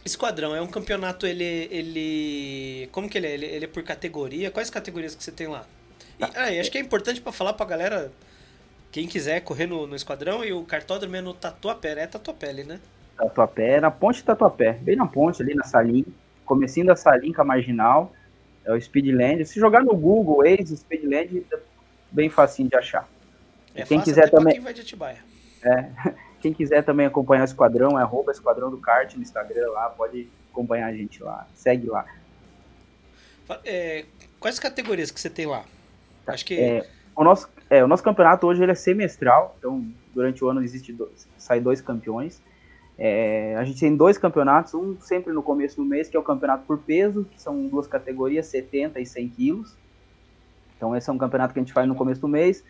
esquadrão 0.06 0.56
é 0.56 0.62
um 0.62 0.68
campeonato, 0.68 1.26
ele. 1.26 1.68
ele 1.72 2.88
como 2.92 3.10
que 3.10 3.18
ele 3.18 3.28
é? 3.28 3.34
Ele, 3.34 3.46
ele 3.46 3.66
é 3.66 3.68
por 3.68 3.84
categoria? 3.84 4.52
Quais 4.52 4.70
categorias 4.70 5.16
que 5.16 5.24
você 5.24 5.32
tem 5.32 5.48
lá? 5.48 5.66
E, 6.20 6.24
ah, 6.36 6.52
e 6.52 6.60
acho 6.60 6.72
que 6.72 6.78
é 6.78 6.82
importante 6.82 7.20
para 7.20 7.32
falar 7.32 7.54
pra 7.54 7.66
galera 7.66 8.12
quem 8.92 9.08
quiser 9.08 9.42
correr 9.42 9.66
no, 9.66 9.88
no 9.88 9.96
esquadrão 9.96 10.46
e 10.46 10.54
o 10.54 10.64
cartódromo 10.64 11.16
é 11.16 11.22
no 11.22 11.34
Tatuapé, 11.34 12.00
é 12.00 12.08
Tatuapé 12.08 12.50
ali, 12.50 12.64
né? 12.64 12.80
Tatuapé, 13.18 13.82
na 13.82 13.90
ponte 13.90 14.24
Tatuapé, 14.24 14.74
bem 14.74 14.96
na 14.96 15.08
ponte 15.08 15.42
ali 15.42 15.56
na 15.56 15.64
salinha, 15.64 16.06
comecinho 16.46 16.86
da 16.86 16.96
salinha 16.96 17.34
com 17.34 17.42
a 17.42 17.46
marginal, 17.46 18.14
é 18.64 18.72
o 18.72 18.80
Speedland. 18.80 19.44
Se 19.46 19.60
jogar 19.60 19.84
no 19.84 19.96
Google, 19.96 20.46
ex 20.46 20.70
Speedland, 20.70 21.44
é 21.52 21.58
bem 22.12 22.30
facinho 22.30 22.70
de 22.70 22.76
achar. 22.76 23.08
É 23.76 23.84
quem 23.84 24.02
quiser 24.02 24.30
também. 24.30 24.54
Quem 24.54 24.64
vai 24.64 24.74
de 24.74 24.82
Atibaia. 24.82 25.20
É, 25.64 25.90
quem 26.42 26.54
quiser 26.54 26.84
também 26.84 27.06
acompanhar 27.06 27.42
o 27.42 27.46
esquadrão, 27.46 28.00
é 28.00 28.04
arroba 28.04 28.32
esquadrão 28.32 28.70
do 28.70 28.78
kart 28.78 29.14
no 29.16 29.22
Instagram 29.22 29.72
lá, 29.72 29.90
pode 29.90 30.28
acompanhar 30.52 30.88
a 30.88 30.94
gente 30.94 31.24
lá, 31.24 31.48
segue 31.54 31.88
lá. 31.88 32.06
É, 33.66 34.06
quais 34.40 34.60
categorias 34.60 35.12
que 35.12 35.20
você 35.20 35.30
tem 35.30 35.46
lá? 35.46 35.66
Tá, 36.26 36.34
Acho 36.34 36.46
que 36.46 36.60
é, 36.60 36.88
o 37.16 37.24
nosso 37.24 37.50
é, 37.70 37.84
o 37.84 37.88
nosso 37.88 38.04
campeonato 38.04 38.46
hoje 38.46 38.62
ele 38.62 38.72
é 38.72 38.76
semestral, 38.76 39.56
então 39.58 39.86
durante 40.14 40.44
o 40.44 40.50
ano 40.50 40.64
existe 40.64 40.94
dois, 40.94 41.28
sai 41.38 41.60
dois 41.60 41.82
campeões. 41.82 42.42
É, 42.98 43.56
a 43.58 43.64
gente 43.64 43.80
tem 43.80 43.96
dois 43.96 44.18
campeonatos, 44.18 44.74
um 44.76 45.00
sempre 45.02 45.34
no 45.34 45.42
começo 45.42 45.78
do 45.78 45.84
mês, 45.84 46.08
que 46.08 46.16
é 46.16 46.20
o 46.20 46.24
campeonato 46.24 46.66
por 46.66 46.78
peso, 46.78 47.26
que 47.32 47.42
são 47.42 47.68
duas 47.68 47.88
categorias, 47.88 48.46
70 48.48 49.00
e 49.00 49.06
100 49.06 49.30
quilos. 49.30 49.76
Então 50.78 50.96
esse 50.96 51.10
é 51.10 51.14
um 51.14 51.18
campeonato 51.18 51.54
que 51.54 51.60
a 51.60 51.64
gente 51.64 51.74
faz 51.74 51.88
no 51.88 51.96
começo 51.96 52.22
do 52.22 52.28
mês. 52.28 52.64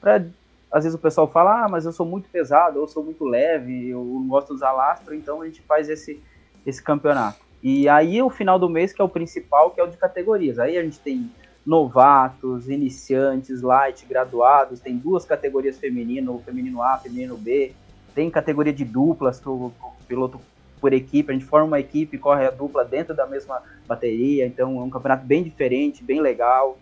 Pra, 0.00 0.22
às 0.70 0.84
vezes 0.84 0.96
o 0.98 1.02
pessoal 1.02 1.26
fala, 1.26 1.64
ah, 1.64 1.68
mas 1.68 1.84
eu 1.84 1.92
sou 1.92 2.06
muito 2.06 2.28
pesado, 2.28 2.78
eu 2.78 2.86
sou 2.86 3.02
muito 3.02 3.24
leve, 3.24 3.88
eu 3.88 4.04
não 4.04 4.28
gosto 4.28 4.48
de 4.48 4.54
usar 4.54 4.72
lastro, 4.72 5.14
então 5.14 5.42
a 5.42 5.46
gente 5.46 5.60
faz 5.62 5.88
esse, 5.88 6.22
esse 6.64 6.82
campeonato. 6.82 7.40
E 7.62 7.88
aí 7.88 8.22
o 8.22 8.30
final 8.30 8.58
do 8.58 8.68
mês, 8.68 8.92
que 8.92 9.00
é 9.00 9.04
o 9.04 9.08
principal, 9.08 9.70
que 9.70 9.80
é 9.80 9.84
o 9.84 9.88
de 9.88 9.96
categorias. 9.96 10.58
Aí 10.58 10.78
a 10.78 10.82
gente 10.82 10.98
tem 11.00 11.30
novatos, 11.66 12.68
iniciantes, 12.68 13.60
light, 13.62 14.06
graduados, 14.06 14.80
tem 14.80 14.96
duas 14.96 15.24
categorias 15.24 15.78
feminino, 15.78 16.40
feminino 16.44 16.82
A, 16.82 16.96
feminino 16.96 17.36
B, 17.36 17.72
tem 18.14 18.30
categoria 18.30 18.72
de 18.72 18.84
duplas, 18.84 19.44
o 19.44 19.72
piloto 20.08 20.40
por 20.80 20.92
equipe, 20.92 21.30
a 21.30 21.34
gente 21.34 21.44
forma 21.44 21.66
uma 21.66 21.80
equipe, 21.80 22.16
corre 22.16 22.46
a 22.46 22.50
dupla 22.50 22.84
dentro 22.84 23.14
da 23.14 23.26
mesma 23.26 23.62
bateria, 23.86 24.46
então 24.46 24.80
é 24.80 24.82
um 24.82 24.88
campeonato 24.88 25.26
bem 25.26 25.42
diferente, 25.42 26.02
bem 26.02 26.20
legal. 26.20 26.78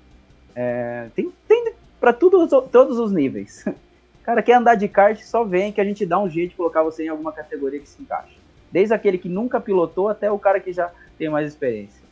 É, 0.55 1.09
tem 1.14 1.32
tem 1.47 1.74
para 2.01 2.12
todos 2.12 2.99
os 2.99 3.12
níveis. 3.12 3.64
Cara, 4.22 4.42
quer 4.42 4.55
andar 4.55 4.74
de 4.74 4.88
kart, 4.88 5.18
só 5.20 5.42
vem 5.42 5.72
que 5.72 5.80
a 5.80 5.84
gente 5.84 6.05
dá 6.05 6.18
um 6.18 6.28
jeito 6.28 6.51
de 6.51 6.57
colocar 6.57 6.82
você 6.82 7.05
em 7.05 7.09
alguma 7.09 7.32
categoria 7.32 7.80
que 7.80 7.88
se 7.88 8.03
encaixa. 8.03 8.36
Desde 8.70 8.92
aquele 8.92 9.16
que 9.16 9.28
nunca 9.28 9.59
pilotou 9.59 10.09
até 10.09 10.30
o 10.30 10.38
cara 10.38 10.61
que 10.61 10.70
já 10.70 10.92
tem 11.16 11.30
mais 11.30 11.49
experiência. 11.49 12.03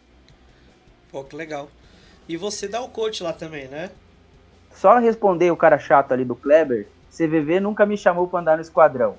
Pô, 1.12 1.22
que 1.22 1.36
legal. 1.36 1.68
E 2.26 2.38
você 2.38 2.66
dá 2.66 2.80
o 2.80 2.88
coach 2.88 3.22
lá 3.22 3.34
também, 3.34 3.68
né? 3.68 3.90
Só 4.72 4.98
responder 4.98 5.50
o 5.50 5.56
cara 5.56 5.78
chato 5.78 6.12
ali 6.12 6.24
do 6.24 6.34
Kleber, 6.34 6.88
CVV 7.10 7.60
nunca 7.60 7.84
me 7.84 7.96
chamou 7.96 8.26
para 8.26 8.40
andar 8.40 8.56
no 8.56 8.62
esquadrão. 8.62 9.16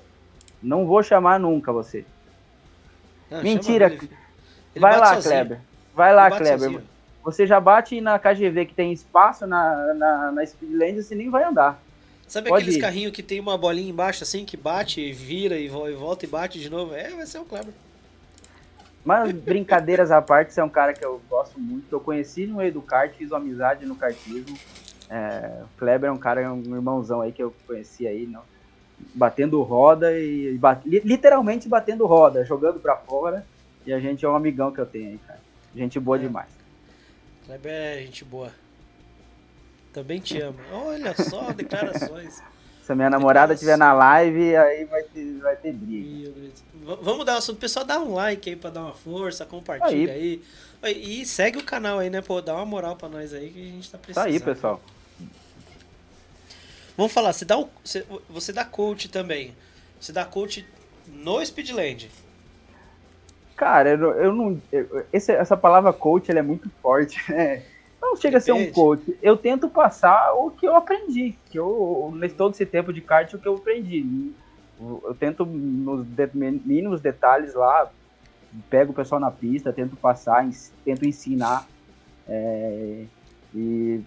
Não 0.62 0.84
vou 0.86 1.02
chamar 1.02 1.38
nunca 1.38 1.72
você. 1.72 2.04
Não, 3.30 3.42
Mentira. 3.42 3.86
Ele. 3.86 4.10
Ele 4.74 4.80
Vai 4.80 4.98
lá, 4.98 5.14
sozinho. 5.14 5.34
Kleber. 5.34 5.60
Vai 5.94 6.14
lá, 6.14 6.30
Kleber. 6.30 6.58
Sozinho. 6.58 6.82
Você 7.30 7.46
já 7.46 7.60
bate 7.60 8.00
na 8.00 8.18
KGV 8.18 8.66
que 8.66 8.74
tem 8.74 8.90
espaço 8.90 9.46
na, 9.46 9.94
na, 9.94 10.32
na 10.32 10.46
Speedland 10.46 10.98
e 10.98 11.02
você 11.02 11.14
nem 11.14 11.28
vai 11.28 11.44
andar. 11.44 11.78
Sabe 12.26 12.48
Pode 12.48 12.62
aqueles 12.62 12.80
carrinhos 12.80 13.12
que 13.12 13.22
tem 13.22 13.38
uma 13.38 13.56
bolinha 13.56 13.90
embaixo 13.90 14.22
assim, 14.22 14.46
que 14.46 14.56
bate, 14.56 15.12
vira 15.12 15.58
e 15.58 15.68
volta 15.68 16.24
e 16.24 16.28
bate 16.28 16.58
de 16.58 16.70
novo? 16.70 16.94
É, 16.94 17.10
vai 17.10 17.26
ser 17.26 17.38
o 17.38 17.44
Kleber. 17.44 17.72
Mas 19.04 19.30
brincadeiras 19.32 20.10
à 20.10 20.20
parte, 20.20 20.54
você 20.54 20.60
é 20.60 20.64
um 20.64 20.70
cara 20.70 20.94
que 20.94 21.04
eu 21.04 21.20
gosto 21.28 21.60
muito. 21.60 21.86
Eu 21.90 22.00
conheci 22.00 22.46
no 22.46 22.56
meio 22.56 22.72
do 22.72 22.82
kart, 22.82 23.12
fiz 23.14 23.30
uma 23.30 23.38
amizade 23.38 23.84
no 23.84 23.94
kartismo. 23.94 24.58
É, 25.10 25.62
o 25.64 25.78
Kleber 25.78 26.08
é 26.08 26.12
um 26.12 26.18
cara, 26.18 26.52
um 26.52 26.74
irmãozão 26.74 27.20
aí 27.20 27.32
que 27.32 27.42
eu 27.42 27.54
conheci 27.66 28.06
aí, 28.06 28.26
não, 28.26 28.42
batendo 29.14 29.62
roda 29.62 30.18
e 30.18 30.58
literalmente 30.84 31.68
batendo 31.68 32.06
roda, 32.06 32.44
jogando 32.44 32.80
para 32.80 32.96
fora. 32.96 33.46
E 33.86 33.92
a 33.92 34.00
gente 34.00 34.24
é 34.24 34.28
um 34.28 34.36
amigão 34.36 34.72
que 34.72 34.80
eu 34.80 34.86
tenho 34.86 35.08
aí, 35.08 35.20
cara. 35.26 35.40
Gente 35.74 35.98
boa 36.00 36.16
é. 36.16 36.20
demais. 36.20 36.57
Kleber 37.48 37.72
é 37.72 38.02
gente 38.02 38.26
boa. 38.26 38.52
Também 39.90 40.20
te 40.20 40.38
amo. 40.38 40.58
Olha 40.70 41.14
só, 41.16 41.50
declarações. 41.56 42.42
Se 42.82 42.92
a 42.92 42.94
minha 42.94 43.08
namorada 43.08 43.54
estiver 43.54 43.78
na 43.78 43.94
live, 43.94 44.54
aí 44.54 44.84
vai 44.84 45.02
ter, 45.02 45.38
vai 45.38 45.56
ter 45.56 45.72
briga. 45.72 46.30
Vamos 47.00 47.24
dar 47.24 47.36
o 47.36 47.38
assunto. 47.38 47.58
Pessoal, 47.58 47.86
dá 47.86 47.98
um 47.98 48.12
like 48.12 48.50
aí 48.50 48.54
pra 48.54 48.68
dar 48.68 48.82
uma 48.82 48.92
força, 48.92 49.46
compartilha 49.46 50.12
aí. 50.12 50.42
aí. 50.82 51.20
E 51.20 51.24
segue 51.24 51.56
o 51.56 51.64
canal 51.64 51.98
aí, 51.98 52.10
né? 52.10 52.20
Pô, 52.20 52.42
dá 52.42 52.54
uma 52.54 52.66
moral 52.66 52.96
pra 52.96 53.08
nós 53.08 53.32
aí 53.32 53.50
que 53.50 53.60
a 53.60 53.72
gente 53.72 53.90
tá 53.90 53.96
precisando. 53.96 54.24
Tá 54.24 54.30
aí, 54.30 54.38
pessoal. 54.38 54.82
Vamos 56.98 57.12
falar, 57.12 57.32
você 57.32 57.46
dá, 57.46 57.56
você, 57.82 58.04
você 58.28 58.52
dá 58.52 58.64
coach 58.66 59.08
também. 59.08 59.56
Você 59.98 60.12
dá 60.12 60.26
coach 60.26 60.66
no 61.06 61.44
Speedland. 61.44 62.10
Cara, 63.58 63.90
eu, 63.90 64.12
eu 64.12 64.32
não. 64.32 64.62
Eu, 64.70 65.04
esse, 65.12 65.32
essa 65.32 65.56
palavra 65.56 65.92
coach 65.92 66.30
ela 66.30 66.38
é 66.38 66.42
muito 66.42 66.70
forte, 66.80 67.20
né? 67.30 67.64
Não 68.00 68.14
chega 68.14 68.38
Depende. 68.38 68.60
a 68.60 68.64
ser 68.64 68.70
um 68.70 68.72
coach. 68.72 69.18
Eu 69.20 69.36
tento 69.36 69.68
passar 69.68 70.32
o 70.34 70.52
que 70.52 70.64
eu 70.64 70.76
aprendi. 70.76 71.34
Que 71.50 71.58
eu, 71.58 72.14
nesse 72.14 72.36
todo 72.36 72.54
esse 72.54 72.64
tempo 72.64 72.92
de 72.92 73.00
kart, 73.00 73.34
o 73.34 73.38
que 73.38 73.48
eu 73.48 73.56
aprendi. 73.56 74.32
Eu, 74.80 75.16
tento, 75.18 75.44
nos 75.44 76.06
de, 76.06 76.30
mínimos 76.32 77.00
detalhes 77.00 77.52
lá, 77.52 77.90
pego 78.70 78.92
o 78.92 78.94
pessoal 78.94 79.20
na 79.20 79.32
pista, 79.32 79.72
tento 79.72 79.96
passar, 79.96 80.48
tento 80.84 81.04
ensinar. 81.04 81.66
É, 82.28 83.02
e 83.52 84.00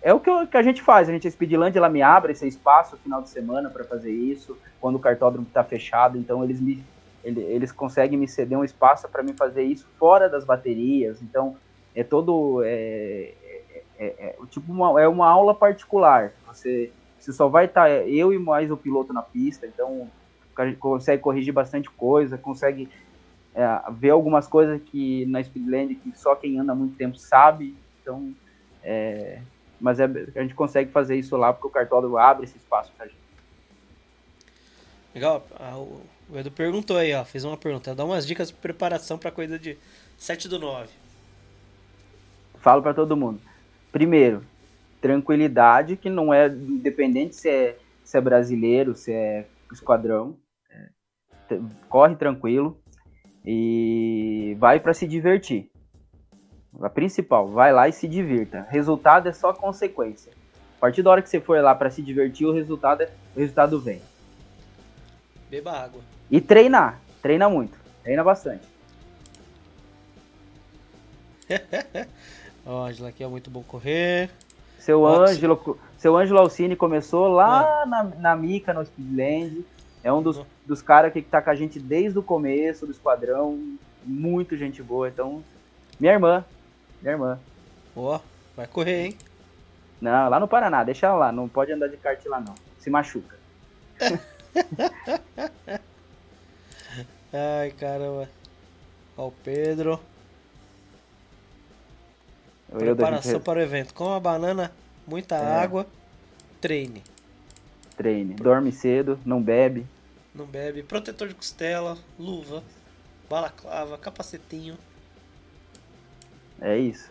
é 0.00 0.14
o 0.14 0.20
que, 0.20 0.30
eu, 0.30 0.46
que, 0.46 0.56
a 0.56 0.62
gente 0.62 0.80
faz. 0.80 1.08
A 1.08 1.12
gente, 1.12 1.26
a 1.26 1.30
Speedland, 1.30 1.76
ela 1.76 1.88
me 1.88 2.02
abre 2.02 2.30
esse 2.30 2.46
espaço 2.46 2.94
no 2.94 3.02
final 3.02 3.20
de 3.20 3.30
semana 3.30 3.68
para 3.68 3.82
fazer 3.82 4.12
isso, 4.12 4.56
quando 4.80 4.94
o 4.94 5.00
cartódromo 5.00 5.48
está 5.48 5.64
fechado. 5.64 6.16
Então, 6.16 6.44
eles 6.44 6.60
me 6.60 6.84
eles 7.26 7.72
conseguem 7.72 8.18
me 8.18 8.28
ceder 8.28 8.58
um 8.58 8.64
espaço 8.64 9.08
para 9.08 9.22
mim 9.22 9.32
fazer 9.32 9.64
isso 9.64 9.86
fora 9.98 10.28
das 10.28 10.44
baterias. 10.44 11.20
Então, 11.20 11.56
é 11.94 12.04
todo. 12.04 12.62
É, 12.62 13.32
é, 13.42 13.72
é, 13.98 14.06
é 14.26 14.36
tipo 14.48 14.72
uma, 14.72 15.00
é 15.00 15.08
uma 15.08 15.26
aula 15.26 15.54
particular. 15.54 16.32
Você, 16.46 16.92
você 17.18 17.32
só 17.32 17.48
vai 17.48 17.64
estar 17.64 17.88
tá, 17.88 17.90
eu 17.90 18.32
e 18.32 18.38
mais 18.38 18.70
o 18.70 18.76
piloto 18.76 19.12
na 19.12 19.22
pista, 19.22 19.66
então 19.66 20.08
a 20.56 20.66
gente 20.66 20.78
consegue 20.78 21.22
corrigir 21.22 21.52
bastante 21.52 21.90
coisa, 21.90 22.38
consegue 22.38 22.88
é, 23.54 23.66
ver 23.90 24.10
algumas 24.10 24.46
coisas 24.46 24.80
que 24.82 25.26
na 25.26 25.42
Speedland 25.42 25.94
que 25.96 26.16
só 26.18 26.34
quem 26.34 26.58
anda 26.58 26.74
muito 26.74 26.96
tempo 26.96 27.16
sabe. 27.18 27.76
Então, 28.00 28.32
é, 28.82 29.40
mas 29.80 29.98
é, 29.98 30.04
a 30.04 30.42
gente 30.42 30.54
consegue 30.54 30.90
fazer 30.92 31.16
isso 31.16 31.36
lá 31.36 31.52
porque 31.52 31.66
o 31.66 31.70
cartódromo 31.70 32.16
abre 32.16 32.44
esse 32.44 32.56
espaço 32.56 32.92
para 32.96 33.06
gente. 33.06 33.26
Legal. 35.14 35.42
O 36.28 36.36
Edu 36.36 36.50
perguntou 36.50 36.96
aí, 36.96 37.14
ó. 37.14 37.24
Fez 37.24 37.44
uma 37.44 37.56
pergunta. 37.56 37.94
Dá 37.94 38.04
umas 38.04 38.26
dicas 38.26 38.48
de 38.48 38.54
preparação 38.54 39.16
para 39.16 39.30
coisa 39.30 39.58
de 39.58 39.78
7 40.18 40.48
do 40.48 40.58
9. 40.58 40.88
Falo 42.58 42.82
para 42.82 42.94
todo 42.94 43.16
mundo. 43.16 43.40
Primeiro, 43.92 44.44
tranquilidade, 45.00 45.96
que 45.96 46.10
não 46.10 46.34
é 46.34 46.48
independente 46.48 47.36
se 47.36 47.48
é, 47.48 47.78
se 48.02 48.18
é 48.18 48.20
brasileiro, 48.20 48.94
se 48.94 49.12
é 49.12 49.46
esquadrão. 49.72 50.36
É, 50.70 51.60
corre 51.88 52.16
tranquilo 52.16 52.76
e 53.44 54.56
vai 54.58 54.80
para 54.80 54.92
se 54.92 55.06
divertir. 55.06 55.70
A 56.82 56.90
principal, 56.90 57.48
vai 57.48 57.72
lá 57.72 57.88
e 57.88 57.92
se 57.92 58.08
divirta. 58.08 58.66
Resultado 58.68 59.28
é 59.28 59.32
só 59.32 59.52
consequência. 59.52 60.32
A 60.76 60.80
partir 60.80 61.02
da 61.02 61.10
hora 61.10 61.22
que 61.22 61.30
você 61.30 61.40
for 61.40 61.58
lá 61.62 61.74
para 61.74 61.88
se 61.88 62.02
divertir, 62.02 62.46
o 62.46 62.52
resultado, 62.52 63.02
é, 63.02 63.10
o 63.34 63.38
resultado 63.38 63.80
vem. 63.80 64.02
Beba 65.50 65.72
água. 65.72 66.00
E 66.30 66.40
treinar. 66.40 67.00
Treina 67.22 67.48
muito. 67.48 67.78
Treina 68.02 68.22
bastante. 68.24 68.66
Ó, 72.66 72.86
Angela 72.86 73.10
aqui 73.10 73.22
é 73.22 73.28
muito 73.28 73.50
bom 73.50 73.62
correr. 73.62 74.30
Seu 74.78 75.06
Ângelo, 75.06 75.78
seu 75.98 76.16
Ângelo 76.16 76.40
Alcine 76.40 76.76
começou 76.76 77.28
lá 77.28 77.82
é. 77.82 77.86
na, 77.86 78.04
na 78.04 78.36
Mica, 78.36 78.72
no 78.72 78.84
Speedland. 78.84 79.64
É 80.02 80.12
um 80.12 80.22
dos, 80.22 80.40
dos 80.64 80.82
caras 80.82 81.12
que 81.12 81.22
tá 81.22 81.40
com 81.42 81.50
a 81.50 81.54
gente 81.54 81.80
desde 81.80 82.18
o 82.18 82.22
começo 82.22 82.86
do 82.86 82.92
esquadrão. 82.92 83.76
Muito 84.04 84.56
gente 84.56 84.82
boa. 84.82 85.08
Então, 85.08 85.42
minha 85.98 86.12
irmã. 86.12 86.44
Minha 87.02 87.14
irmã. 87.14 87.40
Ó, 87.96 88.20
vai 88.56 88.66
correr, 88.66 89.06
hein? 89.06 89.18
Não, 90.00 90.28
lá 90.28 90.38
no 90.38 90.46
Paraná, 90.46 90.84
deixa 90.84 91.06
ela 91.06 91.16
lá. 91.16 91.32
Não 91.32 91.48
pode 91.48 91.72
andar 91.72 91.88
de 91.88 91.96
kart 91.96 92.24
lá, 92.26 92.40
não. 92.40 92.54
Se 92.78 92.90
machuca. 92.90 93.36
Ai, 97.32 97.70
caramba. 97.72 98.28
Ó 99.16 99.28
o 99.28 99.32
Pedro. 99.32 100.00
Eu 102.70 102.78
Preparação 102.78 103.40
para 103.40 103.58
o 103.58 103.62
evento. 103.62 103.94
Com 103.94 104.12
a 104.12 104.20
banana, 104.20 104.72
muita 105.06 105.36
é. 105.36 105.62
água, 105.62 105.86
treine. 106.60 107.02
Treine. 107.96 108.34
Dorme 108.34 108.72
cedo, 108.72 109.18
não 109.24 109.42
bebe. 109.42 109.86
Não 110.34 110.44
bebe. 110.44 110.82
Protetor 110.82 111.28
de 111.28 111.34
costela, 111.34 111.96
luva, 112.18 112.62
balaclava, 113.28 113.96
capacetinho. 113.96 114.76
É 116.60 116.76
isso. 116.76 117.10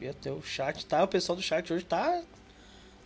E 0.00 0.08
até 0.08 0.32
o 0.32 0.42
chat 0.42 0.84
tá, 0.84 1.04
o 1.04 1.08
pessoal 1.08 1.36
do 1.36 1.42
chat 1.42 1.72
hoje 1.72 1.84
tá 1.84 2.22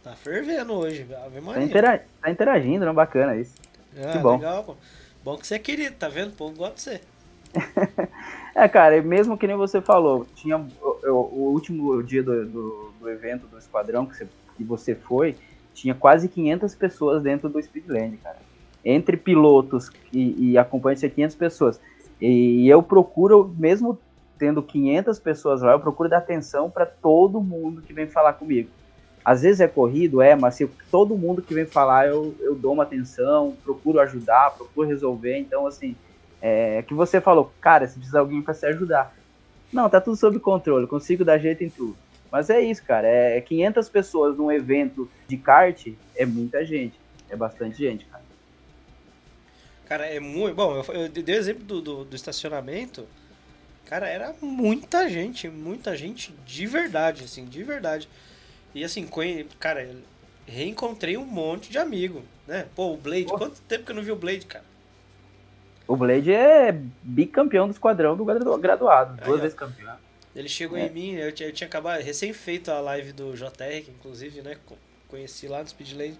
tá 0.07 0.15
fervendo 0.15 0.73
hoje, 0.73 1.05
Ave 1.25 1.41
Tá, 1.41 1.63
intera 1.63 2.05
tá 2.23 2.31
interagindo, 2.31 2.87
né? 2.87 2.93
Bacana 2.93 3.37
isso. 3.37 3.55
Ah, 3.99 4.13
que 4.13 4.19
bom. 4.19 4.37
Legal, 4.37 4.63
pô. 4.63 4.77
Bom 5.25 5.37
que 5.37 5.45
você 5.45 5.57
é 5.57 5.59
querido, 5.59 5.97
tá 5.97 6.09
vendo? 6.09 6.29
O 6.29 6.37
povo 6.37 6.55
gosta 6.55 6.75
de 6.75 6.81
você. 6.81 7.01
é, 8.55 8.69
cara, 8.69 9.03
mesmo 9.03 9.37
que 9.37 9.49
nem 9.49 9.57
você 9.57 9.81
falou, 9.81 10.25
tinha 10.37 10.59
o, 10.59 11.11
o 11.11 11.53
último 11.53 12.01
dia 12.05 12.23
do, 12.23 12.47
do, 12.47 12.93
do, 13.01 13.11
evento 13.11 13.49
do 13.49 13.59
Esquadrão 13.59 14.07
que 14.07 14.17
você, 14.17 14.29
que 14.57 14.63
você 14.63 14.95
foi, 14.95 15.37
tinha 15.75 15.95
quase 15.95 16.29
500 16.29 16.75
pessoas 16.77 17.23
dentro 17.23 17.49
do 17.49 17.61
Speedland, 17.61 18.17
cara. 18.19 18.39
Entre 18.85 19.17
pilotos 19.17 19.91
e, 20.13 20.53
e 20.53 20.59
acompanhantes, 20.59 21.01
tinha 21.01 21.11
500 21.11 21.37
pessoas. 21.37 21.81
E 22.21 22.69
eu 22.69 22.81
procuro, 22.81 23.53
mesmo 23.59 23.99
tendo 24.39 24.63
500 24.63 25.19
pessoas 25.19 25.63
lá, 25.63 25.73
eu 25.73 25.81
procuro 25.81 26.09
dar 26.09 26.19
atenção 26.19 26.71
para 26.71 26.87
todo 26.87 27.41
mundo 27.41 27.83
que 27.83 27.93
vem 27.93 28.07
falar 28.07 28.35
comigo. 28.35 28.71
Às 29.27 29.43
vezes 29.43 29.61
é 29.61 29.67
corrido, 29.67 30.23
é, 30.23 30.37
mas 30.37 30.55
se 30.55 30.71
todo 30.89 31.19
mundo 31.19 31.43
que 31.43 31.53
vem 31.53 31.67
falar, 31.67 32.07
eu, 32.07 32.33
eu 32.39 32.55
dou 32.55 32.73
uma 32.73 32.85
atenção, 32.85 33.57
procuro 33.65 33.99
ajudar, 33.99 34.53
procuro 34.53 34.87
resolver. 34.87 35.37
Então, 35.37 35.67
assim, 35.67 35.97
é 36.41 36.85
que 36.87 36.95
você 36.95 37.21
falou, 37.21 37.53
cara, 37.61 37.89
se 37.89 37.97
precisa 37.97 38.21
alguém 38.21 38.41
para 38.41 38.55
se 38.55 38.65
ajudar. 38.67 39.13
Não, 39.73 39.91
tá 39.91 40.01
tudo 40.01 40.17
sob 40.17 40.39
controle, 40.39 40.87
consigo 40.87 41.25
dar 41.25 41.39
jeito 41.39 41.65
em 41.65 41.69
tudo. 41.69 41.97
Mas 42.31 42.51
é 42.51 42.61
isso, 42.61 42.85
cara, 42.85 43.09
é 43.09 43.41
500 43.41 43.89
pessoas 43.89 44.37
num 44.37 44.53
evento 44.53 45.11
de 45.27 45.37
kart, 45.37 45.89
é 46.15 46.25
muita 46.25 46.65
gente, 46.65 46.95
é 47.29 47.35
bastante 47.35 47.79
gente, 47.79 48.05
cara. 48.05 48.23
Cara, 49.87 50.07
é 50.07 50.21
muito. 50.21 50.55
Bom, 50.55 50.85
eu, 50.89 50.95
eu 50.95 51.09
dei 51.09 51.35
o 51.35 51.39
exemplo 51.39 51.65
do, 51.65 51.81
do, 51.81 52.05
do, 52.05 52.15
estacionamento. 52.15 53.05
Cara, 53.87 54.09
era 54.09 54.33
muita 54.41 55.09
gente, 55.09 55.49
muita 55.49 55.97
gente 55.97 56.33
de 56.47 56.65
verdade, 56.65 57.25
assim, 57.25 57.45
de 57.45 57.65
verdade. 57.65 58.09
E 58.77 58.85
assim, 58.85 59.09
cara, 59.59 59.89
reencontrei 60.47 61.17
um 61.17 61.25
monte 61.25 61.71
de 61.71 61.79
amigo, 61.79 62.23
né? 62.47 62.67
Pô, 62.77 62.93
o 62.93 62.97
Blade, 62.99 63.25
Pô. 63.25 63.39
quanto 63.39 63.59
tempo 63.63 63.87
que 63.87 63.91
eu 63.91 63.97
não 63.97 64.03
vi 64.03 64.13
o 64.13 64.17
Blade, 64.17 64.45
cara? 64.45 64.67
O 65.89 65.97
Blade 65.97 66.31
é 66.31 66.79
bicampeão 67.03 67.67
do 67.67 67.73
esquadrão 67.73 68.15
do 68.15 68.25
graduado, 68.59 69.25
duas 69.25 69.41
vezes 69.41 69.57
campeão. 69.57 69.97
Ele 70.35 70.47
chegou 70.47 70.77
é. 70.77 70.89
em 70.89 70.91
mim, 70.91 71.15
eu 71.15 71.33
tinha, 71.33 71.49
eu 71.49 71.55
tinha 71.55 71.67
acabado, 71.67 72.03
recém 72.03 72.35
feito 72.35 72.71
a 72.71 72.79
live 72.81 73.15
do 73.15 73.33
JR, 73.33 73.83
que 73.83 73.91
inclusive, 73.91 74.43
né, 74.43 74.59
conheci 75.09 75.49
lá 75.49 75.63
no 75.63 75.69
Speedlane. 75.69 76.19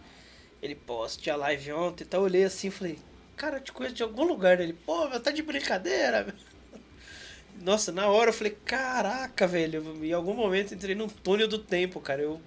Ele, 0.63 0.75
pô, 0.75 1.07
tinha 1.09 1.37
live 1.37 1.73
ontem, 1.73 2.05
então 2.05 2.21
eu 2.21 2.25
olhei 2.25 2.45
assim 2.45 2.69
e 2.69 2.71
falei, 2.71 2.99
cara, 3.37 3.59
eu 3.59 3.61
te 3.61 3.71
conheço 3.71 3.97
de 3.97 4.03
algum 4.03 4.25
lugar. 4.25 4.59
Ele, 4.59 4.73
pô, 4.73 5.07
meu, 5.11 5.21
tá 5.21 5.31
de 5.31 5.43
brincadeira, 5.43 6.35
Nossa, 7.63 7.91
na 7.91 8.09
hora 8.09 8.31
eu 8.31 8.35
falei, 8.35 8.57
caraca, 8.65 9.47
velho. 9.47 9.83
Em 10.03 10.13
algum 10.13 10.35
momento 10.35 10.75
entrei 10.75 10.95
num 10.95 11.09
túnel 11.09 11.49
do 11.49 11.59
tempo, 11.59 12.01
cara. 12.01 12.23
Eu. 12.23 12.41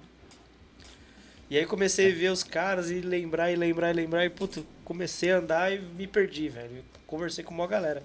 E 1.50 1.58
aí 1.58 1.66
comecei 1.66 2.12
a 2.12 2.16
ver 2.16 2.30
os 2.30 2.44
caras 2.44 2.92
e 2.92 3.02
lembrar 3.02 3.52
e 3.52 3.56
lembrar 3.56 3.90
e 3.90 3.94
lembrar. 3.94 4.26
E, 4.26 4.30
puto, 4.30 4.66
comecei 4.86 5.32
a 5.32 5.38
andar 5.38 5.74
e 5.74 5.80
me 5.80 6.08
perdi, 6.08 6.48
velho. 6.48 6.84
Conversei 7.08 7.44
com 7.44 7.54
uma 7.54 7.68
galera. 7.68 8.04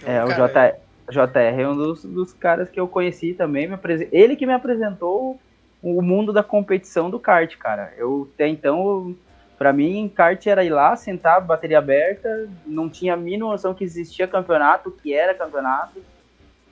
Então, 0.00 0.10
é, 0.10 0.28
cara, 0.28 0.44
o 0.44 1.12
JR, 1.12 1.26
JR 1.26 1.60
é 1.60 1.68
um 1.68 1.76
dos, 1.76 2.04
dos 2.04 2.32
caras 2.32 2.68
que 2.68 2.78
eu 2.78 2.86
conheci 2.86 3.34
também. 3.34 3.66
Me 3.66 3.74
apres... 3.74 4.08
Ele 4.12 4.36
que 4.36 4.46
me 4.46 4.52
apresentou 4.52 5.40
o 5.82 6.00
mundo 6.00 6.32
da 6.32 6.42
competição 6.42 7.10
do 7.10 7.18
kart, 7.18 7.56
cara. 7.56 7.92
Eu 7.96 8.30
até 8.34 8.46
então 8.46 9.16
para 9.58 9.72
mim, 9.72 10.08
kart 10.14 10.46
era 10.46 10.62
ir 10.62 10.70
lá, 10.70 10.94
sentar, 10.94 11.40
bateria 11.40 11.78
aberta, 11.78 12.48
não 12.64 12.88
tinha 12.88 13.14
a 13.14 13.16
mínima 13.16 13.50
noção 13.50 13.74
que 13.74 13.82
existia 13.82 14.28
campeonato, 14.28 14.92
que 14.92 15.12
era 15.12 15.34
campeonato. 15.34 16.00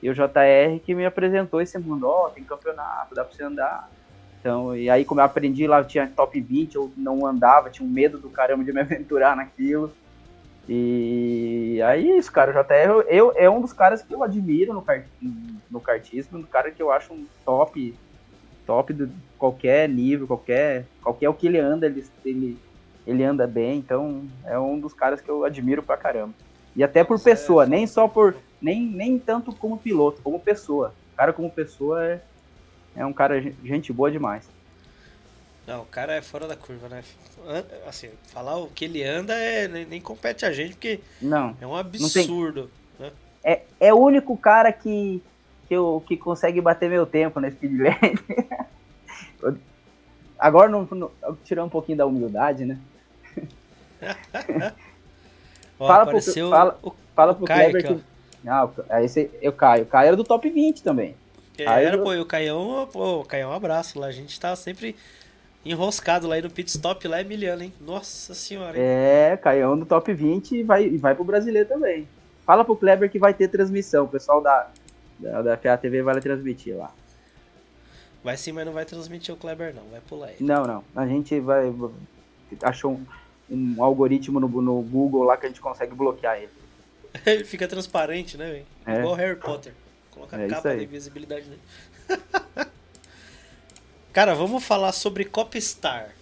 E 0.01 0.09
o 0.09 0.15
JR 0.15 0.79
que 0.85 0.95
me 0.95 1.05
apresentou 1.05 1.61
esse 1.61 1.77
mundo, 1.79 2.07
ó, 2.07 2.27
oh, 2.27 2.31
tem 2.31 2.45
campeonato, 2.45 3.15
dá 3.15 3.25
pra 3.25 3.35
você 3.35 3.43
andar. 3.43 3.91
Então, 4.39 4.77
e 4.77 4.89
aí 4.89 5.05
como 5.05 5.21
eu 5.21 5.25
aprendi 5.25 5.67
lá, 5.67 5.83
tinha 5.83 6.07
top 6.07 6.41
20, 6.41 6.77
eu 6.77 6.93
não 6.97 7.27
andava, 7.27 7.71
tinha 7.71 7.87
um 7.87 7.91
medo 7.91 8.19
do 8.19 8.31
caramba 8.31 8.63
de 8.63 8.73
me 8.73 8.79
aventurar 8.83 9.35
naquilo. 9.35 9.93
E 10.69 11.81
aí 11.85 12.13
é 12.13 12.19
isso, 12.19 12.31
cara, 12.31 12.53
o 12.53 12.55
JR 12.55 13.05
eu, 13.09 13.33
é 13.37 13.51
um 13.51 13.61
dos 13.61 13.73
caras 13.73 14.03
que 14.03 14.15
eu 14.15 14.23
admiro 14.23 14.73
no 14.73 14.83
kart, 14.83 15.05
no 15.69 15.81
kartismo, 15.81 16.39
um 16.39 16.43
cara 16.43 16.71
que 16.71 16.83
eu 16.83 16.93
acho 16.93 17.13
um 17.13 17.27
top, 17.45 17.95
top 18.65 18.93
de 18.93 19.09
qualquer 19.37 19.89
nível, 19.89 20.27
qualquer, 20.27 20.87
qualquer 21.03 21.29
o 21.29 21.35
que 21.35 21.47
ele 21.47 21.59
anda, 21.59 21.87
ele, 21.87 22.05
ele, 22.25 22.59
ele 23.07 23.23
anda 23.23 23.47
bem, 23.47 23.79
então 23.79 24.25
é 24.45 24.59
um 24.59 24.79
dos 24.79 24.93
caras 24.93 25.21
que 25.21 25.29
eu 25.29 25.45
admiro 25.45 25.83
pra 25.83 25.97
caramba. 25.97 26.35
E 26.75 26.83
até 26.83 27.05
por 27.05 27.19
pessoa, 27.21 27.65
nem 27.65 27.87
só 27.87 28.09
por, 28.09 28.37
nem, 28.61 28.83
nem 28.83 29.19
tanto 29.19 29.55
como 29.55 29.79
piloto, 29.79 30.21
como 30.23 30.41
pessoa. 30.41 30.93
O 31.15 31.17
cara 31.17 31.33
como 31.33 31.51
pessoa 31.51 32.05
é, 32.05 32.21
é 32.97 33.07
um 33.07 33.13
cara 33.13 33.41
gente 33.65 33.93
boa 33.93 34.11
demais. 34.11 34.49
Não, 35.67 35.83
o 35.83 35.87
cara 35.87 36.15
é 36.15 36.23
fora 36.23 36.47
da 36.47 36.55
curva, 36.55 36.89
né? 36.89 37.03
Assim, 37.89 38.11
falar 38.29 38.57
o 38.57 38.69
que 38.69 38.85
ele 38.85 39.03
anda 39.03 39.35
é, 39.35 39.67
nem, 39.67 40.01
compete 40.01 40.45
a 40.45 40.53
gente, 40.53 40.75
porque 40.75 41.01
não, 41.21 41.57
é 41.61 41.67
um 41.67 41.75
absurdo. 41.75 42.71
Né? 42.99 43.13
É, 43.43 43.63
é 43.81 43.95
o 43.95 43.99
único 43.99 44.37
cara 44.37 44.73
que, 44.73 45.23
que, 45.67 45.75
eu, 45.75 46.05
que 46.07 46.17
consegue 46.17 46.61
bater 46.61 46.89
meu 46.89 47.05
tempo 47.05 47.41
na 47.41 47.51
Speedland. 47.51 47.99
Agora, 50.39 50.69
não, 50.69 50.87
não, 50.91 51.11
tirar 51.45 51.65
um 51.65 51.69
pouquinho 51.69 51.99
da 51.99 52.07
humildade, 52.07 52.65
né? 52.65 52.79
Ó, 55.79 55.87
fala 55.87 56.07
pro, 56.07 56.23
fala, 56.23 56.79
o, 56.83 56.95
fala 57.15 57.35
pro 57.35 57.45
Caio 57.45 57.71
Kleber 57.71 57.91
aqui, 57.93 58.01
que. 58.01 58.17
Não, 58.47 58.73
esse, 59.03 59.31
eu 59.43 59.53
caio. 59.53 59.83
O 59.83 59.87
Caio 59.87 60.09
era 60.09 60.17
do 60.17 60.25
top 60.25 60.49
20 60.49 60.83
também. 60.83 61.15
É, 61.59 61.65
era, 61.65 61.99
pô, 61.99 62.13
e 62.13 62.21
o 62.21 62.27
Caião, 62.27 62.89
pô, 62.93 63.21
o 63.21 63.25
Caião, 63.25 63.51
um 63.51 63.55
abraço 63.55 63.99
lá. 63.99 64.07
A 64.07 64.13
gente 64.13 64.39
tá 64.39 64.55
sempre 64.55 64.95
enroscado 65.65 66.29
lá 66.29 66.37
aí 66.37 66.43
no 66.43 66.51
pit 66.51 66.69
stop 66.69 67.09
lá, 67.09 67.21
Emiliano, 67.21 67.63
hein? 67.63 67.73
Nossa 67.81 68.35
senhora. 68.35 68.77
Hein? 68.77 68.85
É, 68.85 69.37
Caião 69.37 69.75
no 69.75 69.87
top 69.87 70.13
20 70.13 70.57
e 70.57 70.63
vai, 70.63 70.89
vai 70.97 71.15
pro 71.15 71.25
brasileiro 71.25 71.69
também. 71.69 72.07
Fala 72.45 72.65
pro 72.65 72.77
Kleber 72.77 73.11
que 73.11 73.19
vai 73.19 73.35
ter 73.35 73.49
transmissão. 73.49 74.05
O 74.05 74.09
pessoal 74.09 74.41
da, 74.41 74.69
da, 75.19 75.43
da 75.43 75.57
FA 75.57 75.77
TV 75.77 76.03
vai 76.03 76.21
transmitir 76.21 76.77
lá. 76.77 76.93
Vai 78.23 78.37
sim, 78.37 78.53
mas 78.53 78.67
não 78.67 78.73
vai 78.73 78.85
transmitir 78.85 79.35
o 79.35 79.37
Kleber, 79.37 79.75
não. 79.75 79.83
Vai 79.91 80.01
pular 80.01 80.29
ele. 80.31 80.45
Não, 80.45 80.65
não. 80.65 80.85
A 80.95 81.07
gente 81.07 81.41
vai. 81.41 81.73
Achou 82.63 82.93
um, 82.93 83.07
um 83.49 83.83
algoritmo 83.83 84.41
no, 84.41 84.49
no 84.49 84.83
Google 84.83 85.23
lá 85.23 85.37
que 85.37 85.47
a 85.47 85.49
gente 85.49 85.61
consegue 85.61 85.95
bloquear 85.95 86.37
ele. 86.39 86.51
ele 87.25 87.45
fica 87.45 87.67
transparente, 87.67 88.37
né, 88.37 88.51
velho? 88.51 88.67
É. 88.87 89.01
Igual 89.01 89.15
Harry 89.15 89.37
Potter. 89.37 89.73
Coloca 90.11 90.37
é 90.37 90.47
a 90.47 90.49
capa 90.49 90.77
de 90.77 90.85
invisibilidade 90.85 91.47
nele. 91.49 91.63
Cara, 94.13 94.35
vamos 94.35 94.65
falar 94.65 94.93
sobre 94.93 95.25
Copstar. 95.25 96.15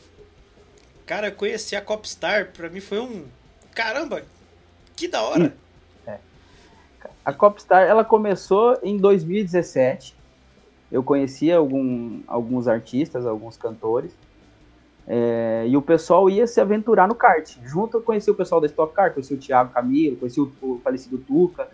Cara, 1.07 1.31
conhecer 1.31 1.77
a 1.77 1.81
Copstar 1.81 2.51
pra 2.53 2.69
mim 2.69 2.81
foi 2.81 2.99
um. 2.99 3.27
Caramba! 3.73 4.23
Que 4.97 5.07
da 5.07 5.23
hora! 5.23 5.55
É. 6.07 6.19
A 7.25 7.33
Copstar 7.33 7.87
ela 7.87 8.05
começou 8.05 8.79
em 8.83 8.97
2017. 8.97 10.15
Eu 10.91 11.03
conhecia 11.03 11.57
algum, 11.57 12.21
alguns 12.27 12.67
artistas, 12.67 13.27
alguns 13.27 13.57
cantores. 13.57 14.13
É, 15.07 15.65
e 15.69 15.77
o 15.77 15.83
pessoal 15.83 16.31
ia 16.31 16.47
se 16.47 16.61
aventurar 16.61 17.07
no 17.07 17.15
kart. 17.15 17.57
Junto 17.65 17.99
eu 17.99 18.03
conheci 18.03 18.31
o 18.31 18.35
pessoal 18.35 18.61
da 18.61 18.67
Stock 18.67 18.95
Car, 18.95 19.13
conheci 19.13 19.35
o 19.35 19.39
Thiago 19.39 19.73
Camilo, 19.73 20.17
conheci 20.17 20.41
o, 20.41 20.81
falecido 20.83 21.19
Tuca. 21.19 21.69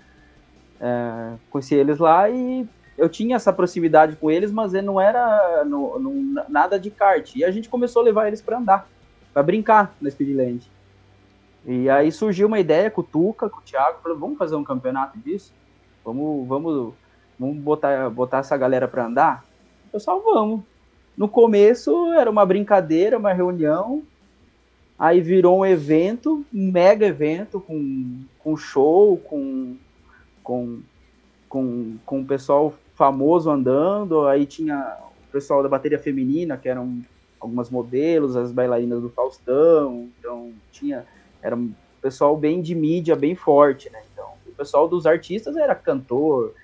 É, 0.80 1.34
conheci 1.50 1.74
eles 1.74 1.98
lá 1.98 2.28
e 2.28 2.66
eu 2.96 3.08
tinha 3.08 3.36
essa 3.36 3.52
proximidade 3.52 4.16
com 4.16 4.30
eles, 4.30 4.50
mas 4.50 4.72
não 4.72 5.00
era 5.00 5.64
no, 5.64 5.98
no, 5.98 6.44
nada 6.48 6.78
de 6.78 6.90
kart. 6.90 7.34
E 7.36 7.44
a 7.44 7.50
gente 7.50 7.68
começou 7.68 8.02
a 8.02 8.04
levar 8.04 8.26
eles 8.26 8.42
para 8.42 8.58
andar, 8.58 8.88
para 9.32 9.42
brincar 9.42 9.94
na 10.00 10.10
Speedland. 10.10 10.68
E 11.64 11.88
aí 11.88 12.10
surgiu 12.10 12.46
uma 12.46 12.58
ideia 12.58 12.90
com 12.90 13.00
o 13.02 13.04
Tuca, 13.04 13.48
com 13.48 13.58
o 13.58 13.62
Thiago, 13.62 14.00
falou, 14.02 14.18
vamos 14.18 14.38
fazer 14.38 14.56
um 14.56 14.64
campeonato 14.64 15.18
disso? 15.18 15.52
Vamos, 16.04 16.48
vamos, 16.48 16.94
vamos 17.38 17.58
botar, 17.58 18.08
botar 18.10 18.38
essa 18.38 18.56
galera 18.56 18.88
para 18.88 19.06
andar? 19.06 19.44
O 19.88 19.92
pessoal, 19.92 20.22
vamos. 20.22 20.69
No 21.16 21.28
começo 21.28 22.12
era 22.12 22.30
uma 22.30 22.46
brincadeira, 22.46 23.18
uma 23.18 23.32
reunião, 23.32 24.02
aí 24.98 25.20
virou 25.20 25.60
um 25.60 25.66
evento, 25.66 26.44
um 26.52 26.70
mega 26.70 27.06
evento, 27.06 27.60
com, 27.60 28.20
com 28.38 28.56
show, 28.56 29.16
com, 29.18 29.76
com, 30.42 30.80
com, 31.48 31.96
com 32.04 32.20
o 32.20 32.24
pessoal 32.24 32.74
famoso 32.94 33.50
andando, 33.50 34.26
aí 34.26 34.44
tinha 34.44 34.98
o 35.28 35.32
pessoal 35.32 35.62
da 35.62 35.68
bateria 35.68 35.98
feminina, 35.98 36.56
que 36.56 36.68
eram 36.68 37.02
algumas 37.40 37.70
modelos, 37.70 38.36
as 38.36 38.52
bailarinas 38.52 39.00
do 39.00 39.08
Faustão, 39.08 40.10
então 40.18 40.52
tinha, 40.70 41.06
era 41.40 41.56
um 41.56 41.72
pessoal 42.02 42.36
bem 42.36 42.60
de 42.60 42.74
mídia, 42.74 43.16
bem 43.16 43.34
forte, 43.34 43.88
né, 43.90 44.02
então 44.12 44.34
o 44.46 44.52
pessoal 44.52 44.86
dos 44.86 45.06
artistas 45.06 45.56
era 45.56 45.74
cantor, 45.74 46.54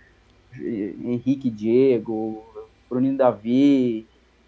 Henrique 0.58 1.50
Diego, 1.50 2.44
Bruninho 2.88 3.16
Davi, 3.16 4.06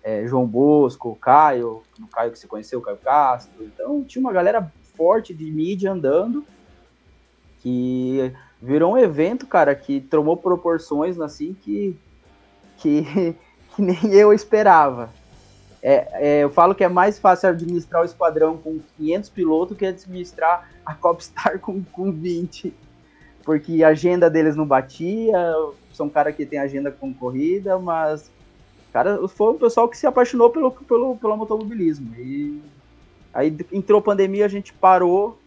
é, 0.08 0.26
João 0.26 0.46
Bosco, 0.46 1.18
Caio, 1.20 1.82
o 2.00 2.06
Caio 2.06 2.32
que 2.32 2.38
você 2.38 2.46
conheceu, 2.46 2.80
Caio 2.80 2.96
Castro, 2.96 3.62
então 3.62 4.02
tinha 4.02 4.20
uma 4.20 4.32
galera 4.32 4.72
forte 4.96 5.34
de 5.34 5.44
mídia 5.50 5.92
andando, 5.92 6.46
que 7.60 8.32
virou 8.60 8.94
um 8.94 8.98
evento, 8.98 9.46
cara, 9.46 9.74
que 9.74 10.00
tomou 10.00 10.34
proporções 10.34 11.20
assim 11.20 11.54
que, 11.60 11.94
que, 12.78 13.36
que 13.76 13.82
nem 13.82 14.14
eu 14.14 14.32
esperava. 14.32 15.10
É, 15.82 16.08
é, 16.12 16.42
eu 16.42 16.48
falo 16.50 16.74
que 16.74 16.82
é 16.82 16.88
mais 16.88 17.18
fácil 17.18 17.50
administrar 17.50 18.00
o 18.00 18.06
esquadrão 18.06 18.56
com 18.56 18.80
500 18.96 19.28
pilotos 19.28 19.76
que 19.76 19.84
administrar 19.84 20.70
a 20.86 20.94
Copstar 20.94 21.58
com, 21.60 21.84
com 21.84 22.10
20. 22.10 22.72
Porque 23.44 23.84
a 23.84 23.88
agenda 23.88 24.30
deles 24.30 24.56
não 24.56 24.66
batia, 24.66 25.38
são 25.92 26.08
cara 26.08 26.32
que 26.32 26.46
tem 26.46 26.58
agenda 26.58 26.90
concorrida, 26.90 27.78
mas 27.78 28.30
cara, 28.98 29.28
foi 29.28 29.52
um 29.52 29.58
pessoal 29.58 29.88
que 29.88 29.96
se 29.96 30.06
apaixonou 30.06 30.50
pelo, 30.50 30.72
pelo, 30.72 31.16
pelo 31.16 31.32
automobilismo. 31.34 32.14
E 32.16 32.60
aí 33.32 33.56
entrou 33.72 34.00
a 34.00 34.02
pandemia, 34.02 34.44
a 34.44 34.48
gente 34.48 34.72
parou, 34.72 35.38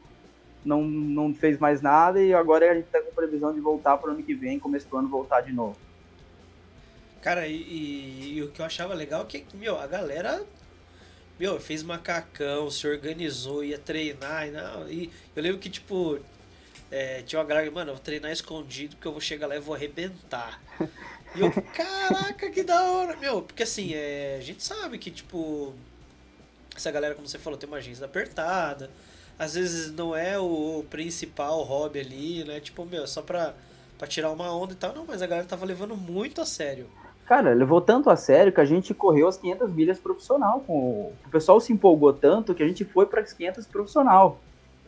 não, 0.64 0.82
não 0.84 1.34
fez 1.34 1.60
mais 1.60 1.82
nada 1.82 2.22
e 2.22 2.34
agora 2.34 2.72
a 2.72 2.76
gente 2.76 2.86
tá 2.86 3.02
com 3.02 3.12
previsão 3.14 3.54
de 3.54 3.60
voltar 3.60 3.98
para 3.98 4.10
o 4.10 4.14
ano 4.14 4.24
que 4.24 4.34
vem, 4.34 4.58
começo 4.58 4.88
do 4.88 4.98
ano 4.98 5.10
voltar 5.10 5.42
de 5.42 5.52
novo. 5.52 5.76
Cara, 7.22 7.46
e, 7.46 7.56
e, 7.56 8.38
e, 8.38 8.44
o 8.44 8.50
que 8.50 8.62
eu 8.62 8.66
achava 8.66 8.94
legal 8.94 9.22
é 9.22 9.26
que, 9.26 9.46
meu, 9.56 9.78
a 9.78 9.86
galera, 9.86 10.44
meu, 11.40 11.60
fez 11.60 11.84
macacão, 11.84 12.72
se 12.72 12.88
organizou, 12.88 13.64
ia 13.64 13.78
treinar, 13.78 14.48
e, 14.48 14.52
não, 14.52 14.90
e 14.90 15.12
eu 15.36 15.44
lembro 15.44 15.60
que, 15.60 15.70
tipo, 15.70 16.20
é, 16.90 17.22
tinha 17.22 17.40
uma 17.40 17.46
galera 17.46 17.68
que, 17.68 17.74
mano, 17.74 17.92
eu 17.92 17.96
vou 17.96 18.04
treinar 18.04 18.32
escondido 18.32 18.96
porque 18.96 19.08
eu 19.08 19.12
vou 19.12 19.22
chegar 19.22 19.46
lá 19.46 19.56
e 19.56 19.60
vou 19.60 19.76
arrebentar. 19.76 20.60
E 21.36 21.42
eu, 21.42 21.52
caraca, 21.74 22.50
que 22.50 22.64
da 22.64 22.82
hora, 22.92 23.16
meu, 23.18 23.42
porque 23.42 23.64
assim, 23.64 23.94
é, 23.94 24.38
a 24.40 24.44
gente 24.44 24.64
sabe 24.64 24.98
que, 24.98 25.10
tipo, 25.10 25.74
essa 26.76 26.92
galera, 26.92 27.16
como 27.16 27.28
você 27.28 27.40
falou, 27.40 27.58
tem 27.58 27.68
uma 27.70 27.78
agência 27.78 28.06
apertada, 28.06 28.90
às 29.38 29.56
vezes 29.56 29.92
não 29.92 30.16
é 30.16 30.38
o 30.38 30.86
principal 30.90 31.64
hobby 31.64 32.00
ali, 32.00 32.44
né? 32.44 32.60
Tipo, 32.60 32.86
meu, 32.86 33.08
só 33.08 33.22
pra, 33.22 33.54
pra 33.98 34.08
tirar 34.08 34.30
uma 34.32 34.54
onda 34.56 34.74
e 34.74 34.76
tal. 34.76 34.94
Não, 34.94 35.06
mas 35.06 35.22
a 35.22 35.28
galera 35.28 35.48
tava 35.48 35.66
levando 35.66 35.96
muito 35.96 36.42
a 36.42 36.46
sério. 36.46 36.88
Cara, 37.26 37.54
levou 37.54 37.80
tanto 37.80 38.10
a 38.10 38.16
sério 38.16 38.52
que 38.52 38.60
a 38.60 38.66
gente 38.66 38.94
correu 38.94 39.28
as 39.28 39.38
500 39.38 39.72
milhas 39.72 39.98
profissional. 39.98 40.60
Com... 40.60 41.14
O 41.26 41.30
pessoal 41.32 41.60
se 41.60 41.72
empolgou 41.72 42.14
tanto 42.14 42.54
que 42.54 42.62
a 42.62 42.68
gente 42.68 42.84
foi 42.84 43.06
para 43.06 43.22
as 43.22 43.34
500 43.34 43.66
profissional. 43.68 44.40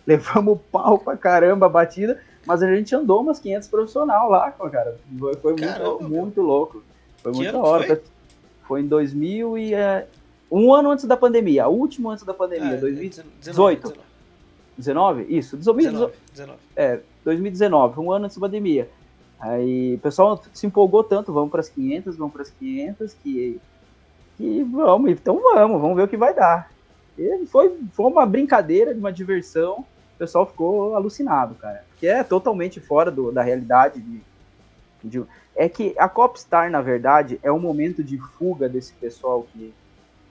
Levamos 0.06 0.60
pau 0.72 1.00
pra 1.00 1.16
caramba 1.16 1.68
a 1.68 1.70
batida, 1.70 2.22
mas 2.46 2.62
a 2.62 2.76
gente 2.76 2.96
andou 2.96 3.22
umas 3.22 3.40
500 3.40 3.68
profissional 3.68 4.30
lá, 4.30 4.52
cara. 4.52 4.98
Foi, 5.18 5.34
foi 5.36 5.56
muito, 5.56 6.04
muito 6.04 6.42
louco. 6.42 6.84
Foi 7.22 7.32
que 7.32 7.38
muito 7.38 7.58
hora. 7.58 7.86
Foi? 7.86 8.02
foi 8.64 8.82
em 8.82 8.88
2000 8.88 9.58
e... 9.58 9.74
É, 9.74 10.08
um 10.52 10.72
ano 10.72 10.92
antes 10.92 11.06
da 11.06 11.18
pandemia, 11.18 11.68
o 11.68 11.72
último 11.72 12.12
antes 12.12 12.24
da 12.24 12.34
pandemia, 12.34 12.76
é, 12.76 12.78
2018. 12.78 13.34
19, 13.42 13.76
19. 13.76 14.00
19? 14.78 15.36
Isso, 15.36 15.58
2019. 15.58 16.14
19, 16.32 16.60
É, 16.76 17.00
2019, 17.26 18.00
um 18.00 18.12
ano 18.12 18.26
antes 18.26 18.38
da 18.38 18.42
pandemia. 18.42 18.88
Aí 19.40 19.96
o 19.96 20.00
pessoal 20.00 20.42
se 20.54 20.68
empolgou 20.68 21.04
tanto, 21.04 21.34
vamos 21.34 21.50
para 21.50 21.60
as 21.60 21.70
500, 21.70 22.16
vamos 22.16 22.34
para 22.34 22.44
as 22.44 22.52
500, 22.52 23.14
que, 23.16 23.60
que 24.38 24.64
vamos, 24.64 25.12
então 25.12 25.42
vamos, 25.42 25.82
vamos 25.82 25.96
ver 25.98 26.04
o 26.04 26.08
que 26.08 26.18
vai 26.18 26.36
dar. 26.36 26.72
E 27.18 27.46
foi, 27.48 27.76
foi 27.92 28.06
uma 28.06 28.26
brincadeira, 28.26 28.94
uma 28.94 29.12
diversão, 29.12 29.84
pessoal 30.24 30.46
ficou 30.46 30.96
alucinado, 30.96 31.56
cara. 31.56 31.84
Que 31.98 32.08
é 32.08 32.24
totalmente 32.24 32.80
fora 32.80 33.12
do, 33.12 33.30
da 33.30 33.42
realidade 33.42 34.00
de, 34.00 34.22
de, 35.04 35.24
é 35.54 35.68
que 35.68 35.94
a 35.98 36.08
Copstar, 36.08 36.72
na 36.72 36.82
verdade, 36.82 37.40
é 37.44 37.52
um 37.52 37.60
momento 37.60 38.02
de 38.02 38.18
fuga 38.18 38.70
desse 38.70 38.94
pessoal 38.94 39.46
que, 39.52 39.74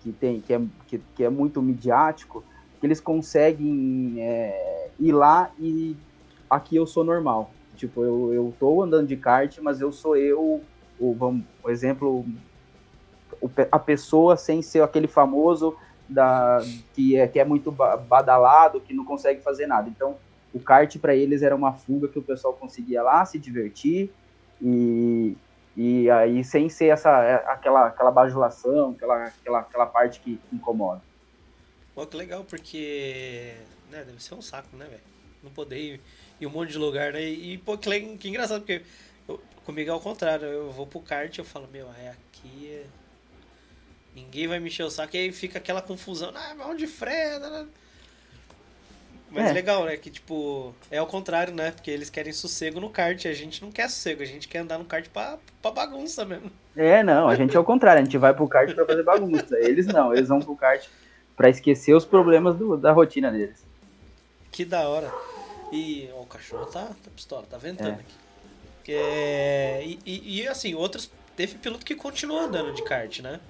que 0.00 0.10
tem, 0.10 0.40
que 0.40 0.54
é, 0.54 0.60
que, 0.86 0.98
que 1.14 1.22
é 1.22 1.28
muito 1.28 1.60
midiático, 1.60 2.42
que 2.80 2.86
eles 2.86 3.00
conseguem 3.00 4.16
é, 4.18 4.88
ir 4.98 5.12
lá 5.12 5.50
e 5.58 5.94
aqui 6.48 6.76
eu 6.76 6.86
sou 6.86 7.04
normal. 7.04 7.50
Tipo, 7.76 8.02
eu, 8.02 8.32
eu 8.32 8.54
tô 8.58 8.82
andando 8.82 9.08
de 9.08 9.16
kart, 9.16 9.58
mas 9.60 9.82
eu 9.82 9.92
sou 9.92 10.16
eu, 10.16 10.62
o, 10.98 11.14
vamos, 11.14 11.44
o 11.62 11.68
exemplo, 11.68 12.24
o, 13.42 13.50
a 13.70 13.78
pessoa 13.78 14.38
sem 14.38 14.62
ser 14.62 14.82
aquele 14.82 15.06
famoso 15.06 15.76
da, 16.12 16.58
que, 16.94 17.16
é, 17.16 17.26
que 17.26 17.40
é 17.40 17.44
muito 17.44 17.70
badalado, 17.72 18.80
que 18.80 18.94
não 18.94 19.04
consegue 19.04 19.40
fazer 19.40 19.66
nada. 19.66 19.88
Então, 19.88 20.16
o 20.54 20.60
kart 20.60 20.96
para 20.98 21.14
eles 21.14 21.42
era 21.42 21.56
uma 21.56 21.72
fuga 21.72 22.08
que 22.08 22.18
o 22.18 22.22
pessoal 22.22 22.52
conseguia 22.54 23.02
lá 23.02 23.24
se 23.24 23.38
divertir 23.38 24.10
e, 24.60 25.36
E 25.76 26.10
aí 26.10 26.44
sem 26.44 26.68
ser 26.68 26.86
essa 26.86 27.10
é, 27.24 27.34
aquela 27.46 27.86
aquela 27.86 28.10
bajulação, 28.10 28.90
aquela 28.90 29.24
aquela, 29.24 29.60
aquela 29.60 29.86
parte 29.86 30.20
que 30.20 30.38
incomoda. 30.52 31.00
Pô, 31.94 32.06
que 32.06 32.16
legal, 32.16 32.44
porque 32.44 33.54
né, 33.90 34.04
deve 34.04 34.22
ser 34.22 34.34
um 34.34 34.42
saco, 34.42 34.76
né, 34.76 34.86
velho? 34.86 35.02
Não 35.42 35.50
poder 35.50 35.78
ir 35.78 36.00
em 36.40 36.46
um 36.46 36.50
monte 36.50 36.72
de 36.72 36.78
lugar, 36.78 37.12
né? 37.12 37.22
E, 37.22 37.58
pô, 37.58 37.76
que, 37.76 38.16
que 38.16 38.28
engraçado, 38.28 38.60
porque 38.60 38.82
eu, 39.28 39.40
comigo 39.64 39.90
é 39.90 39.94
o 39.94 40.00
contrário, 40.00 40.46
eu 40.46 40.70
vou 40.70 40.86
pro 40.86 41.00
kart 41.00 41.36
eu 41.36 41.44
falo, 41.44 41.68
meu, 41.70 41.86
é 41.98 42.10
aqui, 42.10 42.70
é... 42.70 42.86
ninguém 44.14 44.48
vai 44.48 44.58
me 44.58 44.68
encher 44.68 44.84
o 44.84 44.90
saco, 44.90 45.16
e 45.16 45.18
aí 45.20 45.32
fica 45.32 45.58
aquela 45.58 45.82
confusão, 45.82 46.32
ah, 46.34 46.54
onde 46.68 46.86
frena, 46.86 47.48
né? 47.50 47.66
Mas 49.32 49.46
é. 49.46 49.52
legal, 49.52 49.84
né? 49.86 49.96
Que 49.96 50.10
tipo, 50.10 50.74
é 50.90 51.00
o 51.00 51.06
contrário, 51.06 51.54
né? 51.54 51.70
Porque 51.70 51.90
eles 51.90 52.10
querem 52.10 52.34
sossego 52.34 52.78
no 52.78 52.90
kart. 52.90 53.24
A 53.24 53.32
gente 53.32 53.62
não 53.62 53.72
quer 53.72 53.88
sossego, 53.88 54.22
a 54.22 54.26
gente 54.26 54.46
quer 54.46 54.58
andar 54.58 54.78
no 54.78 54.84
kart 54.84 55.08
pra, 55.08 55.38
pra 55.62 55.70
bagunça 55.70 56.22
mesmo. 56.24 56.52
É, 56.76 57.02
não, 57.02 57.28
a 57.28 57.34
gente 57.34 57.56
é 57.56 57.58
o 57.58 57.64
contrário, 57.64 58.02
a 58.02 58.04
gente 58.04 58.18
vai 58.18 58.34
pro 58.34 58.46
kart 58.46 58.74
pra 58.74 58.84
fazer 58.84 59.02
bagunça. 59.02 59.58
Eles 59.58 59.86
não, 59.86 60.14
eles 60.14 60.28
vão 60.28 60.40
pro 60.40 60.54
kart 60.54 60.86
pra 61.34 61.48
esquecer 61.48 61.94
os 61.94 62.04
problemas 62.04 62.56
do, 62.56 62.76
da 62.76 62.92
rotina 62.92 63.30
deles. 63.30 63.64
Que 64.50 64.66
da 64.66 64.86
hora. 64.86 65.10
E 65.72 66.10
ó, 66.14 66.20
o 66.20 66.26
cachorro 66.26 66.66
tá, 66.66 66.84
tá 66.84 67.10
pistola, 67.16 67.46
tá 67.48 67.56
ventando 67.56 67.88
é. 67.88 67.94
aqui. 67.94 68.14
É, 68.88 69.82
e, 69.82 69.98
e, 70.04 70.40
e, 70.42 70.48
assim, 70.48 70.74
outros. 70.74 71.10
Teve 71.34 71.56
piloto 71.56 71.86
que 71.86 71.94
continuou 71.94 72.40
andando 72.40 72.74
de 72.74 72.82
kart, 72.82 73.20
né? 73.20 73.40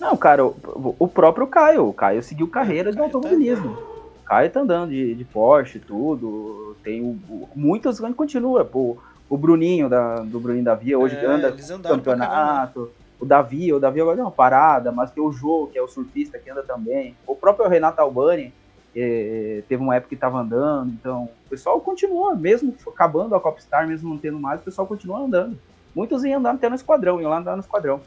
Não, 0.00 0.16
cara, 0.16 0.44
o, 0.44 0.96
o 0.98 1.08
próprio 1.08 1.46
Caio. 1.46 1.88
O 1.88 1.92
Caio 1.92 2.22
seguiu 2.22 2.48
carreira 2.48 2.90
de 2.90 2.96
tá 2.96 3.04
automobilismo. 3.04 3.74
Tá 3.74 3.94
Caio 4.26 4.50
tá 4.50 4.60
andando 4.60 4.90
de, 4.90 5.14
de 5.14 5.24
Porsche, 5.24 5.78
tudo. 5.78 6.76
Tem 6.82 7.02
o, 7.02 7.18
o, 7.28 7.48
muitas 7.54 8.00
continua. 8.14 8.64
Pô, 8.64 8.96
o 9.28 9.36
Bruninho 9.36 9.88
da, 9.88 10.16
do 10.16 10.40
Bruninho 10.40 10.64
da 10.64 10.74
Via 10.74 10.98
hoje 10.98 11.16
é, 11.16 11.24
anda 11.24 11.50
no 11.50 11.82
campeonato. 11.82 12.90
O 13.20 13.24
Davi, 13.24 13.72
o 13.72 13.80
Davi 13.80 14.00
agora 14.00 14.16
deu 14.16 14.24
uma 14.24 14.30
parada, 14.30 14.92
mas 14.92 15.10
tem 15.10 15.22
o 15.22 15.32
Jô, 15.32 15.68
que 15.72 15.78
é 15.78 15.82
o 15.82 15.88
surfista 15.88 16.38
que 16.38 16.50
anda 16.50 16.62
também. 16.62 17.16
O 17.26 17.34
próprio 17.34 17.68
Renato 17.68 18.00
Albani 18.00 18.52
é, 18.94 19.62
teve 19.68 19.82
uma 19.82 19.96
época 19.96 20.10
que 20.10 20.14
estava 20.14 20.40
andando, 20.40 20.92
então 20.92 21.24
o 21.46 21.48
pessoal 21.48 21.80
continua, 21.80 22.34
mesmo 22.34 22.74
acabando 22.86 23.34
a 23.34 23.40
Copstar, 23.40 23.86
mesmo 23.86 24.10
não 24.10 24.18
tendo 24.18 24.38
mais, 24.38 24.60
o 24.60 24.64
pessoal 24.64 24.86
continua 24.86 25.20
andando. 25.20 25.58
Muitos 25.94 26.24
iam 26.24 26.40
andar 26.40 26.54
até 26.54 26.68
no 26.68 26.74
esquadrão, 26.74 27.20
iam 27.20 27.30
lá 27.30 27.38
andar 27.38 27.56
no 27.56 27.62
esquadrão. 27.62 28.00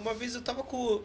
uma 0.00 0.14
vez 0.14 0.34
eu 0.34 0.42
tava 0.42 0.62
com 0.62 1.00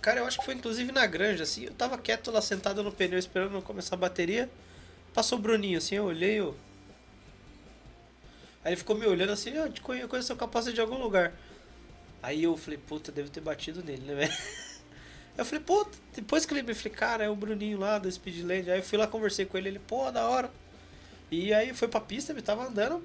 Cara, 0.00 0.20
eu 0.20 0.26
acho 0.26 0.38
que 0.38 0.44
foi 0.44 0.54
inclusive 0.54 0.92
na 0.92 1.06
granja, 1.06 1.42
assim. 1.42 1.64
Eu 1.64 1.74
tava 1.74 1.98
quieto 1.98 2.30
lá 2.30 2.40
sentado 2.40 2.82
no 2.82 2.90
pneu 2.90 3.18
esperando 3.18 3.60
começar 3.62 3.96
a 3.96 3.98
bateria. 3.98 4.48
Passou 5.12 5.38
o 5.38 5.40
Bruninho, 5.40 5.78
assim, 5.78 5.96
eu 5.96 6.04
olhei. 6.04 6.40
Eu... 6.40 6.56
Aí 8.64 8.72
ele 8.72 8.76
ficou 8.76 8.96
me 8.96 9.06
olhando 9.06 9.32
assim, 9.32 9.50
eu 9.50 9.70
te 9.70 9.80
conheço 9.80 10.22
seu 10.22 10.36
capacete 10.36 10.74
de 10.74 10.80
algum 10.80 10.98
lugar. 10.98 11.32
Aí 12.22 12.44
eu 12.44 12.56
falei, 12.56 12.78
puta, 12.78 13.10
deve 13.10 13.30
ter 13.30 13.40
batido 13.40 13.82
nele, 13.82 14.02
né, 14.02 14.14
velho? 14.26 14.32
Eu 15.38 15.44
falei, 15.44 15.64
pô, 15.64 15.86
depois 16.14 16.44
que 16.44 16.52
ele 16.52 16.62
me 16.62 16.74
falei, 16.74 16.92
cara, 16.92 17.24
é 17.24 17.28
o 17.28 17.36
Bruninho 17.36 17.78
lá 17.78 17.98
da 17.98 18.10
Speedland. 18.10 18.70
Aí 18.70 18.78
eu 18.78 18.82
fui 18.82 18.98
lá, 18.98 19.06
conversei 19.06 19.46
com 19.46 19.56
ele, 19.56 19.70
ele, 19.70 19.78
pô, 19.78 20.10
da 20.10 20.28
hora. 20.28 20.50
E 21.30 21.54
aí 21.54 21.72
foi 21.72 21.88
pra 21.88 22.00
pista, 22.00 22.32
ele 22.32 22.42
tava 22.42 22.66
andando 22.66 23.02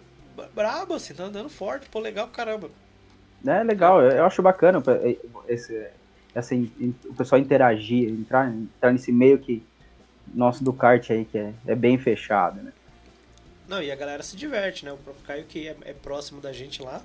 brabo, 0.54 0.96
assim, 0.96 1.14
tava 1.14 1.30
andando 1.30 1.50
forte, 1.50 1.88
pô, 1.90 2.00
legal 2.00 2.28
caramba. 2.28 2.70
É, 3.46 3.64
legal, 3.64 4.02
eu 4.02 4.26
acho 4.26 4.42
bacana 4.42 4.82
esse, 5.48 5.88
assim, 6.36 6.72
o 7.06 7.14
pessoal 7.14 7.42
interagir, 7.42 8.10
entrar, 8.10 8.54
entrar 8.54 8.92
nesse 8.92 9.12
meio 9.12 9.40
que 9.40 9.64
nosso 10.34 10.64
do 10.64 10.74
kart 10.74 11.10
aí, 11.10 11.26
que 11.26 11.38
é, 11.38 11.54
é 11.66 11.76
bem 11.76 11.98
fechado, 11.98 12.62
né? 12.62 12.74
Não, 13.68 13.82
e 13.82 13.92
a 13.92 13.96
galera 13.96 14.22
se 14.22 14.36
diverte, 14.36 14.86
né? 14.86 14.92
O 14.92 14.98
próprio 14.98 15.24
Caio, 15.26 15.46
que 15.46 15.68
é, 15.68 15.76
é 15.86 15.94
próximo 15.94 16.40
da 16.40 16.52
gente 16.52 16.82
lá, 16.82 17.02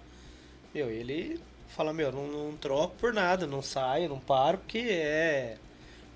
meu, 0.75 0.91
ele 0.91 1.41
fala, 1.69 1.93
meu, 1.93 2.13
não, 2.13 2.27
não 2.27 2.57
troco 2.57 2.95
por 2.97 3.13
nada, 3.13 3.47
não 3.47 3.63
saio, 3.63 4.09
não 4.09 4.19
paro, 4.19 4.59
porque 4.59 4.79
é. 4.79 5.57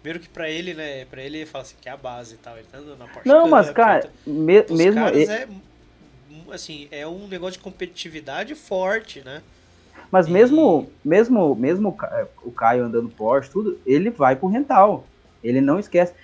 Primeiro 0.03 0.21
que 0.21 0.29
pra 0.29 0.51
ele, 0.51 0.75
né? 0.75 1.07
Pra 1.07 1.23
ele 1.23 1.47
fala 1.47 1.63
assim, 1.63 1.77
que 1.81 1.89
é 1.89 1.93
a 1.93 1.97
base 1.97 2.35
e 2.35 2.37
tal. 2.37 2.59
Ele 2.59 2.67
tá 2.71 2.77
andando 2.77 2.99
na 2.99 3.07
Porsche. 3.07 3.27
Não, 3.27 3.49
mas, 3.49 3.71
cara, 3.71 4.11
me, 4.27 4.63
mesmo. 4.69 5.01
Caras 5.01 5.29
é, 5.31 5.49
assim, 6.53 6.89
é 6.91 7.07
um 7.07 7.27
negócio 7.27 7.55
de 7.55 7.65
competitividade 7.65 8.55
forte, 8.55 9.23
né? 9.25 9.43
Mas 10.15 10.29
mesmo, 10.29 10.89
mesmo, 11.05 11.57
mesmo 11.57 11.99
o 12.45 12.53
Caio 12.53 12.85
andando 12.85 13.09
Porsche, 13.09 13.51
tudo, 13.51 13.81
ele 13.85 14.11
vai 14.11 14.37
pro 14.37 14.47
rental. 14.47 15.03
Ele 15.43 15.61
não 15.61 15.77
esquece. 15.77 16.15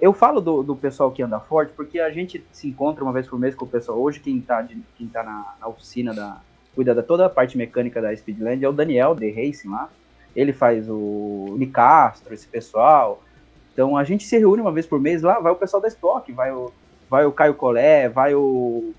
Eu, 0.00 0.14
falo 0.14 0.40
do, 0.40 0.62
do, 0.62 0.74
pessoal 0.74 1.12
que 1.12 1.22
anda 1.22 1.38
forte, 1.38 1.70
porque 1.76 2.00
a 2.00 2.08
gente 2.08 2.42
se 2.50 2.66
encontra 2.66 3.04
uma 3.04 3.12
vez 3.12 3.26
por 3.26 3.38
mês 3.38 3.54
com 3.54 3.66
o 3.66 3.68
pessoal. 3.68 4.00
Hoje, 4.00 4.20
quem 4.20 4.40
tá, 4.40 4.62
de, 4.62 4.78
quem 4.96 5.06
tá 5.06 5.22
na, 5.22 5.52
na, 5.60 5.68
oficina, 5.68 6.14
da, 6.14 6.40
cuida 6.74 6.94
da 6.94 7.02
toda 7.02 7.26
a 7.26 7.28
parte 7.28 7.58
mecânica 7.58 8.00
da 8.00 8.16
Speedland 8.16 8.64
é 8.64 8.68
o 8.70 8.72
Daniel, 8.72 9.14
The 9.14 9.28
Racing 9.28 9.68
lá. 9.68 9.90
Ele 10.34 10.54
faz 10.54 10.88
o 10.88 11.56
Nicastro, 11.58 12.32
esse 12.32 12.48
pessoal. 12.48 13.22
Então 13.70 13.98
a 13.98 14.04
gente 14.04 14.24
se 14.24 14.38
reúne 14.38 14.62
uma 14.62 14.72
vez 14.72 14.86
por 14.86 14.98
mês 14.98 15.20
lá, 15.20 15.38
vai 15.40 15.52
o 15.52 15.56
pessoal 15.56 15.82
da 15.82 15.88
Stock, 15.88 16.32
vai 16.32 16.50
o, 16.52 16.72
vai 17.10 17.26
o 17.26 17.32
Caio 17.32 17.52
Colé, 17.52 18.08
vai 18.08 18.34
o 18.34 18.94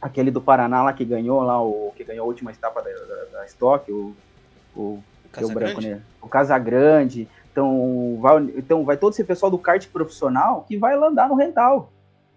aquele 0.00 0.30
do 0.30 0.40
Paraná 0.40 0.82
lá 0.82 0.92
que 0.92 1.04
ganhou 1.04 1.42
lá 1.42 1.62
o 1.62 1.92
que 1.96 2.04
ganhou 2.04 2.24
a 2.24 2.26
última 2.28 2.50
etapa 2.50 2.82
da, 2.82 2.90
da, 2.90 3.24
da 3.32 3.46
Stock, 3.46 3.90
o 3.90 4.14
o, 4.74 5.02
o 5.42 5.48
branco 5.52 5.80
né? 5.80 6.02
O 6.20 6.28
Casagrande. 6.28 7.28
Então 7.50 8.18
vai, 8.20 8.38
então 8.56 8.84
vai 8.84 8.96
todo 8.96 9.12
esse 9.12 9.24
pessoal 9.24 9.50
do 9.50 9.58
kart 9.58 9.86
profissional 9.88 10.64
que 10.66 10.76
vai 10.76 10.96
lá 10.96 11.08
andar 11.08 11.28
no 11.28 11.34
rental. 11.34 11.92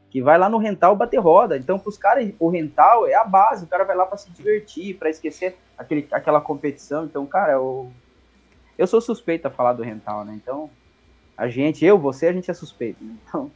Que 0.09 0.21
vai 0.21 0.37
lá 0.37 0.47
no 0.47 0.57
rental 0.57 0.95
bater 0.95 1.17
roda. 1.17 1.57
Então, 1.57 1.79
para 1.79 1.89
os 1.89 1.97
caras, 1.97 2.31
o 2.39 2.47
rental 2.47 3.07
é 3.07 3.15
a 3.15 3.23
base. 3.23 3.65
O 3.65 3.67
cara 3.67 3.83
vai 3.83 3.95
lá 3.95 4.05
para 4.05 4.17
se 4.17 4.29
divertir, 4.29 4.95
para 4.95 5.09
esquecer 5.09 5.57
aquele, 5.75 6.07
aquela 6.11 6.39
competição. 6.39 7.05
Então, 7.05 7.25
cara, 7.25 7.53
eu, 7.53 7.91
eu 8.77 8.85
sou 8.85 9.01
suspeito 9.01 9.47
a 9.47 9.51
falar 9.51 9.73
do 9.73 9.81
rental, 9.81 10.23
né? 10.23 10.33
Então, 10.35 10.69
a 11.35 11.47
gente, 11.47 11.83
eu, 11.83 11.97
você, 11.97 12.27
a 12.27 12.33
gente 12.33 12.51
é 12.51 12.53
suspeito. 12.53 13.03
Né? 13.03 13.15
Então, 13.27 13.49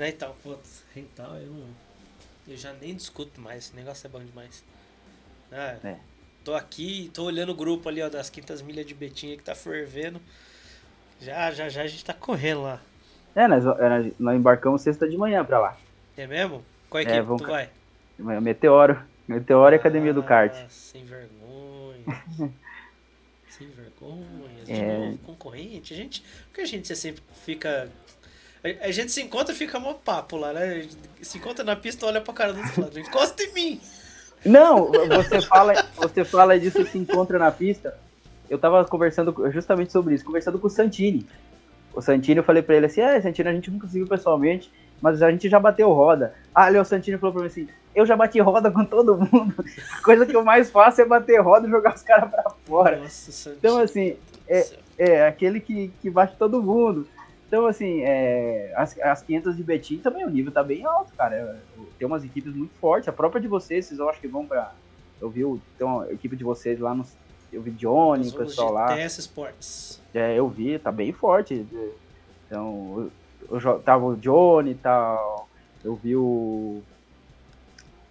Né, 0.00 0.08
então, 0.08 0.34
putz, 0.42 0.82
então 0.96 1.36
eu 1.36 1.48
não. 1.48 1.66
Eu 2.48 2.56
já 2.56 2.72
nem 2.72 2.94
discuto 2.94 3.38
mais, 3.38 3.66
esse 3.66 3.76
negócio 3.76 4.06
é 4.06 4.08
bom 4.08 4.18
demais. 4.18 4.64
Ah, 5.52 5.76
é. 5.84 5.96
Tô 6.42 6.54
aqui, 6.54 7.10
tô 7.12 7.24
olhando 7.24 7.52
o 7.52 7.54
grupo 7.54 7.86
ali, 7.86 8.00
ó, 8.00 8.08
das 8.08 8.30
quintas 8.30 8.62
milhas 8.62 8.86
de 8.86 8.94
Betinha 8.94 9.36
que 9.36 9.42
tá 9.42 9.54
fervendo. 9.54 10.18
Já, 11.20 11.50
já, 11.50 11.68
já 11.68 11.82
a 11.82 11.86
gente 11.86 12.02
tá 12.02 12.14
correndo 12.14 12.62
lá. 12.62 12.80
É, 13.34 13.46
nós, 13.46 13.62
é, 13.66 14.12
nós 14.18 14.36
embarcamos 14.38 14.80
sexta 14.80 15.06
de 15.06 15.18
manhã 15.18 15.44
pra 15.44 15.58
lá. 15.58 15.76
É 16.16 16.26
mesmo? 16.26 16.64
Qual 16.88 16.98
é, 16.98 17.02
equipe 17.02 17.18
é, 17.18 17.22
vamos... 17.22 17.42
tu 17.42 17.48
vai? 17.48 17.68
Meteoro. 18.40 18.98
Meteoro 19.28 19.74
e 19.74 19.76
ah, 19.76 19.80
Academia 19.80 20.14
do 20.14 20.22
Kart. 20.22 20.54
Sem 20.70 21.04
vergonha. 21.04 22.24
sem 23.50 23.68
vergonha. 23.68 24.64
É... 24.66 25.14
concorrente. 25.26 25.92
A 25.92 25.96
gente, 25.98 26.24
porque 26.46 26.62
a 26.62 26.66
gente 26.66 26.96
sempre 26.96 27.22
fica 27.44 27.90
a, 28.62 28.90
gente 28.90 29.10
se 29.10 29.22
encontra 29.22 29.54
e 29.54 29.56
fica 29.56 29.78
mó 29.78 29.94
papo 29.94 30.36
lá, 30.36 30.52
né? 30.52 30.86
Se 31.22 31.38
encontra 31.38 31.64
na 31.64 31.76
pista, 31.76 32.06
olha 32.06 32.20
pra 32.20 32.34
cara 32.34 32.52
do 32.52 32.60
outro 32.60 32.82
lado. 32.82 32.98
Encosta 32.98 33.42
em 33.42 33.52
mim! 33.52 33.80
Não, 34.44 34.90
você 34.90 35.40
fala, 35.42 35.72
você 35.96 36.24
fala 36.24 36.58
disso, 36.58 36.84
se 36.86 36.98
encontra 36.98 37.38
na 37.38 37.50
pista. 37.50 37.96
Eu 38.48 38.58
tava 38.58 38.84
conversando 38.84 39.34
justamente 39.50 39.92
sobre 39.92 40.14
isso, 40.14 40.24
conversando 40.24 40.58
com 40.58 40.66
o 40.66 40.70
Santini. 40.70 41.26
O 41.92 42.00
Santini, 42.00 42.38
eu 42.38 42.44
falei 42.44 42.62
pra 42.62 42.76
ele 42.76 42.86
assim, 42.86 43.00
é, 43.00 43.20
Santini, 43.20 43.48
a 43.48 43.52
gente 43.52 43.70
nunca 43.70 43.86
se 43.86 43.94
viu 43.94 44.06
pessoalmente, 44.06 44.70
mas 45.00 45.22
a 45.22 45.30
gente 45.30 45.48
já 45.48 45.58
bateu 45.58 45.92
roda. 45.92 46.34
Ah, 46.54 46.70
o 46.70 46.84
Santini 46.84 47.18
falou 47.18 47.34
pra 47.34 47.42
mim 47.42 47.48
assim, 47.48 47.68
eu 47.94 48.06
já 48.06 48.16
bati 48.16 48.40
roda 48.40 48.70
com 48.70 48.84
todo 48.84 49.16
mundo. 49.16 49.54
A 49.98 50.02
coisa 50.02 50.24
que 50.24 50.34
eu 50.34 50.44
mais 50.44 50.70
faço 50.70 51.00
é 51.00 51.04
bater 51.04 51.40
roda 51.40 51.66
e 51.66 51.70
jogar 51.70 51.94
os 51.94 52.02
caras 52.02 52.30
pra 52.30 52.50
fora. 52.64 52.98
Nossa, 52.98 53.50
então, 53.50 53.78
assim, 53.78 54.16
é, 54.48 54.66
é 54.98 55.26
aquele 55.26 55.60
que, 55.60 55.92
que 56.00 56.10
bate 56.10 56.36
todo 56.36 56.62
mundo. 56.62 57.06
Então, 57.50 57.66
assim, 57.66 58.02
é, 58.02 58.72
as, 58.76 58.96
as 59.00 59.22
500 59.22 59.56
de 59.56 59.64
Betim 59.64 59.98
também, 59.98 60.24
o 60.24 60.30
nível 60.30 60.52
tá 60.52 60.62
bem 60.62 60.84
alto, 60.84 61.12
cara. 61.14 61.34
É, 61.34 61.56
tem 61.98 62.06
umas 62.06 62.22
equipes 62.22 62.54
muito 62.54 62.72
fortes. 62.76 63.08
A 63.08 63.12
própria 63.12 63.40
de 63.40 63.48
vocês, 63.48 63.86
vocês 63.86 63.98
eu 63.98 64.08
acho 64.08 64.20
que 64.20 64.28
vão 64.28 64.46
pra. 64.46 64.72
Eu 65.20 65.28
vi 65.28 65.44
o, 65.44 65.60
tem 65.76 65.84
uma 65.84 66.08
equipe 66.12 66.36
de 66.36 66.44
vocês 66.44 66.78
lá 66.78 66.94
no. 66.94 67.04
Eu 67.52 67.60
vi 67.60 67.72
Johnny, 67.72 68.28
o 68.28 68.34
pessoal 68.34 68.72
lá. 68.72 68.94
TS 68.94 69.18
Sports. 69.18 70.00
É, 70.14 70.38
eu 70.38 70.48
vi, 70.48 70.78
tá 70.78 70.92
bem 70.92 71.12
forte. 71.12 71.66
Então, 72.46 73.10
eu, 73.50 73.58
eu, 73.58 73.80
tava 73.80 74.06
o 74.06 74.16
Johnny 74.16 74.70
e 74.70 74.76
tal. 74.76 75.48
Eu 75.82 75.96
vi 75.96 76.14
o. 76.14 76.80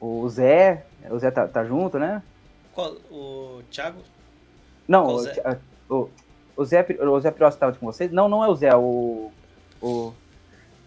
O 0.01 0.27
Zé. 0.27 0.85
O 1.09 1.17
Zé 1.17 1.31
tá, 1.31 1.47
tá 1.47 1.63
junto, 1.63 1.97
né? 1.97 2.21
Qual? 2.73 2.91
O 3.09 3.61
Thiago? 3.71 4.01
Não, 4.85 5.15
o, 5.15 5.95
o, 5.95 6.09
o 6.59 6.65
Zé, 6.65 6.85
o 6.99 7.19
Zé 7.21 7.33
estava 7.47 7.73
com 7.73 7.85
vocês? 7.85 8.11
Não, 8.11 8.27
não 8.27 8.43
é 8.43 8.49
o 8.49 8.55
Zé, 8.55 8.75
o. 8.75 9.31
o 9.81 10.13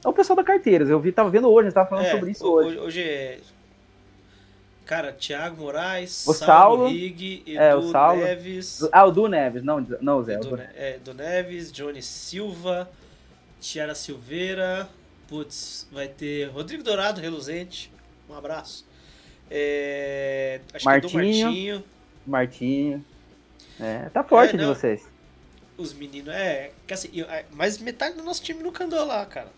é 0.04 0.08
o 0.08 0.12
pessoal 0.12 0.36
da 0.36 0.44
Carteiras. 0.44 0.90
Eu 0.90 1.00
vi, 1.00 1.12
tava 1.12 1.30
vendo 1.30 1.48
hoje, 1.48 1.68
a 1.68 1.72
tava 1.72 1.88
falando 1.88 2.04
é, 2.06 2.10
sobre 2.10 2.30
isso 2.32 2.46
hoje. 2.46 2.78
Hoje 2.78 3.02
é. 3.02 3.38
Cara, 4.84 5.12
Thiago 5.12 5.62
Moraes, 5.62 6.26
o 6.26 6.34
Saulo, 6.34 6.88
Edu 6.88 7.42
é, 7.46 7.74
o 7.74 7.82
Saulo, 7.82 8.22
Neves. 8.22 8.86
Ah, 8.92 9.06
o 9.06 9.12
Du 9.12 9.28
Neves, 9.28 9.62
não, 9.62 9.80
não 10.00 10.18
o 10.18 10.22
Zé. 10.24 10.34
Edu, 10.34 10.60
é, 10.74 10.96
Edu 10.96 11.14
Neves, 11.14 11.72
Johnny 11.72 12.02
Silva, 12.02 12.90
Tiara 13.60 13.94
Silveira. 13.94 14.88
Putz, 15.26 15.88
vai 15.90 16.08
ter 16.08 16.50
Rodrigo 16.50 16.82
Dourado, 16.82 17.18
reluzente. 17.18 17.90
Um 18.28 18.34
abraço. 18.34 18.86
É, 19.50 20.60
acho 20.74 20.84
Martinho, 20.84 21.10
que 21.10 21.16
é 21.16 21.32
do 21.32 21.44
Martinho. 21.46 21.84
Martinho. 22.26 23.04
É, 23.80 24.10
tá 24.10 24.22
forte 24.22 24.56
é, 24.56 24.58
de 24.58 24.66
vocês. 24.66 25.11
Os 25.76 25.92
meninos, 25.92 26.34
é. 26.34 26.72
Que 26.86 26.94
assim, 26.94 27.10
mas 27.50 27.78
metade 27.78 28.16
do 28.16 28.22
nosso 28.22 28.42
time 28.42 28.62
nunca 28.62 28.84
andou 28.84 29.04
lá, 29.04 29.24
cara. 29.26 29.50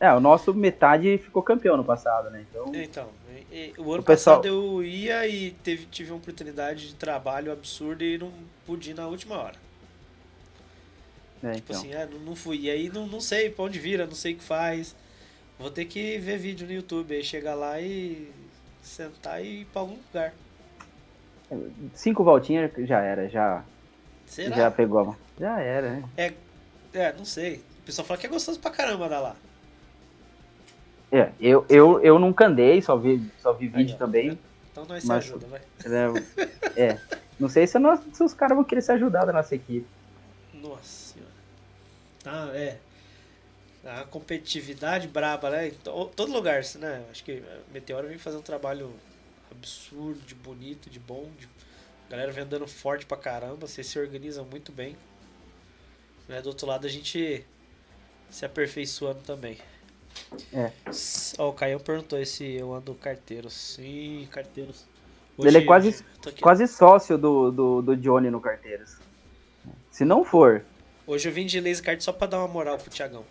É, 0.00 0.12
o 0.12 0.20
nosso 0.20 0.52
metade 0.52 1.18
ficou 1.18 1.42
campeão 1.42 1.76
no 1.76 1.84
passado, 1.84 2.30
né? 2.30 2.44
Então, 2.48 2.74
então 2.74 3.08
o 3.78 3.92
ano 3.92 4.02
o 4.02 4.04
pessoal... 4.04 4.36
passado 4.36 4.46
eu 4.46 4.82
ia 4.82 5.26
e 5.26 5.52
teve, 5.62 5.86
tive 5.86 6.10
uma 6.10 6.18
oportunidade 6.18 6.88
de 6.88 6.94
trabalho 6.94 7.52
absurda 7.52 8.04
e 8.04 8.18
não 8.18 8.32
pude 8.66 8.90
ir 8.90 8.94
na 8.94 9.06
última 9.06 9.36
hora. 9.36 9.56
É, 11.42 11.52
tipo 11.52 11.72
então. 11.72 11.80
assim, 11.80 11.92
é, 11.92 12.06
não, 12.06 12.18
não, 12.20 12.36
fui. 12.36 12.62
E 12.62 12.70
aí 12.70 12.88
não, 12.88 13.06
não 13.06 13.20
sei 13.20 13.50
pra 13.50 13.64
onde 13.64 13.78
vira, 13.78 14.06
não 14.06 14.14
sei 14.14 14.34
o 14.34 14.36
que 14.36 14.44
faz. 14.44 14.96
Vou 15.58 15.70
ter 15.70 15.84
que 15.84 16.18
ver 16.18 16.38
vídeo 16.38 16.66
no 16.66 16.72
YouTube, 16.72 17.14
aí 17.14 17.22
chegar 17.22 17.54
lá 17.54 17.80
e 17.80 18.32
sentar 18.82 19.44
e 19.44 19.60
ir 19.60 19.64
pra 19.66 19.82
algum 19.82 19.96
lugar. 20.08 20.34
Cinco 21.92 22.24
voltinhas 22.24 22.72
já 22.78 23.00
era, 23.00 23.28
já. 23.28 23.62
Será? 24.26 24.56
Já 24.56 24.70
pegou. 24.70 25.16
Já 25.38 25.60
era, 25.60 25.90
né? 25.90 26.04
É, 26.16 26.32
é, 26.92 27.12
não 27.12 27.24
sei. 27.24 27.62
O 27.82 27.86
pessoal 27.86 28.06
fala 28.06 28.18
que 28.18 28.26
é 28.26 28.30
gostoso 28.30 28.58
pra 28.60 28.70
caramba 28.70 29.08
dar 29.08 29.20
lá. 29.20 29.36
É, 31.12 31.30
eu, 31.40 31.64
eu, 31.68 32.00
eu 32.00 32.18
nunca 32.18 32.46
andei, 32.46 32.82
só 32.82 32.96
vi, 32.96 33.30
só 33.40 33.52
vi 33.52 33.68
vídeo 33.68 33.92
aí, 33.92 33.98
também. 33.98 34.38
Então 34.72 34.84
nós 34.84 35.04
mas, 35.04 35.24
se 35.24 35.30
ajuda, 35.30 35.46
vai. 35.46 35.60
É, 36.76 36.82
é, 36.82 37.00
não 37.38 37.48
sei 37.48 37.66
se, 37.66 37.78
nós, 37.78 38.00
se 38.12 38.22
os 38.22 38.34
caras 38.34 38.56
vão 38.56 38.64
querer 38.64 38.82
se 38.82 38.90
ajudar 38.90 39.24
da 39.24 39.32
nossa 39.32 39.54
equipe. 39.54 39.86
Nossa 40.52 41.12
senhora. 41.12 41.32
Ah, 42.24 42.50
é. 42.54 42.78
A 43.84 44.04
competitividade 44.04 45.06
braba, 45.06 45.50
né? 45.50 45.68
Em 45.68 45.74
todo 46.16 46.32
lugar, 46.32 46.62
né? 46.76 47.04
Acho 47.10 47.22
que 47.22 47.42
Meteoro 47.72 48.08
vem 48.08 48.18
fazer 48.18 48.38
um 48.38 48.42
trabalho 48.42 48.92
absurdo, 49.50 50.20
de 50.26 50.34
bonito, 50.34 50.88
de 50.88 50.98
bom. 50.98 51.28
De... 51.38 51.48
Galera 52.08 52.32
vendendo 52.32 52.66
forte 52.66 53.06
pra 53.06 53.16
caramba. 53.16 53.66
Vocês 53.66 53.86
se 53.86 53.98
organizam 53.98 54.44
muito 54.44 54.70
bem. 54.72 54.96
Né? 56.28 56.40
Do 56.40 56.48
outro 56.48 56.66
lado, 56.66 56.86
a 56.86 56.90
gente 56.90 57.44
se 58.30 58.44
aperfeiçoando 58.44 59.20
também. 59.20 59.58
É. 60.52 60.70
Ó, 61.38 61.50
o 61.50 61.52
Caio 61.52 61.80
perguntou 61.80 62.24
se 62.24 62.44
eu 62.44 62.74
ando 62.74 62.94
carteiro. 62.94 63.50
Sim, 63.50 64.28
carteiros. 64.30 64.86
Hoje, 65.36 65.48
Ele 65.48 65.58
é 65.58 65.64
quase, 65.64 66.04
quase 66.40 66.68
sócio 66.68 67.18
do, 67.18 67.50
do, 67.50 67.82
do 67.82 67.96
Johnny 67.96 68.30
no 68.30 68.40
Carteiros. 68.40 68.98
Se 69.90 70.04
não 70.04 70.24
for. 70.24 70.64
Hoje 71.06 71.28
eu 71.28 71.32
vim 71.32 71.44
de 71.44 71.60
laser 71.60 71.84
card 71.84 72.02
só 72.02 72.12
pra 72.12 72.26
dar 72.26 72.38
uma 72.38 72.48
moral 72.48 72.78
pro 72.78 72.90
Thiagão. 72.90 73.24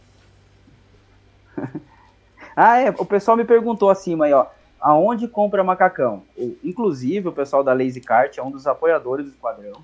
ah, 2.56 2.78
é. 2.80 2.90
O 2.92 3.06
pessoal 3.06 3.38
me 3.38 3.46
perguntou 3.46 3.90
acima 3.90 4.26
aí, 4.26 4.34
ó. 4.34 4.48
Aonde 4.84 5.30
compra 5.30 5.64
macacão? 5.64 6.24
Inclusive, 6.62 7.30
o 7.30 7.32
pessoal 7.32 7.64
da 7.64 7.72
Lazy 7.72 8.02
Kart 8.02 8.38
é 8.38 8.44
um 8.44 8.52
dos 8.52 8.68
apoiadores 8.68 9.26
do 9.26 9.32
esquadrão. 9.32 9.82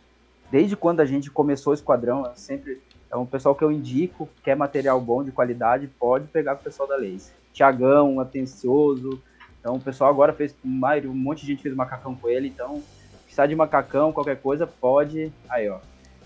Desde 0.51 0.75
quando 0.75 0.99
a 0.99 1.05
gente 1.05 1.31
começou 1.31 1.71
o 1.71 1.73
esquadrão, 1.73 2.25
é 2.25 2.35
sempre 2.35 2.81
é 3.09 3.15
um 3.15 3.25
pessoal 3.25 3.55
que 3.55 3.63
eu 3.63 3.71
indico, 3.71 4.27
quer 4.43 4.57
material 4.57 4.99
bom, 4.99 5.23
de 5.23 5.31
qualidade, 5.31 5.87
pode 5.87 6.27
pegar 6.27 6.55
com 6.55 6.61
o 6.61 6.63
pessoal 6.65 6.89
da 6.89 6.97
Lace. 6.97 7.31
Tiagão, 7.53 8.19
atencioso. 8.19 9.23
Então 9.61 9.75
o 9.75 9.79
pessoal 9.79 10.09
agora 10.09 10.33
fez, 10.33 10.53
um 10.65 11.13
monte 11.13 11.41
de 11.41 11.47
gente 11.47 11.63
fez 11.63 11.73
macacão 11.73 12.13
com 12.13 12.27
ele, 12.27 12.49
então 12.49 12.83
precisar 13.23 13.47
de 13.47 13.55
macacão, 13.55 14.11
qualquer 14.11 14.41
coisa, 14.41 14.67
pode. 14.67 15.31
Aí, 15.47 15.69
ó. 15.69 15.79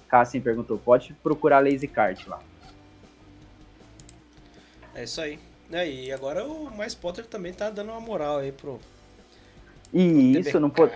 Cassim 0.09 0.41
perguntou, 0.41 0.79
pode 0.79 1.13
procurar 1.21 1.59
Lazy 1.59 1.87
Kart 1.87 2.25
lá. 2.25 2.39
É 4.95 5.03
isso 5.03 5.21
aí. 5.21 5.39
É, 5.73 5.89
e 5.89 6.11
agora 6.11 6.45
o 6.45 6.69
Mais 6.75 6.93
Potter 6.93 7.25
também 7.25 7.51
tá 7.51 7.69
dando 7.69 7.91
uma 7.91 7.99
moral 7.99 8.37
aí 8.37 8.51
pro. 8.51 8.79
E 9.91 10.37
isso, 10.37 10.59
não 10.59 10.69
pode. 10.69 10.93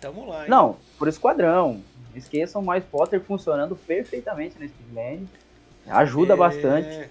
Tamo 0.00 0.28
lá, 0.28 0.44
hein? 0.44 0.50
Não, 0.50 0.76
por 0.98 1.08
esquadrão 1.08 1.82
esqueçam 2.14 2.60
mais 2.60 2.84
Potter 2.84 3.20
funcionando 3.20 3.76
perfeitamente 3.76 4.58
nesse 4.58 4.74
Speedland. 4.74 5.28
Ajuda 5.86 6.34
é... 6.34 6.36
bastante. 6.36 7.10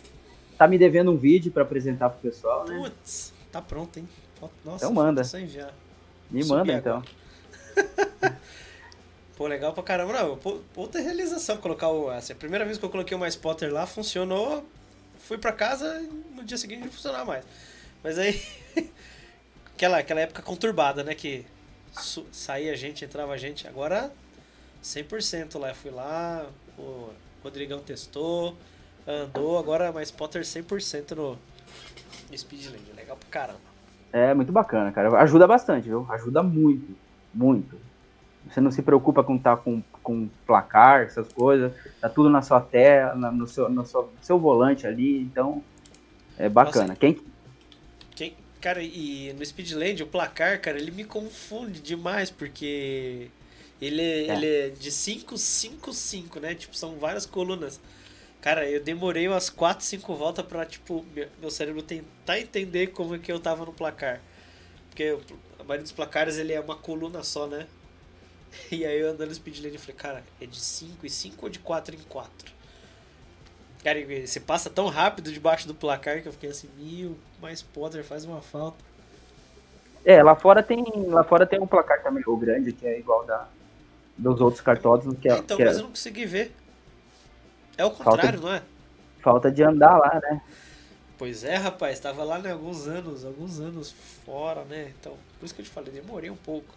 Tá 0.58 0.68
me 0.68 0.78
devendo 0.78 1.12
um 1.12 1.18
vídeo 1.18 1.51
para 1.51 1.64
apresentar 1.64 2.10
pro 2.10 2.30
pessoal, 2.30 2.66
né? 2.68 2.78
Putz, 2.78 3.34
tá 3.51 3.62
pronto, 3.62 3.99
hein? 3.99 4.08
Nossa, 4.64 4.86
então 4.86 4.93
manda. 4.93 5.24
Só 5.24 5.39
enviar. 5.39 5.74
Me 6.30 6.43
manda 6.43 6.74
então. 6.74 7.03
Pô, 9.38 9.45
legal 9.45 9.72
pra 9.72 9.84
caramba. 9.84 10.14
Não, 10.14 10.39
outra 10.76 10.99
realização 10.99 11.58
colocar 11.58 11.89
o. 11.89 12.10
Assim, 12.10 12.34
a 12.34 12.36
primeira 12.36 12.66
vez 12.66 12.78
que 12.78 12.86
eu 12.86 12.89
coloquei 12.89 13.16
o 13.16 13.20
Mais 13.20 13.36
Potter 13.36 13.72
lá, 13.72 13.86
funcionou. 13.86 14.66
Fui 15.28 15.38
pra 15.38 15.51
casa 15.51 16.01
no 16.34 16.43
dia 16.45 16.57
seguinte 16.57 16.86
não 16.86 16.91
funcionava 16.91 17.25
mais. 17.25 17.45
Mas 18.01 18.17
aí. 18.17 18.41
aquela, 19.75 19.97
aquela 19.97 20.21
época 20.21 20.41
conturbada, 20.41 21.03
né? 21.03 21.13
Que 21.13 21.45
saía 22.32 22.75
gente, 22.78 23.03
entrava 23.03 23.38
gente. 23.38 23.67
Agora 23.67 24.09
100% 24.82 25.59
lá. 25.59 25.69
Eu 25.69 25.75
fui 25.75 25.91
lá, 25.91 26.45
o 26.78 27.09
Rodrigão 27.43 27.80
testou, 27.80 28.55
andou, 29.05 29.57
agora 29.59 29.91
mais 29.91 30.11
Potter 30.11 30.43
100% 30.43 31.11
no, 31.11 31.38
Speedland. 32.36 32.84
Legal 32.95 33.17
pra 33.17 33.30
caramba. 33.30 33.59
É 34.13 34.34
muito 34.34 34.53
bacana, 34.53 34.93
cara. 34.93 35.19
Ajuda 35.19 35.45
bastante, 35.45 35.89
viu? 35.89 36.07
Ajuda 36.09 36.41
muito, 36.41 36.95
muito. 37.34 37.78
Você 38.52 38.62
não 38.62 38.72
se 38.72 38.82
preocupa 38.82 39.24
com 39.24 39.36
estar 39.36 39.58
tá 39.58 39.62
com, 39.62 39.82
com 40.04 40.30
placar, 40.45 41.02
essas 41.02 41.32
coisas. 41.32 41.72
Tá 42.00 42.10
tudo 42.10 42.30
na 42.30 42.41
sua 42.41 42.62
tela, 42.62 43.16
no 43.32 43.48
seu, 43.48 43.70
no 43.70 43.86
seu, 43.86 44.10
seu 44.22 44.39
volante 44.39 44.86
ali, 44.86 45.22
então 45.22 45.64
é 46.38 46.48
bacana. 46.48 46.88
Nossa, 46.88 47.00
quem, 47.00 47.20
quem, 48.16 48.36
cara, 48.62 48.82
e 48.82 49.34
no 49.38 49.45
Speedland 49.45 50.04
o 50.04 50.08
placar, 50.08 50.62
cara, 50.62 50.78
ele 50.78 50.91
me 50.91 51.04
confunde 51.04 51.82
demais, 51.82 52.30
porque 52.30 53.30
ele 53.82 54.02
é, 54.02 54.28
é. 54.28 54.36
ele 54.36 54.48
é 54.48 54.70
de 54.70 54.91
5, 54.91 55.38
5, 55.38 55.93
5, 55.93 56.39
né? 56.39 56.56
Tipo, 56.56 56.76
são 56.76 56.98
várias 56.98 57.26
colunas. 57.26 57.80
Cara, 58.41 58.70
eu 58.70 58.82
demorei 58.82 59.28
umas 59.28 59.50
4, 59.50 59.84
5 59.84 60.16
voltas 60.16 60.45
pra, 60.45 60.66
tipo, 60.66 61.06
meu 61.41 61.50
cérebro 61.50 61.82
tentar 61.82 62.39
entender 62.39 62.88
como 62.88 63.16
é 63.16 63.20
que 63.20 63.32
eu 63.32 63.39
tava 63.39 63.66
no 63.66 63.74
placar. 63.74 64.22
Porque 64.89 65.18
a 65.60 65.64
maioria 65.64 65.84
dos 65.84 65.91
placares, 65.91 66.38
ele 66.38 66.54
é 66.54 66.60
uma 66.60 66.76
coluna 66.76 67.24
só, 67.24 67.48
né? 67.48 67.68
E 68.72 68.86
aí 68.86 69.00
eu 69.00 69.12
andando 69.12 69.30
no 69.30 69.36
speed 69.36 69.60
lane, 69.60 69.76
eu 69.76 69.80
falei, 69.80 69.95
cara, 69.95 70.24
é 70.41 70.45
de 70.45 70.60
5 70.60 71.06
em 71.06 71.10
5 71.10 71.45
ou 71.45 71.50
de 71.50 71.60
4 71.60 71.95
em 71.95 72.00
4? 72.00 72.52
Cara, 73.84 74.00
você 74.26 74.39
passa 74.39 74.70
tão 74.70 74.88
rápido 74.88 75.32
debaixo 75.32 75.68
do 75.68 75.74
placar 75.74 76.22
que 76.22 76.28
eu 76.28 76.34
fiquei 76.34 76.50
assim, 76.50 76.70
mil, 76.78 77.18
mais 77.41 77.62
Potter 77.62 78.04
faz 78.04 78.26
uma 78.26 78.41
falta. 78.41 78.84
É, 80.04 80.22
lá 80.24 80.36
fora 80.36 80.64
tem, 80.64 80.84
lá 81.08 81.24
fora 81.24 81.45
tem 81.45 81.60
um 81.60 81.68
placar 81.68 82.02
também, 82.02 82.24
o 82.26 82.38
grande, 82.38 82.74
que 82.74 82.86
é 82.86 83.00
igual 83.00 83.26
da, 83.26 83.48
dos 84.18 84.41
outros 84.41 84.62
cartódromos 84.62 85.20
que 85.20 85.30
é. 85.30 85.38
Então, 85.38 85.58
que 85.58 85.64
mas 85.64 85.76
é, 85.76 85.80
eu 85.80 85.84
não 85.84 85.89
consegui 85.89 86.26
ver. 86.26 86.56
É 87.78 87.86
o 87.86 87.91
contrário, 87.91 88.39
falta, 88.39 88.48
não 88.48 88.54
é? 88.54 88.62
Falta 89.22 89.52
de 89.52 89.64
andar 89.64 89.98
lá, 89.98 90.20
né? 90.22 90.41
Pois 91.18 91.43
é, 91.43 91.56
rapaz, 91.56 91.93
estava 91.93 92.24
lá 92.24 92.39
né, 92.39 92.52
alguns 92.52 92.88
anos, 92.88 93.26
alguns 93.26 93.60
anos 93.60 93.91
fora, 94.26 94.64
né? 94.66 94.93
Então, 95.00 95.18
por 95.39 95.45
isso 95.45 95.56
que 95.56 95.62
eu 95.62 95.66
te 95.66 95.72
falei, 95.72 95.91
demorei 95.91 96.30
um 96.30 96.36
pouco. 96.36 96.74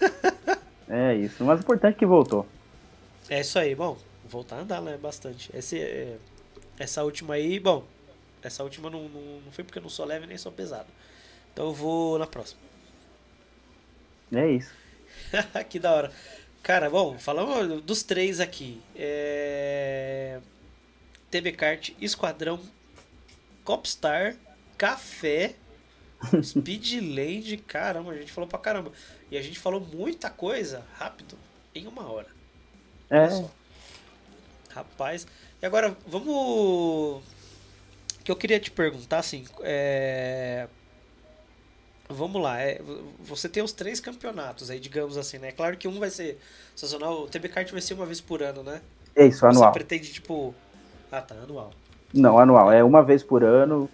é 0.88 1.14
isso, 1.14 1.44
mas 1.44 1.60
o 1.60 1.62
importante 1.62 1.94
é 1.94 1.98
que 1.98 2.06
voltou. 2.06 2.46
É 3.28 3.40
isso 3.40 3.58
aí, 3.58 3.74
bom, 3.74 3.98
voltar 4.28 4.56
a 4.56 4.60
andar, 4.60 4.80
né? 4.80 4.96
Bastante. 4.96 5.50
Esse, 5.54 5.78
é, 5.78 6.16
essa 6.78 7.04
última 7.04 7.34
aí, 7.34 7.58
bom, 7.60 7.84
essa 8.42 8.62
última 8.62 8.88
não, 8.88 9.08
não, 9.08 9.40
não 9.40 9.52
foi 9.52 9.64
porque 9.64 9.78
eu 9.78 9.82
não 9.82 9.90
sou 9.90 10.06
leve 10.06 10.26
nem 10.26 10.38
sou 10.38 10.52
pesado. 10.52 10.88
Então 11.52 11.66
eu 11.66 11.74
vou 11.74 12.18
na 12.18 12.26
próxima. 12.26 12.60
É 14.32 14.50
isso. 14.50 14.72
que 15.68 15.78
da 15.78 15.92
hora. 15.92 16.12
Cara, 16.62 16.90
bom, 16.90 17.18
falamos 17.18 17.82
dos 17.82 18.02
três 18.02 18.40
aqui. 18.40 18.80
É... 18.94 20.40
TB 21.30 21.52
Kart, 21.52 21.90
Esquadrão, 22.00 22.60
Copstar, 23.64 24.36
Café, 24.76 25.54
Speedland, 26.42 27.58
caramba, 27.58 28.12
a 28.12 28.16
gente 28.16 28.32
falou 28.32 28.48
pra 28.48 28.58
caramba. 28.58 28.92
E 29.30 29.36
a 29.36 29.42
gente 29.42 29.58
falou 29.58 29.80
muita 29.80 30.30
coisa 30.30 30.84
rápido, 30.94 31.36
em 31.74 31.86
uma 31.86 32.10
hora. 32.10 32.28
É. 33.10 33.44
Rapaz. 34.70 35.26
E 35.60 35.66
agora, 35.66 35.96
vamos. 36.06 36.28
O 36.30 37.22
que 38.24 38.30
eu 38.30 38.36
queria 38.36 38.60
te 38.60 38.70
perguntar, 38.70 39.18
assim, 39.18 39.44
é 39.62 40.68
vamos 42.08 42.40
lá, 42.40 42.60
é, 42.60 42.80
você 43.20 43.48
tem 43.48 43.62
os 43.62 43.72
três 43.72 44.00
campeonatos 44.00 44.70
aí, 44.70 44.80
digamos 44.80 45.16
assim, 45.16 45.38
né? 45.38 45.52
Claro 45.52 45.76
que 45.76 45.86
um 45.86 45.98
vai 45.98 46.10
ser 46.10 46.38
sazonal, 46.74 47.22
o 47.22 47.28
TB 47.28 47.48
Kart 47.50 47.70
vai 47.70 47.80
ser 47.80 47.94
uma 47.94 48.06
vez 48.06 48.20
por 48.20 48.42
ano, 48.42 48.62
né? 48.62 48.80
É 49.14 49.26
isso, 49.26 49.46
anual. 49.46 49.72
Você 49.72 49.78
pretende, 49.78 50.12
tipo... 50.12 50.54
Ah, 51.12 51.20
tá, 51.20 51.34
anual. 51.34 51.70
Não, 52.12 52.38
anual, 52.38 52.72
é 52.72 52.82
uma 52.82 53.02
vez 53.02 53.22
por 53.22 53.44
ano, 53.44 53.88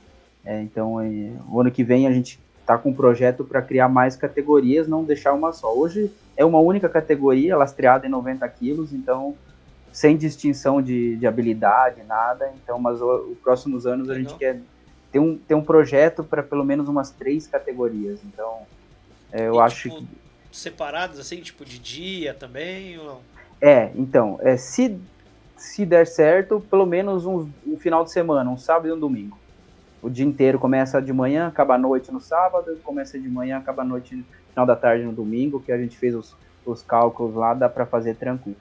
é, 0.44 0.60
então 0.60 1.00
é, 1.00 1.32
o 1.48 1.60
ano 1.60 1.70
que 1.70 1.82
vem 1.82 2.06
a 2.06 2.12
gente 2.12 2.38
tá 2.66 2.78
com 2.78 2.90
um 2.90 2.94
projeto 2.94 3.44
para 3.44 3.60
criar 3.60 3.88
mais 3.88 4.16
categorias, 4.16 4.88
não 4.88 5.04
deixar 5.04 5.32
uma 5.32 5.52
só. 5.52 5.72
Hoje 5.74 6.10
é 6.36 6.44
uma 6.44 6.58
única 6.58 6.88
categoria, 6.88 7.56
lastreada 7.56 8.06
em 8.06 8.10
90 8.10 8.48
quilos, 8.48 8.92
então 8.92 9.34
sem 9.92 10.16
distinção 10.16 10.82
de, 10.82 11.16
de 11.16 11.26
habilidade, 11.26 12.02
nada, 12.02 12.50
então, 12.56 12.80
mas 12.80 13.00
os 13.00 13.38
próximos 13.38 13.86
anos 13.86 14.10
a 14.10 14.14
gente 14.14 14.34
quer 14.34 14.60
tem 15.14 15.20
um, 15.20 15.38
tem 15.38 15.56
um 15.56 15.62
projeto 15.62 16.24
para 16.24 16.42
pelo 16.42 16.64
menos 16.64 16.88
umas 16.88 17.08
três 17.12 17.46
categorias. 17.46 18.18
Então, 18.24 18.62
é, 19.30 19.46
eu 19.46 19.54
e, 19.54 19.58
acho 19.60 19.88
tipo, 19.88 20.02
que. 20.02 20.08
Separados, 20.50 21.20
assim, 21.20 21.40
tipo 21.40 21.64
de 21.64 21.78
dia 21.78 22.34
também 22.34 22.98
ou 22.98 23.04
não? 23.04 23.20
É, 23.60 23.92
então, 23.94 24.40
é, 24.42 24.56
se, 24.56 24.98
se 25.56 25.86
der 25.86 26.04
certo, 26.08 26.60
pelo 26.68 26.84
menos 26.84 27.24
um, 27.24 27.48
um 27.64 27.76
final 27.78 28.02
de 28.02 28.10
semana, 28.10 28.50
um 28.50 28.58
sábado 28.58 28.88
e 28.88 28.92
um 28.92 28.98
domingo. 28.98 29.38
O 30.04 30.10
dia 30.10 30.26
inteiro 30.26 30.58
começa 30.58 31.00
de 31.00 31.14
manhã, 31.14 31.46
acaba 31.46 31.76
à 31.76 31.78
noite 31.78 32.12
no 32.12 32.20
sábado, 32.20 32.78
começa 32.84 33.18
de 33.18 33.26
manhã, 33.26 33.56
acaba 33.56 33.80
à 33.80 33.84
noite 33.86 34.14
no 34.14 34.24
final 34.50 34.66
da 34.66 34.76
tarde 34.76 35.02
no 35.02 35.12
domingo, 35.12 35.62
que 35.62 35.72
a 35.72 35.78
gente 35.78 35.96
fez 35.96 36.14
os, 36.14 36.36
os 36.66 36.82
cálculos 36.82 37.34
lá, 37.34 37.54
dá 37.54 37.70
para 37.70 37.86
fazer 37.86 38.14
tranquilo. 38.14 38.58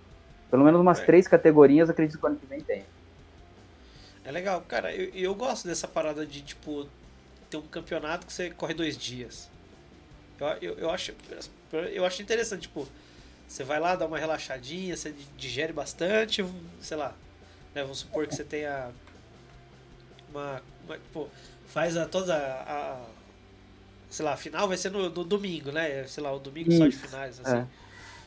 Pelo 0.50 0.64
menos 0.64 0.80
umas 0.80 1.02
é. 1.02 1.06
três 1.06 1.28
categorias, 1.28 1.90
acredito 1.90 2.18
que 2.18 2.24
o 2.24 2.28
ano 2.28 2.38
que 2.38 2.46
vem 2.46 2.62
tem. 2.62 2.86
É 4.24 4.32
legal, 4.32 4.62
cara, 4.62 4.96
eu, 4.96 5.10
eu 5.14 5.36
gosto 5.36 5.68
dessa 5.68 5.86
parada 5.86 6.26
de, 6.26 6.42
tipo, 6.42 6.88
ter 7.50 7.58
um 7.58 7.64
campeonato 7.64 8.26
que 8.26 8.32
você 8.32 8.50
corre 8.50 8.74
dois 8.74 8.98
dias. 8.98 9.50
Eu, 10.40 10.48
eu, 10.62 10.74
eu, 10.80 10.90
acho, 10.92 11.14
eu 11.92 12.06
acho 12.06 12.22
interessante, 12.22 12.62
tipo, 12.62 12.88
você 13.46 13.66
vai 13.66 13.82
lá, 13.82 13.98
dá 13.98 14.06
uma 14.06 14.18
relaxadinha, 14.18 14.96
você 14.96 15.14
digere 15.38 15.74
bastante, 15.74 16.46
sei 16.80 16.96
lá, 16.96 17.14
né, 17.76 17.82
vamos 17.82 18.00
supor 18.00 18.28
que 18.28 18.34
você 18.34 18.46
tenha 18.46 18.92
uma, 20.30 20.62
tipo, 20.88 21.28
faz 21.68 21.98
a 21.98 22.06
toda 22.06 22.36
a, 22.36 22.74
a, 22.74 23.02
sei 24.10 24.26
lá, 24.26 24.34
a 24.34 24.38
final 24.38 24.68
vai 24.68 24.78
ser 24.78 24.92
no, 24.92 25.10
no 25.10 25.24
domingo, 25.24 25.72
né, 25.72 26.04
sei 26.06 26.24
lá, 26.24 26.32
o 26.32 26.40
domingo 26.40 26.70
Isso, 26.70 26.78
só 26.78 26.88
de 26.88 26.96
finais, 26.96 27.42
assim. 27.44 27.58
É. 27.58 27.84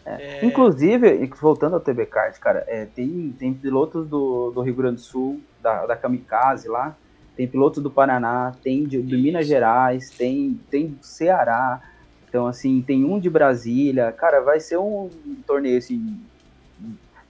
É. 0.07 0.39
É... 0.39 0.45
Inclusive, 0.45 1.27
voltando 1.41 1.75
ao 1.75 1.81
TB 1.81 2.07
Kart, 2.07 2.39
cara, 2.39 2.65
é, 2.69 2.87
tem, 2.87 3.35
tem 3.39 3.53
pilotos 3.53 4.09
do, 4.09 4.53
do 4.53 4.61
Rio 4.63 4.75
Grande 4.75 4.97
do 4.97 5.01
Sul, 5.01 5.41
da, 5.61 5.85
da 5.85 5.97
Kamikaze 5.97 6.69
lá, 6.69 6.97
tem 7.37 7.47
pilotos 7.47 7.83
do 7.83 7.91
Paraná, 7.91 8.55
tem 8.63 8.85
de, 8.85 9.03
de 9.03 9.17
Minas 9.17 9.47
Gerais, 9.47 10.11
tem, 10.11 10.59
tem 10.71 10.89
do 10.89 11.05
Ceará, 11.05 11.83
então 12.29 12.47
assim, 12.47 12.81
tem 12.83 13.05
um 13.05 13.19
de 13.19 13.29
Brasília, 13.29 14.13
cara, 14.13 14.41
vai 14.41 14.61
ser 14.61 14.79
um 14.79 15.11
torneio 15.47 15.79
assim, 15.79 16.21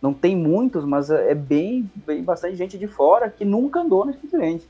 não 0.00 0.12
tem 0.12 0.36
muitos, 0.36 0.84
mas 0.84 1.10
é 1.10 1.34
bem, 1.34 1.90
bem 2.06 2.22
bastante 2.22 2.56
gente 2.56 2.78
de 2.78 2.86
fora 2.86 3.30
que 3.30 3.44
nunca 3.44 3.80
andou 3.80 4.04
no 4.04 4.12
Speedland. 4.12 4.62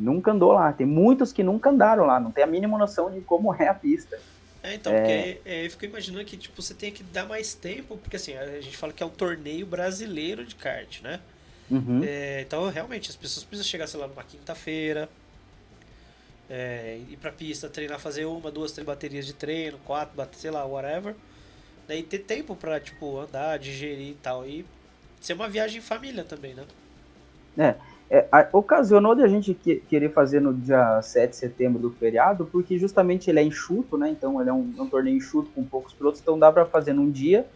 Nunca 0.00 0.32
andou 0.32 0.52
lá. 0.52 0.72
Tem 0.72 0.86
muitos 0.86 1.32
que 1.32 1.42
nunca 1.42 1.70
andaram 1.70 2.06
lá, 2.06 2.18
não 2.18 2.30
tem 2.30 2.42
a 2.42 2.46
mínima 2.46 2.78
noção 2.78 3.10
de 3.10 3.20
como 3.20 3.54
é 3.54 3.68
a 3.68 3.74
pista. 3.74 4.18
É, 4.62 4.74
então, 4.74 4.92
é... 4.92 4.98
porque 4.98 5.40
é, 5.44 5.66
eu 5.66 5.70
fico 5.70 5.84
imaginando 5.84 6.24
que 6.24 6.36
tipo, 6.36 6.60
você 6.60 6.74
tem 6.74 6.90
que 6.90 7.02
dar 7.02 7.26
mais 7.26 7.54
tempo, 7.54 7.96
porque 7.96 8.16
assim, 8.16 8.34
a 8.34 8.60
gente 8.60 8.76
fala 8.76 8.92
que 8.92 9.02
é 9.02 9.06
um 9.06 9.10
torneio 9.10 9.66
brasileiro 9.66 10.44
de 10.44 10.54
kart, 10.54 11.00
né? 11.02 11.20
Uhum. 11.70 12.02
É, 12.04 12.42
então, 12.42 12.68
realmente, 12.68 13.10
as 13.10 13.16
pessoas 13.16 13.44
precisam 13.44 13.70
chegar, 13.70 13.86
sei 13.86 14.00
lá, 14.00 14.08
numa 14.08 14.24
quinta-feira, 14.24 15.08
é, 16.48 16.98
ir 17.08 17.16
pra 17.16 17.30
pista, 17.30 17.68
treinar, 17.68 18.00
fazer 18.00 18.24
uma, 18.24 18.50
duas, 18.50 18.72
três 18.72 18.84
baterias 18.84 19.24
de 19.24 19.32
treino, 19.32 19.78
quatro, 19.84 20.14
sei 20.32 20.50
lá, 20.50 20.64
whatever. 20.64 21.14
Daí 21.86 22.02
ter 22.02 22.18
tempo 22.20 22.56
pra, 22.56 22.80
tipo, 22.80 23.18
andar, 23.18 23.58
digerir 23.58 24.10
e 24.10 24.18
tal. 24.20 24.44
E 24.46 24.66
ser 25.20 25.34
uma 25.34 25.48
viagem 25.48 25.78
em 25.78 25.82
família 25.82 26.24
também, 26.24 26.54
né? 26.54 26.64
É, 27.56 27.74
é, 28.10 28.26
a, 28.32 28.48
ocasionou 28.52 29.14
de 29.14 29.22
a 29.22 29.28
gente 29.28 29.54
que, 29.54 29.76
querer 29.76 30.12
fazer 30.12 30.40
no 30.40 30.52
dia 30.52 31.00
7 31.00 31.30
de 31.30 31.36
setembro 31.36 31.80
do 31.80 31.90
feriado, 31.90 32.44
porque 32.44 32.76
justamente 32.76 33.30
ele 33.30 33.38
é 33.38 33.42
enxuto, 33.44 33.96
né? 33.96 34.10
Então 34.10 34.40
ele 34.40 34.50
é 34.50 34.52
um, 34.52 34.74
um 34.78 34.88
torneio 34.88 35.16
enxuto 35.16 35.50
com 35.54 35.62
poucos 35.62 35.92
pilotos, 35.92 36.20
então 36.20 36.36
dá 36.36 36.50
para 36.50 36.66
fazer 36.66 36.92
num 36.92 37.08
dia. 37.08 37.46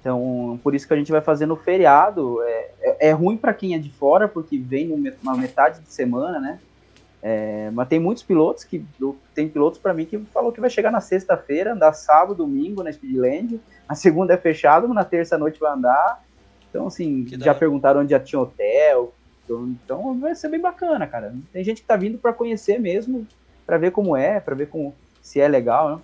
Então, 0.00 0.58
por 0.62 0.74
isso 0.74 0.88
que 0.88 0.94
a 0.94 0.96
gente 0.96 1.12
vai 1.12 1.20
fazer 1.20 1.44
no 1.44 1.54
feriado. 1.54 2.42
É, 2.42 2.70
é, 2.80 3.08
é 3.08 3.12
ruim 3.12 3.36
para 3.36 3.52
quem 3.52 3.74
é 3.74 3.78
de 3.78 3.90
fora, 3.90 4.26
porque 4.26 4.56
vem 4.56 4.86
numa 4.86 5.36
metade 5.36 5.80
de 5.80 5.92
semana, 5.92 6.40
né? 6.40 6.58
É, 7.22 7.70
mas 7.74 7.86
tem 7.86 8.00
muitos 8.00 8.22
pilotos 8.22 8.64
que. 8.64 8.82
Tem 9.34 9.46
pilotos 9.46 9.78
para 9.78 9.92
mim 9.92 10.06
que 10.06 10.18
falou 10.32 10.50
que 10.50 10.60
vai 10.62 10.70
chegar 10.70 10.90
na 10.90 11.02
sexta-feira, 11.02 11.74
andar 11.74 11.92
sábado, 11.92 12.34
domingo 12.36 12.82
na 12.82 12.90
Speedland. 12.90 13.60
A 13.86 13.94
segunda 13.94 14.32
é 14.32 14.38
fechado, 14.38 14.88
na 14.88 15.04
terça 15.04 15.36
noite 15.36 15.60
vai 15.60 15.72
andar. 15.72 16.24
Então, 16.70 16.86
assim, 16.86 17.26
já 17.28 17.54
perguntaram 17.54 18.00
onde 18.00 18.12
já 18.12 18.20
tinha 18.20 18.40
hotel, 18.40 19.12
então, 19.50 19.66
então 19.84 20.20
vai 20.20 20.34
ser 20.34 20.48
bem 20.48 20.60
bacana, 20.60 21.06
cara. 21.06 21.34
Tem 21.52 21.64
gente 21.64 21.80
que 21.80 21.86
tá 21.86 21.96
vindo 21.96 22.18
para 22.18 22.32
conhecer 22.32 22.78
mesmo, 22.78 23.26
para 23.66 23.78
ver 23.78 23.90
como 23.90 24.16
é, 24.16 24.38
para 24.38 24.54
ver 24.54 24.68
como, 24.68 24.94
se 25.20 25.40
é 25.40 25.48
legal, 25.48 25.96
né? 25.96 26.02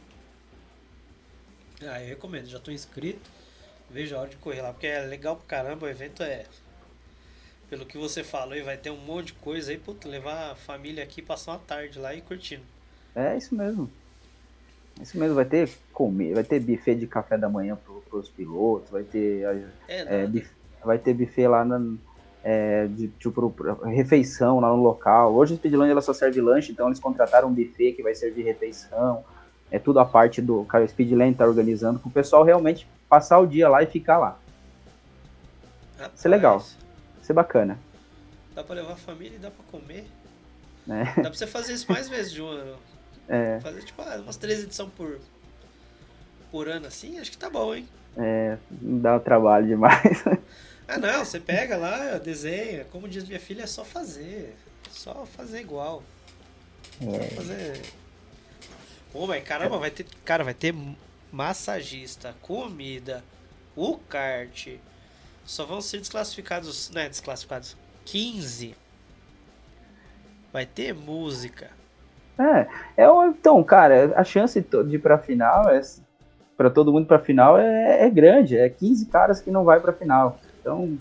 Ah, 1.88 2.02
eu 2.02 2.08
recomendo, 2.08 2.46
já 2.46 2.58
tô 2.58 2.70
inscrito. 2.70 3.30
Veja 3.88 4.16
a 4.16 4.20
hora 4.20 4.30
de 4.30 4.36
correr 4.36 4.62
lá, 4.62 4.72
porque 4.72 4.86
é 4.86 5.00
legal 5.00 5.36
pra 5.36 5.46
caramba, 5.46 5.86
o 5.86 5.88
evento 5.88 6.22
é. 6.22 6.44
Pelo 7.70 7.86
que 7.86 7.98
você 7.98 8.24
falou, 8.24 8.56
e 8.56 8.62
vai 8.62 8.76
ter 8.76 8.90
um 8.90 8.96
monte 8.96 9.26
de 9.26 9.34
coisa 9.34 9.70
aí, 9.70 9.78
puta, 9.78 10.08
levar 10.08 10.52
a 10.52 10.54
família 10.54 11.04
aqui, 11.04 11.22
passar 11.22 11.52
uma 11.52 11.58
tarde 11.58 11.98
lá 11.98 12.14
e 12.14 12.20
curtindo. 12.20 12.62
É 13.14 13.36
isso 13.36 13.54
mesmo. 13.54 13.90
Isso 15.00 15.18
mesmo, 15.18 15.34
vai 15.34 15.44
ter 15.44 15.68
comer, 15.92 16.34
vai 16.34 16.44
ter 16.44 16.58
buffet 16.58 16.94
de 16.94 17.06
café 17.06 17.36
da 17.36 17.48
manhã 17.48 17.76
pro, 17.76 18.02
pros 18.08 18.28
pilotos, 18.28 18.90
vai 18.90 19.02
ter. 19.02 19.42
É, 19.88 20.24
é, 20.24 20.28
vai 20.82 20.98
ter 20.98 21.12
buffet 21.12 21.46
lá 21.46 21.64
na, 21.64 21.78
é, 22.48 22.86
de 22.86 23.08
tipo 23.08 23.52
refeição 23.86 24.60
lá 24.60 24.68
no 24.68 24.80
local. 24.80 25.34
Hoje 25.34 25.54
o 25.54 25.56
Speedland 25.56 25.90
ela 25.90 26.00
só 26.00 26.12
serve 26.12 26.40
lanche, 26.40 26.70
então 26.70 26.86
eles 26.86 27.00
contrataram 27.00 27.48
um 27.48 27.52
buffet 27.52 27.94
que 27.94 28.04
vai 28.04 28.14
servir 28.14 28.44
refeição. 28.44 29.24
É 29.68 29.80
tudo 29.80 29.98
a 29.98 30.04
parte 30.04 30.40
do 30.40 30.64
que 30.64 30.76
o 30.76 30.88
Speedland 30.88 31.32
está 31.32 31.44
organizando 31.44 31.98
para 31.98 32.08
o 32.08 32.12
pessoal 32.12 32.44
realmente 32.44 32.86
passar 33.08 33.40
o 33.40 33.48
dia 33.48 33.68
lá 33.68 33.82
e 33.82 33.86
ficar 33.86 34.18
lá. 34.18 34.38
Rapaz, 35.98 36.12
Isso 36.14 36.28
é 36.28 36.30
legal. 36.30 36.58
Isso 37.20 37.32
é 37.32 37.34
bacana. 37.34 37.80
Dá 38.54 38.62
para 38.62 38.76
levar 38.76 38.92
a 38.92 38.96
família 38.96 39.34
e 39.34 39.40
dá 39.40 39.50
para 39.50 39.64
comer. 39.64 40.06
É. 40.88 41.04
Dá 41.04 41.22
para 41.22 41.34
você 41.34 41.48
fazer 41.48 41.72
isso 41.72 41.90
mais 41.90 42.08
vezes 42.08 42.32
de 42.32 42.40
um 42.40 42.46
ano. 42.46 42.76
É. 43.28 43.58
Fazer 43.58 43.82
tipo 43.82 44.00
ah, 44.02 44.20
umas 44.22 44.36
três 44.36 44.62
edições 44.62 44.90
por, 44.96 45.18
por 46.52 46.68
ano 46.68 46.86
assim, 46.86 47.18
acho 47.18 47.32
que 47.32 47.38
tá 47.38 47.50
bom, 47.50 47.74
hein? 47.74 47.88
É, 48.16 48.56
dá 48.70 49.18
trabalho 49.18 49.66
demais. 49.66 50.22
Ah, 50.88 50.98
não, 50.98 51.24
você 51.24 51.40
pega 51.40 51.76
lá, 51.76 52.18
desenha. 52.18 52.84
Como 52.92 53.08
diz 53.08 53.26
minha 53.26 53.40
filha, 53.40 53.62
é 53.62 53.66
só 53.66 53.84
fazer. 53.84 54.56
Só 54.90 55.26
fazer 55.26 55.60
igual. 55.60 56.02
É. 57.00 57.28
Só 57.28 57.36
fazer. 57.36 57.82
Pô, 59.12 59.26
mas 59.26 59.42
caramba, 59.42 59.78
vai 59.78 59.90
ter. 59.90 60.06
Cara, 60.24 60.44
vai 60.44 60.54
ter 60.54 60.74
massagista, 61.32 62.34
comida, 62.40 63.24
o 63.74 63.98
kart. 63.98 64.68
Só 65.44 65.64
vão 65.64 65.80
ser 65.80 65.98
desclassificados. 65.98 66.90
Né, 66.90 67.08
desclassificados. 67.08 67.76
15. 68.04 68.76
Vai 70.52 70.66
ter 70.66 70.94
música. 70.94 71.70
É, 72.38 73.04
é 73.04 73.06
então, 73.28 73.62
cara, 73.64 74.12
a 74.14 74.22
chance 74.22 74.60
de 74.60 74.94
ir 74.94 74.98
pra 74.98 75.18
final 75.18 75.68
é. 75.70 75.80
Pra 76.56 76.70
todo 76.70 76.90
mundo 76.90 77.06
pra 77.06 77.18
final 77.18 77.58
é, 77.58 78.06
é 78.06 78.10
grande. 78.10 78.56
É 78.56 78.68
15 78.68 79.06
caras 79.06 79.40
que 79.40 79.50
não 79.50 79.64
vai 79.64 79.78
pra 79.78 79.92
final. 79.92 80.38
Então, 80.66 80.98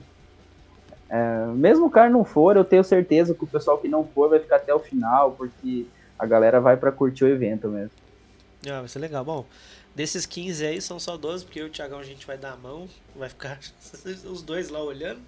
é, 1.09 1.47
mesmo 1.55 1.88
o 1.88 1.89
cara 1.89 2.07
não 2.07 2.24
for, 2.24 2.55
eu 2.55 2.63
tenho 2.63 2.84
certeza 2.84 3.34
que 3.34 3.43
o 3.43 3.47
pessoal 3.47 3.80
que 3.80 3.88
não 3.88 4.05
for 4.05 4.30
vai 4.30 4.39
ficar 4.39 4.57
até 4.57 4.72
o 4.72 4.80
final, 4.80 5.32
porque 5.32 5.88
a 6.20 6.26
galera 6.28 6.61
vai 6.61 6.78
para 6.78 6.91
curtir 6.91 7.24
o 7.24 7.28
evento 7.28 7.68
mesmo. 7.68 7.89
Ah, 8.68 8.82
vai 8.82 8.88
ser 8.88 8.99
legal. 8.99 9.26
Bom, 9.26 9.43
desses 9.95 10.28
15 10.28 10.68
aí 10.68 10.80
são 10.80 10.99
só 10.99 11.18
12, 11.18 11.45
porque 11.45 11.59
eu 11.59 11.66
e 11.66 11.70
o 11.70 11.72
Thiagão 11.72 11.97
a 11.97 12.03
gente 12.03 12.28
vai 12.28 12.38
dar 12.38 12.53
a 12.53 12.55
mão, 12.55 12.88
vai 13.16 13.28
ficar 13.28 13.57
os 14.30 14.43
dois 14.43 14.70
lá 14.70 14.84
olhando. 14.84 15.22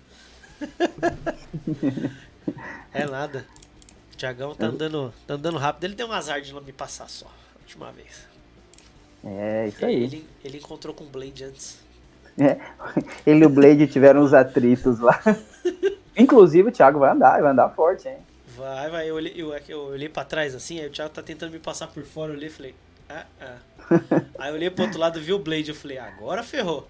é 2.93 3.05
nada. 3.07 3.43
O 4.13 4.17
Thiagão 4.17 4.53
tá 4.53 4.67
andando, 4.67 5.11
tá 5.25 5.33
andando 5.33 5.57
rápido, 5.57 5.85
ele 5.85 5.95
deu 5.95 6.07
um 6.07 6.11
azar 6.11 6.41
de 6.41 6.53
não 6.53 6.61
me 6.61 6.73
passar 6.73 7.09
só, 7.09 7.25
a 7.25 7.59
última 7.59 7.91
vez. 7.91 8.27
É, 9.23 9.67
isso 9.67 9.83
aí. 9.83 10.03
Ele, 10.03 10.27
ele 10.43 10.57
encontrou 10.59 10.93
com 10.93 11.05
o 11.05 11.07
Blade 11.07 11.43
antes. 11.43 11.86
É, 12.37 12.57
ele 13.25 13.43
e 13.43 13.45
o 13.45 13.49
Blade 13.49 13.87
tiveram 13.87 14.21
uns 14.21 14.33
atritos 14.33 14.99
lá. 14.99 15.19
Inclusive 16.15 16.69
o 16.69 16.71
Thiago 16.71 16.99
vai 16.99 17.11
andar, 17.11 17.41
vai 17.41 17.51
andar 17.51 17.69
forte, 17.69 18.07
hein? 18.07 18.17
Vai, 18.55 18.89
vai. 18.89 19.09
Eu 19.09 19.15
olhei, 19.15 19.33
eu, 19.35 19.53
eu 19.67 19.79
olhei 19.87 20.09
pra 20.09 20.23
trás 20.23 20.55
assim, 20.55 20.79
aí 20.79 20.87
o 20.87 20.91
Thiago 20.91 21.13
tá 21.13 21.21
tentando 21.21 21.51
me 21.51 21.59
passar 21.59 21.87
por 21.87 22.03
fora, 22.03 22.31
eu 22.31 22.37
olhei 22.37 22.47
e 22.47 22.51
falei, 22.51 22.75
ah, 23.09 23.25
ah. 23.39 23.57
aí 24.39 24.49
eu 24.49 24.55
olhei 24.55 24.69
pro 24.69 24.85
outro 24.85 24.99
lado, 24.99 25.19
vi 25.21 25.33
o 25.33 25.39
Blade, 25.39 25.69
eu 25.69 25.75
falei, 25.75 25.97
agora 25.97 26.43
ferrou. 26.43 26.87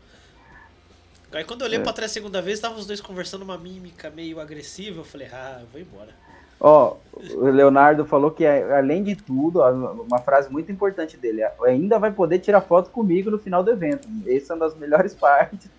Aí 1.31 1.43
quando 1.43 1.61
eu 1.61 1.67
olhei 1.67 1.79
é. 1.79 1.83
pra 1.83 1.91
trás 1.91 2.11
a 2.11 2.13
segunda 2.13 2.41
vez, 2.41 2.57
estavam 2.57 2.77
os 2.77 2.87
dois 2.87 3.01
conversando 3.01 3.41
uma 3.41 3.57
mímica 3.57 4.09
meio 4.09 4.39
agressiva, 4.39 5.01
eu 5.01 5.03
falei, 5.03 5.27
ah, 5.31 5.57
eu 5.61 5.67
vou 5.67 5.81
embora. 5.81 6.13
Ó, 6.59 6.95
o 7.35 7.45
Leonardo 7.45 8.05
falou 8.05 8.31
que, 8.31 8.45
além 8.45 9.03
de 9.03 9.15
tudo, 9.15 9.61
uma 9.61 10.19
frase 10.19 10.51
muito 10.51 10.71
importante 10.71 11.17
dele, 11.17 11.43
ainda 11.63 11.99
vai 11.99 12.11
poder 12.11 12.39
tirar 12.39 12.61
foto 12.61 12.89
comigo 12.89 13.29
no 13.31 13.39
final 13.39 13.63
do 13.63 13.71
evento. 13.71 14.07
Essa 14.27 14.53
é 14.53 14.55
uma 14.55 14.67
das 14.67 14.77
melhores 14.77 15.13
partes. 15.15 15.69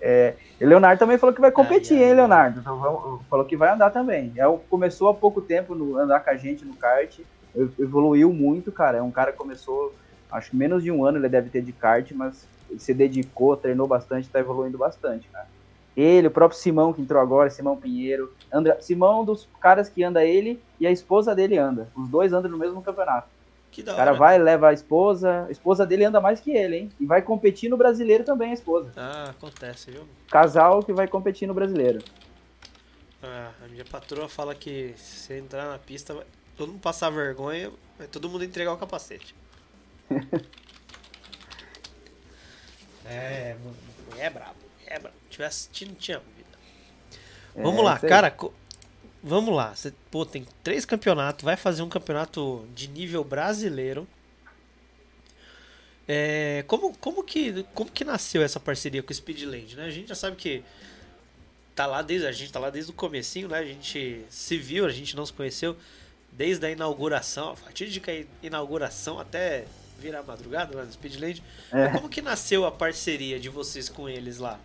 é, 0.00 0.34
e 0.60 0.64
Leonardo 0.64 0.98
também 0.98 1.18
falou 1.18 1.34
que 1.34 1.40
vai 1.40 1.50
competir, 1.50 1.98
ai, 1.98 2.04
hein, 2.04 2.14
Leonardo? 2.14 2.60
Então, 2.60 3.20
falou 3.28 3.44
que 3.44 3.56
vai 3.56 3.70
andar 3.70 3.90
também. 3.90 4.32
É, 4.36 4.44
começou 4.68 5.08
há 5.08 5.14
pouco 5.14 5.40
tempo 5.40 5.74
no 5.74 5.96
andar 5.96 6.20
com 6.20 6.30
a 6.30 6.36
gente 6.36 6.64
no 6.64 6.74
kart, 6.74 7.18
evoluiu 7.78 8.32
muito, 8.32 8.72
cara. 8.72 8.98
É 8.98 9.02
um 9.02 9.10
cara 9.10 9.32
que 9.32 9.38
começou, 9.38 9.94
acho 10.30 10.50
que 10.50 10.56
menos 10.56 10.82
de 10.82 10.90
um 10.90 11.04
ano 11.04 11.18
ele 11.18 11.28
deve 11.28 11.50
ter 11.50 11.62
de 11.62 11.72
kart, 11.72 12.10
mas 12.12 12.46
se 12.78 12.92
dedicou, 12.92 13.56
treinou 13.56 13.86
bastante, 13.86 14.28
tá 14.28 14.38
evoluindo 14.38 14.76
bastante, 14.76 15.28
cara. 15.28 15.46
Ele, 15.98 16.28
o 16.28 16.30
próprio 16.30 16.56
Simão 16.56 16.92
que 16.92 17.02
entrou 17.02 17.20
agora, 17.20 17.50
Simão 17.50 17.76
Pinheiro. 17.76 18.32
André, 18.52 18.80
Simão, 18.80 19.24
dos 19.24 19.48
caras 19.60 19.88
que 19.88 20.04
anda 20.04 20.24
ele 20.24 20.62
e 20.78 20.86
a 20.86 20.92
esposa 20.92 21.34
dele 21.34 21.58
anda. 21.58 21.88
Os 21.96 22.08
dois 22.08 22.32
andam 22.32 22.48
no 22.48 22.56
mesmo 22.56 22.80
campeonato. 22.80 23.26
Que 23.72 23.82
da 23.82 23.94
o 23.94 23.96
cara 23.96 24.12
hora. 24.12 24.18
vai, 24.20 24.38
leva 24.38 24.68
a 24.68 24.72
esposa. 24.72 25.46
A 25.48 25.50
esposa 25.50 25.84
dele 25.84 26.04
anda 26.04 26.20
mais 26.20 26.38
que 26.38 26.52
ele, 26.52 26.76
hein? 26.76 26.92
E 27.00 27.04
vai 27.04 27.20
competir 27.20 27.68
no 27.68 27.76
brasileiro 27.76 28.22
também, 28.22 28.52
a 28.52 28.54
esposa. 28.54 28.92
Ah, 28.96 29.30
acontece, 29.30 29.90
viu? 29.90 30.04
Casal 30.30 30.84
que 30.84 30.92
vai 30.92 31.08
competir 31.08 31.48
no 31.48 31.54
brasileiro. 31.54 31.98
Ah, 33.20 33.50
a 33.64 33.66
minha 33.66 33.84
patroa 33.84 34.28
fala 34.28 34.54
que 34.54 34.94
se 34.96 35.34
entrar 35.34 35.68
na 35.68 35.80
pista, 35.80 36.16
todo 36.56 36.68
mundo 36.70 36.80
passar 36.80 37.10
vergonha, 37.10 37.72
vai 37.98 38.06
todo 38.06 38.28
mundo 38.28 38.44
entregar 38.44 38.72
o 38.72 38.76
capacete. 38.76 39.34
é, 43.04 43.56
é 44.16 44.30
brabo, 44.30 44.54
é 44.86 44.96
brabo. 45.00 45.27
Se 45.38 45.42
tivesse 45.42 45.68
assistindo, 45.68 45.96
tinha 45.96 46.18
vida. 46.18 46.58
É, 47.54 47.62
vamos 47.62 47.84
lá, 47.84 47.96
cara. 47.98 48.36
Vamos 49.22 49.54
lá. 49.54 49.74
Você, 49.74 49.92
pô, 50.10 50.26
tem 50.26 50.44
três 50.64 50.84
campeonatos, 50.84 51.44
vai 51.44 51.56
fazer 51.56 51.82
um 51.82 51.88
campeonato 51.88 52.66
de 52.74 52.88
nível 52.88 53.22
brasileiro. 53.22 54.06
É, 56.08 56.64
como, 56.66 56.96
como, 56.98 57.22
que, 57.22 57.64
como 57.74 57.90
que 57.90 58.04
nasceu 58.04 58.42
essa 58.42 58.58
parceria 58.58 59.02
com 59.02 59.12
o 59.12 59.14
Speedland, 59.14 59.76
né? 59.76 59.84
A 59.84 59.90
gente 59.90 60.08
já 60.08 60.14
sabe 60.14 60.36
que 60.36 60.64
tá 61.74 61.86
lá 61.86 62.02
desde 62.02 62.26
a 62.26 62.32
gente 62.32 62.50
tá 62.50 62.58
lá 62.58 62.70
desde 62.70 62.90
o 62.90 62.94
comecinho, 62.94 63.46
né? 63.48 63.58
A 63.58 63.64
gente 63.64 64.24
se 64.28 64.58
viu, 64.58 64.86
a 64.86 64.90
gente 64.90 65.14
não 65.14 65.24
se 65.24 65.32
conheceu 65.32 65.76
desde 66.32 66.66
a 66.66 66.70
inauguração, 66.70 67.50
a 67.50 67.56
fatídica 67.56 68.10
inauguração 68.42 69.20
até 69.20 69.66
virar 70.00 70.22
madrugada 70.22 70.76
lá 70.76 70.84
no 70.84 70.92
Speedland. 70.92 71.42
É. 71.70 71.88
Como 71.88 72.08
que 72.08 72.22
nasceu 72.22 72.64
a 72.64 72.72
parceria 72.72 73.38
de 73.38 73.48
vocês 73.48 73.88
com 73.88 74.08
eles 74.08 74.38
lá? 74.38 74.58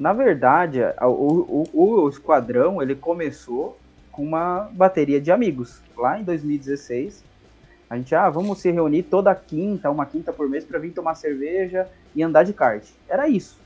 Na 0.00 0.14
verdade, 0.14 0.80
o, 1.02 1.66
o, 1.74 2.02
o 2.04 2.08
esquadrão 2.08 2.80
ele 2.80 2.94
começou 2.94 3.76
com 4.10 4.22
uma 4.22 4.70
bateria 4.72 5.20
de 5.20 5.30
amigos 5.30 5.82
lá 5.94 6.18
em 6.18 6.24
2016. 6.24 7.22
A 7.90 7.98
gente, 7.98 8.14
ah, 8.14 8.30
vamos 8.30 8.60
se 8.60 8.70
reunir 8.70 9.02
toda 9.02 9.34
quinta, 9.34 9.90
uma 9.90 10.06
quinta 10.06 10.32
por 10.32 10.48
mês, 10.48 10.64
para 10.64 10.78
vir 10.78 10.92
tomar 10.92 11.16
cerveja 11.16 11.86
e 12.14 12.22
andar 12.22 12.44
de 12.44 12.54
kart. 12.54 12.82
Era 13.06 13.28
isso. 13.28 13.60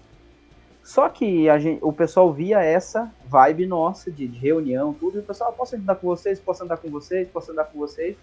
Só 0.83 1.09
que 1.09 1.45
gente, 1.61 1.79
o 1.81 1.93
pessoal 1.93 2.33
via 2.33 2.61
essa 2.61 3.09
vibe 3.29 3.65
nossa 3.65 4.11
de, 4.11 4.27
de 4.27 4.37
reunião, 4.37 4.93
tudo, 4.93 5.19
e 5.19 5.21
o 5.21 5.23
pessoal, 5.23 5.51
ah, 5.51 5.53
posso 5.53 5.77
andar 5.77 5.95
com 5.95 6.09
vocês, 6.09 6.41
posso 6.41 6.65
andar 6.65 6.79
com 6.79 6.91
vocês, 6.91 7.29
posso 7.29 7.53
andar 7.53 7.67
com 7.67 7.79
vocês. 7.79 8.17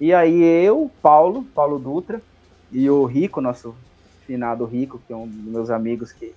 E 0.00 0.12
aí 0.12 0.42
eu, 0.42 0.90
Paulo, 1.00 1.44
Paulo 1.54 1.78
Dutra, 1.78 2.20
e 2.72 2.90
o 2.90 3.04
Rico, 3.04 3.40
nosso 3.40 3.76
finado 4.26 4.64
Rico, 4.64 5.00
que 5.06 5.12
é 5.12 5.16
um 5.16 5.28
dos 5.28 5.52
meus 5.52 5.70
amigos 5.70 6.10
que 6.10 6.34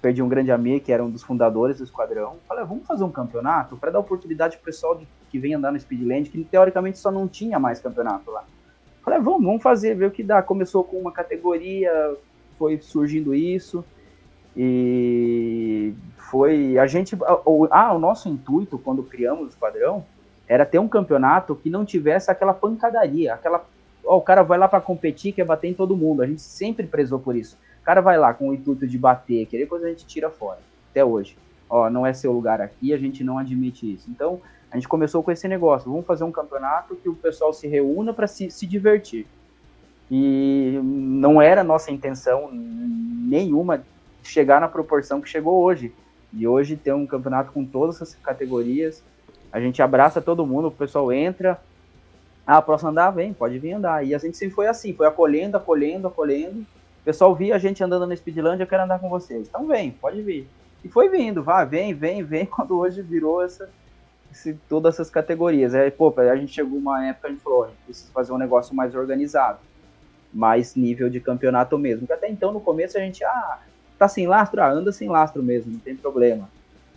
perdi 0.00 0.22
um 0.22 0.28
grande 0.28 0.50
amigo, 0.50 0.84
que 0.84 0.92
era 0.92 1.04
um 1.04 1.10
dos 1.10 1.22
fundadores 1.22 1.78
do 1.78 1.84
esquadrão. 1.84 2.36
Falei, 2.46 2.64
vamos 2.64 2.86
fazer 2.86 3.04
um 3.04 3.10
campeonato 3.10 3.76
para 3.76 3.90
dar 3.90 3.98
oportunidade 3.98 4.56
pro 4.56 4.66
pessoal 4.66 4.94
de, 4.94 5.06
que 5.30 5.38
vem 5.38 5.54
andar 5.54 5.72
no 5.72 5.78
Speedland, 5.78 6.30
que 6.30 6.44
teoricamente 6.44 6.98
só 6.98 7.10
não 7.10 7.26
tinha 7.26 7.58
mais 7.58 7.80
campeonato 7.80 8.30
lá. 8.30 8.44
Falei, 9.02 9.20
vamos, 9.20 9.42
vamos 9.42 9.62
fazer, 9.62 9.94
ver 9.94 10.06
o 10.06 10.10
que 10.10 10.22
dá. 10.22 10.42
Começou 10.42 10.84
com 10.84 10.98
uma 10.98 11.12
categoria, 11.12 12.16
foi 12.58 12.78
surgindo 12.80 13.34
isso. 13.34 13.84
E 14.56 15.94
foi 16.16 16.78
a 16.78 16.86
gente 16.86 17.16
ah, 17.70 17.94
o 17.94 17.98
nosso 17.98 18.28
intuito 18.28 18.76
quando 18.76 19.04
criamos 19.04 19.46
o 19.46 19.48
esquadrão 19.48 20.04
era 20.48 20.66
ter 20.66 20.78
um 20.78 20.88
campeonato 20.88 21.54
que 21.54 21.70
não 21.70 21.84
tivesse 21.84 22.30
aquela 22.30 22.52
pancadaria, 22.52 23.34
aquela 23.34 23.64
ó, 24.04 24.16
o 24.16 24.22
cara 24.22 24.42
vai 24.42 24.58
lá 24.58 24.66
para 24.66 24.80
competir, 24.80 25.32
quer 25.32 25.44
bater 25.44 25.68
em 25.68 25.74
todo 25.74 25.96
mundo. 25.96 26.22
A 26.22 26.26
gente 26.26 26.40
sempre 26.40 26.86
prezou 26.86 27.18
por 27.18 27.36
isso. 27.36 27.56
Cara 27.88 28.02
vai 28.02 28.18
lá 28.18 28.34
com 28.34 28.50
o 28.50 28.54
intuito 28.54 28.86
de 28.86 28.98
bater, 28.98 29.46
querer 29.46 29.64
coisa 29.64 29.86
a 29.86 29.88
gente 29.88 30.04
tira 30.04 30.28
fora. 30.28 30.58
Até 30.90 31.02
hoje. 31.02 31.38
Ó, 31.70 31.88
não 31.88 32.06
é 32.06 32.12
seu 32.12 32.30
lugar 32.30 32.60
aqui, 32.60 32.92
a 32.92 32.98
gente 32.98 33.24
não 33.24 33.38
admite 33.38 33.90
isso. 33.94 34.10
Então, 34.10 34.42
a 34.70 34.76
gente 34.76 34.86
começou 34.86 35.22
com 35.22 35.30
esse 35.32 35.48
negócio. 35.48 35.90
Vamos 35.90 36.04
fazer 36.04 36.22
um 36.22 36.30
campeonato 36.30 36.96
que 36.96 37.08
o 37.08 37.14
pessoal 37.14 37.50
se 37.50 37.66
reúna 37.66 38.12
para 38.12 38.26
se, 38.26 38.50
se 38.50 38.66
divertir. 38.66 39.26
E 40.10 40.78
não 40.82 41.40
era 41.40 41.64
nossa 41.64 41.90
intenção 41.90 42.50
nenhuma 42.52 43.82
chegar 44.22 44.60
na 44.60 44.68
proporção 44.68 45.22
que 45.22 45.28
chegou 45.30 45.62
hoje. 45.62 45.90
E 46.30 46.46
hoje 46.46 46.76
tem 46.76 46.92
um 46.92 47.06
campeonato 47.06 47.52
com 47.52 47.64
todas 47.64 48.02
as 48.02 48.14
categorias. 48.16 49.02
A 49.50 49.60
gente 49.60 49.80
abraça 49.80 50.20
todo 50.20 50.46
mundo, 50.46 50.68
o 50.68 50.70
pessoal 50.70 51.10
entra. 51.10 51.58
Ah, 52.46 52.60
posso 52.60 52.86
andar? 52.86 53.12
Vem, 53.12 53.32
pode 53.32 53.58
vir 53.58 53.72
andar. 53.72 54.06
E 54.06 54.14
a 54.14 54.18
gente 54.18 54.36
sempre 54.36 54.54
foi 54.54 54.66
assim, 54.66 54.92
foi 54.92 55.06
acolhendo, 55.06 55.56
acolhendo, 55.56 56.06
acolhendo. 56.06 56.66
Pessoal 57.08 57.34
via 57.34 57.54
a 57.54 57.58
gente 57.58 57.82
andando 57.82 58.06
na 58.06 58.14
Speedland, 58.14 58.60
eu 58.60 58.66
quero 58.66 58.82
andar 58.82 58.98
com 58.98 59.08
vocês. 59.08 59.48
Então 59.48 59.66
vem, 59.66 59.92
pode 59.92 60.20
vir. 60.20 60.46
E 60.84 60.90
foi 60.90 61.08
vindo, 61.08 61.42
vá, 61.42 61.64
vem, 61.64 61.94
vem, 61.94 62.22
vem, 62.22 62.44
quando 62.44 62.78
hoje 62.78 63.00
virou 63.00 63.42
essa, 63.42 63.70
esse, 64.30 64.52
todas 64.68 64.96
essas 64.96 65.08
categorias. 65.08 65.74
Aí, 65.74 65.90
pô, 65.90 66.12
a 66.18 66.36
gente 66.36 66.52
chegou 66.52 66.78
uma 66.78 67.06
época, 67.06 67.28
a 67.28 67.30
gente 67.30 67.40
falou, 67.40 67.64
a 67.64 67.68
gente 67.68 67.78
precisa 67.86 68.12
fazer 68.12 68.30
um 68.30 68.36
negócio 68.36 68.76
mais 68.76 68.94
organizado. 68.94 69.58
Mais 70.34 70.74
nível 70.74 71.08
de 71.08 71.18
campeonato 71.18 71.78
mesmo. 71.78 72.00
Porque 72.00 72.12
até 72.12 72.28
então, 72.28 72.52
no 72.52 72.60
começo, 72.60 72.98
a 72.98 73.00
gente, 73.00 73.24
ah, 73.24 73.58
tá 73.98 74.06
sem 74.06 74.26
lastro? 74.26 74.60
Ah, 74.60 74.70
anda 74.70 74.92
sem 74.92 75.08
lastro 75.08 75.42
mesmo, 75.42 75.72
não 75.72 75.80
tem 75.80 75.96
problema. 75.96 76.46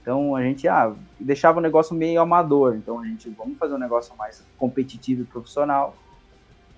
Então 0.02 0.36
a 0.36 0.44
gente 0.44 0.68
ah, 0.68 0.94
deixava 1.18 1.60
o 1.60 1.62
negócio 1.62 1.96
meio 1.96 2.20
amador. 2.20 2.76
Então 2.76 3.00
a 3.00 3.06
gente, 3.06 3.30
vamos 3.30 3.58
fazer 3.58 3.76
um 3.76 3.80
negócio 3.80 4.14
mais 4.18 4.44
competitivo 4.58 5.22
e 5.22 5.26
profissional. 5.26 5.96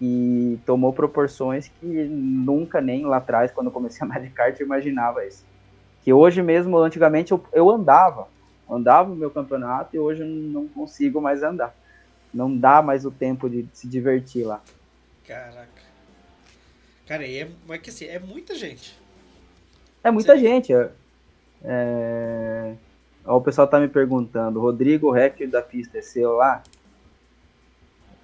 E 0.05 0.59
tomou 0.65 0.91
proporções 0.91 1.71
que 1.79 1.85
nunca 1.85 2.81
nem 2.81 3.05
lá 3.05 3.17
atrás, 3.17 3.53
quando 3.53 3.67
eu 3.67 3.71
comecei 3.71 4.01
a 4.01 4.05
andar 4.05 4.19
de 4.19 4.29
kart, 4.29 4.59
eu 4.59 4.65
imaginava 4.65 5.25
isso. 5.25 5.45
Que 6.01 6.11
hoje 6.11 6.43
mesmo, 6.43 6.77
antigamente, 6.77 7.31
eu, 7.31 7.41
eu 7.53 7.69
andava. 7.69 8.27
Andava 8.69 9.13
o 9.13 9.15
meu 9.15 9.31
campeonato 9.31 9.95
e 9.95 9.99
hoje 9.99 10.21
eu 10.21 10.27
não 10.27 10.67
consigo 10.67 11.21
mais 11.21 11.41
andar. 11.41 11.73
Não 12.33 12.53
dá 12.53 12.81
mais 12.81 13.05
o 13.05 13.11
tempo 13.11 13.49
de 13.49 13.65
se 13.71 13.87
divertir 13.87 14.45
lá. 14.45 14.61
Caraca. 15.25 15.69
Cara, 17.07 17.25
é, 17.25 17.49
mas 17.65 17.79
que 17.79 17.89
assim, 17.89 18.05
é 18.05 18.19
muita 18.19 18.55
gente. 18.55 18.99
É 20.03 20.11
muita 20.11 20.37
gente. 20.37 20.73
É, 20.73 20.89
é... 21.63 22.75
o 23.25 23.39
pessoal 23.39 23.69
tá 23.69 23.79
me 23.79 23.87
perguntando, 23.87 24.59
Rodrigo, 24.59 25.07
o 25.07 25.11
hacker 25.11 25.49
da 25.49 25.61
pista 25.61 25.99
é 25.99 26.01
seu 26.01 26.33
lá? 26.33 26.61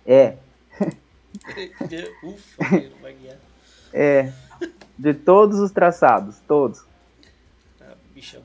É. 0.05 0.35
Ufa, 2.23 2.63
é. 3.93 4.31
De 4.97 5.13
todos 5.13 5.59
os 5.59 5.71
traçados, 5.71 6.39
todos. 6.47 6.83
Ah, 7.81 7.93
bicha 8.13 8.41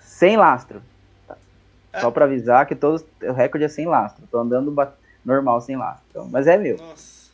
Sem 0.00 0.36
lastro. 0.36 0.82
Ah. 1.28 2.00
Só 2.00 2.10
pra 2.10 2.24
avisar 2.24 2.66
que 2.66 2.74
todos, 2.74 3.04
o 3.22 3.32
recorde 3.32 3.64
é 3.64 3.68
sem 3.68 3.86
lastro. 3.86 4.26
Tô 4.30 4.38
andando 4.38 4.74
normal 5.24 5.60
sem 5.60 5.76
lastro. 5.76 6.04
Então, 6.10 6.28
mas 6.28 6.46
é 6.46 6.56
meu. 6.56 6.76
Nossa. 6.76 7.26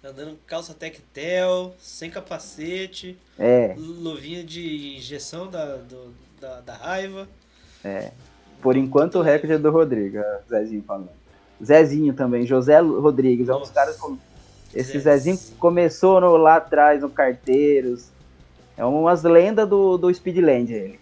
Tá 0.00 0.10
andando 0.10 0.38
calça 0.46 0.74
tectel, 0.74 1.74
sem 1.78 2.10
capacete, 2.10 3.18
é. 3.38 3.74
luvinha 3.78 4.44
de 4.44 4.98
injeção 4.98 5.50
da, 5.50 5.76
do, 5.76 6.12
da, 6.38 6.60
da, 6.60 6.74
raiva. 6.74 7.26
É. 7.82 8.12
Por 8.60 8.76
enquanto 8.76 9.18
o 9.18 9.22
recorde 9.22 9.54
é 9.54 9.58
do 9.58 9.70
Rodrigo, 9.70 10.18
é 10.18 10.40
Zezinho 10.46 10.82
falando. 10.82 11.23
Zezinho 11.62 12.14
também, 12.14 12.46
José 12.46 12.78
Rodrigues, 12.78 13.46
Nossa. 13.46 13.58
é 13.58 13.60
um 13.60 13.62
dos 13.62 13.70
caras. 13.70 13.96
Com... 13.96 14.18
Esse 14.74 14.98
Zezinho, 14.98 15.36
Zezinho 15.36 15.58
começou 15.58 16.20
no, 16.20 16.36
lá 16.36 16.56
atrás, 16.56 17.02
no 17.02 17.10
Carteiros. 17.10 18.10
É 18.76 18.84
umas 18.84 19.22
lendas 19.22 19.68
do, 19.68 19.96
do 19.96 20.12
Speedland 20.12 20.72
ele. 20.72 21.00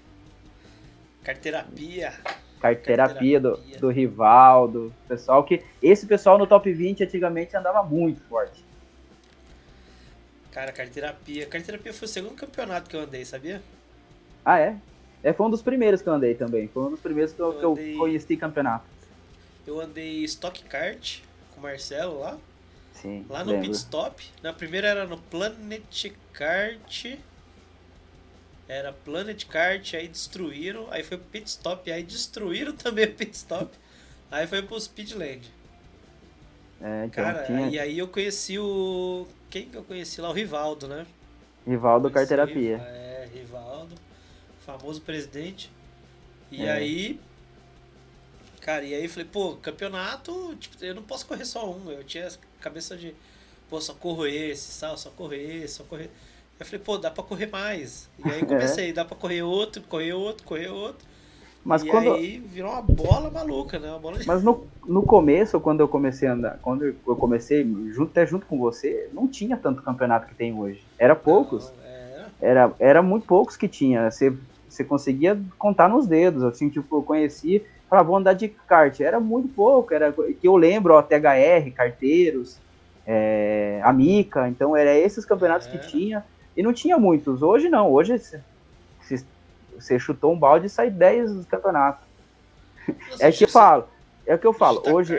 Carterapia. 1.24 2.12
Carterapia 2.60 3.40
do, 3.40 3.56
do 3.80 3.88
Rivaldo. 3.88 4.92
Pessoal 5.08 5.42
que. 5.44 5.62
Esse 5.82 6.06
pessoal 6.06 6.38
no 6.38 6.46
top 6.46 6.72
20 6.72 7.04
antigamente 7.04 7.56
andava 7.56 7.82
muito 7.82 8.20
forte. 8.28 8.62
Cara, 10.52 10.70
carterapia. 10.70 11.46
Carterapia 11.46 11.94
foi 11.94 12.06
o 12.06 12.08
segundo 12.08 12.34
campeonato 12.34 12.90
que 12.90 12.94
eu 12.94 13.00
andei, 13.00 13.24
sabia? 13.24 13.62
Ah, 14.44 14.58
é? 14.58 14.76
É, 15.22 15.32
foi 15.32 15.46
um 15.46 15.50
dos 15.50 15.62
primeiros 15.62 16.02
que 16.02 16.08
eu 16.08 16.12
andei 16.12 16.34
também. 16.34 16.68
Foi 16.68 16.82
um 16.84 16.90
dos 16.90 17.00
primeiros 17.00 17.32
que 17.32 17.40
eu, 17.40 17.52
eu, 17.60 17.72
andei... 17.72 17.84
que 17.84 17.92
eu 17.94 17.98
conheci 17.98 18.36
campeonato. 18.36 18.84
Eu 19.66 19.80
andei 19.80 20.24
Stock 20.24 20.62
Kart 20.64 21.20
com 21.52 21.60
o 21.60 21.62
Marcelo 21.62 22.20
lá. 22.20 22.38
Sim. 22.92 23.24
Lá 23.28 23.44
no 23.44 23.52
lembro. 23.52 23.68
Pit 23.68 23.76
Stop. 23.76 24.24
Na 24.42 24.52
primeira 24.52 24.88
era 24.88 25.06
no 25.06 25.18
Planet 25.18 26.12
Kart. 26.32 27.16
Era 28.68 28.92
Planet 28.92 29.44
Kart, 29.46 29.94
aí 29.94 30.08
destruíram. 30.08 30.86
Aí 30.90 31.02
foi 31.02 31.18
pro 31.18 31.26
Pit 31.28 31.48
Stop, 31.48 31.90
aí 31.90 32.02
destruíram 32.02 32.72
também 32.76 33.06
o 33.06 33.14
Pit 33.14 33.32
Stop. 33.32 33.70
aí 34.30 34.46
foi 34.46 34.62
pro 34.62 34.80
Speedland. 34.80 35.42
É, 36.80 37.04
então, 37.04 37.24
Cara, 37.24 37.44
tinha... 37.44 37.68
e 37.68 37.78
aí 37.78 37.98
eu 37.98 38.08
conheci 38.08 38.58
o 38.58 39.26
quem 39.52 39.68
que 39.68 39.76
eu 39.76 39.84
conheci 39.84 40.18
lá? 40.18 40.30
O 40.30 40.32
Rivaldo, 40.32 40.88
né? 40.88 41.06
Rivaldo 41.66 42.10
Carterapia. 42.10 42.78
É, 42.78 43.28
Rivaldo, 43.34 43.94
famoso 44.64 45.02
presidente. 45.02 45.70
E 46.50 46.64
é. 46.64 46.72
aí, 46.72 47.20
cara, 48.62 48.84
e 48.84 48.94
aí 48.94 49.04
eu 49.04 49.10
falei, 49.10 49.28
pô, 49.30 49.56
campeonato, 49.56 50.54
tipo, 50.56 50.82
eu 50.82 50.94
não 50.94 51.02
posso 51.02 51.26
correr 51.26 51.44
só 51.44 51.68
um. 51.68 51.90
Eu 51.90 52.04
tinha 52.04 52.28
cabeça 52.60 52.96
de, 52.96 53.14
pô, 53.68 53.80
só 53.80 53.92
corro 53.92 54.24
esse, 54.26 54.70
sabe? 54.72 54.98
Só 54.98 55.10
correr 55.10 55.64
esse, 55.64 55.74
só 55.74 55.84
correr. 55.84 56.08
Eu 56.58 56.64
falei, 56.64 56.80
pô, 56.80 56.96
dá 56.96 57.10
pra 57.10 57.24
correr 57.24 57.46
mais. 57.46 58.08
E 58.24 58.30
aí 58.30 58.40
comecei, 58.46 58.90
é. 58.90 58.92
dá 58.92 59.04
pra 59.04 59.16
correr 59.16 59.42
outro, 59.42 59.82
correr 59.82 60.12
outro, 60.12 60.46
correr 60.46 60.68
outro. 60.68 61.06
Mas 61.64 61.82
e 61.82 61.88
quando... 61.88 62.12
aí 62.12 62.38
virou 62.38 62.72
uma 62.72 62.82
bola 62.82 63.30
maluca, 63.30 63.78
né? 63.78 63.90
Uma 63.90 63.98
bola 63.98 64.18
de... 64.18 64.26
Mas 64.26 64.42
no, 64.42 64.66
no 64.86 65.02
começo, 65.02 65.60
quando 65.60 65.80
eu 65.80 65.88
comecei 65.88 66.28
a 66.28 66.32
andar, 66.32 66.58
quando 66.62 66.84
eu 66.84 67.16
comecei, 67.16 67.64
junto, 67.92 68.10
até 68.10 68.26
junto 68.26 68.46
com 68.46 68.58
você, 68.58 69.08
não 69.12 69.28
tinha 69.28 69.56
tanto 69.56 69.82
campeonato 69.82 70.26
que 70.26 70.34
tem 70.34 70.56
hoje. 70.56 70.84
Era 70.98 71.14
poucos. 71.14 71.72
Não, 71.76 71.84
era... 71.84 72.30
era... 72.40 72.74
Era 72.78 73.02
muito 73.02 73.26
poucos 73.26 73.56
que 73.56 73.68
tinha. 73.68 74.10
Você, 74.10 74.36
você 74.68 74.82
conseguia 74.84 75.40
contar 75.58 75.88
nos 75.88 76.06
dedos. 76.06 76.42
Assim, 76.42 76.68
tipo, 76.68 76.96
eu 76.96 77.02
conheci, 77.02 77.64
falava, 77.92 78.08
vou 78.08 78.16
andar 78.16 78.32
de 78.32 78.48
kart. 78.48 78.98
Era 79.00 79.20
muito 79.20 79.48
pouco. 79.48 79.92
Era 79.92 80.10
que 80.12 80.48
eu 80.48 80.56
lembro, 80.56 80.94
ó, 80.94 81.02
THR, 81.02 81.70
carteiros, 81.74 82.58
é, 83.06 83.82
Amica. 83.84 84.48
Então, 84.48 84.74
era 84.74 84.94
esses 84.94 85.26
campeonatos 85.26 85.66
é. 85.68 85.70
que 85.70 85.86
tinha. 85.86 86.24
E 86.56 86.62
não 86.62 86.72
tinha 86.72 86.98
muitos. 86.98 87.42
Hoje 87.42 87.68
não. 87.68 87.92
Hoje 87.92 88.18
você 89.78 89.98
chutou 89.98 90.32
um 90.32 90.38
balde 90.38 90.66
e 90.66 90.70
sai 90.70 90.88
10 90.88 91.34
do 91.34 91.44
campeonato. 91.44 92.00
Nossa, 93.10 93.24
é 93.24 93.28
o 93.28 93.32
que 93.32 93.44
eu 93.44 93.48
falo. 93.48 93.88
É 94.26 94.34
o 94.34 94.38
que 94.38 94.46
eu 94.46 94.52
falo. 94.54 94.82
Hoje. 94.86 95.14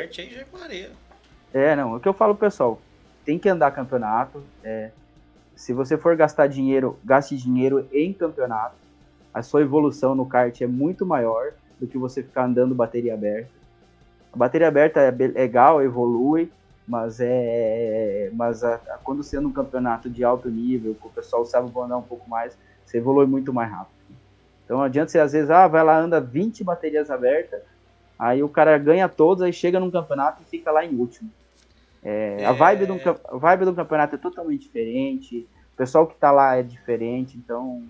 É, 1.54 1.76
não. 1.76 1.94
É 1.94 1.98
o 1.98 2.00
que 2.00 2.08
eu 2.08 2.14
falo, 2.14 2.34
pessoal. 2.34 2.82
Tem 3.24 3.38
que 3.38 3.50
andar 3.50 3.70
campeonato. 3.72 4.44
É, 4.64 4.90
se 5.56 5.74
você 5.74 5.96
for 5.96 6.16
gastar 6.16 6.48
dinheiro, 6.48 6.98
gaste 7.04 7.38
dinheiro 7.38 7.88
em 7.94 8.12
campeonato. 8.12 8.76
A 9.32 9.44
sua 9.44 9.62
evolução 9.62 10.16
no 10.16 10.26
kart 10.26 10.60
é 10.62 10.68
muito 10.68 11.06
maior 11.06 11.54
do 11.84 11.88
que 11.88 11.98
você 11.98 12.24
ficar 12.24 12.46
andando 12.46 12.74
bateria 12.74 13.14
aberta. 13.14 13.50
A 14.32 14.38
bateria 14.38 14.70
aberta 14.70 15.02
é 15.02 15.12
legal, 15.12 15.82
evolui, 15.84 16.50
mas 16.88 17.20
é, 17.20 18.30
mas 18.34 18.64
a, 18.64 18.76
a, 18.76 18.98
quando 19.04 19.22
você 19.22 19.36
anda 19.36 19.50
um 19.50 19.54
campeonato 19.54 20.10
de 20.10 20.24
alto 20.24 20.50
nível, 20.50 20.96
que 20.96 21.06
o 21.06 21.10
pessoal 21.10 21.46
sabe 21.46 21.70
andar 21.78 21.98
um 21.98 22.02
pouco 22.02 22.28
mais, 22.30 22.58
você 22.86 23.00
evolui 23.00 23.26
muito 23.26 23.54
mais 23.54 23.70
rápido. 23.70 23.92
Então 24.64 24.78
não 24.78 24.86
adianta 24.86 25.12
você, 25.12 25.20
às 25.20 25.34
vezes, 25.34 25.50
ah, 25.50 25.68
vai 25.68 25.84
lá, 25.84 26.00
anda 26.00 26.22
20 26.22 26.64
baterias 26.64 27.12
abertas, 27.12 27.62
aí 28.18 28.42
o 28.42 28.48
cara 28.48 28.78
ganha 28.78 29.10
todas, 29.10 29.42
aí 29.42 29.52
chega 29.52 29.78
num 29.78 29.92
campeonato 29.92 30.42
e 30.42 30.46
fica 30.46 30.72
lá 30.72 30.86
em 30.86 30.96
último. 30.96 31.30
É, 32.02 32.38
é... 32.40 32.46
A, 32.46 32.54
vibe 32.54 32.86
do, 32.86 32.94
a 32.94 33.38
vibe 33.38 33.66
do 33.66 33.74
campeonato 33.74 34.16
é 34.16 34.18
totalmente 34.18 34.62
diferente, 34.62 35.48
o 35.74 35.76
pessoal 35.76 36.08
que 36.08 36.16
tá 36.16 36.32
lá 36.32 36.56
é 36.56 36.64
diferente, 36.64 37.38
então 37.38 37.84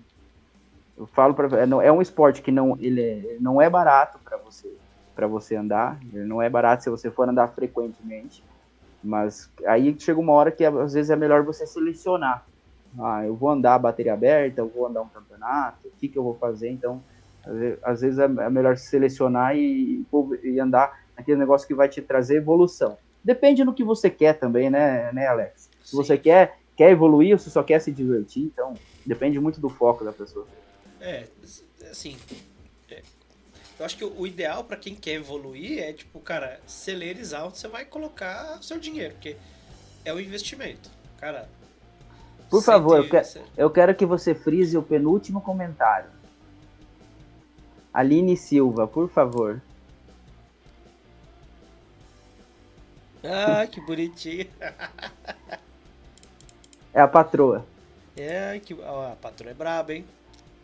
eu 0.96 1.06
falo 1.06 1.34
para 1.34 1.48
é, 1.60 1.86
é 1.86 1.92
um 1.92 2.02
esporte 2.02 2.42
que 2.42 2.52
não 2.52 2.76
ele 2.80 3.02
é, 3.02 3.36
não 3.40 3.60
é 3.60 3.68
barato 3.68 4.18
para 4.24 4.36
você 4.38 4.72
para 5.14 5.26
você 5.28 5.54
andar, 5.54 6.00
ele 6.12 6.24
não 6.24 6.42
é 6.42 6.50
barato 6.50 6.82
se 6.82 6.90
você 6.90 7.08
for 7.08 7.28
andar 7.28 7.46
frequentemente, 7.48 8.42
mas 9.02 9.48
aí 9.64 9.94
chega 9.96 10.18
uma 10.18 10.32
hora 10.32 10.50
que 10.50 10.64
às 10.64 10.92
vezes 10.92 11.08
é 11.08 11.14
melhor 11.14 11.44
você 11.44 11.66
selecionar 11.66 12.44
ah, 12.98 13.24
eu 13.24 13.34
vou 13.34 13.50
andar 13.50 13.74
a 13.74 13.78
bateria 13.78 14.14
aberta, 14.14 14.60
eu 14.60 14.68
vou 14.68 14.86
andar 14.86 15.02
um 15.02 15.08
campeonato, 15.08 15.88
o 15.88 15.90
que, 15.98 16.08
que 16.08 16.18
eu 16.18 16.22
vou 16.22 16.34
fazer? 16.34 16.70
Então, 16.70 17.02
às 17.82 18.00
vezes 18.00 18.18
é, 18.18 18.24
é 18.24 18.50
melhor 18.50 18.76
selecionar 18.76 19.56
e, 19.56 20.04
e 20.42 20.60
andar 20.60 20.92
naquele 21.16 21.38
negócio 21.38 21.66
que 21.66 21.74
vai 21.74 21.88
te 21.88 22.00
trazer 22.00 22.36
evolução. 22.36 22.96
Depende 23.22 23.64
do 23.64 23.72
que 23.72 23.82
você 23.82 24.08
quer 24.10 24.34
também, 24.34 24.70
né, 24.70 25.10
né 25.12 25.26
Alex? 25.26 25.70
Se 25.82 25.90
Sim. 25.90 25.96
você 25.96 26.16
quer, 26.16 26.58
quer 26.76 26.90
evoluir 26.90 27.32
ou 27.32 27.38
se 27.38 27.50
só 27.50 27.62
quer 27.62 27.80
se 27.80 27.90
divertir, 27.90 28.44
então 28.44 28.74
depende 29.04 29.40
muito 29.40 29.60
do 29.60 29.68
foco 29.68 30.04
da 30.04 30.12
pessoa. 30.12 30.46
É, 31.04 31.26
assim, 31.90 32.16
é, 32.90 33.02
eu 33.78 33.84
acho 33.84 33.98
que 33.98 34.04
o 34.06 34.26
ideal 34.26 34.64
para 34.64 34.78
quem 34.78 34.94
quer 34.94 35.12
evoluir 35.12 35.82
é, 35.82 35.92
tipo, 35.92 36.18
cara, 36.18 36.58
celerizar 36.66 37.46
onde 37.46 37.58
você 37.58 37.68
vai 37.68 37.84
colocar 37.84 38.58
o 38.58 38.62
seu 38.62 38.80
dinheiro, 38.80 39.12
porque 39.12 39.36
é 40.02 40.14
o 40.14 40.18
investimento. 40.18 40.88
Cara, 41.20 41.46
por 42.48 42.62
favor, 42.62 42.96
eu 42.96 43.10
quero, 43.10 43.28
eu 43.54 43.70
quero 43.70 43.94
que 43.94 44.06
você 44.06 44.34
frise 44.34 44.78
o 44.78 44.82
penúltimo 44.82 45.42
comentário. 45.42 46.08
Aline 47.92 48.34
Silva, 48.34 48.86
por 48.86 49.10
favor. 49.10 49.60
Ah, 53.22 53.66
que 53.66 53.78
bonitinho. 53.82 54.48
é 56.94 57.00
a 57.00 57.08
patroa. 57.08 57.66
É, 58.16 58.58
que, 58.58 58.72
ó, 58.72 59.12
a 59.12 59.16
patroa 59.16 59.50
é 59.50 59.54
braba, 59.54 59.92
hein? 59.92 60.06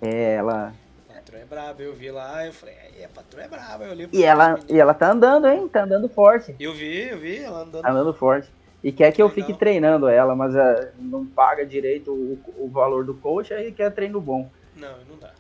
É, 0.01 0.35
ela. 0.35 0.73
A 1.09 1.13
patroa 1.15 1.41
é 1.41 1.45
braba, 1.45 1.83
eu 1.83 1.95
vi 1.95 2.11
lá, 2.11 2.47
eu 2.47 2.53
falei, 2.53 2.75
a 3.05 3.09
patroa 3.09 3.45
é 3.45 3.49
braba, 3.49 3.85
eu 3.85 3.95
li. 3.95 4.09
E 4.13 4.25
ela, 4.25 4.59
e 4.69 4.79
ela 4.79 4.95
tá 4.95 5.11
andando, 5.11 5.47
hein? 5.47 5.69
Tá 5.69 5.85
andando 5.85 6.09
forte. 6.09 6.55
Eu 6.59 6.73
vi, 6.73 7.09
eu 7.09 7.19
vi, 7.19 7.39
ela 7.39 7.63
andando. 7.63 7.83
Tá 7.83 7.91
andando 7.91 8.15
forte. 8.15 8.51
E 8.83 8.91
quer 8.91 9.13
que 9.13 9.21
eu 9.21 9.29
fique 9.29 9.53
treinando 9.53 10.09
ela, 10.09 10.35
mas 10.35 10.55
uh, 10.55 10.89
não 10.99 11.27
paga 11.27 11.67
direito 11.67 12.13
o, 12.13 12.39
o 12.57 12.69
valor 12.69 13.05
do 13.05 13.13
coach, 13.15 13.53
aí 13.53 13.73
quer 13.73 13.91
treino 13.93 14.21
bom. 14.21 14.49
Não, 14.75 14.97
não 15.09 15.19
dá. 15.19 15.33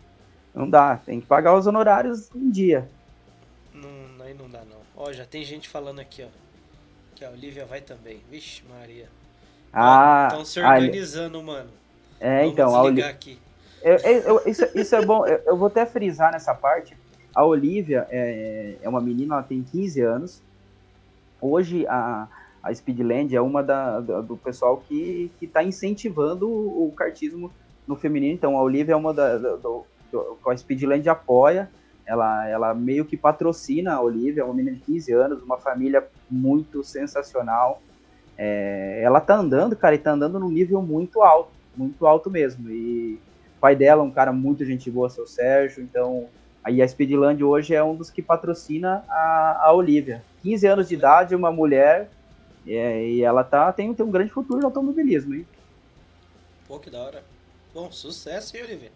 Não 0.54 0.68
dá, 0.68 0.96
tem 0.96 1.20
que 1.20 1.26
pagar 1.26 1.54
os 1.54 1.66
honorários 1.66 2.30
um 2.34 2.50
dia. 2.50 2.86
Não, 3.72 4.24
aí 4.24 4.34
não 4.34 4.48
dá 4.48 4.60
não. 4.60 4.80
Ó, 4.94 5.10
já 5.12 5.24
tem 5.24 5.42
gente 5.42 5.68
falando 5.68 6.00
aqui, 6.00 6.22
ó. 6.22 6.28
Que 7.14 7.24
a 7.24 7.30
Olivia 7.30 7.64
vai 7.64 7.80
também. 7.80 8.20
Vixe, 8.30 8.62
Maria. 8.68 9.08
Ah, 9.72 10.28
estão 10.30 10.44
se 10.44 10.60
organizando, 10.60 11.38
a... 11.38 11.42
mano. 11.42 11.70
É, 12.18 12.40
Vamos 12.40 12.52
então, 12.52 12.74
a 12.74 12.82
Olivia. 12.82 13.08
aqui. 13.08 13.38
Eu, 13.82 13.96
eu, 13.96 14.42
isso, 14.46 14.66
isso 14.74 14.94
é 14.94 15.04
bom, 15.04 15.26
eu, 15.26 15.40
eu, 15.46 15.56
vou 15.56 15.68
até 15.68 15.86
frisar 15.86 16.32
nessa 16.32 16.54
parte. 16.54 16.96
A 17.34 17.44
Olivia 17.44 18.06
é, 18.10 18.76
é 18.82 18.88
uma 18.88 19.00
menina, 19.00 19.36
ela 19.36 19.42
tem 19.42 19.62
15 19.62 20.00
anos. 20.02 20.42
Hoje 21.40 21.86
a, 21.86 22.28
a 22.62 22.74
Speedland 22.74 23.34
é 23.34 23.40
uma 23.40 23.62
da, 23.62 24.00
da 24.00 24.20
do 24.20 24.36
pessoal 24.36 24.82
que 24.86 25.30
está 25.40 25.62
incentivando 25.62 26.48
o, 26.48 26.88
o 26.88 26.92
kartismo 26.92 27.50
no 27.86 27.96
feminino. 27.96 28.34
Então 28.34 28.56
a 28.56 28.62
Olivia 28.62 28.92
é 28.92 28.96
uma 28.96 29.14
da, 29.14 29.38
do, 29.38 29.86
do, 30.12 30.38
a 30.46 30.56
Speedland 30.56 31.08
apoia, 31.08 31.70
ela, 32.06 32.48
ela 32.48 32.74
meio 32.74 33.04
que 33.04 33.16
patrocina 33.16 33.94
a 33.94 34.00
Olivia, 34.00 34.42
é 34.42 34.44
uma 34.44 34.54
menina 34.54 34.76
de 34.76 34.82
15 34.82 35.12
anos, 35.12 35.42
uma 35.42 35.56
família 35.56 36.06
muito 36.30 36.82
sensacional. 36.84 37.80
É, 38.36 39.00
ela 39.02 39.20
tá 39.20 39.36
andando, 39.36 39.76
cara, 39.76 39.94
e 39.94 39.98
tá 39.98 40.12
andando 40.12 40.38
num 40.38 40.50
nível 40.50 40.82
muito 40.82 41.22
alto, 41.22 41.50
muito 41.76 42.06
alto 42.06 42.30
mesmo. 42.30 42.68
E 42.68 43.18
pai 43.60 43.76
dela 43.76 44.02
é 44.02 44.04
um 44.04 44.10
cara 44.10 44.32
muito 44.32 44.64
gente 44.64 44.90
boa, 44.90 45.10
seu 45.10 45.26
Sérgio, 45.26 45.82
então 45.82 46.28
aí 46.64 46.80
a 46.80 46.88
Speedland 46.88 47.42
hoje 47.44 47.74
é 47.74 47.82
um 47.82 47.94
dos 47.94 48.10
que 48.10 48.22
patrocina 48.22 49.04
a, 49.08 49.66
a 49.66 49.72
Olivia. 49.72 50.22
15 50.42 50.66
anos 50.66 50.88
de 50.88 50.94
idade, 50.94 51.34
uma 51.34 51.52
mulher 51.52 52.08
é, 52.66 53.06
e 53.06 53.22
ela 53.22 53.44
tá, 53.44 53.72
tem, 53.72 53.92
tem 53.94 54.04
um 54.04 54.10
grande 54.10 54.30
futuro 54.30 54.60
no 54.60 54.66
automobilismo, 54.66 55.34
hein? 55.34 55.46
Pô, 56.66 56.78
que 56.78 56.90
da 56.90 57.00
hora. 57.00 57.24
Bom, 57.74 57.90
sucesso, 57.90 58.56
hein, 58.56 58.64
Oliver? 58.64 58.90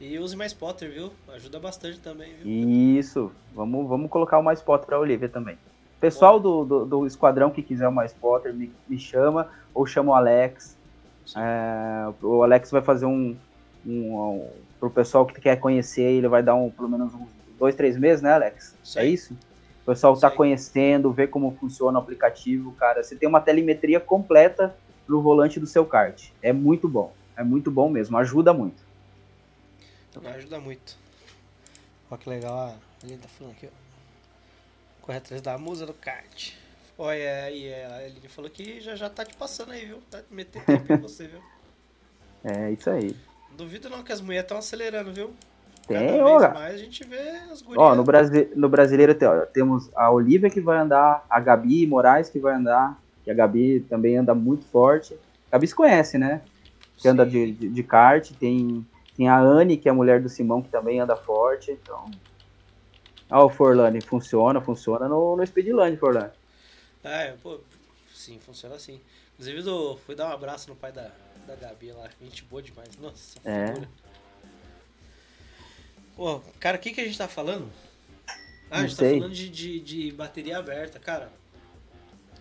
E 0.00 0.18
use 0.18 0.36
mais 0.36 0.52
Potter, 0.52 0.90
viu? 0.90 1.12
Ajuda 1.34 1.58
bastante 1.58 1.98
também, 1.98 2.32
viu? 2.34 2.46
Isso. 2.46 3.32
Vamos, 3.54 3.88
vamos 3.88 4.10
colocar 4.10 4.38
o 4.38 4.42
mais 4.42 4.62
Potter 4.62 4.86
pra 4.86 4.98
Olivia 4.98 5.28
também. 5.28 5.58
Pessoal 6.00 6.38
do, 6.38 6.64
do, 6.64 6.86
do, 6.86 7.06
esquadrão 7.06 7.50
que 7.50 7.62
quiser 7.62 7.88
o 7.88 7.92
mais 7.92 8.12
Potter, 8.12 8.54
me, 8.54 8.72
me 8.88 8.98
chama 8.98 9.48
ou 9.74 9.84
chama 9.84 10.12
o 10.12 10.14
Alex. 10.14 10.76
É, 11.36 12.12
o 12.22 12.44
Alex 12.44 12.70
vai 12.70 12.80
fazer 12.80 13.06
um, 13.06 13.36
um, 13.86 14.16
um, 14.16 14.48
Pro 14.78 14.90
pessoal 14.90 15.26
que 15.26 15.40
quer 15.40 15.58
conhecer, 15.58 16.02
ele 16.02 16.28
vai 16.28 16.42
dar 16.42 16.54
um, 16.54 16.70
pelo 16.70 16.88
menos 16.88 17.12
uns 17.12 17.28
dois, 17.58 17.74
três 17.74 17.96
meses, 17.96 18.22
né, 18.22 18.32
Alex? 18.32 18.74
Sim. 18.84 18.98
É 19.00 19.06
isso? 19.06 19.34
O 19.82 19.86
pessoal 19.86 20.14
está 20.14 20.30
conhecendo, 20.30 21.12
vê 21.12 21.26
como 21.26 21.56
funciona 21.58 21.98
o 21.98 22.02
aplicativo, 22.02 22.72
cara. 22.72 23.02
Você 23.02 23.16
tem 23.16 23.28
uma 23.28 23.40
telemetria 23.40 23.98
completa 23.98 24.76
no 25.08 25.20
volante 25.22 25.58
do 25.58 25.66
seu 25.66 25.84
kart. 25.84 26.30
É 26.42 26.52
muito 26.52 26.88
bom. 26.88 27.12
É 27.36 27.42
muito 27.42 27.70
bom 27.70 27.88
mesmo. 27.88 28.16
Ajuda 28.18 28.52
muito. 28.52 28.82
Ajuda 30.24 30.60
muito. 30.60 30.96
Olha 32.10 32.20
que 32.20 32.28
legal. 32.28 32.76
Ele 33.02 33.16
tá 33.16 33.28
falando 33.28 33.52
aqui, 33.52 33.66
ó. 33.66 35.04
Corre 35.06 35.18
atrás 35.18 35.40
da 35.40 35.56
musa 35.56 35.86
do 35.86 35.94
kart. 35.94 36.52
Olha 36.96 37.44
aí, 37.44 37.72
a 37.72 38.06
Eline 38.06 38.28
falou 38.28 38.50
que 38.50 38.80
já, 38.80 38.96
já 38.96 39.08
tá 39.08 39.24
te 39.24 39.36
passando 39.36 39.72
aí, 39.72 39.86
viu? 39.86 40.02
Tá 40.10 40.20
metendo 40.30 40.66
tempo 40.66 40.92
em 40.92 40.96
você, 40.98 41.26
viu? 41.26 41.40
É, 42.44 42.70
isso 42.70 42.88
aí. 42.88 43.16
Duvido 43.56 43.88
não 43.88 44.02
que 44.02 44.12
as 44.12 44.20
mulheres 44.20 44.44
estão 44.44 44.58
acelerando, 44.58 45.12
viu? 45.12 45.32
Tem, 45.88 46.20
ó. 46.20 46.52
mais 46.52 46.74
a 46.74 46.78
gente 46.78 47.02
vê 47.04 47.30
as 47.50 47.62
gurias. 47.62 47.82
Ó, 47.82 47.94
no, 47.94 48.04
Brasi 48.04 48.50
no 48.54 48.68
brasileiro 48.68 49.14
tem, 49.14 49.26
ó, 49.26 49.46
temos 49.46 49.90
a 49.96 50.10
Olivia 50.10 50.50
que 50.50 50.60
vai 50.60 50.78
andar, 50.78 51.24
a 51.30 51.40
Gabi 51.40 51.86
Moraes 51.86 52.28
que 52.28 52.38
vai 52.38 52.54
andar, 52.54 53.00
que 53.24 53.30
a 53.30 53.34
Gabi 53.34 53.80
também 53.88 54.18
anda 54.18 54.34
muito 54.34 54.66
forte. 54.66 55.14
A 55.48 55.52
Gabi 55.52 55.66
se 55.66 55.74
conhece, 55.74 56.18
né? 56.18 56.42
Que 56.96 57.02
Sim. 57.04 57.08
anda 57.08 57.24
de, 57.24 57.52
de, 57.52 57.68
de, 57.70 57.82
kart, 57.82 58.30
tem, 58.38 58.86
tem 59.16 59.28
a 59.28 59.40
Anne, 59.40 59.78
que 59.78 59.88
é 59.88 59.90
a 59.90 59.94
mulher 59.94 60.20
do 60.20 60.28
Simão, 60.28 60.60
que 60.60 60.68
também 60.68 61.00
anda 61.00 61.16
forte, 61.16 61.70
então... 61.70 62.10
Ó, 63.30 63.46
o 63.46 63.50
Forlane, 63.50 64.00
funciona, 64.00 64.60
funciona 64.60 65.08
no, 65.08 65.36
no 65.36 65.46
Speedland, 65.46 65.96
Forlane. 65.98 66.30
É, 67.04 67.34
pô, 67.42 67.60
sim, 68.12 68.38
funciona 68.40 68.74
assim. 68.74 69.00
Inclusive, 69.34 69.62
do, 69.62 69.96
fui 69.98 70.14
dar 70.14 70.30
um 70.30 70.32
abraço 70.32 70.68
no 70.68 70.76
pai 70.76 70.92
da, 70.92 71.10
da 71.48 71.56
Gabi 71.56 71.92
lá, 71.92 72.08
gente 72.22 72.44
boa 72.44 72.60
demais, 72.60 72.90
nossa, 73.00 73.38
é. 73.42 73.68
Figura. 73.68 73.88
Pô, 76.14 76.40
cara, 76.60 76.76
o 76.76 76.80
que, 76.80 76.90
que 76.90 77.00
a 77.00 77.04
gente 77.04 77.16
tá 77.16 77.26
falando? 77.26 77.66
Ah, 78.70 78.80
a 78.80 78.80
gente 78.82 78.96
tá 78.96 79.04
falando 79.04 79.30
de, 79.30 79.48
de, 79.48 79.80
de, 79.80 80.12
bateria 80.12 80.58
aberta, 80.58 80.98
cara. 80.98 81.30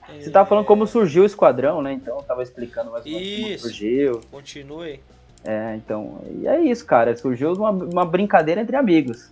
É... 0.10 0.20
Você 0.20 0.30
tava 0.30 0.50
falando 0.50 0.66
como 0.66 0.86
surgiu 0.86 1.24
o 1.24 1.26
esquadrão, 1.26 1.82
né? 1.82 1.94
Então 1.94 2.18
eu 2.18 2.24
tava 2.24 2.44
explicando 2.44 2.92
mais 2.92 3.04
como 3.04 3.60
surgiu. 3.60 4.22
Continue. 4.30 5.00
É, 5.46 5.76
então, 5.76 6.22
e 6.30 6.48
é 6.48 6.60
isso, 6.60 6.86
cara. 6.86 7.16
Surgiu 7.16 7.54
uma, 7.54 7.70
uma 7.70 8.06
brincadeira 8.06 8.60
entre 8.60 8.76
amigos. 8.76 9.30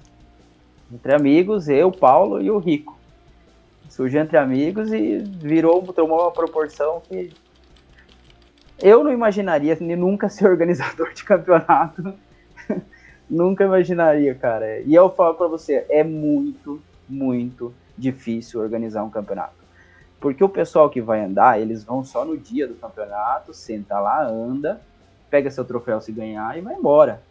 Entre 0.93 1.14
amigos, 1.14 1.68
eu, 1.68 1.91
Paulo 1.91 2.41
e 2.41 2.49
o 2.49 2.57
Rico. 2.57 2.97
Surgiu 3.89 4.22
entre 4.22 4.38
amigos 4.38 4.93
e 4.93 5.18
virou, 5.18 5.81
tomou 5.91 6.22
uma 6.22 6.31
proporção 6.31 7.02
que 7.02 7.34
eu 8.80 9.03
não 9.03 9.11
imaginaria 9.11 9.77
nunca 9.81 10.30
ser 10.30 10.47
organizador 10.47 11.14
de 11.14 11.23
campeonato. 11.23 12.14
nunca 13.30 13.64
imaginaria, 13.64 14.35
cara. 14.35 14.80
E 14.81 14.93
eu 14.93 15.10
falo 15.10 15.35
para 15.35 15.47
você, 15.47 15.85
é 15.89 16.03
muito, 16.03 16.81
muito 17.07 17.73
difícil 17.97 18.60
organizar 18.60 19.03
um 19.03 19.10
campeonato. 19.10 19.65
Porque 20.19 20.43
o 20.43 20.49
pessoal 20.49 20.89
que 20.89 21.02
vai 21.02 21.23
andar, 21.23 21.60
eles 21.60 21.84
vão 21.84 22.03
só 22.03 22.26
no 22.26 22.38
dia 22.38 22.68
do 22.68 22.76
campeonato, 22.76 23.53
senta 23.53 23.99
lá, 23.99 24.26
anda, 24.26 24.81
pega 25.30 25.52
seu 25.52 25.65
troféu 25.65 26.02
se 26.02 26.11
ganhar 26.11 26.57
e 26.57 26.61
vai 26.61 26.76
embora. 26.76 27.22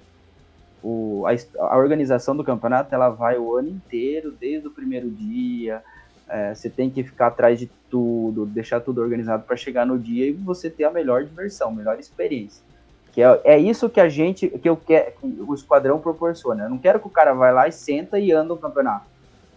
O, 0.83 1.25
a, 1.27 1.33
a 1.73 1.79
organização 1.79 2.37
do 2.37 2.45
campeonato 2.45 2.95
ela 2.95 3.09
vai 3.09 3.39
o 3.39 3.57
ano 3.57 3.69
inteiro, 3.69 4.31
desde 4.31 4.69
o 4.69 4.71
primeiro 4.71 5.11
dia, 5.11 5.83
é, 6.29 6.55
você 6.55 6.71
tem 6.71 6.91
que 6.91 7.03
ficar 7.03 7.29
atrás 7.29 7.59
de 7.59 7.71
tudo, 7.91 8.47
deixar 8.47 8.81
tudo 8.81 9.01
organizado 9.01 9.45
para 9.45 9.57
chegar 9.57 9.87
no 9.87 9.99
dia 9.99 10.27
e 10.27 10.33
você 10.33 10.71
ter 10.71 10.85
a 10.85 10.91
melhor 10.91 11.25
diversão, 11.25 11.73
melhor 11.73 11.99
experiência. 11.99 12.65
Que 13.13 13.23
é, 13.23 13.41
é 13.45 13.59
isso 13.59 13.89
que 13.89 14.01
a 14.01 14.09
gente, 14.09 14.49
que 14.49 14.69
eu 14.69 14.77
quero, 14.77 15.13
que 15.13 15.27
o 15.27 15.55
esquadrão 15.55 16.01
proporciona. 16.01 16.65
Eu 16.65 16.71
não 16.71 16.79
quero 16.79 16.99
que 16.99 17.07
o 17.07 17.11
cara 17.11 17.33
vá 17.33 17.51
lá 17.51 17.69
e 17.69 17.73
senta 17.73 18.19
e 18.19 18.33
anda 18.33 18.55
um 18.55 18.59
campeonato. 18.59 19.07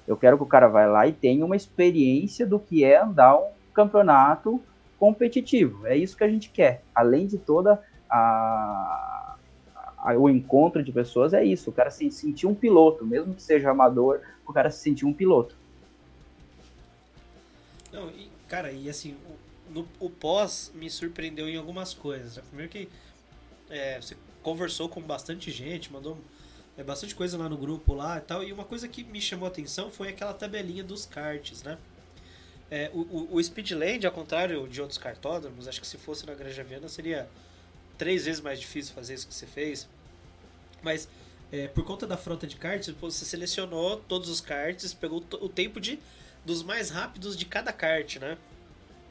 Eu 0.08 0.16
quero 0.16 0.38
que 0.38 0.44
o 0.44 0.48
cara 0.48 0.68
vá 0.68 0.86
lá 0.86 1.08
e 1.08 1.12
tenha 1.12 1.46
uma 1.46 1.56
experiência 1.56 2.46
do 2.46 2.60
que 2.60 2.84
é 2.84 3.02
andar 3.02 3.38
um 3.38 3.48
campeonato 3.74 4.62
competitivo. 5.00 5.86
É 5.88 5.96
isso 5.98 6.16
que 6.16 6.24
a 6.24 6.30
gente 6.30 6.50
quer. 6.50 6.84
Além 6.94 7.28
de 7.28 7.38
toda 7.38 7.82
a, 8.10 9.36
a, 9.98 10.14
o 10.18 10.30
encontro 10.30 10.84
de 10.84 10.92
pessoas, 10.92 11.34
é 11.34 11.44
isso. 11.44 11.70
O 11.70 11.74
cara 11.74 11.90
se 11.90 12.10
sentir 12.12 12.48
um 12.48 12.56
piloto, 12.56 13.06
mesmo 13.06 13.34
que 13.34 13.42
seja 13.42 13.72
amador, 13.72 14.22
o 14.48 14.54
cara 14.54 14.70
se 14.70 14.80
sentir 14.80 15.06
um 15.06 15.14
piloto. 15.14 15.56
Não, 17.98 18.12
e, 18.12 18.30
cara, 18.48 18.72
e 18.72 18.88
assim, 18.88 19.18
o, 19.28 19.74
no, 19.74 19.90
o 20.00 20.08
pós 20.08 20.72
me 20.76 20.88
surpreendeu 20.88 21.50
em 21.50 21.58
algumas 21.58 21.96
coisas. 21.96 22.38
Primeiro 22.46 22.72
que 22.72 22.88
é, 23.72 24.00
você 24.00 24.16
conversou 24.44 24.88
com 24.88 25.02
bastante 25.02 25.50
gente, 25.50 25.92
mandou 25.92 26.16
é, 26.78 26.84
bastante 26.84 27.16
coisa 27.16 27.36
lá 27.40 27.50
no 27.50 27.58
grupo 27.58 27.96
lá 27.96 28.20
e 28.20 28.22
tal. 28.22 28.44
E 28.44 28.54
uma 28.54 28.64
coisa 28.64 28.88
que 28.88 29.04
me 29.04 29.20
chamou 29.20 29.48
a 29.48 29.50
atenção 29.50 29.90
foi 29.90 30.10
aquela 30.10 30.32
tabelinha 30.32 30.84
dos 30.84 31.08
karts, 31.08 31.64
né? 31.64 31.80
É, 32.70 32.92
o, 32.94 33.00
o, 33.00 33.36
o 33.36 33.44
Speedland, 33.44 34.06
ao 34.06 34.12
contrário 34.12 34.68
de 34.68 34.80
outros 34.80 35.00
cartódromos, 35.00 35.68
acho 35.68 35.82
que 35.82 35.88
se 35.88 35.98
fosse 35.98 36.26
na 36.28 36.36
Granja 36.36 36.64
Viana 36.64 36.88
seria 36.88 37.28
três 37.98 38.26
vezes 38.26 38.42
mais 38.42 38.60
difícil 38.60 38.94
fazer 38.94 39.16
isso 39.16 39.28
que 39.28 39.34
você 39.34 39.48
fez. 39.48 39.90
Mas 40.84 41.10
é, 41.52 41.68
por 41.68 41.84
conta 41.84 42.06
da 42.06 42.16
frota 42.16 42.46
de 42.46 42.58
karts, 42.58 42.90
você 42.90 43.26
selecionou 43.26 43.98
todos 44.08 44.30
os 44.30 44.40
karts, 44.40 44.94
pegou 44.94 45.24
o 45.42 45.50
tempo 45.50 45.80
de 45.80 45.98
dos 46.48 46.64
mais 46.64 46.90
rápidos 46.90 47.36
de 47.36 47.46
cada 47.46 47.74
kart, 47.74 48.16
né? 48.20 48.38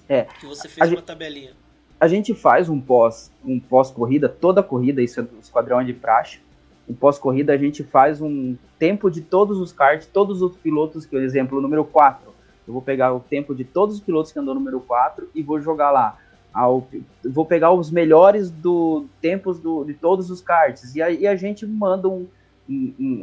É. 0.08 0.22
Que 0.22 0.46
você 0.46 0.68
fez 0.68 0.88
uma 0.88 0.96
gente, 0.96 1.04
tabelinha. 1.04 1.52
A 2.00 2.08
gente 2.08 2.34
faz 2.34 2.70
um 2.70 2.80
pós, 2.80 3.30
um 3.44 3.60
pós 3.60 3.90
corrida, 3.90 4.26
toda 4.26 4.62
corrida, 4.62 5.02
isso 5.02 5.20
é 5.20 5.22
do 5.22 5.38
esquadrão 5.38 5.84
de 5.84 5.92
praxe. 5.92 6.40
Um 6.88 6.94
pós 6.94 7.18
corrida 7.18 7.52
a 7.52 7.58
gente 7.58 7.84
faz 7.84 8.22
um 8.22 8.56
tempo 8.78 9.10
de 9.10 9.20
todos 9.20 9.58
os 9.58 9.70
karts, 9.70 10.06
todos 10.06 10.40
os 10.40 10.56
pilotos, 10.56 11.04
que 11.04 11.10
por 11.10 11.22
exemplo, 11.22 11.58
o 11.58 11.60
número 11.60 11.84
4. 11.84 12.34
Eu 12.66 12.72
vou 12.72 12.82
pegar 12.82 13.12
o 13.12 13.20
tempo 13.20 13.54
de 13.54 13.64
todos 13.64 13.96
os 13.96 14.00
pilotos 14.00 14.32
que 14.32 14.38
andou 14.38 14.54
no 14.54 14.60
número 14.60 14.80
4 14.80 15.28
e 15.34 15.42
vou 15.42 15.60
jogar 15.60 15.90
lá. 15.90 16.18
Ao, 16.54 16.88
vou 17.22 17.44
pegar 17.44 17.70
os 17.72 17.90
melhores 17.90 18.50
do 18.50 19.04
tempos 19.20 19.60
do, 19.60 19.84
de 19.84 19.92
todos 19.92 20.30
os 20.30 20.40
karts. 20.40 20.94
E 20.94 21.02
aí 21.02 21.26
a 21.26 21.36
gente 21.36 21.66
manda 21.66 22.08
um, 22.08 22.26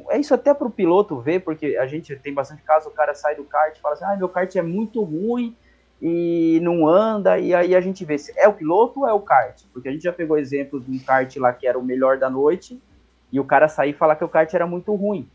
é 0.10 0.18
isso 0.18 0.34
até 0.34 0.54
para 0.54 0.68
o 0.68 0.72
piloto 0.72 1.20
ver, 1.20 1.42
porque 1.42 1.78
a 1.78 1.86
gente 1.86 2.16
tem 2.16 2.34
bastante 2.34 2.62
caso, 2.64 2.90
o 2.90 2.92
cara 2.92 3.14
sai 3.14 3.36
do 3.36 3.44
kart 3.44 3.76
e 3.76 3.82
fala 3.82 3.96
assim, 3.96 4.06
ah, 4.06 4.16
meu 4.16 4.30
kart 4.30 4.56
é 4.56 4.62
muito 4.62 5.04
ruim 5.04 5.56
e 6.02 6.60
não 6.62 6.88
anda, 6.88 7.38
e 7.40 7.54
aí 7.54 7.76
a 7.76 7.82
gente 7.82 8.04
vê 8.06 8.18
se 8.18 8.34
é 8.38 8.48
o 8.48 8.54
piloto 8.54 9.02
ou 9.02 9.08
é 9.08 9.14
o 9.14 9.20
kart, 9.20 9.62
porque 9.74 9.90
a 9.90 9.92
gente 9.92 10.04
já 10.04 10.14
pegou 10.14 10.38
exemplos 10.38 10.86
de 10.86 10.92
um 10.92 11.00
kart 11.00 11.36
lá 11.38 11.52
que 11.54 11.68
era 11.68 11.78
o 11.78 11.84
melhor 11.84 12.18
da 12.18 12.30
noite, 12.30 12.82
e 13.32 13.40
o 13.40 13.44
cara 13.44 13.68
sair 13.68 13.92
e 13.92 13.94
falar 13.94 14.16
que 14.16 14.24
o 14.24 14.30
kart 14.30 14.54
era 14.54 14.68
muito 14.68 14.94
ruim. 14.94 15.28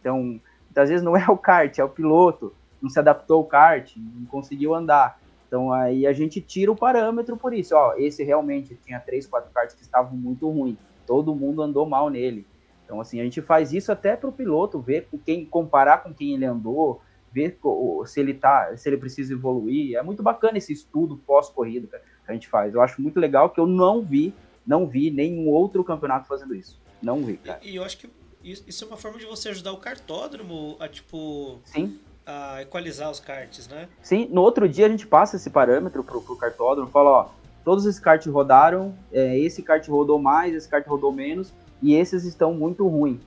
Então, 0.00 0.38
às 0.76 0.90
vezes 0.90 1.02
não 1.02 1.16
é 1.16 1.26
o 1.28 1.36
kart, 1.36 1.78
é 1.78 1.84
o 1.84 1.88
piloto, 1.88 2.52
não 2.80 2.90
se 2.90 2.98
adaptou 2.98 3.38
ao 3.38 3.44
kart, 3.44 3.96
não 3.96 4.26
conseguiu 4.26 4.74
andar. 4.74 5.18
Então 5.48 5.72
aí 5.72 6.06
a 6.06 6.12
gente 6.12 6.40
tira 6.40 6.70
o 6.70 6.76
parâmetro 6.76 7.36
por 7.36 7.54
isso, 7.54 7.74
ó, 7.74 7.94
esse 7.96 8.22
realmente 8.24 8.76
tinha 8.84 9.00
três, 9.00 9.26
quatro 9.26 9.50
karts 9.52 9.74
que 9.74 9.82
estavam 9.82 10.16
muito 10.16 10.48
ruins, 10.48 10.76
todo 11.06 11.34
mundo 11.34 11.62
andou 11.62 11.86
mal 11.88 12.10
nele. 12.10 12.46
Então, 12.86 13.00
assim, 13.00 13.20
a 13.20 13.24
gente 13.24 13.42
faz 13.42 13.72
isso 13.72 13.90
até 13.90 14.16
para 14.16 14.28
o 14.28 14.32
piloto 14.32 14.80
ver 14.80 15.08
com 15.10 15.18
quem 15.18 15.44
comparar 15.44 16.04
com 16.04 16.14
quem 16.14 16.34
ele 16.34 16.46
andou, 16.46 17.02
ver 17.32 17.58
se 18.06 18.20
ele 18.20 18.32
tá, 18.32 18.74
se 18.76 18.88
ele 18.88 18.96
precisa 18.96 19.32
evoluir. 19.34 19.96
É 19.96 20.02
muito 20.02 20.22
bacana 20.22 20.56
esse 20.56 20.72
estudo 20.72 21.16
pós-corrida 21.26 21.88
que 21.88 22.30
a 22.30 22.32
gente 22.32 22.48
faz. 22.48 22.72
Eu 22.72 22.80
acho 22.80 23.02
muito 23.02 23.18
legal 23.18 23.50
que 23.50 23.60
eu 23.60 23.66
não 23.66 24.00
vi, 24.00 24.32
não 24.64 24.86
vi 24.86 25.10
nenhum 25.10 25.48
outro 25.48 25.82
campeonato 25.82 26.28
fazendo 26.28 26.54
isso. 26.54 26.80
Não 27.02 27.22
vi, 27.24 27.36
cara. 27.36 27.58
E, 27.60 27.72
e 27.72 27.76
eu 27.76 27.84
acho 27.84 27.98
que 27.98 28.08
isso 28.42 28.84
é 28.84 28.86
uma 28.86 28.96
forma 28.96 29.18
de 29.18 29.26
você 29.26 29.48
ajudar 29.48 29.72
o 29.72 29.78
cartódromo 29.78 30.76
a, 30.78 30.88
tipo, 30.88 31.58
Sim. 31.64 31.98
a 32.24 32.62
equalizar 32.62 33.10
os 33.10 33.18
karts, 33.18 33.66
né? 33.66 33.88
Sim, 34.00 34.28
no 34.30 34.40
outro 34.40 34.68
dia 34.68 34.86
a 34.86 34.88
gente 34.88 35.06
passa 35.06 35.34
esse 35.34 35.50
parâmetro 35.50 36.04
pro, 36.04 36.22
pro 36.22 36.36
cartódromo, 36.36 36.88
fala, 36.88 37.10
ó, 37.10 37.28
todos 37.64 37.84
esses 37.84 37.98
karts 37.98 38.32
rodaram, 38.32 38.96
é, 39.12 39.36
esse 39.36 39.60
kart 39.62 39.86
rodou 39.88 40.20
mais, 40.20 40.54
esse 40.54 40.68
kart 40.68 40.86
rodou 40.86 41.10
menos, 41.10 41.52
e 41.82 41.94
esses 41.94 42.24
estão 42.24 42.54
muito 42.54 42.86
ruins. 42.86 43.20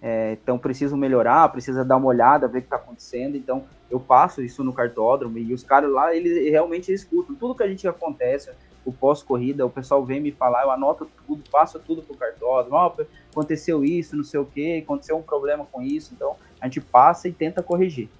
É, 0.00 0.32
então 0.32 0.58
preciso 0.58 0.96
melhorar, 0.96 1.48
precisa 1.48 1.82
dar 1.82 1.96
uma 1.96 2.08
olhada, 2.08 2.46
ver 2.46 2.58
o 2.58 2.60
que 2.60 2.66
está 2.66 2.76
acontecendo. 2.76 3.36
Então 3.36 3.64
eu 3.90 3.98
passo 3.98 4.42
isso 4.42 4.62
no 4.62 4.72
cartódromo 4.72 5.38
e 5.38 5.54
os 5.54 5.62
caras 5.62 5.90
lá, 5.90 6.14
eles 6.14 6.50
realmente 6.50 6.92
escutam 6.92 7.34
tudo 7.34 7.54
que 7.54 7.62
a 7.62 7.68
gente 7.68 7.88
acontece, 7.88 8.50
o 8.84 8.92
pós-corrida, 8.92 9.64
o 9.64 9.70
pessoal 9.70 10.04
vem 10.04 10.20
me 10.20 10.30
falar, 10.30 10.64
eu 10.64 10.70
anoto 10.70 11.10
tudo, 11.26 11.42
passo 11.50 11.78
tudo 11.78 12.02
pro 12.02 12.16
cartódromo, 12.16 12.76
oh, 12.76 13.02
aconteceu 13.30 13.82
isso, 13.82 14.14
não 14.14 14.24
sei 14.24 14.38
o 14.40 14.44
que, 14.44 14.78
aconteceu 14.78 15.16
um 15.16 15.22
problema 15.22 15.64
com 15.64 15.80
isso, 15.80 16.12
então 16.12 16.36
a 16.60 16.66
gente 16.66 16.80
passa 16.80 17.28
e 17.28 17.32
tenta 17.32 17.62
corrigir. 17.62 18.10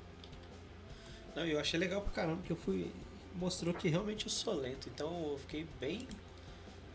Não, 1.35 1.45
eu 1.45 1.59
achei 1.59 1.79
legal 1.79 2.01
pra 2.01 2.13
caramba 2.13 2.41
que 2.43 2.53
eu 2.53 2.57
fui. 2.57 2.91
Mostrou 3.35 3.75
que 3.75 3.89
realmente 3.89 4.27
eu 4.27 4.31
sou 4.31 4.55
lento, 4.55 4.89
então 4.95 5.31
eu 5.33 5.39
fiquei 5.39 5.67
bem 5.81 6.07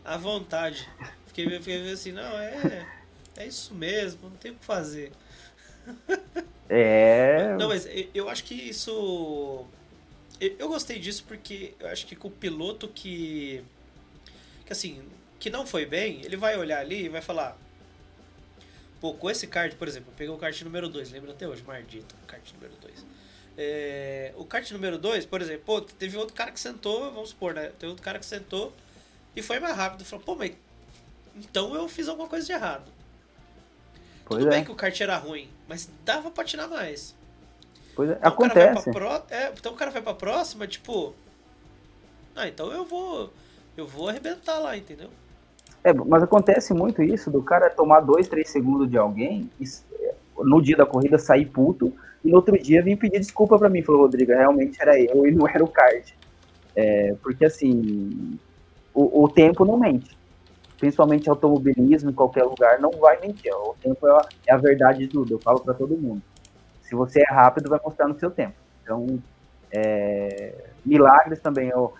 à 0.04 0.16
vontade. 0.16 0.88
Fiquei, 1.30 1.48
fiquei 1.60 1.92
assim, 1.92 2.10
não, 2.10 2.38
é, 2.38 2.86
é 3.36 3.46
isso 3.46 3.72
mesmo, 3.72 4.28
não 4.28 4.36
tem 4.36 4.50
o 4.50 4.56
que 4.56 4.64
fazer. 4.64 5.12
É. 6.68 7.56
Não, 7.56 7.68
mas 7.68 7.88
eu 8.12 8.28
acho 8.28 8.42
que 8.44 8.54
isso. 8.54 9.64
Eu 10.40 10.68
gostei 10.68 10.98
disso 10.98 11.24
porque 11.26 11.74
eu 11.78 11.88
acho 11.88 12.04
que 12.06 12.16
com 12.16 12.28
o 12.28 12.30
piloto 12.30 12.88
que. 12.88 13.62
Que 14.66 14.72
assim, 14.72 15.02
que 15.38 15.50
não 15.50 15.66
foi 15.66 15.86
bem, 15.86 16.20
ele 16.24 16.36
vai 16.36 16.56
olhar 16.56 16.80
ali 16.80 17.04
e 17.04 17.08
vai 17.08 17.20
falar. 17.20 17.56
Pô, 19.00 19.14
com 19.14 19.30
esse 19.30 19.46
kart, 19.46 19.74
por 19.76 19.86
exemplo, 19.88 20.10
eu 20.12 20.16
peguei 20.16 20.34
o 20.34 20.36
kart 20.36 20.60
número 20.62 20.88
2, 20.88 21.12
lembra 21.12 21.30
até 21.30 21.48
hoje, 21.48 21.62
Mardito, 21.62 22.14
kart 22.26 22.52
número 22.54 22.74
2. 22.80 23.06
É, 23.56 24.32
o 24.36 24.44
kart 24.44 24.68
número 24.72 24.98
2, 24.98 25.26
por 25.26 25.40
exemplo, 25.40 25.62
pô, 25.64 25.80
teve 25.80 26.16
outro 26.16 26.34
cara 26.34 26.50
que 26.50 26.60
sentou, 26.60 27.10
vamos 27.12 27.30
supor, 27.30 27.54
né? 27.54 27.72
Teve 27.78 27.86
outro 27.86 28.02
cara 28.02 28.18
que 28.18 28.26
sentou 28.26 28.72
e 29.34 29.42
foi 29.42 29.58
mais 29.60 29.76
rápido. 29.76 30.04
Falou, 30.04 30.24
pô, 30.24 30.34
mas 30.34 30.52
então 31.44 31.74
eu 31.74 31.88
fiz 31.88 32.08
alguma 32.08 32.28
coisa 32.28 32.46
de 32.46 32.52
errado. 32.52 32.90
Pois 34.24 34.42
Tudo 34.42 34.52
é. 34.52 34.56
bem 34.56 34.64
que 34.64 34.70
o 34.70 34.76
kart 34.76 34.98
era 35.00 35.16
ruim, 35.16 35.48
mas 35.68 35.90
dava 36.04 36.30
pra 36.30 36.44
tirar 36.44 36.68
mais. 36.68 37.16
Pois 37.96 38.10
é, 38.10 38.14
então 38.14 38.30
acontece. 38.30 38.90
O 38.90 38.92
pro... 38.92 39.08
é, 39.30 39.52
então 39.52 39.72
o 39.72 39.76
cara 39.76 39.90
vai 39.90 40.02
pra 40.02 40.14
próxima, 40.14 40.66
tipo. 40.66 41.14
Ah, 42.36 42.46
então 42.46 42.70
eu 42.70 42.84
vou. 42.84 43.32
Eu 43.76 43.86
vou 43.86 44.08
arrebentar 44.08 44.58
lá, 44.58 44.76
entendeu? 44.76 45.08
É, 45.82 45.92
mas 45.92 46.22
acontece 46.22 46.74
muito 46.74 47.02
isso 47.02 47.30
do 47.30 47.42
cara 47.42 47.70
tomar 47.70 48.00
dois, 48.00 48.28
três 48.28 48.50
segundos 48.50 48.90
de 48.90 48.98
alguém 48.98 49.50
e, 49.58 49.64
no 50.38 50.60
dia 50.60 50.76
da 50.76 50.84
corrida 50.84 51.18
sair 51.18 51.46
puto 51.46 51.92
e 52.22 52.30
no 52.30 52.36
outro 52.36 52.56
dia 52.60 52.82
vir 52.82 52.96
pedir 52.96 53.18
desculpa 53.18 53.58
para 53.58 53.68
mim. 53.68 53.82
Falou, 53.82 54.02
Rodrigo, 54.02 54.32
realmente 54.32 54.80
era 54.80 55.00
eu 55.00 55.26
e 55.26 55.30
não 55.32 55.48
era 55.48 55.64
o 55.64 55.68
kart. 55.68 56.12
É, 56.76 57.14
porque 57.22 57.44
assim, 57.44 58.38
o, 58.94 59.24
o 59.24 59.28
tempo 59.28 59.64
não 59.64 59.78
mente 59.78 60.19
principalmente 60.80 61.28
automobilismo, 61.28 62.10
em 62.10 62.14
qualquer 62.14 62.42
lugar, 62.42 62.80
não 62.80 62.90
vai 62.92 63.20
mentir. 63.20 63.52
O 63.54 63.76
tempo 63.80 64.08
é 64.08 64.10
a, 64.10 64.28
é 64.46 64.52
a 64.54 64.56
verdade 64.56 65.00
de 65.00 65.08
tudo, 65.08 65.34
eu 65.34 65.38
falo 65.38 65.60
para 65.60 65.74
todo 65.74 65.96
mundo. 65.96 66.22
Se 66.82 66.94
você 66.94 67.20
é 67.20 67.30
rápido, 67.30 67.68
vai 67.68 67.78
mostrar 67.84 68.08
no 68.08 68.18
seu 68.18 68.30
tempo. 68.30 68.54
Então, 68.82 69.22
é, 69.70 70.54
milagres 70.84 71.38
também 71.38 71.68
é 71.68 71.76
o, 71.76 71.92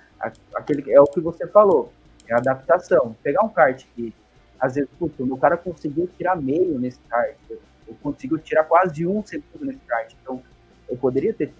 aquele, 0.55 0.90
é 0.90 0.98
o 0.98 1.05
que 1.05 1.20
você 1.20 1.47
falou, 1.47 1.93
é 2.27 2.32
a 2.32 2.39
adaptação. 2.39 3.15
Pegar 3.23 3.44
um 3.44 3.51
kart 3.51 3.85
que, 3.94 4.15
às 4.59 4.74
vezes, 4.74 4.89
o 4.98 5.36
cara 5.36 5.59
conseguiu 5.59 6.09
tirar 6.16 6.35
meio 6.35 6.78
nesse 6.78 6.98
kart, 7.01 7.36
eu 7.51 7.94
conseguiu 8.02 8.39
tirar 8.39 8.65
quase 8.65 9.07
um 9.07 9.23
segundo 9.24 9.66
nesse 9.66 9.81
kart, 9.81 10.11
então 10.23 10.43
eu 10.89 10.97
poderia 10.97 11.35
ter 11.35 11.52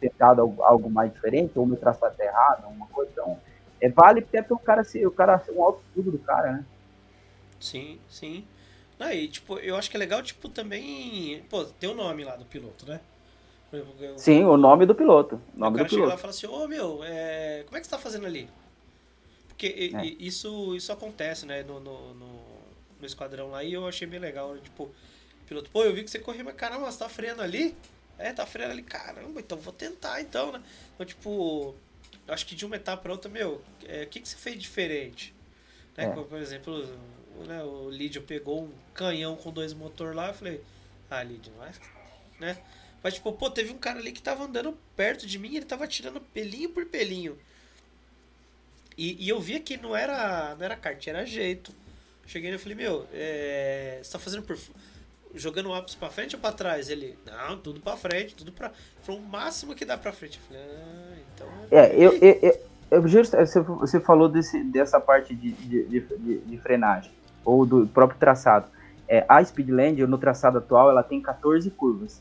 tentado 0.00 0.54
algo 0.60 0.88
mais 0.88 1.12
diferente, 1.12 1.58
ou 1.58 1.66
meu 1.66 1.76
traçado 1.76 2.14
errado, 2.20 2.64
alguma 2.64 2.86
coisa. 2.86 3.10
Então, 3.10 3.36
é, 3.80 3.88
vale 3.88 4.20
até 4.20 4.42
para 4.42 4.54
o 4.54 4.58
cara 4.58 4.84
ser, 4.84 5.06
o 5.06 5.10
cara 5.10 5.38
ser 5.38 5.52
um 5.52 5.62
alto 5.62 5.82
estudo 5.88 6.12
do 6.12 6.18
cara, 6.18 6.52
né? 6.52 6.64
Sim, 7.60 7.98
sim. 8.08 8.44
Aí, 8.98 9.28
tipo, 9.28 9.58
eu 9.58 9.76
acho 9.76 9.90
que 9.90 9.96
é 9.96 10.00
legal, 10.00 10.22
tipo, 10.22 10.48
também. 10.48 11.42
Pô, 11.48 11.64
tem 11.64 11.88
o 11.88 11.94
nome 11.94 12.24
lá 12.24 12.36
do 12.36 12.44
piloto, 12.44 12.86
né? 12.86 13.00
Eu, 13.72 14.18
Sim, 14.18 14.44
o 14.44 14.56
nome 14.56 14.86
do 14.86 14.94
piloto. 14.94 15.40
O 15.54 15.58
nome 15.58 15.74
o 15.74 15.76
cara 15.76 15.88
do 15.88 15.90
chega 15.90 16.02
piloto. 16.02 16.08
lá 16.08 16.14
e 16.14 16.18
fala 16.18 16.30
assim, 16.30 16.46
ô 16.46 16.64
oh, 16.64 16.68
meu, 16.68 17.00
é... 17.04 17.64
como 17.66 17.76
é 17.76 17.80
que 17.80 17.86
você 17.86 17.90
tá 17.90 17.98
fazendo 17.98 18.26
ali? 18.26 18.48
Porque 19.46 19.92
é. 19.94 20.04
isso, 20.18 20.74
isso 20.74 20.92
acontece, 20.92 21.44
né, 21.44 21.62
no, 21.62 21.78
no, 21.80 22.14
no, 22.14 22.40
no, 23.00 23.06
esquadrão 23.06 23.50
lá, 23.50 23.62
e 23.62 23.72
eu 23.72 23.86
achei 23.86 24.06
bem 24.06 24.20
legal, 24.20 24.54
né? 24.54 24.60
tipo, 24.62 24.88
piloto, 25.46 25.68
pô, 25.70 25.84
eu 25.84 25.92
vi 25.92 26.02
que 26.02 26.10
você 26.10 26.18
correu, 26.18 26.44
mas 26.44 26.54
caramba, 26.54 26.90
você 26.90 26.98
tá 26.98 27.08
freando 27.08 27.42
ali? 27.42 27.76
É, 28.16 28.32
tá 28.32 28.46
freando 28.46 28.72
ali, 28.72 28.82
caramba, 28.82 29.40
então 29.40 29.58
vou 29.58 29.72
tentar 29.72 30.20
então, 30.20 30.52
né? 30.52 30.62
Então, 30.94 31.04
tipo, 31.04 31.74
acho 32.32 32.46
que 32.46 32.54
de 32.54 32.64
uma 32.66 32.76
etapa 32.76 33.02
pra 33.02 33.12
outra, 33.12 33.30
meu, 33.30 33.62
é, 33.86 34.02
o 34.02 34.06
que, 34.06 34.20
que 34.20 34.28
você 34.28 34.36
fez 34.36 34.58
diferente? 34.58 35.34
Né? 35.96 36.04
É. 36.04 36.10
Por 36.10 36.38
exemplo, 36.38 36.86
né, 37.46 37.62
o 37.62 37.90
Lídio 37.90 38.22
pegou 38.22 38.64
um 38.64 38.72
canhão 38.94 39.36
com 39.36 39.50
dois 39.50 39.72
motor 39.72 40.14
lá, 40.14 40.28
eu 40.28 40.34
falei, 40.34 40.60
ah, 41.10 41.22
Lídio, 41.22 41.52
não 41.56 41.64
é, 41.64 41.72
né? 42.38 42.58
Mas, 43.02 43.14
tipo, 43.14 43.32
pô, 43.32 43.50
teve 43.50 43.72
um 43.72 43.78
cara 43.78 43.98
ali 43.98 44.12
que 44.12 44.20
tava 44.20 44.44
andando 44.44 44.76
perto 44.96 45.26
de 45.26 45.38
mim, 45.38 45.54
ele 45.54 45.64
tava 45.64 45.86
tirando 45.86 46.20
pelinho 46.20 46.70
por 46.70 46.84
pelinho. 46.86 47.38
E, 48.96 49.24
e 49.24 49.28
eu 49.28 49.40
via 49.40 49.60
que 49.60 49.76
não 49.76 49.94
era, 49.94 50.56
não 50.56 50.64
era 50.64 50.74
kart, 50.74 51.06
era 51.06 51.24
jeito. 51.24 51.72
Cheguei 52.26 52.52
e 52.52 52.58
falei, 52.58 52.76
meu, 52.76 53.08
é, 53.12 54.00
você 54.02 54.12
tá 54.12 54.18
fazendo 54.18 54.42
por. 54.42 54.58
Jogando 55.34 55.70
o 55.70 55.74
ápice 55.74 55.96
pra 55.96 56.08
frente 56.08 56.34
ou 56.34 56.40
pra 56.40 56.52
trás? 56.52 56.88
Ele, 56.88 57.18
não, 57.26 57.58
tudo 57.58 57.80
pra 57.80 57.96
frente, 57.96 58.34
tudo 58.34 58.52
pra. 58.52 58.70
Falou 59.02 59.20
o 59.20 59.24
máximo 59.24 59.74
que 59.74 59.84
dá 59.84 59.96
pra 59.96 60.12
frente. 60.12 60.38
Eu 60.38 60.44
falei, 60.46 60.62
ah, 60.62 61.16
então. 61.34 61.48
É, 61.70 61.94
eu, 61.94 62.12
eu, 62.14 62.38
eu, 62.42 62.60
eu 62.90 63.08
justo, 63.08 63.36
você, 63.36 63.60
você 63.60 64.00
falou 64.00 64.28
desse, 64.28 64.62
dessa 64.64 65.00
parte 65.00 65.34
de, 65.34 65.52
de, 65.52 65.84
de, 65.84 66.38
de 66.38 66.58
frenagem, 66.58 67.10
ou 67.44 67.64
do 67.64 67.86
próprio 67.86 68.18
traçado. 68.18 68.68
É, 69.08 69.24
a 69.28 69.42
Speedland, 69.42 70.06
no 70.06 70.18
traçado 70.18 70.58
atual, 70.58 70.90
ela 70.90 71.02
tem 71.02 71.20
14 71.20 71.70
curvas 71.70 72.20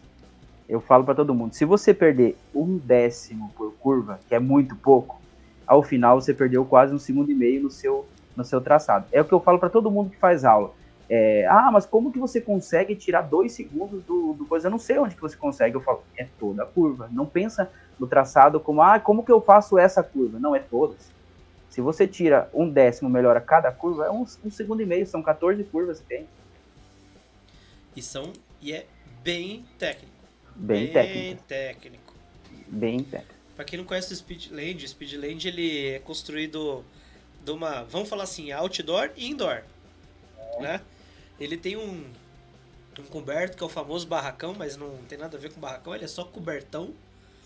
eu 0.68 0.82
falo 0.82 1.06
para 1.06 1.16
todo 1.16 1.34
mundo, 1.34 1.54
se 1.54 1.64
você 1.64 1.94
perder 1.94 2.38
um 2.54 2.78
décimo 2.78 3.52
por 3.56 3.74
curva, 3.76 4.20
que 4.28 4.36
é 4.36 4.40
muito 4.40 4.76
pouco, 4.76 5.22
ao 5.66 5.82
final 5.82 6.20
você 6.20 6.34
perdeu 6.34 6.66
quase 6.66 6.94
um 6.94 7.00
segundo 7.00 7.32
e 7.32 7.36
meio 7.36 7.64
no 7.64 7.72
seu, 7.72 8.06
no 8.36 8.44
seu 8.44 8.60
traçado. 8.60 9.06
É 9.12 9.22
o 9.22 9.26
que 9.26 9.34
eu 9.34 9.40
falo 9.40 9.60
para 9.60 9.70
todo 9.70 9.92
mundo 9.92 10.10
que 10.10 10.18
faz 10.18 10.44
aula. 10.44 10.72
É, 11.10 11.46
ah, 11.48 11.70
mas 11.72 11.86
como 11.86 12.12
que 12.12 12.20
você 12.20 12.42
consegue 12.42 12.96
tirar 12.96 13.22
dois 13.22 13.54
segundos 13.54 14.04
do, 14.04 14.34
do 14.34 14.46
coisa? 14.46 14.68
Eu 14.68 14.72
não 14.72 14.80
sei 14.80 15.00
onde 15.00 15.16
que 15.16 15.22
você 15.22 15.38
consegue. 15.38 15.76
Eu 15.76 15.82
falo, 15.82 16.04
é 16.18 16.28
toda 16.40 16.64
a 16.64 16.66
curva. 16.66 17.10
Não 17.12 17.26
pensa 17.26 17.72
no 17.98 18.08
traçado 18.08 18.60
como, 18.60 18.82
ah, 18.82 19.00
como 19.00 19.24
que 19.24 19.32
eu 19.32 19.42
faço 19.42 19.78
essa 19.78 20.04
curva? 20.04 20.38
Não, 20.40 20.56
é 20.56 20.60
todas. 20.60 21.12
Se 21.70 21.80
você 21.82 22.08
tira 22.08 22.50
um 22.54 22.70
décimo, 22.70 23.10
melhora 23.10 23.40
cada 23.40 23.72
curva, 23.72 24.06
é 24.06 24.12
um, 24.12 24.26
um 24.44 24.52
segundo 24.52 24.82
e 24.82 24.86
meio, 24.86 25.06
são 25.08 25.22
14 25.22 25.64
curvas 25.66 26.00
que 26.00 26.08
tem. 26.08 26.28
E 27.96 28.02
são, 28.02 28.34
e 28.62 28.74
é 28.74 28.86
bem 29.24 29.66
técnico. 29.80 30.14
Bem, 30.56 30.92
técnico. 30.92 31.44
técnico. 31.44 32.14
Bem 32.68 33.04
técnico. 33.04 33.36
Pra 33.56 33.64
quem 33.64 33.78
não 33.78 33.86
conhece 33.86 34.14
o 34.14 34.16
Speedland, 34.16 34.84
o 34.84 34.88
Speedland 34.88 35.48
ele 35.48 35.90
é 35.90 36.00
construído 36.00 36.84
de 37.44 37.52
uma, 37.52 37.84
vamos 37.84 38.10
falar 38.10 38.24
assim, 38.24 38.52
outdoor 38.52 39.12
e 39.16 39.30
indoor. 39.30 39.64
É. 40.58 40.62
Né? 40.62 40.82
Ele 41.40 41.58
tem 41.58 41.78
um, 41.78 42.06
um 43.00 43.04
coberto 43.04 43.58
que 43.58 43.64
é 43.64 43.66
o 43.66 43.70
famoso 43.70 44.08
barracão, 44.08 44.54
mas 44.58 44.76
não 44.76 44.98
tem 45.08 45.18
nada 45.18 45.38
a 45.38 45.40
ver 45.40 45.52
com 45.52 45.60
barracão, 45.60 45.94
ele 45.94 46.06
é 46.06 46.08
só 46.08 46.24
cobertão. 46.24 46.94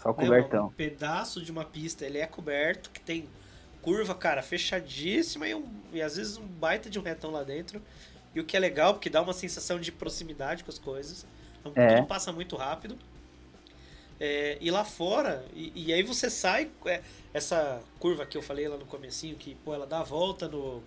Só 0.02 0.14
cobertão. 0.14 0.64
Né? 0.64 0.70
Um 0.70 0.74
pedaço 0.74 1.42
de 1.42 1.52
uma 1.52 1.66
pista, 1.66 2.06
ele 2.06 2.18
é 2.18 2.26
coberto, 2.26 2.90
que 2.90 3.00
tem 3.00 3.28
curva, 3.82 4.14
cara, 4.14 4.42
fechadíssima 4.42 5.48
e, 5.48 5.56
um, 5.56 5.68
e 5.92 6.02
às 6.02 6.16
vezes 6.16 6.38
um 6.38 6.46
baita 6.46 6.90
de 6.90 7.00
um 7.00 7.02
retão 7.02 7.32
lá 7.32 7.44
dentro. 7.44 7.82
E 8.34 8.40
o 8.40 8.46
que 8.46 8.56
é 8.56 8.60
legal, 8.60 8.94
porque 8.94 9.10
dá 9.10 9.22
uma 9.22 9.34
sensação 9.34 9.80
de 9.80 9.92
proximidade 9.92 10.64
com 10.64 10.72
as 10.72 10.80
coisas. 10.80 11.26
Então 11.60 11.74
é. 11.76 11.96
tudo 11.96 12.08
passa 12.08 12.32
muito 12.32 12.56
rápido. 12.56 12.98
É, 14.20 14.58
e 14.62 14.70
lá 14.70 14.86
fora, 14.86 15.44
e, 15.54 15.88
e 15.88 15.92
aí 15.92 16.04
você 16.04 16.30
sai, 16.30 16.70
é, 16.86 17.02
essa 17.34 17.82
curva 18.00 18.24
que 18.24 18.38
eu 18.38 18.42
falei 18.42 18.68
lá 18.68 18.78
no 18.78 18.86
comecinho, 18.86 19.36
que 19.36 19.56
pô, 19.56 19.74
ela 19.74 19.88
dá 19.88 20.00
a 20.00 20.04
volta 20.04 20.48
no. 20.48 20.84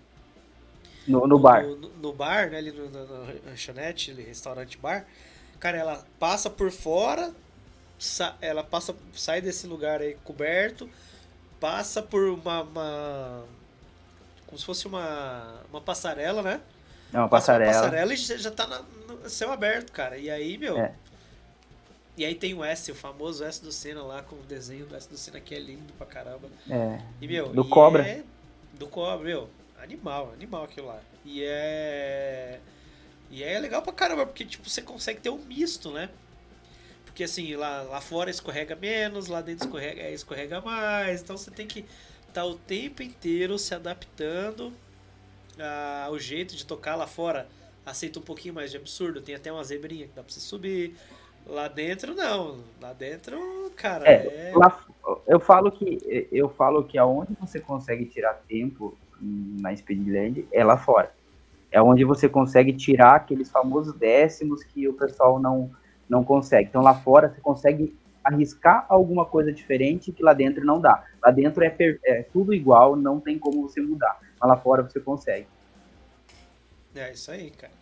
No, 1.06 1.26
no 1.26 1.39
bar. 1.39 1.64
No, 1.64 1.76
no, 1.76 2.12
bar, 2.12 2.51
né? 2.51 2.59
Ali 2.59 2.72
no, 2.72 2.89
lanchonete, 3.47 4.12
restaurante 4.12 4.78
bar. 4.78 5.06
Cara, 5.60 5.78
ela 5.78 6.05
passa 6.18 6.51
por 6.51 6.70
fora, 6.70 7.32
sa, 7.98 8.36
ela 8.40 8.62
passa, 8.62 8.94
sai 9.12 9.40
desse 9.40 9.66
lugar 9.66 10.01
aí 10.01 10.16
coberto, 10.24 10.89
passa 11.60 12.02
por 12.02 12.24
uma, 12.28 12.62
uma 12.62 13.44
como 14.47 14.59
se 14.59 14.64
fosse 14.64 14.86
uma, 14.86 15.60
uma 15.70 15.81
passarela, 15.81 16.43
né? 16.43 16.60
É 17.12 17.18
uma 17.18 17.28
passarela. 17.28 17.72
Uma 17.72 17.81
passarela 17.81 18.14
e 18.14 18.16
já, 18.16 18.36
já 18.36 18.51
tá 18.51 18.66
na, 18.66 18.82
no 19.09 19.28
céu 19.28 19.52
aberto, 19.52 19.93
cara. 19.93 20.16
E 20.16 20.31
aí, 20.31 20.56
meu. 20.59 20.78
É. 20.78 20.94
E 22.16 22.24
aí 22.24 22.35
tem 22.35 22.55
o 22.55 22.62
S, 22.62 22.93
o 22.93 22.94
famoso 22.94 23.43
S 23.44 23.60
do 23.62 23.72
Senna 23.72 24.02
lá, 24.02 24.22
com 24.22 24.36
o 24.36 24.43
desenho 24.43 24.86
do 24.86 24.94
S 24.94 25.09
do 25.09 25.18
Senna 25.18 25.40
que 25.40 25.55
é 25.55 25.59
lindo 25.59 25.93
pra 25.94 26.06
caramba. 26.06 26.48
É. 26.70 27.01
E, 27.20 27.26
meu, 27.26 27.48
do 27.48 27.64
Cobra. 27.64 28.06
É, 28.06 28.22
do 28.74 28.86
Cobra, 28.86 29.24
meu. 29.24 29.48
Animal, 29.85 30.32
animal 30.32 30.65
aquilo 30.65 30.89
lá. 30.89 31.01
E 31.24 31.43
é. 31.44 32.59
E 33.31 33.43
é 33.43 33.59
legal 33.59 33.82
pra 33.82 33.93
caramba, 33.93 34.27
porque 34.27 34.44
tipo, 34.44 34.69
você 34.69 34.82
consegue 34.82 35.20
ter 35.20 35.31
um 35.31 35.39
misto, 35.39 35.90
né? 35.90 36.09
Porque 37.05 37.24
assim, 37.24 37.55
lá, 37.55 37.82
lá 37.82 38.01
fora 38.01 38.31
escorrega 38.31 38.74
menos, 38.74 39.28
lá 39.28 39.40
dentro 39.40 39.66
escorrega, 39.66 40.11
escorrega 40.11 40.61
mais. 40.61 41.23
Então 41.23 41.36
você 41.36 41.51
tem 41.51 41.66
que 41.66 41.81
estar 41.81 42.43
tá 42.43 42.44
o 42.44 42.55
tempo 42.55 43.02
inteiro 43.02 43.59
se 43.59 43.74
adaptando 43.74 44.73
ao 46.05 46.19
jeito 46.19 46.56
de 46.56 46.66
tocar 46.66 46.97
lá 46.97 47.06
fora 47.06 47.48
aceita 47.85 48.19
um 48.19 48.23
pouquinho 48.23 48.55
mais 48.55 48.70
de 48.70 48.77
absurdo, 48.77 49.20
tem 49.20 49.35
até 49.35 49.52
uma 49.52 49.62
zebrinha 49.62 50.06
que 50.06 50.15
dá 50.15 50.23
pra 50.23 50.32
você 50.32 50.40
subir. 50.40 50.97
Lá 51.47 51.69
dentro 51.69 52.15
não, 52.15 52.61
lá 52.81 52.94
dentro, 52.94 53.70
cara, 53.77 54.09
é, 54.09 54.51
é... 54.51 54.52
Lá, 54.56 54.82
eu 55.27 55.39
falo 55.39 55.70
que 55.70 56.27
eu 56.32 56.48
falo 56.48 56.85
que 56.85 56.97
aonde 56.97 57.35
você 57.39 57.61
consegue 57.61 58.06
tirar 58.06 58.32
tempo 58.48 58.97
na 59.60 59.74
Speedland 59.74 60.46
é 60.52 60.62
lá 60.64 60.76
fora. 60.76 61.12
É 61.70 61.82
onde 61.82 62.05
você 62.05 62.28
consegue 62.28 62.72
tirar 62.72 63.16
aqueles 63.16 63.51
famosos 63.51 63.94
décimos 63.94 64.62
que 64.62 64.86
o 64.86 64.92
pessoal 64.92 65.40
não 65.40 65.70
não 66.09 66.22
consegue. 66.22 66.68
Então 66.68 66.82
lá 66.82 66.94
fora 66.94 67.28
você 67.28 67.40
consegue 67.40 67.96
arriscar 68.22 68.86
alguma 68.88 69.26
coisa 69.26 69.52
diferente 69.52 70.12
que 70.12 70.22
lá 70.22 70.32
dentro 70.32 70.64
não 70.64 70.80
dá. 70.80 71.05
Lá 71.22 71.30
dentro 71.30 71.62
é, 71.64 71.74
é 72.05 72.22
tudo 72.32 72.55
igual, 72.55 72.96
não 72.96 73.20
tem 73.20 73.38
como 73.38 73.62
você 73.62 73.80
mudar. 73.80 74.20
Mas 74.40 74.48
lá 74.48 74.56
fora 74.56 74.82
você 74.82 75.01
consegue. 75.01 75.46
É 76.94 77.12
isso 77.12 77.30
aí, 77.30 77.51
cara. 77.51 77.72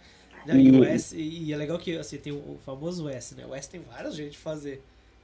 Não, 0.46 0.56
e... 0.56 0.68
E, 0.68 0.80
o 0.80 0.84
S, 0.84 1.16
e 1.16 1.52
é 1.52 1.56
legal 1.56 1.78
que 1.78 1.96
assim, 1.96 2.16
tem 2.16 2.32
o 2.32 2.58
famoso 2.64 3.08
S, 3.08 3.34
né? 3.34 3.44
O 3.46 3.54
S 3.54 3.68
tem 3.68 3.80
vários 3.80 4.16
jeitos 4.16 4.36
de 4.36 4.42
fazer. 4.42 4.82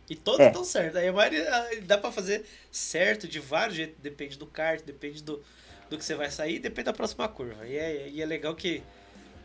E 0.08 0.14
todos 0.14 0.40
estão 0.40 0.62
é. 0.62 0.64
certos. 0.64 0.96
Aí 0.96 1.08
a 1.08 1.12
maioria 1.12 1.46
dá 1.82 1.98
pra 1.98 2.10
fazer 2.10 2.44
certo 2.70 3.26
de 3.28 3.40
vários 3.40 3.76
jeitos. 3.76 3.96
Depende 4.00 4.38
do 4.38 4.46
kart, 4.46 4.82
depende 4.84 5.22
do, 5.22 5.42
do 5.88 5.96
que 5.96 6.04
você 6.04 6.14
vai 6.14 6.30
sair, 6.30 6.58
depende 6.58 6.86
da 6.86 6.92
próxima 6.92 7.28
curva. 7.28 7.66
E 7.66 7.76
é, 7.76 8.08
e 8.08 8.22
é 8.22 8.26
legal 8.26 8.54
que 8.54 8.82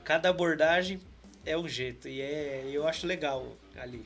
cada 0.03 0.29
abordagem 0.29 0.99
é 1.45 1.57
um 1.57 1.67
jeito. 1.67 2.07
E 2.07 2.21
é, 2.21 2.69
eu 2.71 2.87
acho 2.87 3.07
legal 3.07 3.45
ali. 3.77 4.05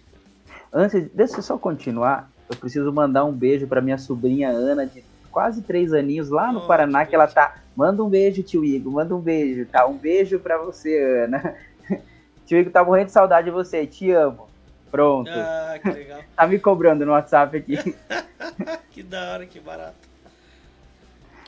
Antes, 0.71 1.09
deixa 1.13 1.37
eu 1.37 1.43
só 1.43 1.57
continuar. 1.57 2.31
Eu 2.49 2.55
preciso 2.55 2.91
mandar 2.93 3.25
um 3.25 3.33
beijo 3.33 3.67
para 3.67 3.81
minha 3.81 3.97
sobrinha 3.97 4.49
Ana, 4.49 4.85
de 4.85 5.03
quase 5.31 5.61
três 5.61 5.93
aninhos, 5.93 6.29
lá 6.29 6.51
no 6.51 6.59
oh, 6.59 6.67
Paraná, 6.67 7.03
que, 7.03 7.09
que 7.09 7.15
ela 7.15 7.27
tá 7.27 7.61
Manda 7.77 8.03
um 8.03 8.09
beijo, 8.09 8.41
tio 8.41 8.65
Igor, 8.65 8.91
manda 8.91 9.15
um 9.15 9.19
beijo, 9.19 9.63
tá? 9.67 9.85
Um 9.85 9.95
beijo 9.95 10.39
pra 10.39 10.57
você, 10.57 11.23
Ana. 11.25 11.55
tio 12.43 12.57
Igor 12.57 12.73
tá 12.73 12.83
morrendo 12.83 13.05
de 13.05 13.11
saudade 13.11 13.45
de 13.45 13.51
você, 13.51 13.85
te 13.85 14.09
amo. 14.09 14.49
Pronto. 14.89 15.29
Ah, 15.29 15.77
que 15.79 15.91
legal. 15.91 16.21
tá 16.35 16.47
me 16.47 16.57
cobrando 16.57 17.05
no 17.05 17.11
WhatsApp 17.11 17.55
aqui. 17.55 17.77
que 18.89 19.03
da 19.03 19.33
hora, 19.33 19.45
que 19.45 19.59
barato. 19.59 20.06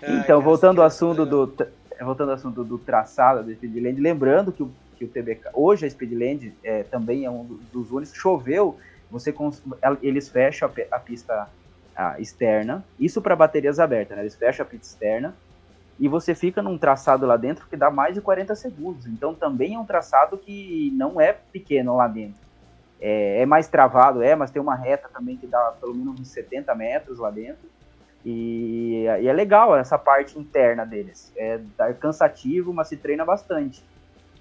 Então, 0.04 0.42
voltando 0.42 0.82
ao 0.82 0.88
assunto 0.88 1.26
do 1.26 1.54
voltando 2.02 2.30
ao 2.30 2.36
assunto 2.36 2.64
do 2.64 2.78
traçado 2.78 3.44
do 3.44 3.54
Speedland, 3.54 4.00
lembrando 4.00 4.52
que 4.52 4.64
o, 4.64 4.72
que 4.96 5.04
o 5.04 5.08
TBK, 5.08 5.50
hoje 5.54 5.86
a 5.86 5.90
Speedland 5.90 6.54
é, 6.64 6.84
também 6.84 7.26
é 7.26 7.30
um 7.30 7.44
dos 7.74 7.92
únicos, 7.92 8.16
choveu, 8.16 8.78
você 9.12 9.34
eles 10.02 10.30
fecham 10.30 10.70
a, 10.70 10.96
a 10.96 11.00
pista 11.00 11.50
a, 11.96 12.20
externa, 12.20 12.86
isso 12.98 13.22
para 13.22 13.36
baterias 13.36 13.80
abertas, 13.80 14.16
né? 14.16 14.24
Eles 14.24 14.36
fecham 14.36 14.66
a 14.66 14.70
pista 14.70 14.88
externa 14.88 15.36
e 16.00 16.08
você 16.08 16.34
fica 16.34 16.62
num 16.62 16.78
traçado 16.78 17.26
lá 17.26 17.36
dentro 17.36 17.68
que 17.68 17.76
dá 17.76 17.92
mais 17.92 18.14
de 18.14 18.22
40 18.22 18.56
segundos. 18.56 19.06
Então 19.06 19.36
também 19.36 19.76
é 19.76 19.80
um 19.80 19.86
traçado 19.86 20.38
que 20.38 20.94
não 20.96 21.20
é 21.20 21.34
pequeno 21.34 21.98
lá 21.98 22.08
dentro. 22.08 22.40
É, 23.02 23.42
é, 23.42 23.46
mais 23.46 23.68
travado, 23.68 24.22
é, 24.22 24.36
mas 24.36 24.52
tem 24.52 24.62
uma 24.62 24.76
reta 24.76 25.10
também 25.10 25.36
que 25.36 25.48
dá 25.48 25.74
pelo 25.80 25.94
menos 25.94 26.20
uns 26.20 26.30
70 26.30 26.74
metros 26.76 27.20
lá 27.20 27.30
dentro. 27.30 27.70
E, 28.26 29.06
e 29.22 29.28
é 29.28 29.34
legal 29.34 29.76
essa 29.78 29.98
parte 29.98 30.38
interna 30.38 30.86
deles. 30.86 31.32
É, 31.36 31.60
é 31.80 31.94
cansativo, 31.94 32.74
mas 32.74 32.88
se 32.88 32.98
treina 32.98 33.24
bastante. 33.24 33.84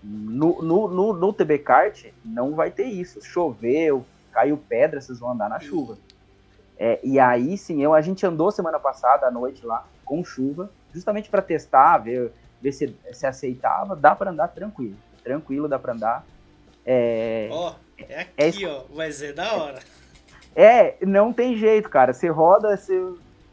No, 0.02 0.62
no, 0.62 0.88
no, 0.88 1.12
no 1.12 1.32
TB 1.32 1.58
Kart 1.58 2.06
não 2.24 2.54
vai 2.54 2.70
ter 2.70 2.84
isso. 2.84 3.22
Choveu, 3.22 4.04
caiu 4.32 4.56
pedra, 4.56 5.00
vocês 5.00 5.18
vão 5.18 5.30
andar 5.30 5.48
na 5.48 5.60
chuva. 5.60 5.98
É, 6.78 7.00
e 7.02 7.18
aí 7.18 7.58
sim, 7.58 7.82
eu, 7.82 7.92
a 7.92 8.00
gente 8.00 8.24
andou 8.24 8.52
semana 8.52 8.78
passada 8.78 9.26
à 9.26 9.30
noite 9.30 9.66
lá, 9.66 9.84
com 10.04 10.22
chuva, 10.24 10.70
justamente 10.94 11.28
para 11.28 11.42
testar, 11.42 11.98
ver, 11.98 12.32
ver 12.62 12.72
se, 12.72 12.96
se 13.12 13.26
aceitava. 13.26 13.96
Dá 13.96 14.14
para 14.14 14.30
andar 14.30 14.48
tranquilo. 14.48 14.96
Tranquilo, 15.24 15.68
dá 15.68 15.78
para 15.78 15.92
andar. 15.92 16.24
É, 16.86 17.48
ó, 17.50 17.72
oh, 17.72 18.02
é 18.08 18.26
aqui, 18.48 18.64
é, 18.64 18.68
ó, 18.68 18.84
mas 18.94 19.20
é 19.22 19.32
da 19.32 19.52
hora. 19.54 19.80
É, 20.54 20.96
não 21.04 21.32
tem 21.32 21.56
jeito, 21.56 21.90
cara. 21.90 22.12
Você 22.12 22.28
roda, 22.28 22.76
você, 22.76 22.94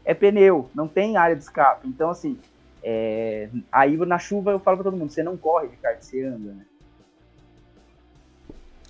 é 0.06 0.14
pneu, 0.14 0.70
não 0.74 0.88
tem 0.88 1.18
área 1.18 1.36
de 1.36 1.42
escape. 1.42 1.86
Então, 1.86 2.08
assim, 2.08 2.38
é, 2.82 3.50
aí 3.70 3.94
na 3.98 4.18
chuva 4.18 4.52
eu 4.52 4.58
falo 4.58 4.78
pra 4.78 4.84
todo 4.84 4.96
mundo, 4.96 5.10
você 5.10 5.22
não 5.22 5.36
corre 5.36 5.68
de 5.68 5.76
kart, 5.76 6.00
você 6.00 6.24
anda, 6.24 6.52
né? 6.52 6.66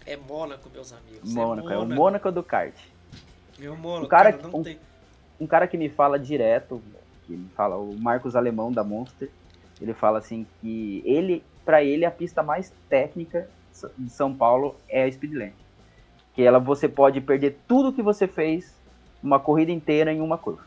É 0.07 0.17
Mônaco, 0.17 0.71
meus 0.73 0.93
amigos. 0.93 1.33
Mônaco, 1.33 1.69
é, 1.69 1.75
Mônaco. 1.75 1.93
é 1.93 1.95
o 1.95 1.97
Mônaco 1.97 2.31
do 2.31 2.43
kart. 2.45 2.75
Meu 3.59 3.77
Mônaco, 3.77 4.07
um 4.07 4.09
cara, 4.09 4.33
cara 4.33 4.57
um, 4.57 4.63
tem... 4.63 4.79
um 5.41 5.47
cara 5.49 5.67
que 5.67 5.77
me 5.77 5.89
fala 5.89 6.17
direto, 6.17 6.81
que 7.27 7.33
me 7.33 7.49
fala, 7.57 7.77
o 7.77 7.99
Marcos 7.99 8.37
Alemão 8.37 8.71
da 8.71 8.85
Monster, 8.85 9.29
ele 9.81 9.93
fala 9.93 10.19
assim 10.19 10.47
que 10.61 11.03
ele, 11.05 11.43
para 11.65 11.83
ele, 11.83 12.05
a 12.05 12.11
pista 12.11 12.43
mais 12.43 12.73
técnica 12.89 13.49
de 13.99 14.11
São 14.11 14.33
Paulo 14.33 14.77
é 14.89 15.03
a 15.03 15.11
Speedland 15.13 15.55
que 16.37 16.43
ela 16.43 16.59
você 16.59 16.87
pode 16.87 17.19
perder 17.23 17.59
tudo 17.67 17.95
que 17.95 18.03
você 18.03 18.29
fez 18.29 18.77
uma 19.23 19.41
corrida 19.41 19.73
inteira 19.73 20.13
em 20.13 20.21
uma 20.21 20.37
curva. 20.37 20.66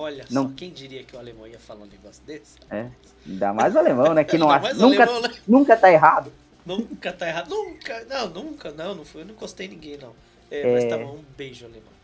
Olha 0.00 0.24
não... 0.30 0.48
só, 0.48 0.54
quem 0.56 0.70
diria 0.70 1.04
que 1.04 1.14
o 1.14 1.18
alemão 1.18 1.46
ia 1.46 1.58
falar 1.58 1.82
um 1.82 1.86
negócio 1.86 2.22
desse? 2.24 2.58
É, 2.70 2.88
ainda 3.26 3.52
mais 3.52 3.74
o 3.74 3.78
alemão, 3.78 4.14
né? 4.14 4.24
Que 4.24 4.36
não 4.38 4.50
acha, 4.50 4.72
nunca, 4.72 5.02
alemão, 5.02 5.20
né? 5.20 5.34
nunca 5.46 5.76
tá 5.76 5.92
errado. 5.92 6.32
Nunca 6.64 7.12
tá 7.12 7.28
errado, 7.28 7.50
nunca, 7.50 8.04
não, 8.04 8.28
nunca, 8.28 8.70
não, 8.70 8.94
não 8.94 9.04
foi, 9.04 9.22
eu 9.22 9.26
não 9.26 9.34
encostei 9.34 9.68
ninguém, 9.68 9.98
não. 9.98 10.14
É, 10.50 10.60
é... 10.60 10.74
Mas 10.74 10.84
tá 10.86 10.96
bom, 10.96 11.16
um 11.16 11.24
beijo, 11.36 11.66
alemão. 11.66 12.00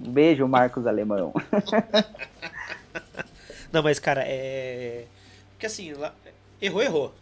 Um 0.00 0.10
beijo, 0.10 0.48
Marcos 0.48 0.86
Alemão. 0.86 1.32
não, 3.72 3.82
mas, 3.82 3.98
cara, 3.98 4.22
é. 4.24 5.06
Porque 5.50 5.66
assim, 5.66 5.92
lá... 5.92 6.14
errou, 6.60 6.82
errou. 6.82 7.14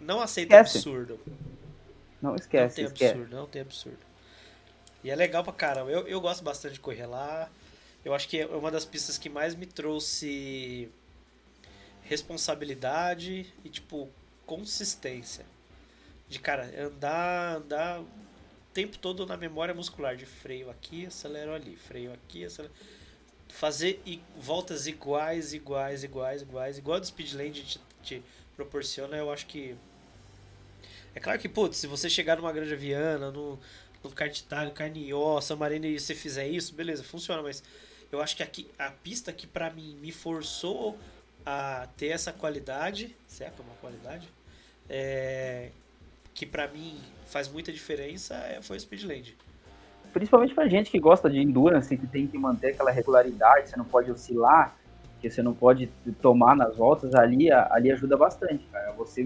Não 0.00 0.20
aceita 0.20 0.56
Esquece. 0.56 0.78
absurdo. 0.78 1.20
Não 2.22 2.34
esquece. 2.34 2.82
Não 2.82 2.88
tem 2.88 2.94
esquece. 2.94 3.12
absurdo, 3.12 3.36
não 3.36 3.46
tem 3.46 3.62
absurdo. 3.62 3.98
E 5.02 5.10
é 5.10 5.16
legal 5.16 5.44
pra 5.44 5.52
caramba. 5.52 5.90
Eu, 5.90 6.06
eu 6.08 6.20
gosto 6.20 6.42
bastante 6.42 6.74
de 6.74 6.80
correr 6.80 7.06
lá. 7.06 7.48
Eu 8.08 8.14
acho 8.14 8.26
que 8.26 8.38
é 8.38 8.46
uma 8.46 8.70
das 8.70 8.86
pistas 8.86 9.18
que 9.18 9.28
mais 9.28 9.54
me 9.54 9.66
trouxe 9.66 10.88
responsabilidade 12.04 13.52
e, 13.62 13.68
tipo, 13.68 14.08
consistência. 14.46 15.44
De, 16.26 16.38
cara, 16.38 16.72
andar, 16.86 17.56
andar 17.56 18.00
o 18.00 18.06
tempo 18.72 18.96
todo 18.96 19.26
na 19.26 19.36
memória 19.36 19.74
muscular. 19.74 20.16
De 20.16 20.24
freio 20.24 20.70
aqui, 20.70 21.04
acelero 21.04 21.52
ali. 21.52 21.76
Freio 21.76 22.14
aqui, 22.14 22.46
acelero... 22.46 22.72
Fazer 23.46 24.00
voltas 24.38 24.86
iguais, 24.86 25.52
iguais, 25.52 26.02
iguais, 26.02 26.40
iguais. 26.40 26.78
Igual 26.78 26.96
a 26.96 27.00
do 27.00 27.06
Speedland 27.06 27.62
te, 27.62 27.80
te 28.02 28.22
proporciona, 28.56 29.18
eu 29.18 29.30
acho 29.30 29.44
que 29.44 29.76
é 31.14 31.20
claro 31.20 31.38
que, 31.38 31.48
putz, 31.48 31.76
se 31.76 31.86
você 31.86 32.08
chegar 32.08 32.36
numa 32.36 32.52
Granja 32.52 32.74
Viana, 32.74 33.30
no, 33.30 33.58
no 34.02 34.10
Cartitário, 34.10 34.72
Carnió, 34.72 35.40
San 35.42 35.56
Marino 35.56 35.84
e 35.84 36.00
você 36.00 36.14
fizer 36.14 36.48
isso, 36.48 36.74
beleza, 36.74 37.04
funciona, 37.04 37.42
mas 37.42 37.62
eu 38.10 38.20
acho 38.20 38.36
que 38.36 38.42
aqui, 38.42 38.68
a 38.78 38.90
pista 38.90 39.32
que 39.32 39.46
para 39.46 39.70
mim 39.70 39.96
me 40.00 40.12
forçou 40.12 40.98
a 41.44 41.88
ter 41.96 42.08
essa 42.08 42.32
qualidade, 42.32 43.14
certo? 43.26 43.62
Uma 43.62 43.74
qualidade, 43.80 44.28
é, 44.88 45.70
que 46.34 46.46
para 46.46 46.68
mim 46.68 46.98
faz 47.26 47.48
muita 47.48 47.72
diferença, 47.72 48.34
é, 48.34 48.60
foi 48.62 48.76
o 48.76 48.80
Speedland. 48.80 49.36
Principalmente 50.12 50.54
pra 50.54 50.66
gente 50.66 50.90
que 50.90 50.98
gosta 50.98 51.28
de 51.28 51.38
endurance, 51.38 51.96
que 51.96 52.06
tem 52.06 52.26
que 52.26 52.38
manter 52.38 52.68
aquela 52.68 52.90
regularidade, 52.90 53.68
você 53.68 53.76
não 53.76 53.84
pode 53.84 54.10
oscilar, 54.10 54.74
que 55.20 55.28
você 55.28 55.42
não 55.42 55.54
pode 55.54 55.88
tomar 56.22 56.56
nas 56.56 56.76
voltas, 56.76 57.14
ali, 57.14 57.50
ali 57.50 57.90
ajuda 57.90 58.16
bastante, 58.16 58.64
cara. 58.72 58.92
Você 58.92 59.22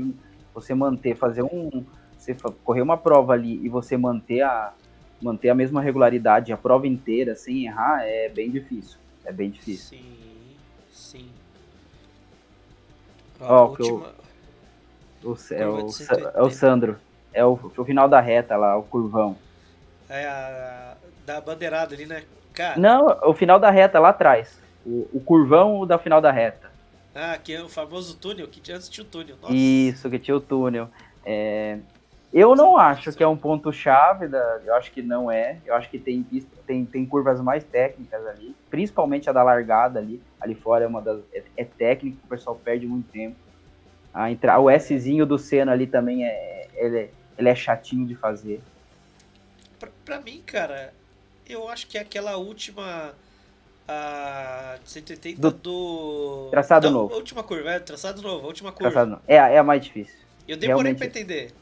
você 0.54 0.74
manter, 0.74 1.16
fazer 1.16 1.42
um. 1.42 1.84
Você 2.16 2.36
correr 2.62 2.82
uma 2.82 2.96
prova 2.96 3.32
ali 3.32 3.64
e 3.64 3.68
você 3.68 3.96
manter 3.96 4.42
a, 4.42 4.72
manter 5.22 5.48
a 5.48 5.54
mesma 5.54 5.80
regularidade 5.80 6.52
a 6.52 6.56
prova 6.56 6.86
inteira 6.86 7.34
sem 7.34 7.66
errar 7.66 8.02
é 8.02 8.28
bem 8.28 8.50
difícil. 8.50 8.98
É 9.24 9.32
bem 9.32 9.50
difícil. 9.50 9.98
Sim, 9.98 10.16
sim. 10.90 11.28
Ó, 13.40 13.68
última... 13.68 14.12
o, 15.22 15.36
é, 15.52 15.68
o, 15.68 15.88
é 16.34 16.42
o 16.42 16.50
Sandro. 16.50 16.98
É 17.32 17.44
o, 17.44 17.52
o 17.52 17.84
final 17.84 18.08
da 18.08 18.20
reta 18.20 18.56
lá, 18.56 18.76
o 18.76 18.82
curvão. 18.82 19.36
É 20.08 20.26
a 20.26 20.96
da 21.24 21.40
bandeirada 21.40 21.94
ali, 21.94 22.04
né? 22.04 22.24
Cara... 22.52 22.78
Não, 22.78 23.06
o 23.22 23.32
final 23.32 23.58
da 23.58 23.70
reta 23.70 23.98
lá 23.98 24.10
atrás. 24.10 24.60
O, 24.84 25.08
o 25.12 25.20
curvão 25.20 25.86
da 25.86 25.98
final 25.98 26.20
da 26.20 26.30
reta. 26.30 26.70
Ah, 27.14 27.38
que 27.38 27.52
é 27.52 27.62
o 27.62 27.68
famoso 27.68 28.16
túnel, 28.16 28.48
que 28.48 28.72
antes 28.72 28.88
tinha 28.88 29.04
o 29.04 29.06
túnel. 29.06 29.36
Nossa. 29.40 29.54
Isso, 29.54 30.10
que 30.10 30.18
tinha 30.18 30.36
o 30.36 30.40
túnel. 30.40 30.88
É... 31.24 31.78
Eu 32.32 32.56
não 32.56 32.78
acho 32.78 33.12
que 33.12 33.22
é 33.22 33.28
um 33.28 33.36
ponto-chave, 33.36 34.26
da... 34.26 34.60
eu 34.64 34.74
acho 34.74 34.90
que 34.90 35.02
não 35.02 35.30
é. 35.30 35.58
Eu 35.66 35.74
acho 35.74 35.90
que 35.90 35.98
tem, 35.98 36.26
tem, 36.66 36.84
tem 36.86 37.04
curvas 37.04 37.40
mais 37.40 37.62
técnicas 37.62 38.26
ali, 38.26 38.56
principalmente 38.70 39.28
a 39.28 39.32
da 39.32 39.42
largada 39.42 39.98
ali. 39.98 40.22
Ali 40.40 40.54
fora 40.54 40.84
é 40.84 40.86
uma 40.86 41.02
das. 41.02 41.20
É, 41.34 41.42
é 41.58 41.64
técnico, 41.64 42.18
o 42.24 42.28
pessoal 42.28 42.56
perde 42.56 42.86
muito 42.86 43.10
tempo. 43.10 43.36
A 44.14 44.30
entra... 44.30 44.58
O 44.58 44.70
Szinho 44.78 45.26
do 45.26 45.38
Senna 45.38 45.72
ali 45.72 45.86
também 45.86 46.24
é. 46.24 46.68
Ele, 46.74 46.98
é, 46.98 47.10
ele 47.36 47.48
é 47.50 47.54
chatinho 47.54 48.06
de 48.06 48.14
fazer. 48.14 48.62
Pra, 49.78 49.90
pra 50.04 50.20
mim, 50.20 50.42
cara, 50.44 50.94
eu 51.46 51.68
acho 51.68 51.86
que 51.86 51.98
aquela 51.98 52.36
última 52.38 53.14
a 53.86 54.78
180 54.84 55.40
do, 55.40 55.50
do 55.50 56.48
traçado 56.50 56.86
da, 56.86 56.92
novo. 56.92 57.14
última 57.14 57.42
curva, 57.42 57.72
é, 57.72 57.78
traçado 57.78 58.22
novo, 58.22 58.44
a 58.44 58.48
última 58.48 58.72
curva. 58.72 58.90
Traçado 58.90 59.20
É, 59.28 59.36
é 59.36 59.58
a 59.58 59.62
mais 59.62 59.84
difícil. 59.84 60.16
Eu 60.48 60.56
demorei 60.56 60.94
para 60.94 61.06
entender. 61.06 61.52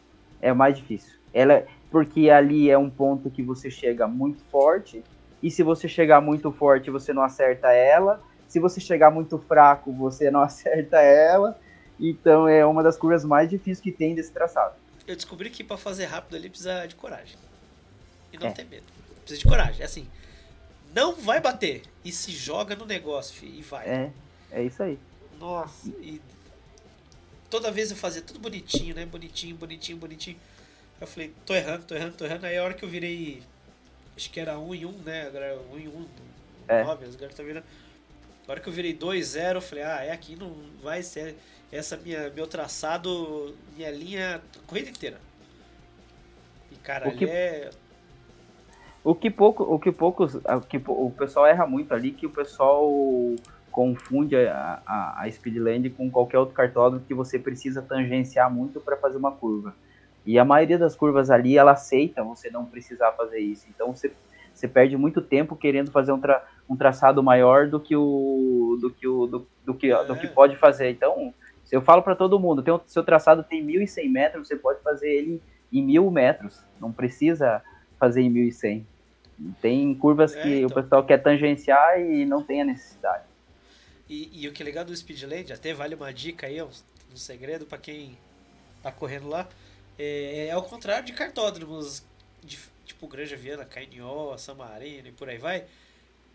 É 0.41 0.53
mais 0.53 0.77
difícil. 0.77 1.19
Ela 1.33 1.67
porque 1.91 2.31
ali 2.31 2.71
é 2.71 2.79
um 2.79 2.89
ponto 2.89 3.31
que 3.31 3.43
você 3.43 3.69
chega 3.71 4.07
muito 4.07 4.43
forte 4.45 5.03
e 5.43 5.51
se 5.51 5.63
você 5.63 5.89
chegar 5.89 6.21
muito 6.21 6.53
forte, 6.53 6.91
você 6.91 7.13
não 7.13 7.23
acerta 7.23 7.73
ela. 7.73 8.23
Se 8.47 8.61
você 8.61 8.81
chegar 8.81 9.11
muito 9.11 9.39
fraco, 9.39 9.93
você 9.93 10.31
não 10.31 10.41
acerta 10.43 11.01
ela. 11.01 11.59
Então 11.99 12.49
é 12.49 12.65
uma 12.65 12.83
das 12.83 12.97
curvas 12.97 13.25
mais 13.25 13.49
difíceis 13.49 13.81
que 13.81 13.93
tem 13.93 14.15
desse 14.15 14.33
traçado. 14.33 14.75
Eu 15.07 15.17
descobri 15.17 15.51
que 15.51 15.65
para 15.65 15.77
fazer 15.77 16.05
rápido 16.05 16.37
ali 16.37 16.49
precisa 16.49 16.87
de 16.87 16.95
coragem. 16.95 17.37
E 18.33 18.39
não 18.39 18.49
é. 18.49 18.51
ter 18.53 18.65
medo. 18.65 18.85
Precisa 19.23 19.41
de 19.41 19.49
coragem. 19.49 19.83
É 19.83 19.85
assim, 19.85 20.07
não 20.95 21.15
vai 21.15 21.41
bater. 21.41 21.83
E 22.05 22.13
se 22.13 22.31
joga 22.31 22.77
no 22.77 22.87
negócio, 22.87 23.35
filho, 23.35 23.59
e 23.59 23.63
vai. 23.63 23.87
É, 23.87 24.11
é 24.53 24.63
isso 24.63 24.83
aí. 24.83 24.99
Nossa, 25.39 25.89
e 26.01 26.21
toda 27.51 27.71
vez 27.71 27.91
eu 27.91 27.97
fazia 27.97 28.23
tudo 28.23 28.39
bonitinho, 28.39 28.95
né? 28.95 29.05
Bonitinho, 29.05 29.57
bonitinho, 29.57 29.99
bonitinho. 29.99 30.37
Eu 31.01 31.07
falei, 31.07 31.35
tô 31.45 31.55
errando, 31.55 31.85
tô 31.85 31.95
errando, 31.95 32.17
tô 32.17 32.25
errando. 32.25 32.47
Aí 32.47 32.57
a 32.57 32.65
hora 32.65 32.75
que 32.75 32.85
eu 32.85 32.89
virei. 32.89 33.43
Acho 34.17 34.31
que 34.31 34.39
era 34.39 34.59
1 34.59 34.75
em 34.75 34.87
1, 34.87 34.93
né? 34.99 35.27
Agora 35.27 35.59
1 35.73 35.79
em 35.79 35.89
1, 35.89 36.07
é. 36.69 36.85
9, 36.85 37.07
agora 37.07 37.33
tá 37.33 37.43
virando. 37.43 37.65
A 38.47 38.51
hora 38.51 38.61
que 38.61 38.69
eu 38.69 38.73
virei 38.73 38.97
2-0, 38.97 39.55
eu 39.55 39.61
falei, 39.61 39.85
ah, 39.85 40.05
é 40.05 40.13
aqui, 40.13 40.37
não 40.37 40.55
vai 40.83 41.03
ser 41.03 41.37
essa 41.71 41.97
minha, 41.97 42.31
meu 42.31 42.47
traçado, 42.47 43.57
minha 43.77 43.91
linha, 43.91 44.43
a 44.57 44.67
corrida 44.67 44.91
inteira. 44.91 45.21
E 46.71 46.77
cara, 46.77 47.09
o 47.09 47.17
que... 47.17 47.25
ali 47.25 47.33
é 47.33 47.71
o 49.03 49.15
que 49.15 49.31
pouco, 49.31 49.63
o 49.63 49.79
que 49.79 49.91
poucos, 49.91 50.35
o 50.35 50.61
que 50.61 50.83
o 50.87 51.11
pessoal 51.11 51.47
erra 51.47 51.67
muito 51.67 51.95
ali, 51.95 52.13
que 52.13 52.27
o 52.27 52.31
pessoal 52.31 52.87
confunde 53.71 54.37
a, 54.37 54.83
a, 54.87 55.23
a 55.23 55.31
Speedland 55.31 55.91
com 55.91 56.11
qualquer 56.11 56.39
outro 56.39 56.55
cartódromo 56.55 57.05
que 57.07 57.15
você 57.15 57.39
precisa 57.39 57.81
tangenciar 57.81 58.53
muito 58.53 58.81
para 58.81 58.97
fazer 58.97 59.17
uma 59.17 59.33
curva. 59.33 59.75
E 60.25 60.39
a 60.39 60.45
maioria 60.45 60.79
das 60.79 60.95
curvas 60.95 61.31
ali, 61.31 61.57
ela 61.57 61.73
aceita 61.73 62.23
você 62.23 62.51
não 62.51 62.65
precisar 62.65 63.13
fazer 63.13 63.39
isso. 63.39 63.67
Então 63.69 63.95
você, 63.95 64.13
você 64.53 64.69
perde 64.69 64.97
muito 64.97 65.21
tempo 65.21 65.57
querendo 65.57 65.91
fazer 65.91 66.13
um, 66.13 66.21
tra, 66.21 66.45
um 66.69 66.77
traçado 66.77 67.23
maior 67.23 67.69
do 67.69 67.81
que 67.81 67.97
o 67.97 68.79
do 68.81 68.91
que 68.91 69.07
o 69.07 69.27
do, 69.27 69.47
do 69.65 69.75
que, 69.75 69.91
é. 69.91 70.05
do 70.05 70.17
que 70.17 70.29
pode 70.29 70.57
fazer. 70.57 70.91
Então, 70.91 71.33
se 71.65 71.75
eu 71.75 71.81
falo 71.81 72.03
para 72.03 72.15
todo 72.15 72.39
mundo, 72.39 72.63
tem, 72.63 72.79
seu 72.87 73.03
traçado 73.03 73.43
tem 73.43 73.65
1.100 73.65 74.11
metros, 74.11 74.49
você 74.49 74.57
pode 74.57 74.81
fazer 74.83 75.11
ele 75.11 75.43
em 75.73 75.87
1.000 75.87 76.11
metros. 76.11 76.65
Não 76.81 76.93
precisa 76.93 77.63
fazer 77.99 78.23
em 78.23 78.31
1100. 78.31 78.87
Tem 79.61 79.95
curvas 79.95 80.37
é, 80.37 80.43
que 80.43 80.57
então. 80.59 80.69
o 80.69 80.83
pessoal 80.83 81.05
quer 81.05 81.19
tangenciar 81.19 82.01
e 82.01 82.27
não 82.27 82.43
tem 82.43 82.61
a 82.61 82.65
necessidade. 82.65 83.30
E, 84.11 84.29
e 84.33 84.49
o 84.49 84.53
que 84.53 84.61
é 84.61 84.67
legal 84.67 84.85
do 84.85 84.95
Speedland, 84.95 85.53
até 85.53 85.73
vale 85.73 85.95
uma 85.95 86.13
dica 86.13 86.49
aí, 86.49 86.61
um, 86.61 86.69
um 87.13 87.17
segredo 87.17 87.65
para 87.65 87.79
quem 87.79 88.19
tá 88.83 88.91
correndo 88.91 89.29
lá, 89.29 89.49
é, 89.97 90.49
é 90.49 90.51
ao 90.51 90.65
contrário 90.65 91.07
de 91.07 91.13
cartódromos, 91.13 92.03
de, 92.43 92.59
tipo 92.85 93.07
Granja 93.07 93.37
Viana, 93.37 93.65
Cainió, 93.65 94.37
San 94.37 94.55
Marino 94.55 95.07
e 95.07 95.13
por 95.13 95.29
aí 95.29 95.39
vai, 95.39 95.65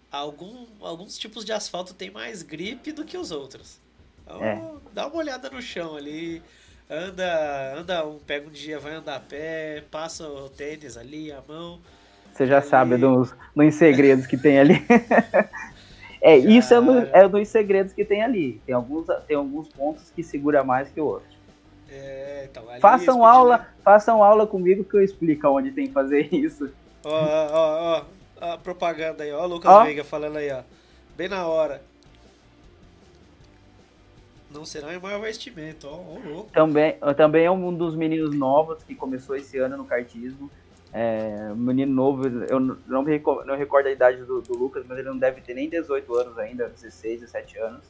algum, 0.09 0.65
alguns 0.79 1.17
tipos 1.17 1.43
de 1.43 1.51
asfalto 1.51 1.93
tem 1.93 2.09
mais 2.09 2.41
gripe 2.43 2.93
do 2.93 3.03
que 3.03 3.17
os 3.17 3.29
outros. 3.29 3.77
Então, 4.23 4.41
é. 4.41 4.61
dá 4.93 5.07
uma 5.07 5.17
olhada 5.17 5.49
no 5.49 5.61
chão 5.61 5.97
ali, 5.97 6.41
anda, 6.89 7.75
anda 7.75 8.07
um, 8.07 8.19
pega 8.19 8.47
um 8.47 8.51
dia, 8.51 8.79
vai 8.79 8.93
andar 8.93 9.17
a 9.17 9.19
pé, 9.19 9.83
passa 9.91 10.25
o 10.25 10.47
tênis 10.47 10.95
ali, 10.95 11.29
a 11.29 11.43
mão, 11.45 11.81
Você 12.31 12.47
já 12.47 12.61
sabe 12.61 12.95
dos, 12.95 13.35
dos 13.53 13.75
segredos 13.75 14.25
que 14.25 14.37
tem 14.37 14.59
ali. 14.59 14.75
é, 16.25 16.37
isso 16.37 16.73
é, 16.73 16.81
no, 16.81 16.97
é 17.13 17.27
dos 17.29 17.47
segredos 17.49 17.93
que 17.93 18.03
tem 18.03 18.23
ali. 18.23 18.59
Tem 18.65 18.73
alguns, 18.73 19.05
tem 19.27 19.37
alguns 19.37 19.69
pontos 19.69 20.09
que 20.09 20.23
segura 20.23 20.63
mais 20.63 20.89
que 20.89 20.99
o 20.99 21.05
outro. 21.05 21.27
É, 21.87 22.47
então, 22.49 22.63
façam 22.79 23.23
aula, 23.23 23.67
façam 23.83 24.23
aula 24.23 24.47
comigo 24.47 24.83
que 24.83 24.95
eu 24.95 25.03
explico 25.03 25.47
onde 25.47 25.69
tem 25.71 25.85
que 25.85 25.93
fazer 25.93 26.27
isso. 26.33 26.71
Ó, 27.03 27.11
ó, 27.11 28.03
ó, 28.41 28.53
a 28.53 28.57
propaganda 28.57 29.23
aí, 29.23 29.31
ó, 29.31 29.43
o 29.43 29.47
Lucas 29.47 29.71
ó. 29.71 29.83
Veiga 29.83 30.03
falando 30.03 30.37
aí, 30.37 30.51
ó. 30.51 30.63
Bem 31.15 31.29
na 31.29 31.45
hora. 31.45 31.83
Não 34.49 34.65
será 34.65 34.95
em 34.95 34.99
maior 34.99 35.21
vestimento, 35.21 35.87
ó, 35.87 35.93
ó 35.93 36.27
louco. 36.27 36.49
Também, 36.51 36.97
também 37.15 37.45
é 37.45 37.51
um 37.51 37.71
dos 37.71 37.95
meninos 37.95 38.35
novos 38.35 38.81
que 38.81 38.95
começou 38.95 39.35
esse 39.35 39.59
ano 39.59 39.77
no 39.77 39.85
kartismo. 39.85 40.49
É, 40.97 41.53
menino 41.53 41.93
novo, 41.93 42.25
eu 42.25 42.57
não 42.57 43.03
me 43.03 43.11
recordo, 43.11 43.45
não 43.45 43.57
recordo 43.57 43.87
a 43.87 43.91
idade 43.91 44.23
do, 44.23 44.39
do, 44.39 44.57
Lucas, 44.57 44.85
mas 44.87 44.97
ele 44.97 45.09
não 45.09 45.17
deve 45.17 45.41
ter 45.41 45.53
nem 45.53 45.69
18 45.69 46.15
anos 46.15 46.37
ainda, 46.37 46.69
16, 46.69 47.19
17 47.19 47.57
anos. 47.57 47.81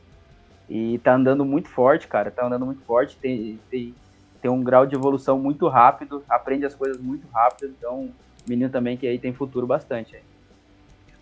E 0.67 0.97
tá 0.97 1.13
andando 1.13 1.45
muito 1.45 1.69
forte, 1.69 2.07
cara, 2.07 2.31
tá 2.31 2.47
andando 2.47 2.65
muito 2.65 2.81
forte, 2.81 3.15
tem, 3.17 3.59
tem, 3.69 3.93
tem 4.41 4.49
um 4.49 4.63
grau 4.63 4.87
de 4.87 4.95
evolução 4.95 5.37
muito 5.37 5.67
rápido, 5.67 6.23
aprende 6.27 6.65
as 6.65 6.73
coisas 6.73 6.99
muito 6.99 7.27
rápido, 7.27 7.75
então 7.77 8.11
menino 8.49 8.71
também 8.71 8.97
que 8.97 9.05
aí 9.05 9.19
tem 9.19 9.31
futuro 9.31 9.67
bastante. 9.67 10.19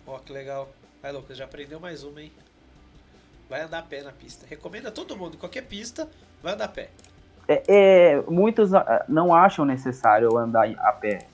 Ó, 0.06 0.16
oh, 0.16 0.18
que 0.20 0.32
legal. 0.32 0.70
Vai, 1.02 1.12
Lucas, 1.12 1.36
já 1.36 1.44
aprendeu 1.44 1.78
mais 1.78 2.02
uma, 2.02 2.22
hein? 2.22 2.32
Vai 3.46 3.60
andar 3.60 3.80
a 3.80 3.82
pé 3.82 4.02
na 4.02 4.10
pista. 4.10 4.46
Recomenda 4.48 4.88
a 4.88 4.92
todo 4.92 5.18
mundo, 5.18 5.36
qualquer 5.36 5.66
pista, 5.66 6.08
vai 6.42 6.54
andar 6.54 6.64
a 6.64 6.68
pé. 6.68 6.88
É, 7.46 7.62
é, 7.68 8.22
muitos 8.22 8.72
ah, 8.72 9.04
não 9.06 9.34
acham 9.34 9.66
necessário 9.66 10.34
andar 10.38 10.66
a 10.78 10.92
pé 10.92 11.26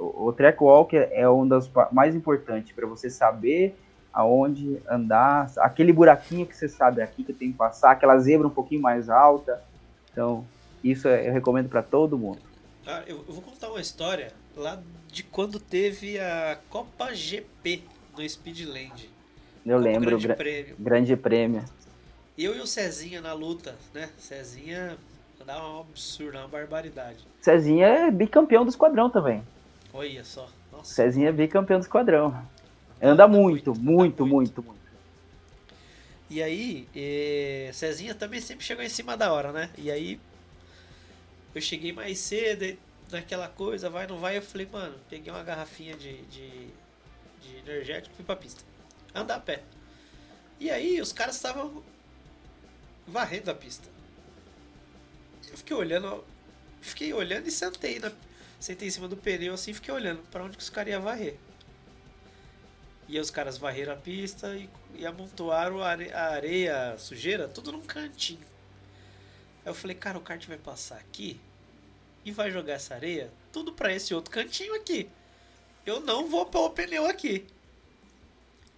o, 0.00 0.32
track 0.32 0.62
walk 0.62 0.96
é 0.96 1.28
um 1.28 1.46
das 1.46 1.70
mais 1.92 2.14
importantes 2.14 2.72
para 2.72 2.86
você 2.86 3.10
saber 3.10 3.76
aonde 4.12 4.80
andar, 4.88 5.52
aquele 5.58 5.92
buraquinho 5.92 6.46
que 6.46 6.56
você 6.56 6.68
sabe 6.68 7.00
aqui 7.00 7.22
que 7.22 7.32
tem 7.32 7.52
que 7.52 7.58
passar, 7.58 7.92
aquela 7.92 8.18
zebra 8.18 8.46
um 8.46 8.50
pouquinho 8.50 8.82
mais 8.82 9.08
alta. 9.08 9.62
Então, 10.10 10.44
isso 10.82 11.06
eu 11.06 11.32
recomendo 11.32 11.68
para 11.68 11.82
todo 11.82 12.18
mundo. 12.18 12.40
Ah, 12.86 13.02
eu, 13.06 13.18
eu, 13.18 13.34
vou 13.34 13.42
contar 13.42 13.68
uma 13.68 13.80
história 13.80 14.32
lá 14.56 14.80
de 15.06 15.22
quando 15.22 15.60
teve 15.60 16.18
a 16.18 16.58
Copa 16.68 17.14
GP 17.14 17.84
no 18.16 18.28
Speedland. 18.28 19.08
Eu 19.64 19.78
lembro, 19.78 20.10
grande, 20.10 20.26
gra 20.26 20.36
prêmio. 20.36 20.76
grande 20.78 21.16
prêmio. 21.16 21.64
Eu 22.36 22.56
e 22.56 22.60
o 22.60 22.66
Cezinha 22.66 23.20
na 23.20 23.32
luta, 23.32 23.76
né? 23.94 24.08
Cezinha 24.16 24.96
dá 25.44 25.62
um 25.66 25.80
absurdo, 25.80 26.38
uma 26.38 26.48
barbaridade. 26.48 27.18
Cezinha 27.40 27.86
é 27.86 28.10
bicampeão 28.10 28.64
do 28.64 28.70
esquadrão 28.70 29.10
também. 29.10 29.42
Olha 29.92 30.24
só. 30.24 30.48
Nossa. 30.70 30.94
Cezinha 30.94 31.28
é 31.28 31.32
bicampeão 31.32 31.78
do 31.78 31.82
esquadrão. 31.82 32.46
Anda 33.02 33.26
muito, 33.26 33.74
muito, 33.74 34.26
muito, 34.26 34.62
muito. 34.62 34.80
E 36.28 36.42
aí, 36.42 36.88
e... 36.94 37.70
Cezinha 37.72 38.14
também 38.14 38.40
sempre 38.40 38.64
chegou 38.64 38.84
em 38.84 38.88
cima 38.88 39.16
da 39.16 39.32
hora, 39.32 39.50
né? 39.50 39.70
E 39.76 39.90
aí, 39.90 40.20
eu 41.54 41.60
cheguei 41.60 41.92
mais 41.92 42.18
cedo, 42.18 42.78
naquela 43.10 43.48
coisa, 43.48 43.90
vai, 43.90 44.06
não 44.06 44.18
vai. 44.18 44.36
Eu 44.36 44.42
falei, 44.42 44.68
mano, 44.70 44.94
peguei 45.08 45.32
uma 45.32 45.42
garrafinha 45.42 45.96
de, 45.96 46.22
de, 46.26 46.68
de 47.40 47.56
energético 47.56 48.14
e 48.14 48.16
fui 48.16 48.24
pra 48.24 48.36
pista. 48.36 48.62
Andar 49.12 49.36
a 49.36 49.40
pé. 49.40 49.62
E 50.60 50.70
aí, 50.70 51.00
os 51.00 51.12
caras 51.12 51.34
estavam 51.34 51.82
varrendo 53.08 53.50
a 53.50 53.54
pista. 53.54 53.88
Eu 55.50 55.56
fiquei 55.56 55.74
olhando, 55.76 56.24
fiquei 56.80 57.12
olhando 57.12 57.48
e 57.48 57.50
sentei 57.50 57.98
na 57.98 58.12
sentei 58.60 58.88
em 58.88 58.90
cima 58.90 59.08
do 59.08 59.16
pneu 59.16 59.54
assim 59.54 59.72
fiquei 59.72 59.92
olhando 59.92 60.22
para 60.30 60.44
onde 60.44 60.56
que 60.56 60.62
os 60.62 60.70
caras 60.70 60.92
iam 60.92 61.02
varrer. 61.02 61.36
E 63.08 63.18
os 63.18 63.30
caras 63.30 63.58
varreram 63.58 63.94
a 63.94 63.96
pista 63.96 64.54
e, 64.54 64.70
e 64.94 65.04
amontoaram 65.04 65.82
a 65.82 65.88
areia, 65.88 66.16
a 66.16 66.30
areia, 66.32 66.92
a 66.92 66.98
sujeira, 66.98 67.48
tudo 67.48 67.72
num 67.72 67.82
cantinho. 67.82 68.46
Aí 69.64 69.70
eu 69.70 69.74
falei, 69.74 69.96
cara, 69.96 70.16
o 70.16 70.20
kart 70.20 70.46
vai 70.46 70.56
passar 70.56 70.98
aqui 70.98 71.40
e 72.24 72.30
vai 72.30 72.50
jogar 72.50 72.74
essa 72.74 72.94
areia 72.94 73.32
tudo 73.52 73.72
para 73.72 73.92
esse 73.92 74.14
outro 74.14 74.30
cantinho 74.30 74.74
aqui. 74.74 75.08
Eu 75.84 76.00
não 76.00 76.28
vou 76.28 76.46
pôr 76.46 76.66
o 76.66 76.70
pneu 76.70 77.06
aqui. 77.06 77.46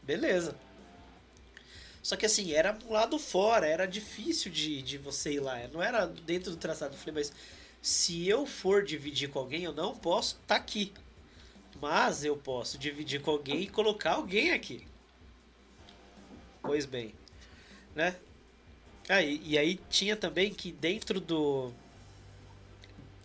Beleza. 0.03 0.57
Só 2.03 2.17
que 2.17 2.27
assim, 2.27 2.53
era 2.53 2.77
um 2.87 2.93
lado 2.93 3.19
fora, 3.19 3.67
era 3.67 3.87
difícil 3.87 4.51
de, 4.51 4.83
de 4.83 4.99
você 4.99 5.35
ir 5.35 5.41
lá. 5.41 5.57
Não 5.73 5.83
era 5.83 6.07
dentro 6.07 6.51
do 6.51 6.57
traçado. 6.57 6.95
Eu 6.95 6.99
falei, 6.99 7.15
mas 7.15 7.33
se 7.83 8.29
eu 8.29 8.47
for 8.47 8.85
dividir 8.85 9.29
com 9.29 9.41
alguém, 9.41 9.65
eu 9.65 9.73
não 9.73 9.93
posso 9.95 10.37
estar 10.37 10.55
tá 10.55 10.57
aqui. 10.57 10.93
Mas 11.81 12.25
eu 12.25 12.37
posso 12.37 12.79
dividir 12.79 13.21
com 13.21 13.33
alguém 13.33 13.63
e 13.63 13.67
colocar 13.69 14.13
alguém 14.13 14.53
aqui. 14.53 14.87
Pois 16.63 16.87
bem, 16.87 17.13
né? 17.93 18.15
Ah, 19.09 19.21
e, 19.21 19.43
e 19.45 19.59
aí 19.59 19.81
tinha 19.91 20.17
também 20.17 20.55
que 20.55 20.71
dentro 20.71 21.21
do 21.21 21.73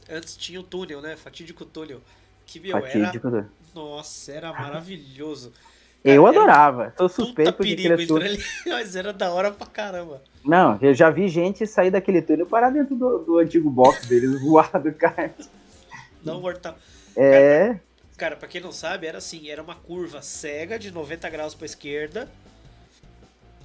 antes 0.10 0.36
tinha 0.36 0.60
o 0.60 0.64
túnel, 0.64 1.02
né? 1.02 1.16
Fatídico 1.16 1.64
túnel. 1.64 2.02
Que 2.48 2.60
meu, 2.60 2.82
Fatídico. 2.82 3.28
era. 3.28 3.50
Nossa, 3.76 4.32
era 4.32 4.52
maravilhoso. 4.52 5.54
Eu 6.04 6.26
adorava. 6.26 6.94
Tô 6.96 7.10
suspeito 7.10 7.64
de 7.64 7.76
perigo 7.76 8.18
ali, 8.18 8.44
mas 8.66 8.96
era 8.96 9.12
da 9.12 9.32
hora 9.32 9.52
pra 9.52 9.68
caramba. 9.68 10.22
Não, 10.44 10.78
eu 10.82 10.94
já 10.94 11.10
vi 11.10 11.28
gente 11.28 11.68
sair 11.68 11.92
daquele 11.92 12.22
túnel 12.22 12.46
para 12.46 12.70
dentro 12.70 12.96
do, 12.96 13.20
do 13.20 13.38
antigo 13.40 13.70
box 13.70 14.08
deles, 14.08 14.40
voar 14.42 14.72
do 14.82 14.94
kart. 14.94 15.34
Não 16.24 16.40
mortal. 16.40 16.78
É. 17.16 17.68
Cara, 17.68 17.82
cara, 18.18 18.36
pra 18.38 18.48
quem 18.48 18.62
não 18.62 18.72
sabe, 18.72 19.08
era 19.08 19.18
assim, 19.18 19.50
era 19.50 19.62
uma 19.62 19.76
curva 19.76 20.22
cega 20.22 20.80
de 20.80 20.92
90 20.92 21.30
graus 21.30 21.54
pra 21.54 21.66
esquerda. 21.66 22.30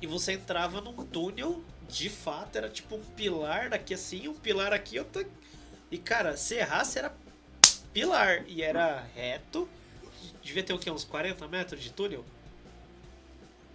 E 0.00 0.06
você 0.06 0.32
entrava 0.32 0.80
num 0.80 0.94
túnel, 1.04 1.60
de 1.88 2.10
fato, 2.10 2.56
era 2.56 2.68
tipo 2.68 2.96
um 2.96 3.02
pilar 3.16 3.70
daqui 3.70 3.94
assim, 3.94 4.26
um 4.26 4.34
pilar 4.34 4.72
aqui, 4.72 4.98
outro. 4.98 5.24
E 5.90 5.98
cara, 5.98 6.36
se 6.36 6.56
errasse 6.56 6.98
era 6.98 7.12
pilar. 7.92 8.42
E 8.48 8.62
era 8.62 9.04
reto 9.14 9.68
devia 10.42 10.62
ter 10.62 10.72
o 10.72 10.78
quê? 10.78 10.90
Uns 10.90 11.04
40 11.04 11.46
metros 11.48 11.82
de 11.82 11.90
túnel? 11.90 12.24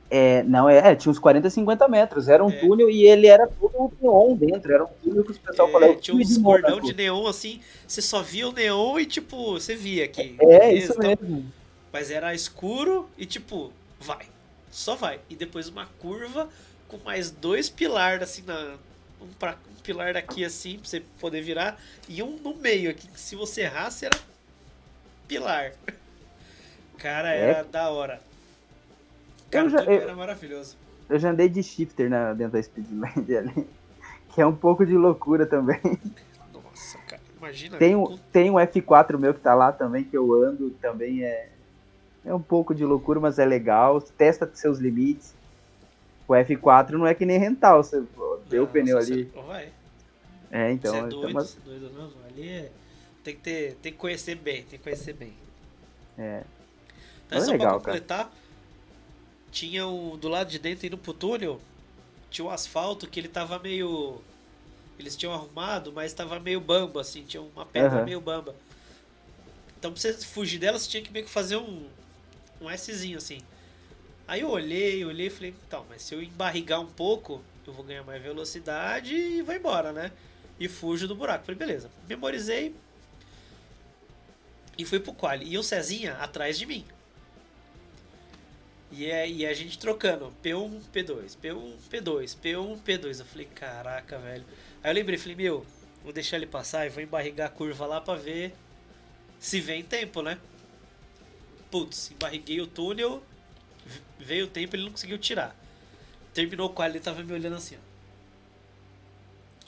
É, 0.10 0.41
não, 0.44 0.69
é, 0.69 0.77
é 0.91 0.95
tinha 0.95 1.11
uns 1.11 1.19
40, 1.19 1.49
50 1.49 1.88
metros. 1.88 2.30
Era 2.30 2.44
um 2.44 2.49
é. 2.49 2.60
túnel 2.60 2.89
e 2.89 3.06
ele 3.06 3.27
era 3.27 3.48
todo 3.48 3.91
neon 4.02 4.35
dentro. 4.35 4.72
Era 4.72 4.84
um 4.84 4.89
túnel 5.03 5.23
que 5.23 5.31
o 5.31 5.39
pessoal 5.39 5.68
é, 5.68 5.72
falava. 5.72 5.95
Tinha 5.95 6.15
uns 6.15 6.38
cordão 6.38 6.80
de 6.80 6.94
neon 6.94 7.27
assim. 7.27 7.61
Você 7.88 8.02
só 8.02 8.22
via 8.22 8.48
o 8.48 8.53
neon 8.53 8.99
e, 8.99 9.06
tipo, 9.06 9.53
você 9.53 9.76
via 9.76 10.06
aqui. 10.06 10.38
É, 10.39 10.73
isso 10.73 10.94
então, 10.94 11.10
mesmo. 11.10 11.52
Mas 11.91 12.10
era 12.10 12.34
escuro 12.34 13.10
e, 13.18 13.26
tipo, 13.26 13.72
vai. 13.99 14.27
Só 14.72 14.95
vai. 14.95 15.19
E 15.30 15.35
depois 15.35 15.68
uma 15.68 15.88
curva 15.99 16.48
com 16.88 16.98
mais 17.03 17.30
dois 17.30 17.69
pilares, 17.69 18.23
assim, 18.23 18.44
na, 18.44 18.77
um, 19.22 19.27
pra, 19.38 19.57
um 19.69 19.81
pilar 19.81 20.14
daqui, 20.14 20.45
assim, 20.45 20.77
pra 20.77 20.88
você 20.88 21.02
poder 21.19 21.41
virar. 21.41 21.81
E 22.07 22.23
um 22.23 22.38
no 22.38 22.56
meio 22.56 22.89
aqui. 22.89 23.07
Que 23.07 23.19
se 23.19 23.35
você 23.35 23.61
errasse, 23.64 24.06
era 24.06 24.18
pilar. 25.27 25.73
Cara, 26.98 27.34
é. 27.34 27.49
era 27.49 27.64
da 27.64 27.90
hora. 27.90 28.19
Cara, 29.49 29.69
já, 29.69 29.84
eu, 29.84 30.02
era 30.02 30.15
maravilhoso. 30.15 30.76
Eu 31.10 31.19
já 31.19 31.32
andei 31.32 31.48
de 31.48 31.64
shifter 31.64 32.10
na, 32.10 32.34
dentro 32.34 32.53
da 32.53 32.64
Speedland 32.64 33.14
ali. 33.38 33.68
Que 34.34 34.41
é 34.41 34.45
um 34.45 34.56
pouco 34.56 34.86
de 34.86 34.95
loucura 34.95 35.45
também. 35.45 35.80
Nossa, 36.53 36.98
cara, 37.07 37.22
imagina. 37.38 37.78
Tem, 37.78 37.95
um, 37.95 38.18
tem 38.32 38.52
um 38.52 38.56
F4 38.56 39.18
meu 39.18 39.34
que 39.34 39.40
tá 39.40 39.53
lá 39.56 39.72
também, 39.72 40.03
que 40.03 40.18
eu 40.18 40.34
ando, 40.34 40.72
também 40.72 41.24
é. 41.24 41.49
É 42.26 42.34
um 42.34 42.41
pouco 42.41 42.76
de 42.76 42.84
loucura, 42.84 43.22
mas 43.22 43.40
é 43.40 43.45
legal. 43.45 44.02
Testa 44.02 44.49
seus 44.53 44.80
limites. 44.80 45.34
O 46.28 46.34
F4 46.34 46.91
não 46.91 47.07
é 47.07 47.14
que 47.15 47.26
nem 47.26 47.40
rental, 47.40 47.82
você 47.82 48.03
deu 48.49 48.64
o 48.64 48.68
pneu 48.68 48.98
ali. 48.98 49.24
Você, 49.24 49.41
vai. 49.41 49.69
É, 50.52 50.72
então. 50.72 50.91
Você 50.91 50.98
é 50.98 51.02
doido, 51.02 51.18
então, 51.18 51.32
mas... 51.32 51.49
você 51.52 51.57
é 51.57 51.80
doido 51.80 51.98
não. 51.98 52.11
Ali 52.28 52.49
é... 52.49 52.72
tem, 53.24 53.34
que 53.34 53.41
ter, 53.41 53.76
tem 53.82 53.91
que 53.94 53.98
conhecer 53.98 54.36
bem, 54.36 54.64
tem 54.64 54.78
que 54.78 54.80
conhecer 54.80 55.14
bem. 55.14 55.34
É. 56.18 56.44
Então, 57.28 57.41
só 57.41 57.52
legal, 57.52 57.80
pra 57.80 57.91
completar, 57.91 58.26
cara. 58.26 58.32
tinha 59.52 59.86
um, 59.86 60.18
do 60.18 60.28
lado 60.28 60.49
de 60.49 60.58
dentro 60.58 60.88
indo 60.88 60.98
pro 60.98 61.14
túnel, 61.14 61.62
tinha 62.30 62.45
um 62.45 62.49
asfalto 62.49 63.08
que 63.08 63.20
ele 63.20 63.28
tava 63.28 63.60
meio. 63.60 64.22
Eles 64.98 65.16
tinham 65.16 65.34
arrumado, 65.34 65.91
mas 65.94 66.14
tava 66.14 66.40
meio 66.40 66.60
bamba, 66.60 67.02
assim, 67.02 67.24
tinha 67.24 67.41
uma 67.41 67.66
pedra 67.66 67.99
uhum. 67.99 68.06
meio 68.06 68.22
bamba. 68.22 68.56
Então 69.78 69.91
pra 69.91 70.02
você 70.02 70.14
fugir 70.14 70.58
dela, 70.58 70.80
você 70.80 70.90
tinha 70.90 71.04
que 71.04 71.12
meio 71.12 71.26
que 71.26 71.32
fazer 71.32 71.58
um, 71.58 71.86
um 72.60 72.76
Szinho, 72.76 73.18
assim. 73.18 73.40
Aí 74.28 74.41
eu 74.41 74.49
olhei, 74.49 75.06
olhei 75.06 75.28
e 75.28 75.30
falei, 75.30 75.56
então, 75.68 75.86
mas 75.88 76.02
se 76.02 76.16
eu 76.16 76.22
embarrigar 76.22 76.82
um 76.82 76.88
pouco, 76.88 77.41
eu 77.66 77.74
vou 77.74 77.84
ganhar 77.84 78.04
mais 78.04 78.22
velocidade 78.22 79.14
e 79.14 79.41
vou 79.41 79.54
embora, 79.54 79.91
né? 79.91 80.12
E 80.60 80.68
fujo 80.68 81.08
do 81.08 81.16
buraco. 81.16 81.45
Falei, 81.45 81.58
beleza. 81.58 81.90
Memorizei. 82.08 82.76
E 84.78 84.86
fui 84.86 84.99
pro 84.99 85.14
quali. 85.14 85.45
E 85.45 85.58
o 85.58 85.64
Cezinha 85.64 86.14
atrás 86.16 86.58
de 86.58 86.66
mim. 86.66 86.86
E, 88.91 89.05
é, 89.05 89.30
e 89.30 89.45
a 89.45 89.53
gente 89.53 89.77
trocando 89.77 90.34
P1, 90.43 90.80
P2, 90.93 91.38
P1, 91.41 91.73
P2, 91.91 92.38
P1, 92.41 92.80
P2. 92.81 93.19
Eu 93.19 93.26
falei, 93.26 93.47
caraca, 93.53 94.18
velho. 94.18 94.45
Aí 94.84 94.91
eu 94.91 94.95
lembrei, 94.95 95.18
falei, 95.18 95.35
meu, 95.35 95.65
vou 96.03 96.14
deixar 96.14 96.38
ele 96.38 96.47
passar 96.47 96.85
e 96.85 96.89
vou 96.89 97.03
embarrigar 97.03 97.47
a 97.47 97.49
curva 97.49 97.85
lá 97.85 97.99
pra 97.99 98.15
ver 98.15 98.53
se 99.39 99.59
vem 99.59 99.84
tempo, 99.84 100.22
né? 100.22 100.38
putz, 101.69 102.11
embarriguei 102.11 102.61
o 102.61 102.68
túnel, 102.68 103.22
veio 104.19 104.45
o 104.45 104.49
tempo 104.49 104.76
ele 104.76 104.84
não 104.84 104.91
conseguiu 104.91 105.18
tirar. 105.18 105.55
Terminou 106.34 106.68
o 106.68 106.73
qual 106.73 106.88
ele 106.88 106.99
tava 106.99 107.23
me 107.23 107.34
olhando 107.34 107.55
assim, 107.55 107.76
ó. 107.76 107.88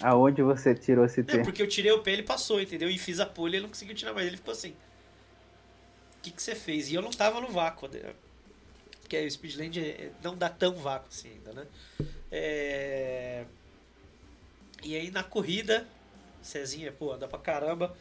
Aonde 0.02 0.42
você 0.42 0.74
tirou 0.74 1.04
esse 1.06 1.24
tempo? 1.24 1.42
É, 1.42 1.44
porque 1.44 1.62
eu 1.62 1.68
tirei 1.68 1.92
o 1.92 2.02
pé 2.02 2.14
ele 2.14 2.24
passou, 2.24 2.62
entendeu? 2.62 2.90
E 2.90 2.98
fiz 2.98 3.20
a 3.20 3.26
pole 3.26 3.58
ele 3.58 3.64
não 3.64 3.70
conseguiu 3.70 3.94
tirar 3.94 4.14
mais. 4.14 4.28
Ele 4.28 4.38
ficou 4.38 4.54
assim. 4.54 4.70
O 4.70 6.22
que, 6.22 6.32
que 6.32 6.42
você 6.42 6.56
fez? 6.56 6.90
E 6.90 6.96
eu 6.96 7.02
não 7.02 7.12
tava 7.12 7.42
no 7.42 7.50
vácuo. 7.50 7.90
Porque 9.10 9.26
o 9.26 9.32
Speedland 9.32 9.80
é, 9.80 10.12
não 10.22 10.38
dá 10.38 10.48
tão 10.50 10.76
vácuo 10.76 11.08
assim 11.10 11.32
ainda, 11.32 11.52
né? 11.52 11.66
É... 12.32 13.44
E 14.84 14.96
aí 14.96 15.10
na 15.10 15.24
corrida, 15.24 15.88
Cezinha, 16.44 16.92
pô, 16.92 17.18
dá 17.18 17.28
pra 17.28 17.40
caramba. 17.40 17.98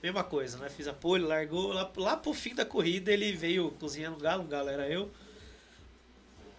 Mesma 0.00 0.22
coisa, 0.22 0.56
né? 0.58 0.68
Fiz 0.68 0.86
a 0.86 0.92
pole, 0.92 1.24
largou. 1.24 1.72
Lá, 1.72 1.90
lá 1.96 2.16
pro 2.16 2.32
fim 2.32 2.54
da 2.54 2.64
corrida 2.64 3.12
ele 3.12 3.32
veio 3.32 3.72
cozinhando 3.72 4.18
galo, 4.18 4.44
o 4.44 4.46
galo 4.46 4.68
era 4.68 4.88
eu. 4.88 5.10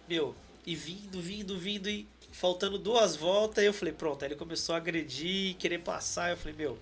Meu, 0.06 0.34
e 0.66 0.76
vindo, 0.76 1.18
vindo, 1.22 1.58
vindo, 1.58 1.88
e 1.88 2.06
faltando 2.30 2.78
duas 2.78 3.16
voltas, 3.16 3.64
eu 3.64 3.72
falei, 3.72 3.94
pronto. 3.94 4.22
Aí 4.22 4.28
ele 4.28 4.36
começou 4.36 4.74
a 4.74 4.78
agredir, 4.78 5.56
querer 5.56 5.78
passar. 5.78 6.30
Eu 6.30 6.36
falei, 6.36 6.54
meu. 6.54 6.78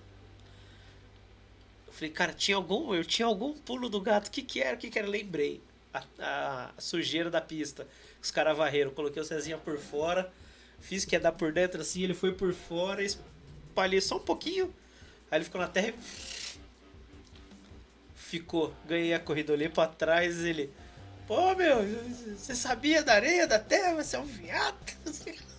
Eu 1.87 1.93
falei, 1.93 2.09
cara, 2.09 2.33
tinha 2.33 2.57
algum. 2.57 2.93
Eu 2.93 3.05
tinha 3.05 3.25
algum 3.25 3.53
pulo 3.53 3.87
do 3.87 4.01
gato. 4.01 4.27
O 4.27 4.31
que, 4.31 4.41
que 4.41 4.59
era? 4.61 4.75
O 4.75 4.77
que, 4.77 4.89
que 4.89 4.99
era? 4.99 5.07
Lembrei. 5.07 5.61
A, 5.93 6.03
a, 6.19 6.71
sujeira 6.81 7.29
da 7.29 7.41
pista. 7.41 7.87
Os 8.21 8.31
caras 8.31 8.57
varreram. 8.57 8.91
Coloquei 8.91 9.21
o 9.21 9.25
Cezinha 9.25 9.57
por 9.57 9.77
fora. 9.77 10.31
Fiz 10.79 11.05
que 11.05 11.15
ia 11.15 11.19
dar 11.19 11.31
por 11.31 11.51
dentro 11.51 11.81
assim. 11.81 12.03
Ele 12.03 12.13
foi 12.13 12.33
por 12.33 12.53
fora. 12.53 13.03
Espalhei 13.03 14.01
só 14.01 14.17
um 14.17 14.21
pouquinho. 14.21 14.73
Aí 15.29 15.37
ele 15.37 15.45
ficou 15.45 15.59
na 15.59 15.67
terra 15.67 15.93
Ficou. 18.15 18.73
Ganhei 18.85 19.13
a 19.13 19.19
corrida. 19.19 19.53
Olhei 19.53 19.69
pra 19.69 19.87
trás. 19.87 20.39
Ele. 20.43 20.71
Pô, 21.27 21.53
meu, 21.55 21.79
você 22.37 22.55
sabia 22.55 23.03
da 23.03 23.13
areia, 23.13 23.45
da 23.45 23.59
terra? 23.59 24.01
Você 24.01 24.15
é 24.15 24.19
um 24.19 24.25
viado? 24.25 24.77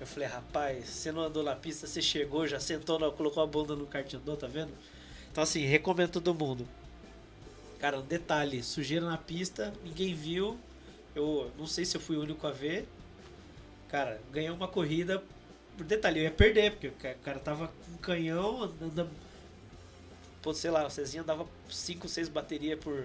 Eu 0.00 0.06
falei, 0.06 0.28
rapaz, 0.28 0.86
você 0.86 1.12
não 1.12 1.22
andou 1.22 1.42
na 1.42 1.54
pista, 1.56 1.86
você 1.86 2.02
chegou, 2.02 2.46
já 2.46 2.60
sentou, 2.60 3.10
colocou 3.12 3.42
a 3.42 3.46
bunda 3.46 3.74
no 3.74 3.88
andou, 4.14 4.36
tá 4.36 4.46
vendo? 4.46 4.70
Então 5.30 5.42
assim, 5.42 5.64
recomendo 5.64 6.10
todo 6.10 6.34
mundo. 6.34 6.68
Cara, 7.84 7.98
um 7.98 8.02
detalhe, 8.02 8.62
sujeira 8.62 9.04
na 9.04 9.18
pista, 9.18 9.70
ninguém 9.84 10.14
viu. 10.14 10.56
Eu 11.14 11.50
não 11.58 11.66
sei 11.66 11.84
se 11.84 11.94
eu 11.94 12.00
fui 12.00 12.16
o 12.16 12.22
único 12.22 12.46
a 12.46 12.50
ver. 12.50 12.88
Cara, 13.90 14.18
ganhei 14.32 14.48
uma 14.48 14.66
corrida. 14.66 15.22
Por 15.76 15.84
detalhe, 15.84 16.20
eu 16.20 16.24
ia 16.24 16.30
perder, 16.30 16.70
porque 16.70 16.88
o 16.88 17.22
cara 17.22 17.38
tava 17.38 17.66
com 17.66 17.92
um 17.92 17.98
canhão, 17.98 18.62
andando. 18.62 19.10
Pô, 20.40 20.54
sei 20.54 20.70
lá, 20.70 20.86
o 20.86 20.88
Cezinha 20.88 21.22
dava 21.22 21.44
5, 21.68 22.08
6 22.08 22.30
baterias 22.30 22.80
por, 22.80 23.04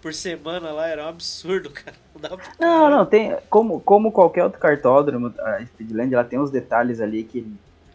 por 0.00 0.14
semana 0.14 0.72
lá, 0.72 0.88
era 0.88 1.04
um 1.04 1.08
absurdo, 1.08 1.68
cara. 1.68 1.94
Não, 2.18 2.38
não, 2.58 2.90
não, 2.96 3.04
tem. 3.04 3.36
Como, 3.50 3.78
como 3.78 4.10
qualquer 4.10 4.44
outro 4.44 4.58
cartódromo, 4.58 5.34
a 5.38 5.66
Speedland 5.66 6.14
ela 6.14 6.24
tem 6.24 6.38
uns 6.38 6.50
detalhes 6.50 6.98
ali 6.98 7.24
que 7.24 7.46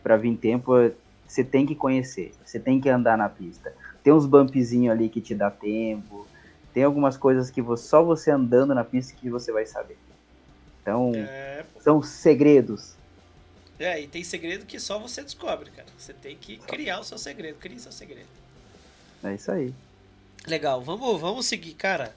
para 0.04 0.16
vir 0.16 0.38
tempo 0.38 0.74
você 1.26 1.44
tem 1.44 1.66
que 1.66 1.74
conhecer, 1.74 2.34
você 2.46 2.60
tem 2.60 2.80
que 2.80 2.88
andar 2.88 3.18
na 3.18 3.30
pista. 3.30 3.74
Tem 4.04 4.14
uns 4.14 4.26
bumpzinhos 4.26 4.92
ali 4.92 5.10
que 5.10 5.22
te 5.22 5.36
dá 5.36 5.52
tempo, 5.52 6.28
tem 6.74 6.84
algumas 6.84 7.18
coisas 7.18 7.50
que 7.50 7.62
você, 7.62 7.88
só 7.88 8.04
você 8.04 8.32
andando 8.32 8.74
na 8.74 8.84
pista 8.84 9.14
que 9.14 9.30
você 9.30 9.52
vai 9.52 9.66
saber. 9.66 9.98
Então, 10.82 11.12
é, 11.16 11.66
são 11.80 12.02
segredos. 12.02 12.96
É, 13.80 14.02
e 14.02 14.08
tem 14.08 14.24
segredo 14.24 14.66
que 14.66 14.80
só 14.80 15.00
você 15.00 15.24
descobre, 15.24 15.70
cara. 15.72 15.88
Você 15.98 16.14
tem 16.14 16.36
que 16.36 16.58
criar 16.58 17.00
o 17.00 17.04
seu 17.04 17.18
segredo, 17.18 17.58
crie 17.58 17.80
seu 17.80 17.92
segredo. 17.92 18.28
É 19.24 19.34
isso 19.34 19.52
aí. 19.52 19.74
Legal, 20.48 20.82
vamos, 20.82 21.20
vamos 21.20 21.46
seguir, 21.46 21.74
cara. 21.74 22.14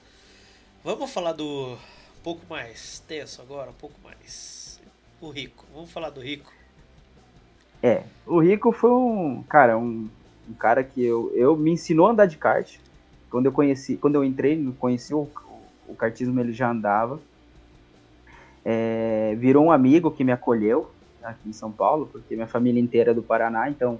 Vamos 0.83 1.11
falar 1.11 1.33
do 1.33 1.73
um 1.73 2.23
pouco 2.23 2.41
mais 2.49 2.99
tenso 3.07 3.41
agora, 3.41 3.69
um 3.69 3.75
pouco 3.75 3.95
mais 4.03 4.79
o 5.21 5.29
rico. 5.29 5.65
Vamos 5.73 5.91
falar 5.91 6.09
do 6.09 6.21
rico. 6.21 6.51
É, 7.81 8.03
o 8.25 8.39
rico 8.39 8.71
foi 8.71 8.91
um, 8.91 9.43
cara, 9.43 9.77
um, 9.77 10.09
um 10.49 10.53
cara 10.53 10.83
que 10.83 11.03
eu, 11.03 11.31
eu 11.35 11.55
me 11.55 11.71
ensinou 11.71 12.07
a 12.07 12.11
andar 12.11 12.25
de 12.25 12.37
kart. 12.37 12.77
Quando 13.29 13.47
eu 13.47 13.51
conheci, 13.51 13.97
quando 13.97 14.15
eu 14.15 14.23
entrei, 14.23 14.73
conheci 14.79 15.13
o, 15.13 15.27
o, 15.87 15.95
kartismo, 15.95 16.39
ele 16.39 16.53
já 16.53 16.69
andava. 16.69 17.19
É, 18.63 19.35
virou 19.37 19.65
um 19.65 19.71
amigo 19.71 20.11
que 20.11 20.23
me 20.23 20.31
acolheu 20.31 20.89
aqui 21.21 21.49
em 21.49 21.53
São 21.53 21.71
Paulo, 21.71 22.07
porque 22.11 22.35
minha 22.35 22.47
família 22.47 22.81
inteira 22.81 23.11
é 23.11 23.13
do 23.13 23.23
Paraná, 23.23 23.69
então 23.69 23.99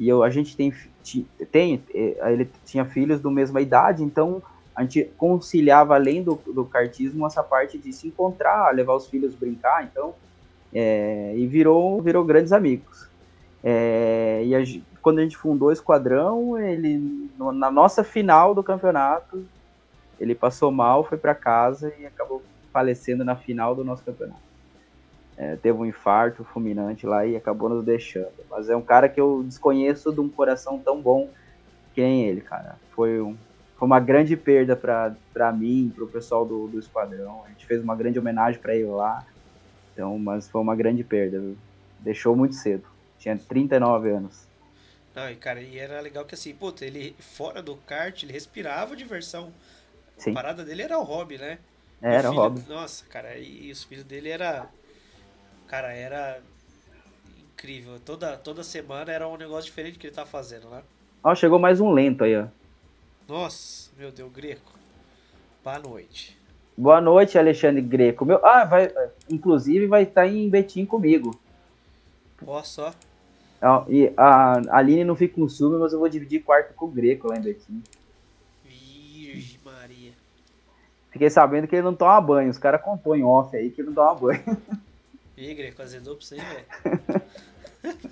e 0.00 0.08
eu, 0.08 0.22
a 0.22 0.30
gente 0.30 0.56
tem, 0.56 0.72
tem, 1.52 1.82
é, 1.94 2.32
ele 2.32 2.50
tinha 2.64 2.86
filhos 2.86 3.20
do 3.20 3.30
mesma 3.30 3.60
idade, 3.60 4.02
então 4.02 4.42
a 4.74 4.82
gente 4.82 5.04
conciliava 5.18 5.94
além 5.94 6.22
do, 6.22 6.40
do 6.46 6.64
cartismo 6.64 7.26
essa 7.26 7.42
parte 7.42 7.76
de 7.76 7.92
se 7.92 8.08
encontrar, 8.08 8.74
levar 8.74 8.94
os 8.94 9.06
filhos 9.06 9.34
brincar, 9.34 9.84
então 9.84 10.14
é, 10.72 11.34
e 11.36 11.46
virou 11.46 12.00
virou 12.00 12.24
grandes 12.24 12.50
amigos. 12.50 13.10
É, 13.62 14.42
e 14.46 14.54
a, 14.54 14.60
quando 15.02 15.18
a 15.18 15.22
gente 15.22 15.36
fundou 15.36 15.68
o 15.68 15.72
esquadrão, 15.72 16.58
ele 16.58 17.30
na 17.38 17.70
nossa 17.70 18.04
final 18.04 18.54
do 18.54 18.62
campeonato 18.62 19.44
ele 20.18 20.34
passou 20.34 20.70
mal, 20.70 21.02
foi 21.02 21.16
para 21.16 21.34
casa 21.34 21.92
e 21.98 22.04
acabou 22.04 22.42
falecendo 22.72 23.24
na 23.24 23.34
final 23.34 23.74
do 23.74 23.82
nosso 23.82 24.04
campeonato 24.04 24.50
é, 25.40 25.56
teve 25.56 25.78
um 25.78 25.86
infarto 25.86 26.44
fulminante 26.44 27.06
lá 27.06 27.24
e 27.24 27.34
acabou 27.34 27.70
nos 27.70 27.82
deixando. 27.82 28.28
Mas 28.50 28.68
é 28.68 28.76
um 28.76 28.82
cara 28.82 29.08
que 29.08 29.18
eu 29.18 29.42
desconheço 29.42 30.12
de 30.12 30.20
um 30.20 30.28
coração 30.28 30.78
tão 30.78 31.00
bom 31.00 31.30
que 31.94 32.02
nem 32.02 32.26
ele, 32.26 32.42
cara. 32.42 32.76
Foi, 32.90 33.22
um, 33.22 33.34
foi 33.78 33.86
uma 33.86 33.98
grande 33.98 34.36
perda 34.36 34.76
para 34.76 35.50
mim, 35.50 35.90
para 35.94 36.04
o 36.04 36.06
pessoal 36.06 36.44
do, 36.44 36.68
do 36.68 36.78
esquadrão. 36.78 37.42
A 37.46 37.48
gente 37.48 37.64
fez 37.64 37.82
uma 37.82 37.96
grande 37.96 38.18
homenagem 38.18 38.60
para 38.60 38.74
ele 38.74 38.84
lá. 38.84 39.24
Então, 39.94 40.18
mas 40.18 40.46
foi 40.46 40.60
uma 40.60 40.76
grande 40.76 41.02
perda. 41.02 41.40
Viu? 41.40 41.56
Deixou 42.00 42.36
muito 42.36 42.54
cedo. 42.54 42.84
Tinha 43.18 43.34
39 43.34 44.10
anos. 44.10 44.46
Não, 45.14 45.30
e 45.30 45.36
cara, 45.36 45.60
e 45.60 45.78
era 45.78 46.00
legal 46.00 46.24
que 46.24 46.34
assim, 46.34 46.54
pô, 46.54 46.72
ele 46.80 47.16
fora 47.18 47.62
do 47.62 47.76
kart, 47.76 48.22
ele 48.22 48.32
respirava 48.32 48.96
diversão. 48.96 49.52
Sim. 50.16 50.30
A 50.30 50.34
parada 50.34 50.64
dele 50.64 50.82
era 50.82 50.98
o 50.98 51.02
hobby, 51.02 51.38
né? 51.38 51.58
Era 52.00 52.30
o 52.30 52.34
hobby. 52.34 52.62
Nossa, 52.68 53.04
cara, 53.06 53.36
e 53.36 53.70
os 53.70 53.84
filhos 53.84 54.04
dele 54.04 54.28
era 54.28 54.68
Cara, 55.70 55.92
era 55.92 56.40
incrível. 57.38 58.00
Toda, 58.04 58.36
toda 58.36 58.64
semana 58.64 59.12
era 59.12 59.28
um 59.28 59.36
negócio 59.36 59.66
diferente 59.66 60.00
que 60.00 60.08
ele 60.08 60.14
tava 60.14 60.28
fazendo, 60.28 60.68
né? 60.68 60.82
Ó, 61.22 61.32
chegou 61.32 61.60
mais 61.60 61.80
um 61.80 61.92
lento 61.92 62.24
aí, 62.24 62.36
ó. 62.36 62.48
Nossa, 63.28 63.88
meu 63.96 64.10
Deus, 64.10 64.32
Greco. 64.32 64.72
Boa 65.62 65.78
noite. 65.78 66.36
Boa 66.76 67.00
noite, 67.00 67.38
Alexandre 67.38 67.80
Greco. 67.82 68.24
Meu, 68.24 68.44
ah, 68.44 68.64
vai, 68.64 68.92
inclusive 69.28 69.86
vai 69.86 70.02
estar 70.02 70.26
em 70.26 70.50
Betim 70.50 70.84
comigo. 70.84 71.38
Ó 72.44 72.60
só. 72.64 72.92
E 73.88 74.12
a 74.16 74.76
Aline 74.76 75.04
não 75.04 75.14
fica 75.14 75.34
com 75.34 75.48
ciúme, 75.48 75.78
mas 75.78 75.92
eu 75.92 75.98
vou 75.98 76.08
dividir 76.08 76.42
quarto 76.42 76.72
com 76.74 76.86
o 76.86 76.90
Greco 76.90 77.28
lá 77.28 77.36
em 77.36 77.42
Betim. 77.42 77.82
Virgem 78.64 79.60
Maria. 79.64 80.12
Fiquei 81.10 81.28
sabendo 81.28 81.66
que 81.66 81.76
ele 81.76 81.82
não 81.82 81.94
toma 81.94 82.20
banho. 82.20 82.50
Os 82.50 82.58
caras 82.58 82.80
contou 82.80 83.14
em 83.14 83.22
off 83.22 83.54
aí 83.54 83.70
que 83.70 83.82
ele 83.82 83.88
não 83.88 83.94
toma 83.94 84.14
banho. 84.14 84.42
Ih, 85.36 85.54
Greco, 85.54 85.82
azedou 85.82 86.16
pra 86.16 86.24
você, 86.24 86.36
velho. 86.36 87.22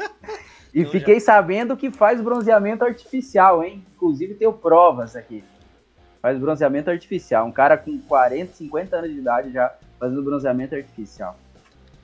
e 0.74 0.80
então, 0.80 0.92
fiquei 0.92 1.14
já... 1.14 1.26
sabendo 1.26 1.76
que 1.76 1.90
faz 1.90 2.20
bronzeamento 2.20 2.84
artificial, 2.84 3.64
hein? 3.64 3.84
Inclusive 3.94 4.34
tenho 4.34 4.52
provas 4.52 5.16
aqui. 5.16 5.42
Faz 6.20 6.38
bronzeamento 6.38 6.90
artificial. 6.90 7.46
Um 7.46 7.52
cara 7.52 7.78
com 7.78 7.98
40, 7.98 8.52
50 8.54 8.96
anos 8.96 9.10
de 9.10 9.18
idade 9.18 9.52
já 9.52 9.74
fazendo 9.98 10.22
bronzeamento 10.22 10.74
artificial. 10.74 11.36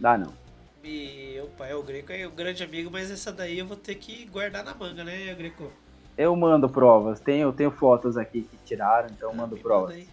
Dá 0.01 0.17
não. 0.17 0.44
Meu 0.85 1.47
pai, 1.57 1.71
é 1.71 1.75
o 1.75 1.83
Greco 1.83 2.13
é 2.13 2.29
um 2.29 2.31
grande 2.31 2.63
amigo, 2.63 2.91
mas 2.91 3.11
essa 3.11 3.33
daí 3.33 3.59
eu 3.59 3.67
vou 3.67 3.75
ter 3.77 3.95
que 3.95 4.27
guardar 4.27 4.63
na 4.63 4.75
manga, 4.75 5.03
né, 5.03 5.33
Greco? 5.33 5.73
Eu 6.17 6.37
mando 6.37 6.69
provas. 6.69 7.19
Tenho, 7.21 7.51
tenho 7.55 7.71
fotos 7.71 8.19
aqui 8.19 8.43
que 8.43 8.57
tiraram, 8.67 9.09
então 9.11 9.31
eu 9.31 9.35
mando 9.35 9.57
provas. 9.57 9.97
Manda 9.97 10.07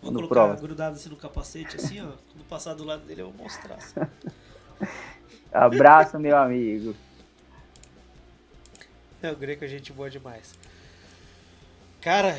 Vou 0.00 0.12
no 0.12 0.18
colocar 0.20 0.44
prova. 0.44 0.60
grudado 0.60 0.94
assim 0.94 1.08
no 1.08 1.16
capacete, 1.16 1.74
assim, 1.74 2.00
ó. 2.00 2.12
Quando 2.32 2.46
passar 2.48 2.74
do 2.74 2.84
lado 2.84 3.04
dele, 3.04 3.22
eu 3.22 3.32
vou 3.32 3.42
mostrar. 3.42 3.74
Assim. 3.74 4.00
Abraço, 5.52 6.20
meu 6.20 6.36
amigo. 6.36 6.94
É, 9.20 9.32
o 9.32 9.36
Greco 9.36 9.64
é 9.64 9.68
gente 9.68 9.92
boa 9.92 10.08
demais. 10.08 10.54
Cara, 12.00 12.38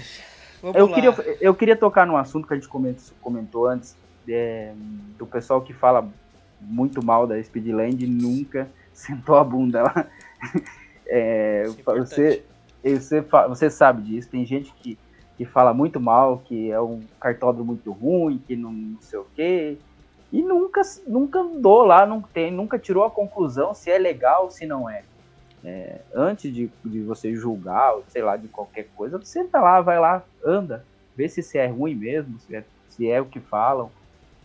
vamos 0.61 0.77
eu 0.77 0.87
lá. 0.87 0.95
Queria, 0.95 1.37
eu 1.41 1.53
queria 1.53 1.75
tocar 1.75 2.07
num 2.07 2.15
assunto 2.15 2.47
que 2.47 2.53
a 2.53 2.55
gente 2.55 2.69
comentou, 2.69 3.13
comentou 3.19 3.67
antes, 3.67 3.93
é, 4.25 4.73
do 5.17 5.27
pessoal 5.27 5.61
que 5.61 5.73
fala 5.73 6.09
muito 6.59 7.03
mal 7.03 7.27
da 7.27 7.41
Speedland 7.41 8.03
e 8.03 8.07
nunca 8.07 8.69
sentou 8.93 9.35
a 9.35 9.43
bunda 9.43 9.83
lá. 9.83 10.07
É, 11.09 11.63
é 11.63 11.67
você, 11.69 12.43
você, 12.83 13.21
você 13.21 13.69
sabe 13.69 14.01
disso, 14.01 14.29
tem 14.29 14.45
gente 14.45 14.73
que 14.73 14.99
que 15.37 15.45
fala 15.45 15.71
muito 15.71 15.99
mal, 15.99 16.39
que 16.39 16.71
é 16.71 16.81
um 16.81 17.01
cartódromo 17.21 17.67
muito 17.67 17.91
ruim, 17.91 18.41
que 18.45 18.55
não, 18.55 18.71
não 18.71 19.01
sei 19.01 19.19
o 19.19 19.27
quê. 19.35 19.77
E 20.33 20.41
nunca, 20.41 20.81
nunca 21.05 21.39
andou 21.39 21.85
lá, 21.85 22.05
não 22.05 22.21
tem, 22.21 22.51
nunca 22.51 22.79
tirou 22.79 23.05
a 23.05 23.11
conclusão 23.11 23.73
se 23.73 23.91
é 23.91 23.99
legal 23.99 24.45
ou 24.45 24.51
se 24.51 24.65
não 24.65 24.89
é. 24.89 25.03
é. 25.63 26.01
antes 26.13 26.51
de, 26.53 26.69
de 26.83 27.01
você 27.01 27.35
julgar, 27.35 27.93
sei 28.07 28.23
lá, 28.23 28.35
de 28.35 28.47
qualquer 28.47 28.87
coisa, 28.95 29.19
você 29.19 29.43
tá 29.43 29.61
lá, 29.61 29.79
vai 29.79 29.99
lá, 29.99 30.23
anda. 30.43 30.83
vê 31.15 31.29
se, 31.29 31.43
se 31.43 31.57
é 31.59 31.67
ruim 31.67 31.93
mesmo, 31.93 32.39
se 32.39 32.55
é, 32.55 32.63
se 32.89 33.07
é 33.09 33.21
o 33.21 33.25
que 33.25 33.39
falam. 33.39 33.91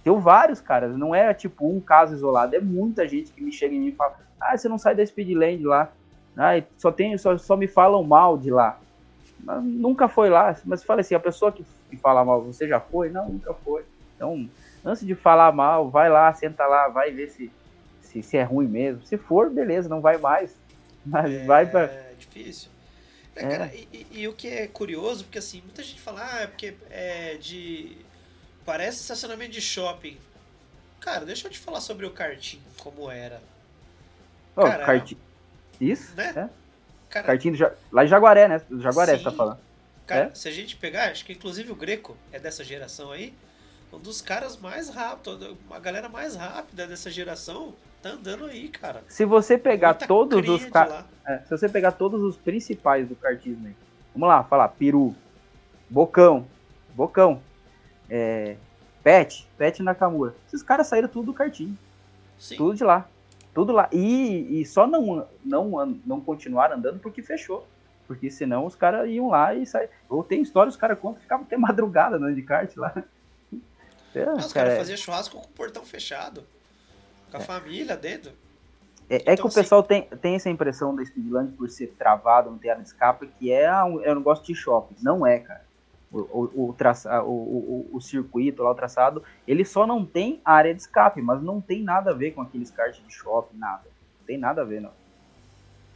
Tem 0.02 0.18
vários, 0.18 0.60
caras, 0.60 0.96
não 0.96 1.14
é 1.14 1.32
tipo 1.32 1.68
um 1.68 1.80
caso 1.80 2.14
isolado, 2.14 2.56
é 2.56 2.60
muita 2.60 3.06
gente 3.06 3.32
que 3.32 3.42
me 3.42 3.52
chega 3.52 3.74
em 3.74 3.80
mim 3.80 3.88
e 3.88 3.92
fala, 3.92 4.18
ah, 4.40 4.56
você 4.56 4.68
não 4.68 4.78
sai 4.78 4.94
da 4.94 5.06
Speedland 5.06 5.62
lá, 5.64 5.92
ah, 6.36 6.62
só, 6.76 6.90
tem, 6.90 7.16
só, 7.18 7.36
só 7.38 7.56
me 7.56 7.68
falam 7.68 8.02
mal 8.02 8.36
de 8.36 8.50
lá. 8.50 8.78
Mas 9.40 9.62
nunca 9.62 10.08
foi 10.08 10.30
lá, 10.30 10.56
mas 10.64 10.82
fala 10.82 11.00
assim, 11.00 11.14
a 11.14 11.20
pessoa 11.20 11.52
que, 11.52 11.64
que 11.90 11.96
fala 11.96 12.24
mal, 12.24 12.42
você 12.42 12.66
já 12.66 12.80
foi? 12.80 13.10
Não, 13.10 13.28
nunca 13.28 13.52
foi. 13.54 13.84
Então, 14.16 14.48
antes 14.84 15.04
de 15.04 15.14
falar 15.14 15.52
mal, 15.52 15.90
vai 15.90 16.08
lá, 16.08 16.32
senta 16.32 16.66
lá, 16.66 16.88
vai 16.88 17.10
ver 17.10 17.28
se, 17.28 17.50
se, 18.00 18.22
se 18.22 18.36
é 18.36 18.42
ruim 18.42 18.68
mesmo. 18.68 19.04
Se 19.04 19.16
for, 19.16 19.50
beleza, 19.50 19.88
não 19.88 20.00
vai 20.00 20.16
mais. 20.16 20.56
Mas 21.04 21.32
é, 21.32 21.44
vai 21.44 21.66
pra... 21.66 21.82
É 21.82 22.14
difícil. 22.18 22.70
É, 23.34 23.46
cara, 23.46 23.64
é. 23.66 23.84
E, 23.92 24.06
e, 24.12 24.28
o 24.28 24.32
que 24.32 24.48
é 24.48 24.66
curioso, 24.66 25.24
porque 25.24 25.38
assim, 25.38 25.60
muita 25.62 25.82
gente 25.82 26.00
fala, 26.00 26.20
ah, 26.22 26.42
é 26.42 26.46
porque 26.46 26.74
é 26.90 27.36
de. 27.36 27.96
Parece 28.64 29.00
estacionamento 29.00 29.52
de 29.52 29.60
shopping. 29.60 30.18
Cara, 31.00 31.26
deixa 31.26 31.48
eu 31.48 31.50
te 31.50 31.58
falar 31.58 31.80
sobre 31.80 32.06
o 32.06 32.10
karting, 32.10 32.60
como 32.78 33.10
era. 33.10 33.42
Oh, 34.54 34.62
cara. 34.62 35.04
Isso? 35.80 36.14
Né? 36.14 36.32
É. 36.36 36.48
Cara, 37.10 37.26
karting 37.26 37.54
ja... 37.54 37.72
lá 37.90 38.04
em 38.04 38.08
Jaguaré, 38.08 38.48
né? 38.48 38.62
Do 38.68 38.80
Jaguaré, 38.80 39.12
sim, 39.12 39.18
você 39.18 39.24
tá 39.24 39.32
falando. 39.32 39.58
Cara, 40.06 40.24
é? 40.26 40.34
se 40.34 40.48
a 40.48 40.52
gente 40.52 40.76
pegar, 40.76 41.10
acho 41.10 41.24
que 41.24 41.32
inclusive 41.32 41.72
o 41.72 41.74
Greco 41.74 42.16
é 42.32 42.38
dessa 42.38 42.62
geração 42.62 43.10
aí, 43.10 43.34
um 43.92 43.98
dos 43.98 44.22
caras 44.22 44.56
mais 44.56 44.88
rápidos, 44.88 45.56
a 45.70 45.78
galera 45.78 46.08
mais 46.08 46.34
rápida 46.34 46.86
dessa 46.86 47.10
geração 47.10 47.74
tá 48.00 48.10
andando 48.10 48.46
aí, 48.46 48.68
cara. 48.68 49.02
Se 49.08 49.24
você 49.24 49.58
pegar 49.58 49.90
Muita 49.90 50.06
todos 50.06 50.48
os 50.48 50.64
caras. 50.66 51.04
É, 51.26 51.38
se 51.38 51.50
você 51.50 51.68
pegar 51.68 51.92
todos 51.92 52.20
os 52.22 52.36
principais 52.36 53.08
do 53.08 53.14
kartismo 53.14 53.66
aí. 53.66 53.76
Vamos 54.14 54.28
lá, 54.28 54.42
falar, 54.42 54.68
Peru, 54.68 55.14
Bocão, 55.88 56.46
Bocão, 56.94 57.40
é, 58.14 58.56
Pet, 59.02 59.48
Pet 59.56 59.82
Nakamura. 59.82 60.34
Esses 60.46 60.62
caras 60.62 60.86
saíram 60.86 61.08
tudo 61.08 61.26
do 61.26 61.32
karting. 61.32 61.76
Sim. 62.38 62.56
Tudo 62.56 62.76
de 62.76 62.84
lá. 62.84 63.08
Tudo 63.54 63.72
lá. 63.72 63.88
E, 63.90 64.60
e 64.60 64.66
só 64.66 64.86
não, 64.86 65.26
não, 65.42 65.98
não 66.04 66.20
continuaram 66.20 66.76
andando 66.76 67.00
porque 67.00 67.22
fechou. 67.22 67.66
Porque 68.06 68.30
senão 68.30 68.66
os 68.66 68.74
caras 68.76 69.08
iam 69.08 69.28
lá 69.28 69.54
e 69.54 69.64
saíram. 69.64 69.90
Ou 70.10 70.22
tem 70.22 70.42
história, 70.42 70.68
os 70.68 70.76
caras 70.76 70.98
contam 70.98 71.16
que 71.16 71.22
ficavam 71.22 71.46
até 71.46 71.56
madrugada 71.58 72.16
andando 72.16 72.34
de 72.34 72.42
kart 72.42 72.76
lá. 72.76 72.92
É, 74.14 74.20
os 74.20 74.26
caras 74.26 74.52
cara, 74.52 74.72
é. 74.72 74.76
faziam 74.76 74.96
churrasco 74.98 75.36
com 75.38 75.46
o 75.46 75.48
portão 75.48 75.82
fechado. 75.82 76.44
Com 77.30 77.38
a 77.38 77.40
é. 77.40 77.42
família 77.42 77.96
dentro. 77.96 78.30
É, 79.08 79.16
é 79.16 79.20
então, 79.20 79.36
que 79.36 79.42
o 79.44 79.46
assim, 79.46 79.60
pessoal 79.60 79.82
tem, 79.82 80.02
tem 80.02 80.34
essa 80.34 80.50
impressão 80.50 80.94
da 80.94 81.02
Speedland 81.02 81.52
por 81.52 81.70
ser 81.70 81.94
travado, 81.98 82.50
não 82.50 82.58
ter 82.58 82.68
área 82.68 82.82
de 82.82 82.88
escape, 82.88 83.26
que 83.38 83.50
é 83.50 83.72
um, 83.82 84.02
é 84.02 84.12
um 84.12 84.16
negócio 84.16 84.44
de 84.44 84.54
shopping. 84.54 84.96
Não 85.00 85.26
é, 85.26 85.38
cara. 85.38 85.71
O, 86.12 86.68
o, 86.68 86.74
traça, 86.76 87.22
o, 87.22 87.30
o, 87.30 87.90
o, 87.96 88.00
circuito 88.00 88.62
lá, 88.62 88.70
o 88.70 88.74
traçado, 88.74 89.22
ele 89.48 89.64
só 89.64 89.86
não 89.86 90.04
tem 90.04 90.42
área 90.44 90.74
de 90.74 90.82
escape, 90.82 91.22
mas 91.22 91.42
não 91.42 91.58
tem 91.58 91.82
nada 91.82 92.10
a 92.10 92.14
ver 92.14 92.32
com 92.32 92.42
aqueles 92.42 92.70
karts 92.70 93.02
de 93.02 93.10
shopping, 93.10 93.56
nada. 93.56 93.84
Não 94.20 94.26
tem 94.26 94.36
nada 94.36 94.60
a 94.60 94.64
ver, 94.64 94.82
não. 94.82 94.92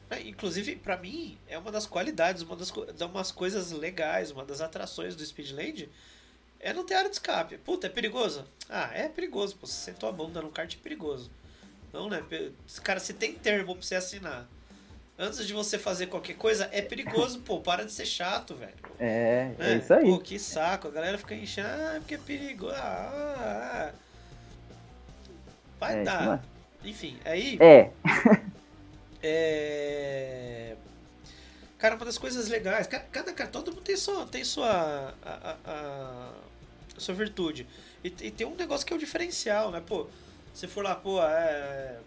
É, 0.08 0.22
inclusive, 0.22 0.76
para 0.76 0.96
mim, 0.96 1.36
é 1.46 1.58
uma 1.58 1.70
das 1.70 1.86
qualidades, 1.86 2.40
uma 2.42 2.56
das 2.56 2.72
umas 3.02 3.30
coisas 3.30 3.72
legais, 3.72 4.30
uma 4.30 4.44
das 4.44 4.62
atrações 4.62 5.14
do 5.14 5.24
Speedland 5.24 5.90
é 6.60 6.72
não 6.72 6.84
ter 6.84 6.94
área 6.94 7.10
de 7.10 7.16
escape. 7.16 7.58
Puta, 7.58 7.86
é 7.86 7.90
perigoso? 7.90 8.44
Ah, 8.68 8.90
é 8.94 9.08
perigoso. 9.08 9.56
Pô, 9.56 9.66
você 9.66 9.92
sentou 9.92 10.08
a 10.08 10.12
bunda 10.12 10.40
no 10.40 10.50
kart 10.50 10.72
é 10.72 10.78
perigoso. 10.78 11.30
Não, 11.92 12.08
né? 12.08 12.24
Cara, 12.82 13.00
se 13.00 13.12
tem 13.14 13.34
termo 13.34 13.74
pra 13.74 13.82
você 13.82 13.94
assinar 13.94 14.48
antes 15.18 15.46
de 15.46 15.52
você 15.52 15.78
fazer 15.78 16.06
qualquer 16.06 16.36
coisa, 16.36 16.68
é 16.72 16.82
perigoso, 16.82 17.40
pô. 17.40 17.60
Para 17.60 17.84
de 17.84 17.92
ser 17.92 18.06
chato, 18.06 18.54
velho. 18.54 18.74
É, 18.98 19.52
é, 19.58 19.72
é 19.72 19.76
isso 19.76 19.92
aí. 19.92 20.04
Pô, 20.04 20.18
que 20.18 20.38
saco. 20.38 20.88
A 20.88 20.90
galera 20.90 21.18
fica 21.18 21.34
enchendo, 21.34 21.68
ah, 21.68 21.96
porque 21.98 22.14
é 22.14 22.18
perigoso. 22.18 22.74
Ah, 22.74 23.12
ah, 23.38 23.90
ah. 23.90 24.06
Vai 25.78 26.00
é, 26.00 26.02
dar. 26.02 26.44
Enfim, 26.84 27.18
aí. 27.24 27.58
É. 27.60 27.90
é. 29.22 30.76
Cara, 31.78 31.94
uma 31.96 32.04
das 32.04 32.18
coisas 32.18 32.48
legais. 32.48 32.86
Cada 32.86 33.32
cara, 33.32 33.50
todo 33.50 33.70
mundo 33.72 33.82
tem 33.82 33.96
sua, 33.96 34.26
tem 34.26 34.44
sua, 34.44 35.14
a, 35.22 35.56
a, 35.64 36.32
a 36.96 37.00
sua 37.00 37.14
virtude. 37.14 37.66
E, 38.02 38.08
e, 38.08 38.30
tem 38.30 38.46
um 38.46 38.54
negócio 38.54 38.86
que 38.86 38.92
é 38.92 38.96
o 38.96 38.98
diferencial, 38.98 39.70
né? 39.70 39.82
Pô, 39.86 40.06
se 40.54 40.66
for 40.66 40.82
lá, 40.82 40.94
pô, 40.94 41.22
é. 41.22 41.98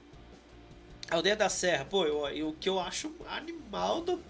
Aldeia 1.10 1.36
da 1.36 1.49
Serra, 1.49 1.86
pô, 1.86 2.06
eu, 2.06 2.49
o 2.49 2.53
que 2.53 2.69
eu 2.69 2.80
acho 2.80 3.11
animal 3.27 4.02
do 4.02 4.22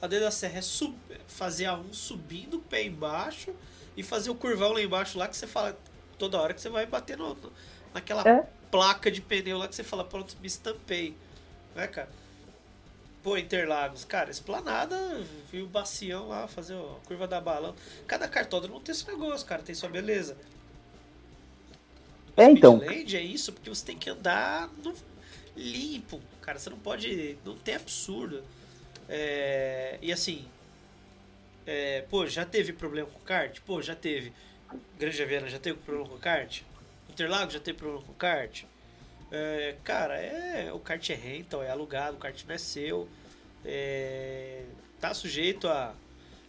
Aldeia 0.00 0.22
da 0.22 0.30
Serra 0.30 0.58
é 0.58 0.62
sub, 0.62 0.96
fazer 1.28 1.66
a 1.66 1.74
um 1.74 1.92
subindo 1.92 2.56
o 2.56 2.60
pé 2.60 2.84
embaixo 2.84 3.54
e 3.96 4.02
fazer 4.02 4.30
o 4.30 4.34
curvão 4.34 4.72
lá 4.72 4.80
embaixo 4.80 5.18
lá 5.18 5.28
que 5.28 5.36
você 5.36 5.46
fala 5.46 5.78
toda 6.18 6.40
hora 6.40 6.54
que 6.54 6.60
você 6.60 6.68
vai 6.68 6.86
bater 6.86 7.16
no, 7.16 7.36
naquela 7.92 8.26
é? 8.28 8.46
placa 8.70 9.10
de 9.10 9.20
pneu 9.20 9.58
lá 9.58 9.68
que 9.68 9.74
você 9.74 9.84
fala, 9.84 10.04
pronto, 10.04 10.36
me 10.40 10.46
estampei. 10.46 11.14
Né, 11.74 11.86
cara? 11.86 12.08
Pô, 13.22 13.36
Interlagos, 13.36 14.04
cara, 14.04 14.30
esplanada, 14.30 14.96
viu 15.50 15.64
o 15.64 15.68
bacião 15.68 16.28
lá, 16.28 16.48
fazer 16.48 16.74
a 16.74 17.06
curva 17.06 17.28
da 17.28 17.40
balão. 17.40 17.74
Cada 18.06 18.26
cartódromo 18.26 18.80
tem 18.80 18.92
esse 18.92 19.06
negócio, 19.06 19.46
cara, 19.46 19.62
tem 19.62 19.74
sua 19.74 19.88
beleza. 19.88 20.36
É, 22.36 22.44
então. 22.44 22.82
é 23.16 23.20
isso, 23.20 23.52
porque 23.52 23.70
você 23.70 23.84
tem 23.84 23.96
que 23.96 24.10
andar 24.10 24.68
no 24.82 24.92
limpo, 25.56 26.20
cara, 26.40 26.58
você 26.58 26.70
não 26.70 26.78
pode. 26.78 27.38
Não 27.44 27.56
tem 27.56 27.74
absurdo. 27.74 28.42
É, 29.08 29.98
e 30.00 30.12
assim, 30.12 30.46
é, 31.66 32.02
pô, 32.02 32.26
já 32.26 32.44
teve 32.44 32.72
problema 32.72 33.08
com 33.08 33.18
o 33.18 33.22
kart? 33.22 33.60
Pô, 33.60 33.80
já 33.82 33.94
teve. 33.94 34.32
Grande 34.98 35.24
Viana 35.24 35.48
já 35.48 35.58
teve 35.58 35.78
problema 35.78 36.08
com 36.08 36.16
o 36.16 36.18
kart? 36.18 36.62
Interlagos 37.10 37.54
já 37.54 37.60
teve 37.60 37.78
problema 37.78 38.02
com 38.02 38.12
o 38.12 38.14
kart? 38.14 38.64
É, 39.30 39.76
cara, 39.84 40.16
é, 40.18 40.72
o 40.72 40.78
kart 40.78 41.08
é 41.10 41.14
rental, 41.14 41.62
é 41.62 41.70
alugado, 41.70 42.16
o 42.16 42.20
kart 42.20 42.44
não 42.44 42.54
é 42.54 42.58
seu. 42.58 43.08
É, 43.64 44.64
tá 45.00 45.14
sujeito 45.14 45.68
a, 45.68 45.94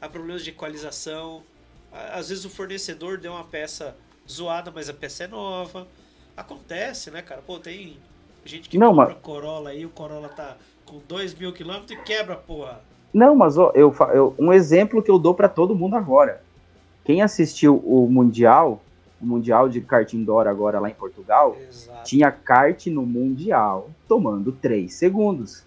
a 0.02 0.10
problemas 0.10 0.44
de 0.44 0.50
equalização. 0.50 1.44
Às 1.92 2.30
vezes 2.30 2.44
o 2.44 2.50
fornecedor 2.50 3.18
deu 3.20 3.34
uma 3.34 3.44
peça 3.44 3.96
zoada, 4.30 4.72
mas 4.72 4.90
a 4.90 4.94
peça 4.94 5.26
é 5.26 5.28
nova. 5.28 5.88
Acontece, 6.36 7.12
né, 7.12 7.22
cara? 7.22 7.42
Pô, 7.42 7.60
tem 7.60 7.98
gente 8.46 8.70
que 8.70 8.78
não, 8.78 8.90
compra 8.90 9.14
mas... 9.14 9.18
Corolla 9.22 9.70
aí, 9.70 9.86
o 9.86 9.90
Corolla 9.90 10.30
tá 10.30 10.58
com 10.86 11.00
2 11.08 11.36
mil 11.36 11.54
quilômetros 11.54 11.92
e 11.92 12.04
quebra, 12.04 12.36
porra. 12.36 12.82
Não, 13.14 13.36
mas 13.36 13.58
ó, 13.58 13.72
eu, 13.76 13.94
eu, 14.14 14.36
um 14.40 14.52
exemplo 14.52 15.02
que 15.02 15.12
eu 15.12 15.20
dou 15.20 15.34
para 15.34 15.48
todo 15.48 15.76
mundo 15.76 15.96
agora. 15.96 16.42
Quem 17.04 17.22
assistiu 17.22 17.78
o 17.86 18.08
Mundial 18.10 18.82
o 19.24 19.26
Mundial 19.26 19.70
de 19.70 19.80
kart 19.80 20.14
indoor 20.14 20.48
agora 20.48 20.80
lá 20.80 20.90
em 20.90 20.94
Portugal, 20.94 21.56
Exato. 21.70 22.04
tinha 22.04 22.30
kart 22.30 22.86
no 22.88 23.06
Mundial 23.06 23.90
tomando 24.08 24.52
3 24.52 24.94
segundos. 24.94 25.64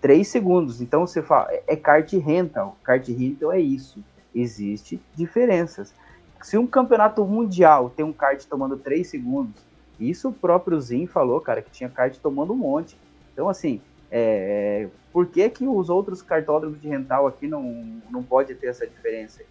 3 0.00 0.26
segundos. 0.26 0.80
Então 0.80 1.06
você 1.06 1.22
fala, 1.22 1.52
é, 1.52 1.62
é 1.68 1.76
kart 1.76 2.10
rental. 2.14 2.76
Kart 2.82 3.06
rental 3.06 3.52
é 3.52 3.60
isso. 3.60 4.02
Existe 4.34 4.98
diferenças. 5.14 5.92
Se 6.40 6.56
um 6.56 6.66
campeonato 6.66 7.22
mundial 7.24 7.90
tem 7.90 8.04
um 8.04 8.12
kart 8.12 8.42
tomando 8.46 8.78
3 8.78 9.06
segundos, 9.06 9.60
isso 10.00 10.30
o 10.30 10.32
próprio 10.32 10.80
Zin 10.80 11.06
falou, 11.06 11.40
cara, 11.40 11.60
que 11.60 11.70
tinha 11.70 11.88
kart 11.88 12.16
tomando 12.18 12.52
um 12.52 12.56
monte. 12.56 12.96
Então, 13.32 13.48
assim, 13.48 13.80
é, 14.10 14.88
por 15.12 15.26
que, 15.26 15.48
que 15.50 15.66
os 15.66 15.90
outros 15.90 16.22
cartódromos 16.22 16.80
de 16.80 16.88
rental 16.88 17.26
aqui 17.26 17.46
não, 17.46 17.62
não 18.10 18.22
pode 18.22 18.54
ter 18.54 18.68
essa 18.68 18.86
diferença? 18.86 19.42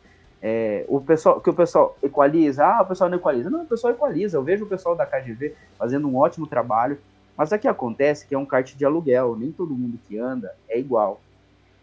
É, 0.42 0.86
o 0.88 1.02
pessoal 1.02 1.42
que 1.42 1.50
o 1.50 1.54
pessoal 1.54 1.98
equaliza, 2.02 2.66
ah, 2.66 2.82
o 2.82 2.86
pessoal 2.86 3.10
não 3.10 3.18
equaliza. 3.18 3.50
Não, 3.50 3.64
o 3.64 3.68
pessoal 3.68 3.94
equaliza. 3.94 4.38
Eu 4.38 4.44
vejo 4.44 4.66
o 4.66 4.68
pessoal 4.68 4.96
da 4.96 5.06
KGV 5.06 5.56
fazendo 5.78 6.08
um 6.08 6.16
ótimo 6.16 6.48
trabalho, 6.48 6.98
mas 7.38 7.52
o 7.52 7.60
que 7.60 7.68
acontece 7.68 8.26
que 8.26 8.34
é 8.34 8.38
um 8.38 8.46
kart 8.46 8.74
de 8.74 8.86
aluguel, 8.86 9.36
nem 9.36 9.52
todo 9.52 9.74
mundo 9.74 10.00
que 10.08 10.18
anda 10.18 10.56
é 10.68 10.80
igual. 10.80 11.22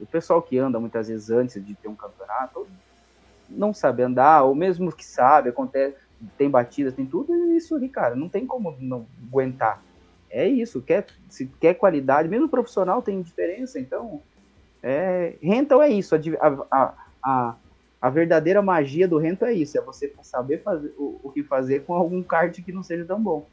O 0.01 0.07
pessoal 0.07 0.43
que 0.43 0.59
anda 0.59 0.79
muitas 0.79 1.09
vezes 1.09 1.31
antes 1.31 1.65
de 1.65 1.75
ter 1.75 1.89
um 1.89 1.95
campeonato 1.95 2.67
não 3.49 3.73
sabe 3.73 4.03
andar, 4.03 4.43
ou 4.43 4.55
mesmo 4.55 4.93
que 4.93 5.05
sabe, 5.05 5.49
acontece, 5.51 5.97
tem 6.37 6.49
batidas, 6.49 6.95
tem 6.95 7.07
tudo, 7.07 7.35
isso 7.53 7.77
aí, 7.77 7.89
cara, 7.89 8.15
não 8.15 8.29
tem 8.29 8.47
como 8.47 8.77
não 8.81 9.07
aguentar. 9.29 9.83
É 10.31 10.47
isso, 10.47 10.83
quer, 10.83 11.07
se 11.29 11.47
quer 11.61 11.75
qualidade, 11.75 12.29
mesmo 12.29 12.49
profissional 12.49 13.01
tem 13.03 13.23
diferença, 13.23 13.79
então 13.79 14.21
é, 14.83 15.35
rental 15.41 15.83
é 15.83 15.89
isso, 15.89 16.15
a, 16.15 16.21
a, 16.71 16.95
a 17.23 17.57
a 18.01 18.11
verdadeira 18.11 18.63
magia 18.63 19.09
do 19.09 19.19
rento 19.19 19.45
é 19.45 19.53
isso, 19.53 19.77
é 19.77 19.81
você 19.81 20.15
saber 20.23 20.63
fazer 20.63 20.95
o, 20.97 21.21
o 21.23 21.33
que 21.33 21.43
fazer 21.43 21.85
com 21.85 21.95
algum 21.95 22.23
kart 22.23 22.55
que 22.63 22.73
não 22.73 22.83
seja 22.83 23.05
tão 23.05 23.21
bom. 23.21 23.49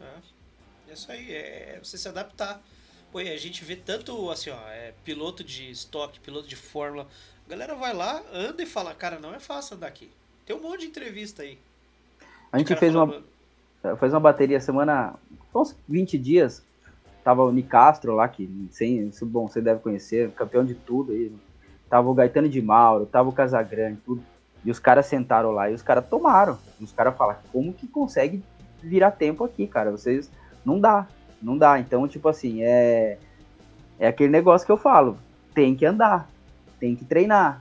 É, 0.00 0.92
isso 0.92 1.10
aí, 1.10 1.32
é, 1.32 1.74
é 1.74 1.80
você 1.82 1.96
se 1.96 2.08
adaptar. 2.08 2.62
Pô, 3.10 3.18
a 3.18 3.36
gente 3.36 3.64
vê 3.64 3.74
tanto 3.74 4.30
assim, 4.30 4.50
ó, 4.50 4.68
é, 4.68 4.94
piloto 5.04 5.42
de 5.42 5.70
estoque, 5.70 6.20
piloto 6.20 6.46
de 6.46 6.56
fórmula. 6.56 7.08
A 7.46 7.50
galera 7.50 7.74
vai 7.74 7.92
lá, 7.92 8.22
anda 8.32 8.62
e 8.62 8.66
fala, 8.66 8.94
cara, 8.94 9.18
não 9.18 9.34
é 9.34 9.40
fácil 9.40 9.76
andar 9.76 9.88
aqui. 9.88 10.10
Tem 10.46 10.54
um 10.54 10.62
monte 10.62 10.82
de 10.82 10.86
entrevista 10.86 11.42
aí. 11.42 11.58
A 12.52 12.58
gente 12.58 12.74
fez 12.76 12.92
falando... 12.92 13.22
uma, 13.82 13.96
fez 13.96 14.12
uma 14.12 14.20
bateria 14.20 14.60
semana, 14.60 15.14
uns 15.54 15.76
20 15.88 16.18
dias. 16.18 16.64
Tava 17.22 17.44
o 17.44 17.52
Nicastro 17.52 18.14
lá, 18.14 18.26
que 18.28 18.68
sem, 18.70 19.10
bom, 19.22 19.46
você 19.46 19.60
deve 19.60 19.80
conhecer, 19.80 20.30
campeão 20.32 20.64
de 20.64 20.74
tudo 20.74 21.12
aí, 21.12 21.30
Tava 21.90 22.08
o 22.08 22.14
Gaetano 22.14 22.48
de 22.48 22.62
Mauro, 22.62 23.04
tava 23.04 23.28
o 23.28 23.32
Casagrande, 23.32 23.98
tudo. 24.06 24.22
E 24.64 24.70
os 24.70 24.78
caras 24.78 25.06
sentaram 25.06 25.50
lá 25.50 25.68
e 25.68 25.74
os 25.74 25.82
caras 25.82 26.06
tomaram. 26.06 26.56
E 26.78 26.84
os 26.84 26.92
caras 26.92 27.16
falaram, 27.16 27.40
como 27.52 27.72
que 27.72 27.88
consegue 27.88 28.44
virar 28.80 29.10
tempo 29.10 29.42
aqui, 29.42 29.66
cara? 29.66 29.90
Vocês. 29.90 30.30
Não 30.64 30.78
dá, 30.78 31.08
não 31.42 31.58
dá. 31.58 31.80
Então, 31.80 32.06
tipo 32.06 32.28
assim, 32.28 32.62
é. 32.62 33.18
É 33.98 34.06
aquele 34.06 34.30
negócio 34.30 34.64
que 34.64 34.72
eu 34.72 34.76
falo. 34.76 35.18
Tem 35.52 35.74
que 35.74 35.84
andar, 35.84 36.30
tem 36.78 36.94
que 36.94 37.04
treinar. 37.04 37.60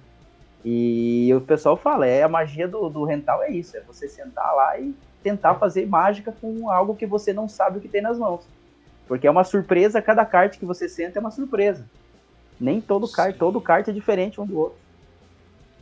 E 0.63 1.31
o 1.33 1.41
pessoal 1.41 1.77
fala, 1.77 2.05
é 2.05 2.23
a 2.23 2.27
magia 2.27 2.67
do, 2.67 2.89
do 2.89 3.03
rental 3.05 3.41
é 3.43 3.51
isso, 3.51 3.77
é 3.77 3.81
você 3.81 4.09
sentar 4.09 4.53
lá 4.53 4.77
e 4.77 4.93
tentar 5.23 5.55
fazer 5.55 5.85
mágica 5.87 6.31
com 6.31 6.69
algo 6.69 6.95
que 6.95 7.05
você 7.05 7.31
não 7.31 7.47
sabe 7.47 7.77
o 7.77 7.81
que 7.81 7.87
tem 7.87 8.01
nas 8.01 8.17
mãos. 8.17 8.45
Porque 9.07 9.25
é 9.25 9.31
uma 9.31 9.43
surpresa, 9.43 10.01
cada 10.01 10.25
kart 10.25 10.57
que 10.57 10.65
você 10.65 10.87
senta 10.87 11.17
é 11.17 11.21
uma 11.21 11.31
surpresa. 11.31 11.89
Nem 12.59 12.81
todo 12.81 13.09
kart, 13.09 13.37
todo 13.37 13.61
kart 13.61 13.87
é 13.87 13.91
diferente 13.91 14.39
um 14.39 14.45
do 14.45 14.57
outro. 14.57 14.77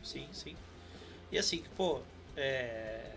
Sim, 0.02 0.26
sim. 0.32 0.56
E 1.30 1.38
assim, 1.38 1.62
pô, 1.76 2.00
é, 2.36 3.10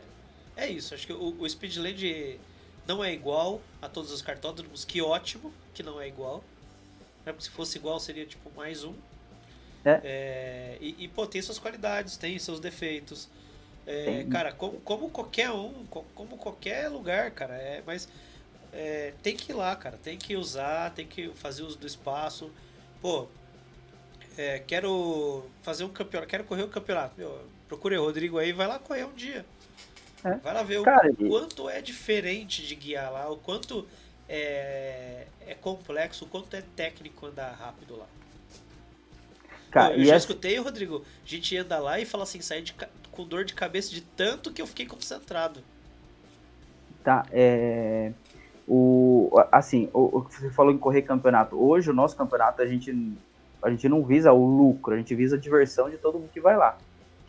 é 0.58 0.68
isso. 0.68 0.94
Acho 0.94 1.08
que 1.08 1.14
o, 1.14 1.36
o 1.40 1.50
Speedland 1.50 2.40
não 2.88 3.04
é 3.04 3.14
igual 3.14 3.62
a 3.82 3.88
todos 3.88 4.12
os 4.12 4.22
cartódromos. 4.22 4.84
Que 4.84 5.02
ótimo 5.02 5.54
que 5.74 5.84
não 5.84 6.02
é 6.02 6.08
igual. 6.08 6.44
Né? 7.26 7.34
Se 7.40 7.50
fosse 7.50 7.78
igual, 7.78 8.00
seria 8.00 8.26
tipo 8.26 8.52
mais 8.56 8.84
um. 8.84 8.94
É. 9.84 10.02
É, 10.04 10.78
e, 10.80 10.96
e, 11.00 11.08
pô, 11.08 11.26
tem 11.26 11.42
suas 11.42 11.60
qualidades, 11.60 12.18
tem 12.18 12.38
seus 12.38 12.60
defeitos. 12.60 13.28
É, 13.86 14.26
cara, 14.30 14.52
como, 14.52 14.80
como 14.82 15.10
qualquer 15.10 15.50
um, 15.52 15.86
como 16.14 16.38
qualquer 16.38 16.88
lugar, 16.88 17.32
cara. 17.32 17.56
É, 17.56 17.82
mas 17.86 18.08
é, 18.72 19.14
tem 19.24 19.36
que 19.36 19.52
ir 19.52 19.56
lá, 19.56 19.76
cara. 19.76 19.98
Tem 20.02 20.18
que 20.18 20.36
usar, 20.36 20.92
tem 20.92 21.08
que 21.08 21.30
fazer 21.36 21.64
uso 21.64 21.78
do 21.78 21.88
espaço. 21.88 22.52
Pô, 23.02 23.28
é, 24.38 24.60
quero 24.60 25.46
fazer 25.62 25.84
um 25.84 25.90
campeonato, 25.90 26.30
quero 26.30 26.44
correr 26.44 26.64
um 26.64 26.70
campeonato. 26.70 27.16
Meu, 27.18 27.42
procure 27.68 27.98
o 27.98 28.04
Rodrigo 28.04 28.38
aí, 28.38 28.54
vai 28.54 28.68
lá 28.68 28.80
correr 28.80 29.06
um 29.06 29.14
dia. 29.14 29.46
É. 30.24 30.36
Vai 30.36 30.54
lá 30.54 30.62
ver 30.62 30.84
Cara, 30.84 31.12
o, 31.12 31.28
quanto 31.28 31.70
é 31.70 31.82
diferente 31.82 32.66
de 32.66 32.76
guiar 32.76 33.12
lá, 33.12 33.30
o 33.30 33.38
quanto 33.38 33.88
é, 34.30 35.26
é 35.48 35.56
complexo, 35.56 36.26
o 36.26 36.28
quanto 36.28 36.56
é 36.56 36.62
técnico 36.76 37.26
andar 37.26 37.52
rápido 37.54 37.98
lá. 37.98 38.06
Cara, 39.72 39.94
eu 39.96 40.04
já 40.04 40.16
essa... 40.16 40.26
escutei, 40.28 40.58
Rodrigo, 40.60 41.04
a 41.26 41.28
gente 41.28 41.58
anda 41.58 41.80
lá 41.80 42.00
e 42.00 42.06
fala 42.06 42.24
assim, 42.24 42.42
sair 42.42 42.62
de, 42.62 42.76
com 43.12 43.26
dor 43.26 43.46
de 43.46 43.54
cabeça 43.54 43.92
de 43.92 44.02
tanto 44.02 44.52
que 44.52 44.62
eu 44.62 44.68
fiquei 44.68 44.86
concentrado. 44.86 45.64
Tá, 47.04 47.26
é... 47.32 48.12
O, 48.68 49.32
assim, 49.52 49.90
o, 49.94 50.22
você 50.30 50.50
falou 50.52 50.72
em 50.72 50.78
correr 50.78 51.02
campeonato. 51.02 51.62
Hoje, 51.62 51.90
o 51.90 51.94
nosso 51.94 52.16
campeonato, 52.16 52.62
a 52.62 52.68
gente, 52.68 52.94
a 53.62 53.70
gente 53.70 53.90
não 53.90 54.04
visa 54.04 54.32
o 54.32 54.46
lucro, 54.46 54.94
a 54.94 54.98
gente 54.98 55.16
visa 55.16 55.36
a 55.36 55.40
diversão 55.40 55.90
de 55.90 55.98
todo 55.98 56.20
mundo 56.20 56.30
que 56.32 56.40
vai 56.40 56.56
lá 56.56 56.78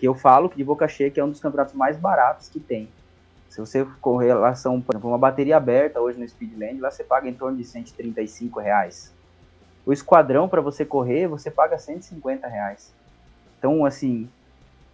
que 0.03 0.09
eu 0.09 0.17
falo 0.17 0.51
que 0.51 0.57
de 0.57 0.65
Boca 0.65 0.89
Cheia 0.89 1.13
que 1.13 1.21
é 1.21 1.25
um 1.25 1.31
dos 1.31 1.39
campeonatos 1.39 1.75
mais 1.75 1.97
baratos 1.97 2.49
que 2.49 2.59
tem. 2.59 2.89
Se 3.49 3.61
você 3.61 3.87
correr 4.01 4.27
relação, 4.27 4.81
por 4.81 4.97
exemplo, 4.97 5.09
uma 5.09 5.17
bateria 5.17 5.57
aberta 5.57 6.01
hoje 6.01 6.19
no 6.19 6.29
Speedland, 6.29 6.81
lá 6.81 6.91
você 6.91 7.05
paga 7.05 7.29
em 7.29 7.33
torno 7.33 7.57
de 7.57 7.65
135 7.65 8.59
reais. 8.59 9.13
O 9.85 9.93
esquadrão 9.93 10.49
para 10.49 10.61
você 10.61 10.85
correr, 10.85 11.27
você 11.27 11.51
paga 11.51 11.79
150 11.79 12.47
reais. 12.47 12.93
Então, 13.59 13.85
assim, 13.85 14.29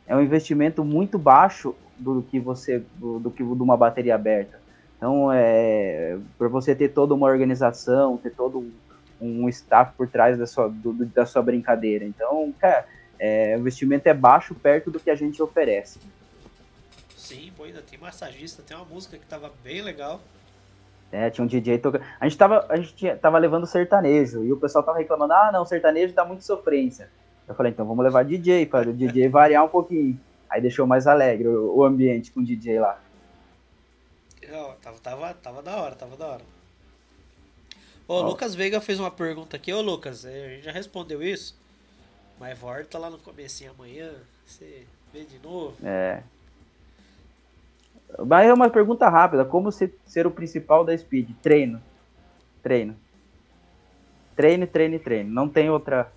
é 0.06 0.16
um 0.16 0.20
investimento 0.20 0.84
muito 0.84 1.18
baixo 1.18 1.74
do 1.98 2.22
que 2.22 2.38
você 2.38 2.82
do, 2.96 3.18
do 3.18 3.30
que 3.30 3.42
de 3.42 3.62
uma 3.62 3.76
bateria 3.76 4.14
aberta. 4.14 4.60
Então, 4.96 5.30
é 5.32 6.18
para 6.36 6.48
você 6.48 6.74
ter 6.74 6.88
toda 6.88 7.14
uma 7.14 7.26
organização, 7.26 8.16
ter 8.16 8.30
todo 8.30 8.58
um, 8.58 9.44
um 9.44 9.48
staff 9.48 9.92
por 9.96 10.08
trás 10.08 10.38
da 10.38 10.46
sua, 10.46 10.68
do, 10.68 11.04
da 11.06 11.26
sua 11.26 11.42
brincadeira. 11.42 12.04
Então, 12.04 12.52
cara, 12.58 12.86
é, 13.18 13.54
o 13.56 13.60
investimento 13.60 14.08
é 14.08 14.14
baixo 14.14 14.54
perto 14.54 14.90
do 14.90 14.98
que 14.98 15.10
a 15.10 15.14
gente 15.14 15.42
oferece. 15.42 16.00
Sim, 17.16 17.52
ainda 17.62 17.82
tem 17.82 17.98
massagista, 17.98 18.62
tem 18.62 18.76
uma 18.76 18.86
música 18.86 19.18
que 19.18 19.26
tava 19.26 19.52
bem 19.62 19.82
legal. 19.82 20.20
É, 21.10 21.30
tinha 21.30 21.44
um 21.44 21.48
DJ 21.48 21.78
tocando. 21.78 22.04
A 22.20 22.28
gente 22.28 22.38
tava, 22.38 22.66
a 22.68 22.76
gente 22.76 22.94
tinha, 22.94 23.16
tava 23.16 23.38
levando 23.38 23.66
sertanejo 23.66 24.44
e 24.44 24.52
o 24.52 24.56
pessoal 24.58 24.84
tava 24.84 24.98
reclamando: 24.98 25.32
ah, 25.32 25.50
não, 25.52 25.64
sertanejo 25.64 26.14
dá 26.14 26.24
muito 26.24 26.44
sofrência. 26.44 27.10
Eu 27.46 27.54
falei: 27.54 27.72
então 27.72 27.86
vamos 27.86 28.04
levar 28.04 28.24
DJ, 28.24 28.66
para 28.66 28.90
o 28.90 28.92
DJ 28.92 29.28
variar 29.28 29.64
um 29.64 29.68
pouquinho. 29.68 30.18
Aí 30.50 30.60
deixou 30.60 30.86
mais 30.86 31.06
alegre 31.06 31.48
o, 31.48 31.76
o 31.76 31.84
ambiente 31.84 32.30
com 32.30 32.40
o 32.40 32.44
DJ 32.44 32.78
lá. 32.80 33.00
Não, 34.50 34.72
tava, 34.76 34.98
tava, 34.98 35.34
tava 35.34 35.62
da 35.62 35.76
hora, 35.76 35.94
tava 35.94 36.16
da 36.16 36.26
hora. 36.26 36.42
Ô, 38.06 38.14
o 38.14 38.22
Lucas 38.22 38.54
Veiga 38.54 38.80
fez 38.80 38.98
uma 38.98 39.10
pergunta 39.10 39.56
aqui. 39.56 39.72
Ô, 39.72 39.82
Lucas, 39.82 40.24
a 40.24 40.30
gente 40.30 40.64
já 40.64 40.72
respondeu 40.72 41.22
isso. 41.22 41.58
Mas 42.38 42.58
volta 42.58 42.98
lá 42.98 43.10
no 43.10 43.18
comecinho 43.18 43.72
amanhã, 43.72 44.10
você 44.46 44.86
vê 45.12 45.24
de 45.24 45.38
novo. 45.40 45.76
É. 45.84 46.22
Mas 48.26 48.48
é 48.48 48.52
uma 48.52 48.70
pergunta 48.70 49.08
rápida. 49.08 49.44
Como 49.44 49.70
ser, 49.70 49.94
ser 50.04 50.26
o 50.26 50.30
principal 50.30 50.84
da 50.84 50.96
Speed? 50.96 51.30
Treino. 51.42 51.82
Treino. 52.62 52.96
Treino, 54.34 54.66
treino, 54.66 54.98
treino. 54.98 55.30
Não 55.30 55.48
tem 55.48 55.68
outra. 55.68 56.12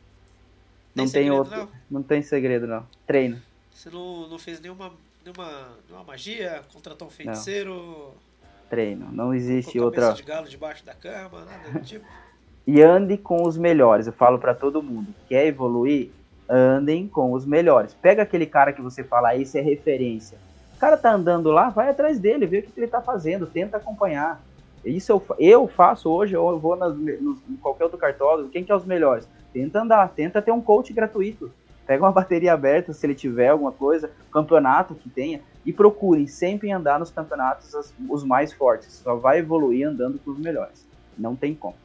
Não 0.96 1.06
tem, 1.06 1.14
tem 1.14 1.32
outro. 1.32 1.58
Não? 1.58 1.70
não? 1.90 2.04
tem 2.04 2.22
segredo, 2.22 2.68
não. 2.68 2.86
Treino. 3.06 3.42
Você 3.74 3.90
não, 3.90 4.28
não 4.28 4.38
fez 4.38 4.60
nenhuma, 4.60 4.92
nenhuma, 5.24 5.70
nenhuma 5.88 6.04
magia? 6.06 6.62
Contratou 6.74 7.08
um 7.08 7.12
feiticeiro? 7.12 7.74
Não. 7.74 8.14
Treino. 8.70 9.12
Não 9.12 9.34
existe 9.34 9.80
outra. 9.80 10.14
de 10.14 10.24
galo 10.24 10.48
debaixo 10.48 10.86
da 10.86 10.94
cama, 10.94 11.46
nada 11.46 11.80
do 11.80 11.80
tipo 11.86 12.06
e 12.66 12.82
ande 12.82 13.18
com 13.18 13.44
os 13.44 13.58
melhores. 13.58 14.08
Eu 14.08 14.14
falo 14.14 14.40
para 14.40 14.54
todo 14.54 14.84
mundo, 14.84 15.14
quer 15.28 15.46
evoluir? 15.46 16.10
Andem 16.50 17.08
com 17.08 17.32
os 17.32 17.46
melhores. 17.46 17.94
Pega 17.94 18.24
aquele 18.24 18.46
cara 18.46 18.74
que 18.74 18.82
você 18.82 19.04
fala, 19.04 19.36
isso 19.36 19.58
é 19.58 19.62
referência. 19.62 20.38
Cara 20.82 20.98
tá 20.98 21.14
andando 21.14 21.52
lá, 21.52 21.70
vai 21.70 21.90
atrás 21.90 22.18
dele, 22.18 22.48
vê 22.48 22.58
o 22.58 22.64
que 22.64 22.72
ele 22.76 22.88
tá 22.88 23.00
fazendo, 23.00 23.46
tenta 23.46 23.78
acompanhar. 23.78 24.42
Isso 24.84 25.12
eu, 25.12 25.24
eu 25.38 25.68
faço 25.68 26.10
hoje, 26.10 26.34
eu 26.34 26.58
vou 26.58 26.76
nas, 26.76 26.96
no, 26.96 27.40
em 27.48 27.56
qualquer 27.58 27.84
outro 27.84 28.00
cartódromo, 28.00 28.50
quem 28.50 28.64
que 28.64 28.72
é 28.72 28.76
os 28.76 28.84
melhores? 28.84 29.28
Tenta 29.54 29.80
andar, 29.80 30.10
tenta 30.10 30.42
ter 30.42 30.52
um 30.52 30.60
coach 30.60 30.92
gratuito. 30.92 31.54
Pega 31.86 32.04
uma 32.04 32.10
bateria 32.12 32.52
aberta, 32.54 32.94
se 32.94 33.06
ele 33.06 33.14
tiver 33.14 33.50
alguma 33.50 33.72
coisa, 33.72 34.10
campeonato 34.34 34.96
que 34.96 35.08
tenha, 35.08 35.40
e 35.64 35.72
procurem 35.72 36.26
sempre 36.26 36.72
andar 36.72 36.98
nos 36.98 37.12
campeonatos 37.12 37.72
os, 37.76 37.94
os 38.10 38.24
mais 38.24 38.52
fortes. 38.52 38.92
Só 39.04 39.14
vai 39.16 39.38
evoluir 39.38 39.88
andando 39.88 40.18
com 40.18 40.32
os 40.32 40.40
melhores. 40.40 40.84
Não 41.16 41.36
tem 41.36 41.54
como. 41.54 41.76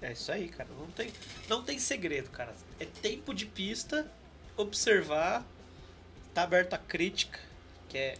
É 0.00 0.10
isso 0.10 0.32
aí, 0.32 0.48
cara. 0.48 0.68
Não 0.76 0.88
tem, 0.88 1.12
não 1.48 1.62
tem 1.62 1.78
segredo, 1.78 2.28
cara. 2.30 2.52
É 2.80 2.84
tempo 2.84 3.32
de 3.32 3.46
pista, 3.46 4.04
observar, 4.56 5.44
tá 6.34 6.42
aberto 6.42 6.74
a 6.74 6.78
crítica, 6.78 7.38
que 7.88 7.98
é, 7.98 8.14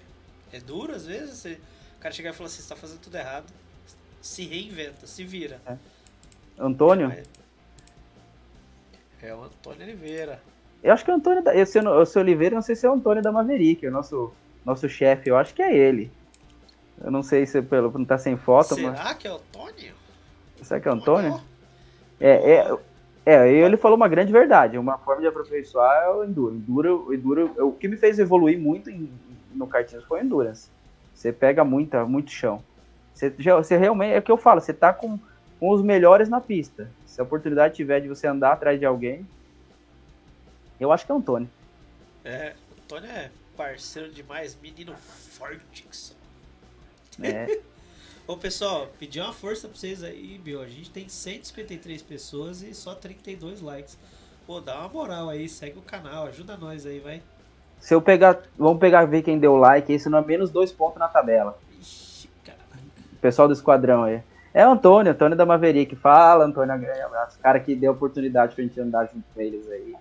é 0.53 0.61
duro 0.61 0.95
às 0.95 1.07
vezes. 1.07 1.39
Você, 1.39 1.59
o 1.97 2.01
cara 2.01 2.15
chegar 2.15 2.31
e 2.31 2.33
falar 2.33 2.47
assim, 2.47 2.63
você 2.63 2.69
tá 2.69 2.77
fazendo 2.77 3.01
tudo 3.01 3.17
errado. 3.17 3.47
Se 4.21 4.45
reinventa, 4.45 5.07
se 5.07 5.25
vira. 5.25 5.61
É. 5.67 5.77
Antônio? 6.59 7.11
É, 7.11 7.23
é 9.29 9.35
o 9.35 9.45
Antônio 9.45 9.83
Oliveira. 9.83 10.41
Eu 10.83 10.93
acho 10.93 11.05
que 11.05 11.11
é 11.11 11.15
o 11.15 11.17
Antônio. 11.17 11.43
Da, 11.43 11.55
esse, 11.55 11.79
esse 11.79 12.19
Oliveira, 12.19 12.55
não 12.55 12.63
sei 12.63 12.75
se 12.75 12.87
é 12.87 12.91
o 12.91 12.95
Antônio 12.95 13.23
da 13.23 13.33
Maverick, 13.33 13.87
o 13.87 13.91
nosso, 13.91 14.33
nosso 14.65 14.89
chefe. 14.89 15.31
Eu 15.31 15.37
acho 15.37 15.55
que 15.55 15.63
é 15.63 15.75
ele. 15.75 16.11
Eu 17.03 17.11
não 17.11 17.23
sei 17.23 17.47
se 17.47 17.61
pelo 17.63 17.91
não 17.97 18.05
tá 18.05 18.19
sem 18.19 18.37
foto. 18.37 18.75
Será 18.75 18.93
mas... 18.93 19.17
que 19.17 19.27
é 19.27 19.33
o 19.33 19.37
Antônio? 19.37 19.95
Será 20.63 20.81
que 20.81 20.89
é 20.89 20.91
o 20.91 20.95
Antônio? 20.95 21.41
É, 22.21 22.53
é, 22.53 22.79
é, 23.25 23.49
ele 23.51 23.77
falou 23.77 23.97
uma 23.97 24.09
grande 24.09 24.33
verdade. 24.33 24.77
Uma 24.77 24.99
forma 24.99 25.23
de 25.23 25.29
aperfeiçoar 25.29 26.05
é 26.05 26.09
o 26.11 26.25
enduro. 26.25 26.55
enduro, 26.57 27.15
enduro 27.15 27.67
o 27.67 27.73
que 27.73 27.87
me 27.87 27.97
fez 27.97 28.19
evoluir 28.19 28.59
muito 28.59 28.91
em, 28.91 29.11
no 29.55 29.67
kartismo 29.67 30.07
foi 30.07 30.21
o 30.21 30.25
endurance. 30.25 30.69
Você 31.15 31.33
pega 31.33 31.65
muita, 31.65 32.05
muito 32.05 32.31
chão. 32.31 32.63
Você, 33.15 33.31
você 33.31 33.77
realmente, 33.77 34.15
é 34.15 34.19
o 34.19 34.23
que 34.23 34.33
eu 34.33 34.37
falo, 34.37 34.61
você 34.61 34.73
tá 34.73 34.93
com, 34.93 35.19
com 35.61 35.71
os 35.71 35.83
melhores 35.83 36.29
na 36.29 36.41
pista. 36.41 36.91
Se 37.07 37.21
a 37.21 37.25
oportunidade 37.25 37.75
tiver 37.75 38.01
de 38.01 38.09
você 38.09 38.27
andar 38.27 38.53
atrás 38.53 38.81
de 38.81 38.87
alguém, 38.87 39.27
eu 40.81 40.91
acho 40.91 41.07
que 41.07 41.13
é 41.13 41.15
o 41.15 41.19
Antônio. 41.19 41.49
É, 42.25 42.55
o 42.71 42.83
Antônio 42.83 43.11
é 43.11 43.31
parceiro 43.57 44.11
demais, 44.11 44.59
menino 44.61 44.95
forte 44.97 45.61
que 45.73 45.97
só. 45.97 46.15
É. 47.23 47.61
Ô 48.27 48.37
pessoal, 48.37 48.87
pedir 49.01 49.21
uma 49.21 49.33
força 49.33 49.67
pra 49.67 49.77
vocês 49.77 50.03
aí, 50.05 50.39
Bill. 50.39 50.63
A 50.63 50.69
gente 50.69 50.91
tem 50.91 51.09
153 51.09 52.03
pessoas 52.03 52.63
e 52.63 52.73
só 52.73 52.95
32 52.95 53.61
likes. 53.61 53.99
Pô, 54.47 54.61
dá 54.61 54.79
uma 54.79 54.89
moral 54.89 55.29
aí, 55.29 55.49
segue 55.49 55.79
o 55.79 55.83
canal, 55.83 56.27
ajuda 56.27 56.57
nós 56.57 56.87
aí, 56.87 57.01
vai. 57.01 57.21
Se 57.81 57.93
eu 57.95 58.01
pegar. 58.01 58.41
Vamos 58.57 58.79
pegar 58.79 59.05
ver 59.07 59.23
quem 59.23 59.39
deu 59.39 59.57
like, 59.57 59.93
esse 59.93 60.09
não 60.09 60.19
é 60.19 60.25
menos 60.25 60.51
dois 60.51 60.71
pontos 60.71 60.99
na 60.99 61.09
tabela. 61.09 61.59
Ixi. 61.81 62.31
Pessoal 63.21 63.49
do 63.49 63.55
esquadrão 63.55 64.05
aí. 64.05 64.23
É 64.55 64.67
o 64.67 64.71
Antônio, 64.71 65.13
Antônio 65.13 65.37
da 65.37 65.45
Maverick. 65.45 65.97
Fala, 65.97 66.45
Antônio, 66.45 66.79
grande 66.79 67.01
abraço. 67.01 67.39
Cara 67.41 67.59
que 67.59 67.75
deu 67.75 67.91
oportunidade 67.91 68.55
pra 68.55 68.63
gente 68.63 68.81
andar 68.81 69.07
junto 69.07 69.25
com 69.35 69.41
eles 69.41 69.69
aí. 69.69 69.97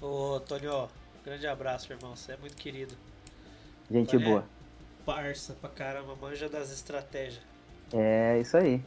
Ô, 0.00 0.36
Antônio, 0.36 0.88
grande 1.22 1.46
abraço, 1.46 1.92
irmão. 1.92 2.16
Você 2.16 2.32
é 2.32 2.36
muito 2.38 2.56
querido. 2.56 2.94
Gente 3.90 4.16
Antônio, 4.16 4.40
boa 4.40 4.55
parça 5.06 5.56
pra 5.60 5.70
caramba, 5.70 6.16
manja 6.20 6.48
das 6.48 6.72
estratégias. 6.72 7.40
É, 7.94 8.40
isso 8.40 8.56
aí. 8.56 8.82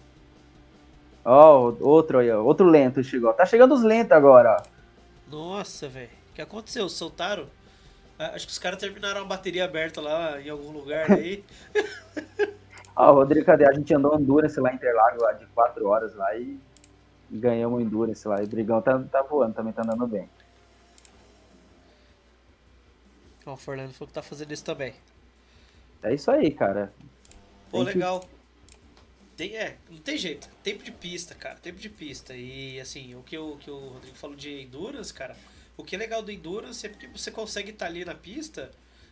Ó, 1.24 1.70
oh, 1.70 1.88
outro 1.88 2.20
aí, 2.20 2.30
ó. 2.30 2.44
Outro 2.44 2.68
lento 2.68 3.02
chegou. 3.02 3.32
Tá 3.34 3.46
chegando 3.46 3.74
os 3.74 3.82
lentos 3.82 4.12
agora, 4.12 4.58
ó. 4.60 5.32
Nossa, 5.32 5.88
velho. 5.88 6.10
O 6.32 6.34
que 6.34 6.42
aconteceu? 6.42 6.90
Soltaram? 6.90 7.48
Ah, 8.18 8.32
acho 8.36 8.46
que 8.46 8.52
os 8.52 8.60
caras 8.60 8.80
terminaram 8.80 9.22
a 9.22 9.26
bateria 9.26 9.64
aberta 9.64 10.02
lá 10.02 10.42
em 10.42 10.50
algum 10.50 10.72
lugar 10.72 11.10
aí. 11.14 11.44
ah, 12.96 13.12
Rodrigo, 13.12 13.46
cadê? 13.46 13.66
A 13.66 13.72
gente 13.72 13.94
andou 13.94 14.20
Endurance 14.20 14.60
lá 14.60 14.72
em 14.72 14.76
Interlagos 14.76 15.22
lá 15.22 15.32
de 15.32 15.46
4 15.48 15.88
horas 15.88 16.14
lá 16.16 16.36
e 16.36 16.60
ganhamos 17.32 17.82
Endurance 17.82 18.28
lá. 18.28 18.42
E 18.42 18.46
o 18.46 18.48
Brigão 18.48 18.82
tá, 18.82 19.00
tá 19.10 19.22
voando, 19.22 19.54
também 19.54 19.72
tá 19.72 19.84
andando 19.84 20.06
bem. 20.06 20.30
Ó, 23.46 23.54
o 23.54 23.58
Fernando 23.58 23.94
falou 23.94 24.08
que 24.08 24.14
tá 24.14 24.22
fazendo 24.22 24.52
isso 24.52 24.66
também. 24.66 24.94
É 26.02 26.14
isso 26.14 26.32
aí, 26.32 26.52
cara. 26.52 26.94
Pô, 27.70 27.84
legal. 27.84 28.28
Tem, 29.36 29.56
é, 29.56 29.78
não 29.90 30.00
tem 30.00 30.18
jeito. 30.18 30.50
Tempo 30.64 30.84
de 30.84 30.92
pista, 30.92 31.36
cara. 31.36 31.56
Tempo 31.56 31.80
de 31.80 31.90
pista. 31.90 32.36
E 32.36 32.80
assim, 32.80 33.16
o 33.16 33.24
que, 33.24 33.38
o 33.38 33.58
que 33.58 33.70
o 33.70 33.90
Rodrigo 33.90 34.16
falou 34.18 34.36
de 34.36 34.62
Endurance, 34.62 35.14
cara, 35.14 35.36
o 35.78 35.84
que 35.84 35.96
é 35.96 36.00
legal 36.00 36.22
do 36.22 36.32
Endurance 36.32 36.86
é 36.86 36.90
porque 36.90 37.08
você 37.08 37.32
consegue 37.32 37.72
estar 37.72 37.86
tá 37.86 37.92
ali 37.92 38.04
na 38.04 38.16
pista, 38.16 38.72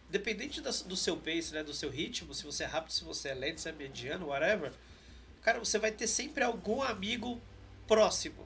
dependente 0.09 0.61
do 0.61 0.95
seu 0.95 1.17
pace, 1.17 1.53
né? 1.53 1.63
Do 1.63 1.73
seu 1.73 1.89
ritmo, 1.89 2.33
se 2.33 2.43
você 2.43 2.63
é 2.63 2.67
rápido, 2.67 2.91
se 2.91 3.03
você 3.03 3.29
é 3.29 3.33
lento, 3.33 3.61
se 3.61 3.69
é 3.69 3.71
mediano, 3.71 4.27
whatever. 4.27 4.71
Cara, 5.41 5.59
você 5.59 5.79
vai 5.79 5.91
ter 5.91 6.07
sempre 6.07 6.43
algum 6.43 6.81
amigo 6.81 7.39
próximo. 7.87 8.45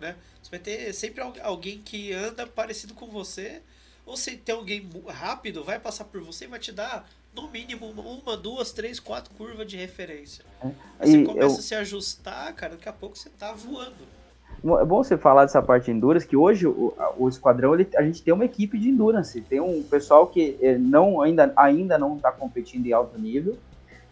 Né? 0.00 0.16
Você 0.42 0.50
vai 0.50 0.58
ter 0.58 0.92
sempre 0.94 1.22
alguém 1.42 1.82
que 1.82 2.12
anda 2.12 2.46
parecido 2.46 2.94
com 2.94 3.06
você. 3.08 3.62
Ou 4.06 4.16
se 4.16 4.36
tem 4.36 4.54
alguém 4.54 4.88
rápido, 5.06 5.62
vai 5.62 5.78
passar 5.78 6.06
por 6.06 6.20
você 6.22 6.46
e 6.46 6.48
vai 6.48 6.58
te 6.58 6.72
dar 6.72 7.08
no 7.34 7.48
mínimo 7.48 7.86
uma, 7.86 8.36
duas, 8.36 8.72
três, 8.72 9.00
quatro 9.00 9.32
curvas 9.34 9.66
de 9.66 9.76
referência. 9.76 10.44
É. 10.62 11.06
Você 11.06 11.24
começa 11.24 11.46
eu... 11.46 11.58
a 11.58 11.62
se 11.62 11.74
ajustar, 11.74 12.54
cara, 12.54 12.72
daqui 12.72 12.88
a 12.88 12.92
pouco 12.92 13.16
você 13.16 13.30
tá 13.30 13.52
voando. 13.52 14.22
É 14.64 14.84
bom 14.84 15.02
você 15.02 15.16
falar 15.16 15.44
dessa 15.44 15.60
parte 15.60 15.86
de 15.86 15.90
endurance, 15.90 16.26
que 16.26 16.36
hoje 16.36 16.66
o, 16.66 16.94
o 17.18 17.28
esquadrão, 17.28 17.74
ele, 17.74 17.88
a 17.96 18.02
gente 18.02 18.22
tem 18.22 18.32
uma 18.32 18.44
equipe 18.44 18.78
de 18.78 18.90
endurance. 18.90 19.40
Tem 19.40 19.60
um 19.60 19.82
pessoal 19.82 20.28
que 20.28 20.56
eh, 20.60 20.78
não, 20.78 21.20
ainda, 21.20 21.52
ainda 21.56 21.98
não 21.98 22.16
está 22.16 22.30
competindo 22.30 22.86
em 22.86 22.92
alto 22.92 23.18
nível, 23.18 23.56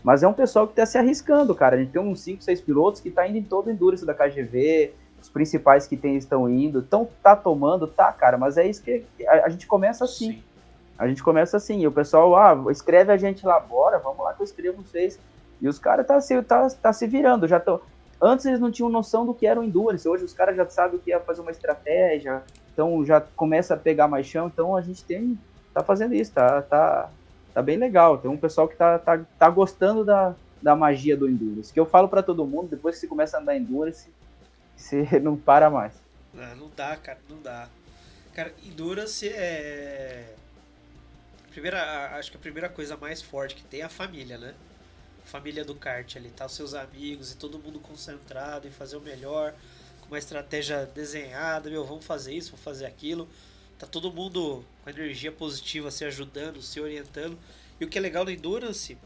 mas 0.02 0.24
é 0.24 0.28
um 0.28 0.32
pessoal 0.32 0.66
que 0.66 0.72
está 0.72 0.84
se 0.84 0.98
arriscando, 0.98 1.54
cara. 1.54 1.76
A 1.76 1.78
gente 1.78 1.92
tem 1.92 2.02
uns 2.02 2.20
5, 2.20 2.42
6 2.42 2.60
pilotos 2.62 3.00
que 3.00 3.10
tá 3.10 3.28
indo 3.28 3.38
em 3.38 3.42
todo 3.42 3.68
o 3.68 3.70
endurance 3.70 4.04
da 4.04 4.12
KGV, 4.12 4.92
os 5.22 5.28
principais 5.28 5.86
que 5.86 5.96
tem 5.96 6.16
estão 6.16 6.48
indo, 6.48 6.80
então 6.80 7.08
tá 7.22 7.36
tomando, 7.36 7.86
tá, 7.86 8.10
cara, 8.10 8.38
mas 8.38 8.56
é 8.56 8.66
isso 8.66 8.82
que 8.82 9.04
a, 9.28 9.46
a 9.46 9.48
gente 9.50 9.66
começa 9.66 10.04
assim. 10.04 10.32
Sim. 10.32 10.42
A 11.00 11.08
gente 11.08 11.22
começa 11.22 11.56
assim, 11.56 11.80
e 11.80 11.86
o 11.86 11.92
pessoal, 11.92 12.36
ah, 12.36 12.70
escreve 12.70 13.10
a 13.10 13.16
gente 13.16 13.46
lá, 13.46 13.58
bora, 13.58 13.98
vamos 13.98 14.22
lá 14.22 14.34
que 14.34 14.42
eu 14.42 14.44
escrevo 14.44 14.82
vocês. 14.82 15.18
E 15.58 15.66
os 15.66 15.78
caras 15.78 16.06
tá 16.06 16.20
se, 16.20 16.42
tá, 16.42 16.68
tá 16.68 16.92
se 16.92 17.06
virando, 17.06 17.48
já 17.48 17.56
estão. 17.56 17.80
Antes 18.20 18.44
eles 18.44 18.60
não 18.60 18.70
tinham 18.70 18.90
noção 18.90 19.24
do 19.24 19.32
que 19.32 19.46
era 19.46 19.58
o 19.58 19.64
endurance, 19.64 20.06
hoje 20.06 20.26
os 20.26 20.34
caras 20.34 20.54
já 20.54 20.68
sabem 20.68 20.98
o 20.98 21.02
que 21.02 21.10
é 21.10 21.18
fazer 21.18 21.40
uma 21.40 21.52
estratégia, 21.52 22.42
então 22.70 23.02
já 23.02 23.18
começa 23.18 23.72
a 23.72 23.78
pegar 23.78 24.08
mais 24.08 24.26
chão, 24.26 24.48
então 24.48 24.76
a 24.76 24.82
gente 24.82 25.02
tem, 25.02 25.38
tá 25.72 25.82
fazendo 25.82 26.14
isso, 26.14 26.32
tá, 26.32 26.60
tá, 26.60 27.08
tá 27.54 27.62
bem 27.62 27.78
legal. 27.78 28.18
Tem 28.18 28.30
um 28.30 28.36
pessoal 28.36 28.68
que 28.68 28.76
tá, 28.76 28.98
tá, 28.98 29.18
tá 29.38 29.48
gostando 29.48 30.04
da, 30.04 30.34
da 30.60 30.76
magia 30.76 31.16
do 31.16 31.26
endurance, 31.26 31.72
que 31.72 31.80
eu 31.80 31.86
falo 31.86 32.10
para 32.10 32.22
todo 32.22 32.46
mundo, 32.46 32.68
depois 32.68 32.96
que 32.96 33.00
você 33.00 33.06
começa 33.06 33.38
a 33.38 33.40
andar 33.40 33.56
endurance, 33.56 34.12
você 34.76 35.08
não 35.18 35.34
para 35.34 35.70
mais. 35.70 35.94
Ah, 36.36 36.54
não 36.58 36.70
dá, 36.76 36.94
cara, 36.98 37.18
não 37.26 37.40
dá. 37.40 37.68
Cara, 38.34 38.52
endurance 38.62 39.26
é 39.26 40.34
Primeira, 41.50 42.16
acho 42.16 42.30
que 42.30 42.36
a 42.36 42.40
primeira 42.40 42.68
coisa 42.68 42.96
mais 42.96 43.20
forte 43.20 43.56
que 43.56 43.62
tem 43.64 43.80
é 43.80 43.84
a 43.84 43.88
família, 43.88 44.38
né? 44.38 44.54
Família 45.24 45.64
do 45.64 45.74
kart 45.74 46.16
ali, 46.16 46.30
tá? 46.30 46.46
Os 46.46 46.52
seus 46.52 46.74
amigos 46.74 47.32
e 47.32 47.36
todo 47.36 47.58
mundo 47.58 47.80
concentrado 47.80 48.68
em 48.68 48.70
fazer 48.70 48.96
o 48.96 49.00
melhor, 49.00 49.54
com 50.00 50.08
uma 50.08 50.18
estratégia 50.18 50.86
desenhada, 50.86 51.68
meu, 51.68 51.84
vamos 51.84 52.04
fazer 52.04 52.34
isso, 52.34 52.50
vamos 52.50 52.64
fazer 52.64 52.86
aquilo. 52.86 53.28
Tá 53.78 53.86
todo 53.86 54.12
mundo 54.12 54.64
com 54.84 54.90
energia 54.90 55.32
positiva 55.32 55.90
se 55.90 56.04
ajudando, 56.04 56.62
se 56.62 56.80
orientando. 56.80 57.38
E 57.80 57.84
o 57.84 57.88
que 57.88 57.98
é 57.98 58.00
legal 58.00 58.24
no 58.24 58.30
Endurance, 58.30 58.96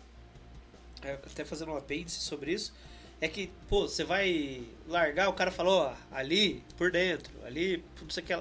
é, 1.02 1.12
até 1.12 1.44
fazendo 1.44 1.72
um 1.72 1.76
apêndice 1.76 2.20
sobre 2.20 2.52
isso, 2.52 2.74
é 3.20 3.28
que, 3.28 3.50
pô, 3.68 3.88
você 3.88 4.04
vai 4.04 4.66
largar, 4.86 5.28
o 5.28 5.32
cara 5.32 5.50
falou, 5.50 5.82
ó, 5.82 5.94
ali 6.10 6.62
por 6.76 6.90
dentro, 6.90 7.32
ali, 7.44 7.82
não 8.02 8.10
sei 8.10 8.22
o 8.22 8.26
que 8.26 8.32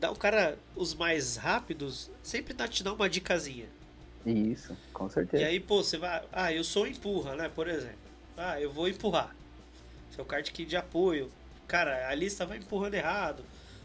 dá 0.00 0.10
o 0.10 0.16
cara, 0.16 0.58
os 0.74 0.94
mais 0.94 1.36
rápidos, 1.36 2.10
sempre 2.22 2.54
dá 2.54 2.66
te 2.66 2.82
dá 2.82 2.92
uma 2.92 3.08
dicasinha. 3.08 3.66
Isso, 4.24 4.76
com 4.92 5.08
certeza. 5.08 5.42
E 5.42 5.46
aí, 5.46 5.60
pô, 5.60 5.82
você 5.82 5.98
vai. 5.98 6.22
Ah, 6.32 6.52
eu 6.52 6.64
sou 6.64 6.86
empurra, 6.86 7.36
né? 7.36 7.50
Por 7.54 7.68
exemplo. 7.68 7.98
Ah, 8.36 8.60
eu 8.60 8.72
vou 8.72 8.88
empurrar. 8.88 9.34
Seu 10.10 10.24
kart 10.24 10.48
aqui 10.48 10.64
de 10.64 10.76
apoio. 10.76 11.30
Cara, 11.68 12.08
a 12.08 12.14
lista 12.14 12.44
vai 12.44 12.58
empurrando 12.58 12.94
errado. 12.94 13.44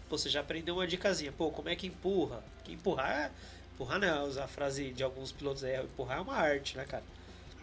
Pô, 0.10 0.18
você 0.18 0.30
já 0.30 0.42
aprendeu 0.42 0.76
uma 0.76 0.88
dicasinha. 0.88 1.32
Pô, 1.32 1.52
como 1.52 1.70
é 1.70 1.76
que 1.76 1.88
empurra? 1.88 2.44
Empurrar 2.68 3.12
é. 3.12 3.32
Empurrar 3.74 4.00
não 4.00 4.08
é 4.08 4.24
usar 4.24 4.46
a 4.46 4.48
frase 4.48 4.92
de 4.92 5.04
alguns 5.04 5.32
pilotos 5.32 5.64
aí. 5.64 5.82
Empurrar 5.82 6.18
é 6.18 6.22
uma 6.22 6.36
arte, 6.36 6.78
né, 6.78 6.86
cara? 6.86 7.04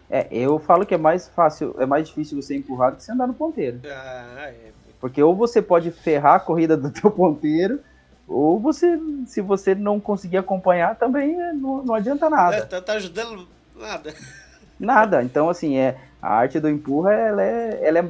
É, 0.09 0.27
eu 0.31 0.59
falo 0.59 0.85
que 0.85 0.93
é 0.93 0.97
mais 0.97 1.27
fácil, 1.27 1.75
é 1.79 1.85
mais 1.85 2.07
difícil 2.07 2.39
você 2.41 2.55
empurrar 2.55 2.91
do 2.91 2.97
que 2.97 3.03
você 3.03 3.11
andar 3.11 3.27
no 3.27 3.33
ponteiro. 3.33 3.81
Ah, 3.85 4.47
é. 4.49 4.71
Porque 4.99 5.21
ou 5.21 5.35
você 5.35 5.61
pode 5.61 5.91
ferrar 5.91 6.35
a 6.35 6.39
corrida 6.39 6.77
do 6.77 6.89
teu 6.93 7.09
ponteiro, 7.11 7.79
ou 8.27 8.59
você, 8.59 8.99
se 9.25 9.41
você 9.41 9.75
não 9.75 9.99
conseguir 9.99 10.37
acompanhar, 10.37 10.95
também 10.95 11.39
é, 11.39 11.53
não, 11.53 11.83
não 11.83 11.93
adianta 11.93 12.29
nada. 12.29 12.55
É, 12.57 12.61
tá, 12.61 12.81
tá, 12.81 12.93
ajudando 12.93 13.47
nada. 13.75 14.13
Nada. 14.79 15.23
Então, 15.23 15.49
assim, 15.49 15.77
é, 15.77 15.99
a 16.21 16.33
arte 16.33 16.59
do 16.59 16.69
empurra, 16.69 17.13
ela 17.13 17.43
é, 17.43 17.79
ela 17.87 17.99
é 17.99 18.05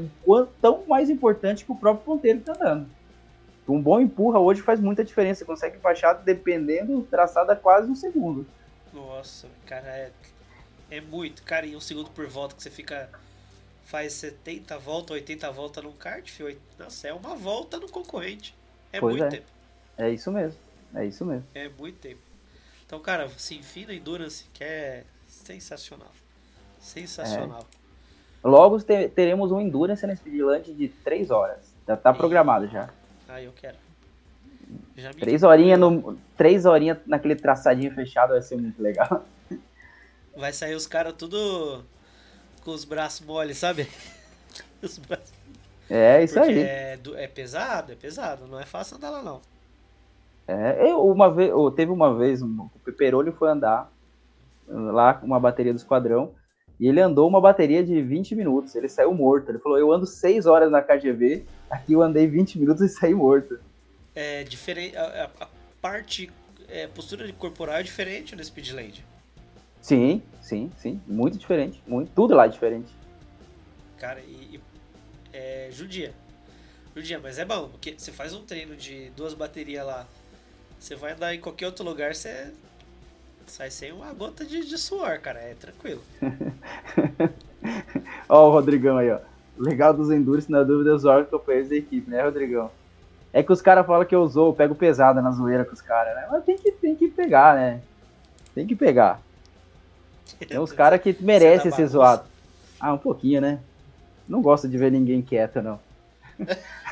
tão 0.62 0.84
mais 0.88 1.10
importante 1.10 1.66
que 1.66 1.72
o 1.72 1.76
próprio 1.76 2.06
ponteiro 2.06 2.40
que 2.40 2.46
tá 2.46 2.54
dando. 2.54 2.88
Um 3.68 3.82
bom 3.82 4.00
empurra 4.00 4.40
hoje 4.40 4.62
faz 4.62 4.80
muita 4.80 5.04
diferença. 5.04 5.40
Você 5.40 5.46
consegue 5.46 5.78
baixar 5.78 6.14
dependendo 6.14 6.98
do 6.98 7.04
traçado 7.04 7.52
a 7.52 7.56
quase 7.56 7.90
um 7.90 7.96
segundo. 7.96 8.46
Nossa, 8.94 9.48
cara, 9.66 9.88
é, 9.88 10.12
é 10.92 11.02
muito. 11.02 11.44
Cara, 11.44 11.66
em 11.66 11.76
um 11.76 11.80
segundo 11.80 12.10
por 12.12 12.28
volta 12.28 12.56
que 12.56 12.64
você 12.64 12.70
fica. 12.70 13.10
Faz 13.86 14.14
70 14.14 14.78
voltas, 14.80 15.12
80 15.12 15.52
voltas 15.52 15.84
num 15.84 15.92
kart, 15.92 16.30
filho. 16.30 16.58
Nossa, 16.80 17.10
é 17.10 17.14
uma 17.14 17.36
volta 17.36 17.78
no 17.78 17.90
concorrente. 17.90 18.56
É 18.92 19.00
pois 19.00 19.16
muito 19.16 19.26
é. 19.26 19.38
tempo. 19.38 19.53
É 19.98 20.10
isso 20.10 20.32
mesmo. 20.32 20.60
É 20.96 21.06
isso 21.06 21.26
mesmo. 21.26 21.46
É 21.54 21.70
muito 21.70 22.00
tempo. 22.00 22.22
Então, 22.86 23.00
cara, 23.00 23.28
se 23.30 23.56
enfim 23.56 23.86
na 23.86 23.94
Endurance, 23.94 24.46
que 24.54 24.64
é 24.64 25.04
sensacional. 25.28 26.12
Sensacional. 26.80 27.62
É. 27.62 28.48
Logo 28.48 28.78
teremos 28.82 29.52
um 29.52 29.60
Endurance 29.60 30.06
na 30.06 30.16
Speedland 30.16 30.74
de 30.74 30.90
3 30.90 31.32
horas. 31.32 31.74
Já 31.88 31.96
tá 31.96 32.14
programado 32.14 32.68
já. 32.68 32.90
Ah, 33.28 33.42
eu 33.42 33.54
quero. 33.54 33.78
Já 34.96 35.14
três 35.14 35.44
horinhas 35.44 35.80
no, 35.80 36.18
três 36.38 36.66
horinhas 36.66 36.98
naquele 37.06 37.36
traçadinho 37.36 37.94
fechado 37.94 38.30
vai 38.30 38.42
ser 38.42 38.58
muito 38.58 38.82
legal. 38.82 39.26
Vai 40.36 40.54
sair 40.54 40.76
os 40.76 40.88
caras 40.88 41.14
tudo 41.18 41.84
com 42.64 42.72
os 42.72 42.84
braços 42.84 43.26
mole, 43.26 43.54
sabe? 43.54 43.88
Os 44.82 44.98
braços. 44.98 45.34
É, 45.90 46.24
isso 46.24 46.34
Porque 46.34 46.52
aí. 46.52 46.60
É, 46.60 47.00
é 47.16 47.28
pesado, 47.28 47.94
é 47.94 47.96
pesado. 47.96 48.46
Não 48.48 48.60
é 48.60 48.66
fácil 48.66 48.98
andar 48.98 49.10
lá, 49.10 49.24
não. 49.24 49.42
É, 50.48 50.92
eu 50.92 51.06
uma 51.08 51.34
vez, 51.34 51.50
eu, 51.50 51.72
teve 51.72 51.92
uma 51.92 52.18
vez, 52.18 52.42
um, 52.42 52.70
o 52.76 52.80
Peperolho 52.84 53.32
foi 53.32 53.50
andar 53.50 53.92
lá 54.68 55.14
com 55.14 55.26
uma 55.26 55.40
bateria 55.40 55.74
do 55.74 55.78
esquadrão 55.78 56.34
e 56.80 56.88
ele 56.88 57.00
andou 57.00 57.28
uma 57.28 57.40
bateria 57.40 57.84
de 57.84 58.02
20 58.02 58.36
minutos. 58.36 58.76
Ele 58.76 58.90
saiu 58.90 59.14
morto. 59.14 59.50
Ele 59.50 59.60
falou: 59.60 59.78
Eu 59.78 59.92
ando 59.92 60.06
6 60.06 60.46
horas 60.46 60.72
na 60.72 60.82
KGV, 60.82 61.46
aqui 61.70 61.94
eu 61.94 62.02
andei 62.02 62.28
20 62.28 62.60
minutos 62.60 62.84
e 62.84 62.90
saí 62.90 63.14
morto. 63.14 63.60
É 64.16 64.44
diferente. 64.44 64.96
A, 64.98 65.30
a 65.40 65.48
parte, 65.82 66.30
é, 66.68 66.88
postura 66.88 67.32
corporal 67.34 67.76
é 67.76 67.84
diferente 67.84 68.36
no 68.36 68.44
Speedland. 68.44 69.06
Sim, 69.82 70.22
sim, 70.42 70.72
sim. 70.78 71.02
Muito 71.08 71.38
diferente. 71.38 71.82
Muito, 71.88 72.12
tudo 72.14 72.36
lá 72.36 72.46
é 72.46 72.50
diferente. 72.50 72.94
Cara, 73.98 74.20
e, 74.22 74.56
e 74.56 74.62
é 75.32 75.70
judia. 75.72 76.14
Judia, 76.96 77.20
mas 77.20 77.40
é 77.40 77.46
bom, 77.46 77.70
porque 77.70 77.96
você 77.98 78.12
faz 78.12 78.34
um 78.34 78.44
treino 78.44 78.76
de 78.76 79.10
duas 79.12 79.34
baterias 79.34 79.86
lá 79.86 80.06
você 80.84 80.98
vai 80.98 81.14
andar 81.14 81.34
em 81.34 81.40
qualquer 81.40 81.68
outro 81.68 81.86
lugar, 81.86 82.14
você 82.14 82.52
sai 83.48 83.72
sem 83.72 83.94
uma 83.94 84.12
gota 84.12 84.44
de, 84.44 84.66
de 84.66 84.78
suor, 84.78 85.18
cara. 85.20 85.40
É 85.40 85.54
tranquilo. 85.54 86.02
ó, 88.28 88.50
o 88.50 88.52
Rodrigão 88.52 88.98
aí, 88.98 89.10
ó. 89.10 89.20
Legal 89.58 89.94
dos 89.94 90.12
Endurance, 90.12 90.52
na 90.52 90.62
dúvida, 90.62 90.94
os 90.94 91.06
órgãos 91.06 91.30
companheiros 91.30 91.70
da 91.70 91.78
equipe, 91.78 92.10
né, 92.10 92.22
Rodrigão? 92.22 92.70
É 93.32 93.42
que 93.42 93.54
os 93.54 93.62
caras 93.62 93.88
falam 93.88 94.06
que 94.06 94.14
eu 94.14 94.22
usou, 94.22 94.48
eu 94.48 94.54
pego 94.54 94.76
pesada 94.76 95.22
na 95.22 95.32
zoeira 95.32 95.64
com 95.64 95.72
os 95.72 95.82
caras, 95.82 96.16
né? 96.16 96.28
Mas 96.30 96.44
tem 96.44 96.58
que, 96.58 96.72
tem 96.74 96.96
que 96.98 97.08
pegar, 97.08 97.56
né? 97.56 97.80
Tem 98.54 98.68
que 98.68 98.76
pegar. 98.76 99.22
Tem 100.46 100.60
uns 100.60 100.74
caras 100.74 101.00
que 101.00 101.16
merecem 101.24 101.72
ser 101.72 101.88
zoados. 101.88 102.26
Ah, 102.78 102.92
um 102.92 102.98
pouquinho, 102.98 103.40
né? 103.40 103.62
Não 104.28 104.42
gosto 104.42 104.68
de 104.68 104.78
ver 104.78 104.92
ninguém 104.92 105.22
quieto, 105.22 105.62
não. 105.62 105.80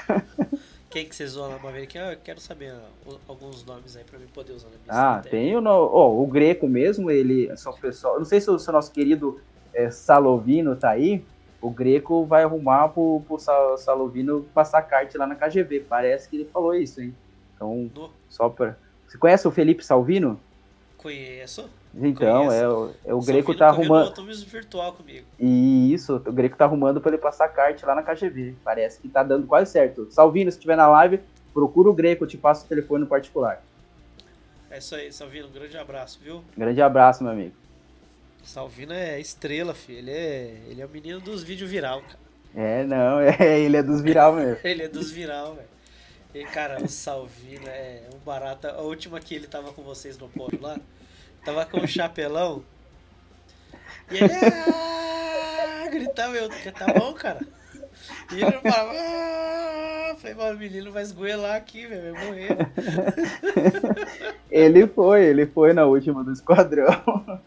Quem 0.91 1.05
que 1.05 1.15
você 1.15 1.25
zoa 1.25 1.47
na 1.47 1.57
Maverick? 1.57 1.97
Eu 1.97 2.17
quero 2.21 2.41
saber 2.41 2.73
alguns 3.25 3.63
nomes 3.63 3.95
aí 3.95 4.03
pra 4.03 4.19
mim 4.19 4.27
poder 4.27 4.51
usar 4.51 4.67
na 4.67 4.75
minha 4.75 4.83
Ah, 4.89 5.21
tem 5.21 5.55
o, 5.55 5.63
oh, 5.63 6.21
o 6.21 6.27
Greco 6.27 6.67
mesmo, 6.67 7.09
ele, 7.09 7.49
só 7.55 7.71
pessoal, 7.71 8.17
não 8.17 8.25
sei 8.25 8.41
se 8.41 8.51
o, 8.51 8.59
se 8.59 8.69
o 8.69 8.73
nosso 8.73 8.91
querido 8.91 9.39
é, 9.73 9.89
Salovino 9.89 10.75
tá 10.75 10.89
aí, 10.89 11.23
o 11.61 11.69
Greco 11.69 12.25
vai 12.25 12.43
arrumar 12.43 12.89
pro, 12.89 13.23
pro 13.25 13.39
Salovino 13.77 14.45
passar 14.53 14.81
kart 14.81 15.15
lá 15.15 15.25
na 15.25 15.35
KGV, 15.35 15.85
parece 15.87 16.27
que 16.27 16.35
ele 16.35 16.49
falou 16.51 16.75
isso, 16.75 16.99
hein? 16.99 17.15
Então, 17.55 17.89
no. 17.95 18.11
só 18.27 18.49
pra... 18.49 18.75
Você 19.07 19.17
conhece 19.17 19.47
o 19.47 19.51
Felipe 19.51 19.85
Salvino? 19.85 20.37
Conheço. 20.97 21.69
Então, 21.93 22.45
Conheço. 22.45 22.55
é, 22.55 22.69
o, 22.69 22.91
é 23.05 23.13
o 23.13 23.19
Greco 23.19 23.53
tá 23.53 23.67
arrumando. 23.67 24.13
virtual 24.45 24.93
comigo. 24.93 25.25
E 25.37 25.93
isso, 25.93 26.15
o 26.15 26.31
Greco 26.31 26.55
tá 26.55 26.65
arrumando 26.65 27.01
para 27.01 27.11
ele 27.11 27.21
passar 27.21 27.49
kart 27.49 27.81
lá 27.83 27.93
na 27.95 28.01
KGV. 28.01 28.55
Parece 28.63 29.01
que 29.01 29.09
tá 29.09 29.23
dando 29.23 29.45
quase 29.45 29.71
certo. 29.71 30.07
Salvino, 30.09 30.49
se 30.49 30.57
estiver 30.57 30.77
na 30.77 30.87
live, 30.87 31.19
procura 31.53 31.89
o 31.89 31.93
Greco, 31.93 32.23
eu 32.23 32.27
te 32.27 32.37
passo 32.37 32.65
o 32.65 32.69
telefone 32.69 33.01
no 33.01 33.07
particular. 33.07 33.61
É 34.69 34.77
isso 34.77 34.95
aí, 34.95 35.11
Salvino, 35.11 35.49
um 35.49 35.51
grande 35.51 35.77
abraço, 35.77 36.17
viu? 36.23 36.41
Grande 36.57 36.81
abraço, 36.81 37.23
meu 37.23 37.33
amigo. 37.33 37.53
Salvino 38.41 38.93
é 38.93 39.19
estrela, 39.19 39.73
filho. 39.73 39.99
Ele 39.99 40.11
é, 40.11 40.61
ele 40.67 40.81
é 40.81 40.85
o 40.85 40.89
menino 40.89 41.19
dos 41.19 41.43
vídeos 41.43 41.69
viral, 41.69 42.01
cara. 42.01 42.19
É, 42.55 42.83
não, 42.85 43.19
é, 43.21 43.59
ele 43.59 43.77
é 43.77 43.83
dos 43.83 44.01
viral 44.01 44.33
mesmo. 44.33 44.57
ele 44.63 44.83
é 44.83 44.87
dos 44.87 45.11
viral, 45.11 45.55
velho. 45.55 45.67
E, 46.33 46.45
cara, 46.45 46.81
o 46.81 46.87
Salvino 46.87 47.67
é 47.67 48.03
um 48.15 48.19
barato. 48.19 48.67
A 48.67 48.81
última 48.81 49.19
que 49.19 49.35
ele 49.35 49.47
tava 49.47 49.73
com 49.73 49.81
vocês 49.83 50.17
no 50.17 50.29
pódio 50.29 50.61
lá, 50.61 50.79
tava 51.43 51.65
com 51.65 51.79
o 51.79 51.87
chapelão. 51.87 52.63
E 54.09 54.17
ele 54.17 54.33
ah, 54.33 55.87
gritava, 55.89 56.35
eu, 56.35 56.49
tá 56.73 56.87
bom, 56.93 57.13
cara. 57.13 57.39
E 58.31 58.41
ele 58.41 58.51
falava, 58.51 58.91
ah, 58.93 60.15
falei, 60.17 60.35
mano, 60.35 60.55
o 60.55 60.59
menino 60.59 60.91
vai 60.91 61.03
esgoelar 61.03 61.55
aqui, 61.55 61.85
velho, 61.85 62.13
vai 62.13 62.25
morrer. 62.25 62.57
ele 64.51 64.87
foi, 64.87 65.25
ele 65.25 65.45
foi 65.45 65.73
na 65.73 65.85
última 65.85 66.23
do 66.23 66.31
esquadrão. 66.31 67.41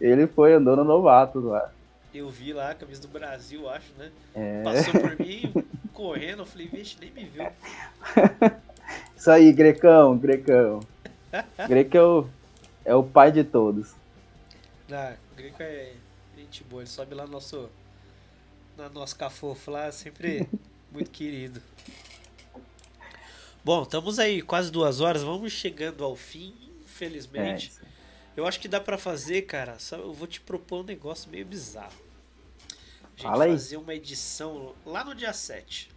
Ele 0.00 0.26
foi, 0.26 0.52
andou 0.54 0.76
no 0.76 0.84
novato 0.84 1.38
lá. 1.40 1.70
Eu 2.12 2.28
vi 2.28 2.52
lá 2.52 2.70
a 2.70 2.74
camisa 2.74 3.00
do 3.00 3.08
Brasil, 3.08 3.68
acho, 3.70 3.92
né? 3.98 4.10
É. 4.34 4.62
Passou 4.62 5.00
por 5.00 5.18
mim, 5.18 5.52
correndo, 5.94 6.40
eu 6.40 6.46
falei, 6.46 6.66
vixe, 6.66 6.96
nem 7.00 7.10
me 7.10 7.24
viu. 7.24 7.46
Isso 9.16 9.30
aí, 9.30 9.52
Grecão, 9.52 10.18
Grecão. 10.18 10.80
Greco 11.66 12.28
é 12.84 12.94
o, 12.94 13.00
o 13.00 13.04
pai 13.04 13.32
de 13.32 13.44
todos. 13.44 13.94
Ah, 14.90 15.16
Greco 15.36 15.62
é 15.62 15.94
gente 16.36 16.64
boa, 16.64 16.82
ele 16.82 16.90
sobe 16.90 17.14
lá 17.14 17.24
no 17.24 17.32
nosso, 17.32 17.70
na 18.76 18.88
nosso 18.88 19.16
cafofo 19.16 19.70
lá, 19.70 19.90
sempre 19.90 20.48
muito 20.92 21.10
querido. 21.10 21.62
Bom, 23.64 23.84
estamos 23.84 24.18
aí 24.18 24.42
quase 24.42 24.70
duas 24.70 25.00
horas, 25.00 25.22
vamos 25.22 25.52
chegando 25.52 26.04
ao 26.04 26.16
fim, 26.16 26.54
infelizmente. 26.84 27.72
É, 27.80 27.86
eu 28.36 28.46
acho 28.46 28.58
que 28.60 28.68
dá 28.68 28.80
para 28.80 28.98
fazer, 28.98 29.42
cara. 29.42 29.78
Só 29.78 29.96
eu 29.96 30.12
vou 30.12 30.26
te 30.26 30.40
propor 30.40 30.80
um 30.80 30.84
negócio 30.84 31.30
meio 31.30 31.46
bizarro. 31.46 31.92
A 32.68 33.08
gente 33.10 33.22
Fala 33.22 33.46
fazer 33.46 33.76
aí. 33.76 33.82
uma 33.82 33.94
edição 33.94 34.74
lá 34.84 35.04
no 35.04 35.14
dia 35.14 35.32
7. 35.32 35.90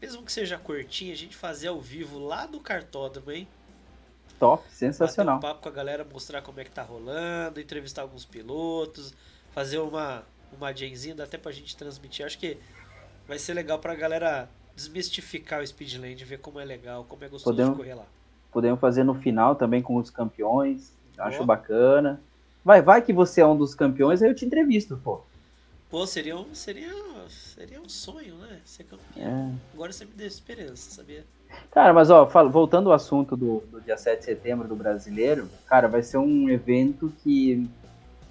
Mesmo 0.00 0.22
que 0.22 0.32
seja 0.32 0.58
curtinha, 0.58 1.12
a 1.12 1.16
gente 1.16 1.36
fazer 1.36 1.68
ao 1.68 1.80
vivo 1.80 2.18
lá 2.18 2.46
do 2.46 2.60
cartódromo, 2.60 3.30
hein? 3.32 3.48
Top, 4.40 4.64
sensacional. 4.72 5.36
Bater 5.36 5.46
um 5.46 5.50
papo 5.50 5.62
com 5.62 5.68
a 5.68 5.72
galera, 5.72 6.06
mostrar 6.10 6.40
como 6.40 6.58
é 6.60 6.64
que 6.64 6.70
tá 6.70 6.82
rolando, 6.82 7.60
entrevistar 7.60 8.00
alguns 8.00 8.24
pilotos, 8.24 9.12
fazer 9.52 9.78
uma, 9.78 10.22
uma 10.56 10.74
genzinha, 10.74 11.14
dá 11.14 11.24
até 11.24 11.36
pra 11.36 11.52
gente 11.52 11.76
transmitir. 11.76 12.24
Acho 12.24 12.38
que 12.38 12.56
vai 13.28 13.38
ser 13.38 13.52
legal 13.52 13.78
pra 13.78 13.94
galera 13.94 14.48
desmistificar 14.74 15.60
o 15.60 15.66
Speedland, 15.66 16.24
ver 16.24 16.38
como 16.38 16.58
é 16.58 16.64
legal, 16.64 17.04
como 17.04 17.22
é 17.22 17.28
gostoso 17.28 17.54
podemos, 17.54 17.72
de 17.72 17.76
correr 17.76 17.94
lá. 17.94 18.06
Podemos 18.50 18.80
fazer 18.80 19.04
no 19.04 19.14
final 19.14 19.54
também 19.56 19.82
com 19.82 19.96
os 19.96 20.08
campeões, 20.08 20.90
acho 21.18 21.44
bacana. 21.44 22.18
Vai, 22.64 22.80
vai 22.80 23.02
que 23.02 23.12
você 23.12 23.42
é 23.42 23.46
um 23.46 23.56
dos 23.56 23.74
campeões, 23.74 24.22
aí 24.22 24.30
eu 24.30 24.34
te 24.34 24.46
entrevisto, 24.46 24.96
pô. 25.04 25.20
Pô, 25.90 26.06
seria 26.06 26.36
um, 26.36 26.54
seria, 26.54 26.94
seria 27.28 27.78
um 27.78 27.88
sonho, 27.90 28.36
né? 28.36 28.60
Ser 28.64 28.84
campeão. 28.84 29.06
É. 29.16 29.74
Agora 29.74 29.92
você 29.92 30.06
me 30.06 30.12
deu 30.12 30.26
esperança, 30.26 30.90
sabia? 30.90 31.26
Cara, 31.70 31.92
mas 31.92 32.10
ó, 32.10 32.24
voltando 32.24 32.88
ao 32.88 32.94
assunto 32.94 33.36
do, 33.36 33.62
do 33.70 33.80
dia 33.80 33.96
7 33.96 34.18
de 34.18 34.24
setembro 34.24 34.66
do 34.66 34.74
brasileiro, 34.74 35.48
cara, 35.66 35.88
vai 35.88 36.02
ser 36.02 36.18
um 36.18 36.48
evento 36.48 37.12
que. 37.22 37.68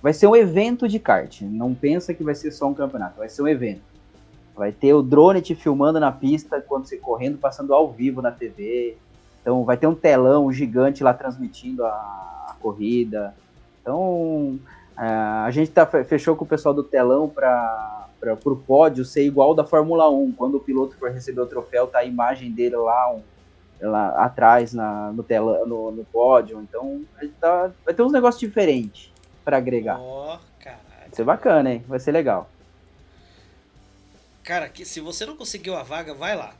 Vai 0.02 0.14
ser 0.14 0.28
um 0.28 0.36
evento 0.36 0.88
de 0.88 1.00
kart. 1.00 1.42
Não 1.42 1.74
pensa 1.74 2.14
que 2.14 2.24
vai 2.24 2.36
ser 2.36 2.52
só 2.52 2.68
um 2.68 2.74
campeonato, 2.74 3.18
vai 3.18 3.30
ser 3.30 3.42
um 3.42 3.48
evento. 3.48 3.82
Vai 4.56 4.72
ter 4.72 4.94
o 4.94 5.02
drone 5.02 5.42
te 5.42 5.56
filmando 5.56 6.00
na 6.00 6.12
pista 6.12 6.62
quando 6.62 6.86
você 6.86 6.98
correndo, 6.98 7.38
passando 7.38 7.74
ao 7.74 7.92
vivo 7.92 8.22
na 8.22 8.32
TV. 8.32 8.98
Então 9.42 9.64
vai 9.64 9.78
ter 9.78 9.88
um 9.88 9.96
telão 9.96 10.52
gigante 10.52 11.04
lá 11.04 11.14
transmitindo 11.14 11.86
a, 11.86 12.56
corrida. 12.60 13.34
Então, 13.82 14.60
é, 14.98 15.06
a 15.06 15.50
gente 15.52 15.72
tá, 15.72 15.86
fechou 15.86 16.36
com 16.36 16.44
o 16.44 16.48
pessoal 16.48 16.74
do 16.74 16.84
telão 16.84 17.28
para 17.28 18.09
o 18.22 18.56
pódio 18.56 19.06
ser 19.06 19.26
igual 19.26 19.54
da 19.54 19.66
Fórmula 19.66 20.10
1. 20.10 20.34
Quando 20.34 20.56
o 20.56 20.60
piloto 20.60 20.96
for 20.98 21.12
receber 21.12 21.42
o 21.42 21.46
troféu, 21.46 21.88
tá 21.88 22.00
a 22.00 22.06
imagem 22.06 22.52
dele 22.52 22.76
lá, 22.76 23.14
um, 23.14 23.22
lá 23.82 24.10
atrás 24.26 24.74
na, 24.74 25.12
no, 25.12 25.24
telão, 25.24 25.66
no, 25.66 25.92
no 25.92 26.06
pódio. 26.06 26.62
Então, 26.62 27.02
tá, 27.40 27.72
vai 27.86 27.94
ter 27.94 28.02
uns 28.02 28.12
negócios 28.12 28.40
diferentes 28.40 29.12
para 29.44 29.58
agregar. 29.58 30.00
Oh, 30.00 30.38
caralho. 30.60 30.82
Vai 31.02 31.10
ser 31.14 31.24
bacana, 31.24 31.74
hein? 31.74 31.86
Vai 31.88 32.00
ser 32.00 32.12
legal. 32.12 32.50
Cara, 34.44 34.68
que 34.68 34.84
se 34.84 35.00
você 35.00 35.26
não 35.26 35.36
conseguiu 35.36 35.76
a 35.76 35.84
vaga, 35.84 36.14
vai 36.14 36.36
lá. 36.36 36.54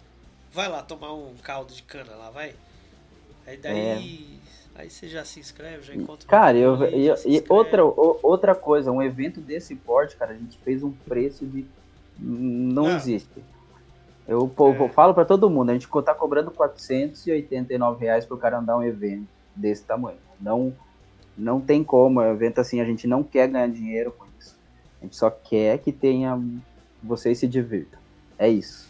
Vai 0.52 0.68
lá 0.68 0.82
tomar 0.82 1.14
um 1.14 1.36
caldo 1.44 1.74
de 1.74 1.84
cana 1.84 2.16
lá, 2.16 2.30
vai. 2.30 2.56
Aí 3.46 3.58
daí. 3.58 4.39
É 4.39 4.39
Aí 4.80 4.90
você 4.90 5.10
já 5.10 5.26
se 5.26 5.42
inscreve, 5.42 5.82
já 5.82 5.94
encontra. 5.94 6.26
Cara, 6.26 6.58
eu, 6.58 6.82
eu 6.86 7.16
e 7.26 7.44
outra, 7.50 7.84
outra 7.84 8.56
coisa, 8.56 8.90
um 8.90 9.02
evento 9.02 9.42
desse 9.42 9.76
porte, 9.76 10.16
cara, 10.16 10.32
a 10.32 10.38
gente 10.38 10.58
fez 10.60 10.82
um 10.82 10.92
preço 10.92 11.46
de. 11.46 11.66
Não 12.18 12.86
ah. 12.86 12.94
existe. 12.94 13.44
Eu, 14.26 14.48
pô, 14.48 14.72
é. 14.72 14.88
falo 14.88 15.14
para 15.14 15.26
todo 15.26 15.50
mundo, 15.50 15.72
a 15.72 15.74
gente 15.74 15.86
tá 16.06 16.16
cobrando 16.16 16.50
489 16.52 18.00
reais 18.00 18.26
pro 18.26 18.38
cara 18.38 18.60
andar 18.60 18.78
um 18.78 18.84
evento 18.84 19.28
desse 19.54 19.84
tamanho. 19.84 20.18
Não, 20.40 20.74
não 21.38 21.60
tem 21.60 21.84
como, 21.84 22.22
é 22.22 22.30
um 22.30 22.34
evento 22.34 22.62
assim, 22.62 22.80
a 22.80 22.86
gente 22.86 23.06
não 23.06 23.22
quer 23.22 23.50
ganhar 23.50 23.68
dinheiro 23.68 24.14
com 24.14 24.26
isso. 24.40 24.56
A 25.02 25.04
gente 25.04 25.18
só 25.18 25.30
quer 25.30 25.80
que 25.80 25.92
tenha 25.92 26.42
vocês 27.04 27.38
se 27.38 27.50
divirtam. 27.50 28.00
É 28.38 28.48
isso. 28.48 28.88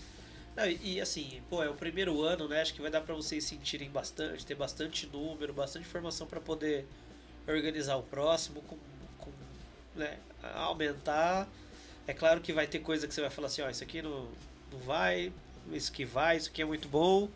Não, 0.60 0.70
e, 0.70 1.00
assim, 1.00 1.42
pô, 1.50 1.64
é 1.64 1.70
o 1.70 1.74
primeiro 1.74 2.22
ano, 2.22 2.46
né? 2.50 2.62
Acho 2.62 2.74
que 2.74 2.82
vai 2.82 2.92
dar 2.92 3.00
para 3.00 3.16
vocês 3.16 3.46
sentirem 3.46 3.90
bastante, 3.90 4.46
ter 4.46 4.56
bastante 4.56 5.08
número, 5.08 5.54
bastante 5.54 5.88
informação 5.88 6.28
para 6.28 6.42
poder 6.42 6.86
organizar 7.48 7.96
o 7.96 8.04
próximo, 8.04 8.62
com, 8.64 8.78
com 9.20 9.32
né, 9.96 10.18
aumentar. 10.56 11.48
É 12.06 12.14
claro 12.14 12.42
que 12.42 12.52
vai 12.52 12.68
ter 12.68 12.80
coisa 12.80 13.08
que 13.08 13.14
você 13.14 13.22
vai 13.22 13.30
falar 13.30 13.48
assim, 13.48 13.62
ó, 13.62 13.70
isso 13.70 13.82
aqui 13.82 14.02
não, 14.02 14.28
não 14.70 14.80
vai, 14.80 15.32
isso 15.72 15.94
que 15.94 16.04
vai, 16.04 16.36
isso 16.36 16.50
aqui 16.50 16.62
é 16.62 16.66
muito 16.66 16.90
bom, 16.90 17.30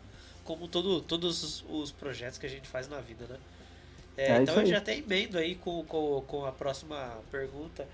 como 0.44 0.68
todo, 0.68 1.00
todos 1.00 1.42
os, 1.42 1.64
os 1.70 1.90
projetos 1.90 2.36
que 2.36 2.44
a 2.44 2.50
gente 2.50 2.68
faz 2.68 2.88
na 2.88 3.00
vida, 3.00 3.24
né? 3.26 3.38
É, 4.18 4.32
é 4.32 4.42
então 4.42 4.54
eu 4.56 4.66
já 4.66 4.78
até 4.78 4.98
emendo 4.98 5.38
aí 5.38 5.54
com, 5.54 5.82
com, 5.86 6.22
com 6.26 6.44
a 6.44 6.52
próxima 6.52 7.22
pergunta 7.30 7.88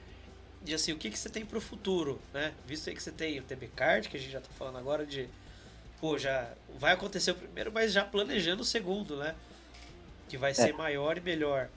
de 0.63 0.75
assim, 0.75 0.93
o 0.93 0.97
que, 0.97 1.11
que 1.11 1.19
você 1.19 1.29
tem 1.29 1.45
pro 1.45 1.61
futuro, 1.61 2.19
né? 2.35 2.53
Visto 2.67 2.89
aí 2.89 2.97
que 2.97 3.03
você 3.03 3.11
tem 3.11 3.39
o 3.39 3.43
TB 3.43 3.69
Card, 3.75 4.09
que 4.09 4.17
a 4.17 4.21
gente 4.21 4.33
já 4.33 4.41
tá 4.41 4.49
falando 4.59 4.79
agora 4.79 5.07
de. 5.07 5.29
Pô, 6.01 6.19
já 6.19 6.49
vai 6.79 6.93
acontecer 6.93 7.31
o 7.31 7.35
primeiro, 7.35 7.71
mas 7.73 7.93
já 7.93 8.05
planejando 8.05 8.63
o 8.63 8.65
segundo, 8.65 9.17
né? 9.17 9.35
Que 10.29 10.37
vai 10.37 10.51
é. 10.51 10.55
ser 10.55 10.73
maior 10.75 11.17
e 11.17 11.21
melhor. 11.21 11.69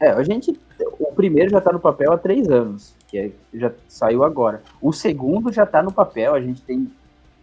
É, 0.00 0.08
a 0.08 0.22
gente. 0.22 0.58
O 0.98 1.12
primeiro 1.12 1.50
já 1.50 1.60
tá 1.60 1.72
no 1.72 1.80
papel 1.80 2.12
há 2.12 2.18
três 2.18 2.48
anos, 2.48 2.94
que 3.06 3.18
é, 3.18 3.30
já 3.54 3.72
saiu 3.88 4.24
agora. 4.24 4.62
O 4.80 4.92
segundo 4.92 5.52
já 5.52 5.64
tá 5.64 5.82
no 5.82 5.92
papel, 5.92 6.34
a 6.34 6.40
gente 6.40 6.60
tem, 6.62 6.90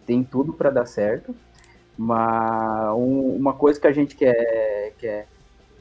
tem 0.06 0.22
tudo 0.22 0.52
para 0.52 0.70
dar 0.70 0.86
certo. 0.86 1.34
Mas 1.96 2.94
um, 2.94 3.36
uma 3.36 3.54
coisa 3.54 3.80
que 3.80 3.86
a 3.86 3.92
gente 3.92 4.14
quer, 4.14 4.92
quer 4.98 5.26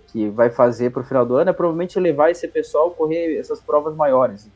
que 0.08 0.30
vai 0.30 0.50
fazer 0.50 0.92
pro 0.92 1.04
final 1.04 1.26
do 1.26 1.36
ano 1.36 1.50
é 1.50 1.54
provavelmente 1.54 2.00
levar 2.00 2.30
esse 2.30 2.48
pessoal 2.48 2.88
a 2.88 2.94
correr 2.94 3.38
essas 3.38 3.62
provas 3.62 3.96
maiores 3.96 4.50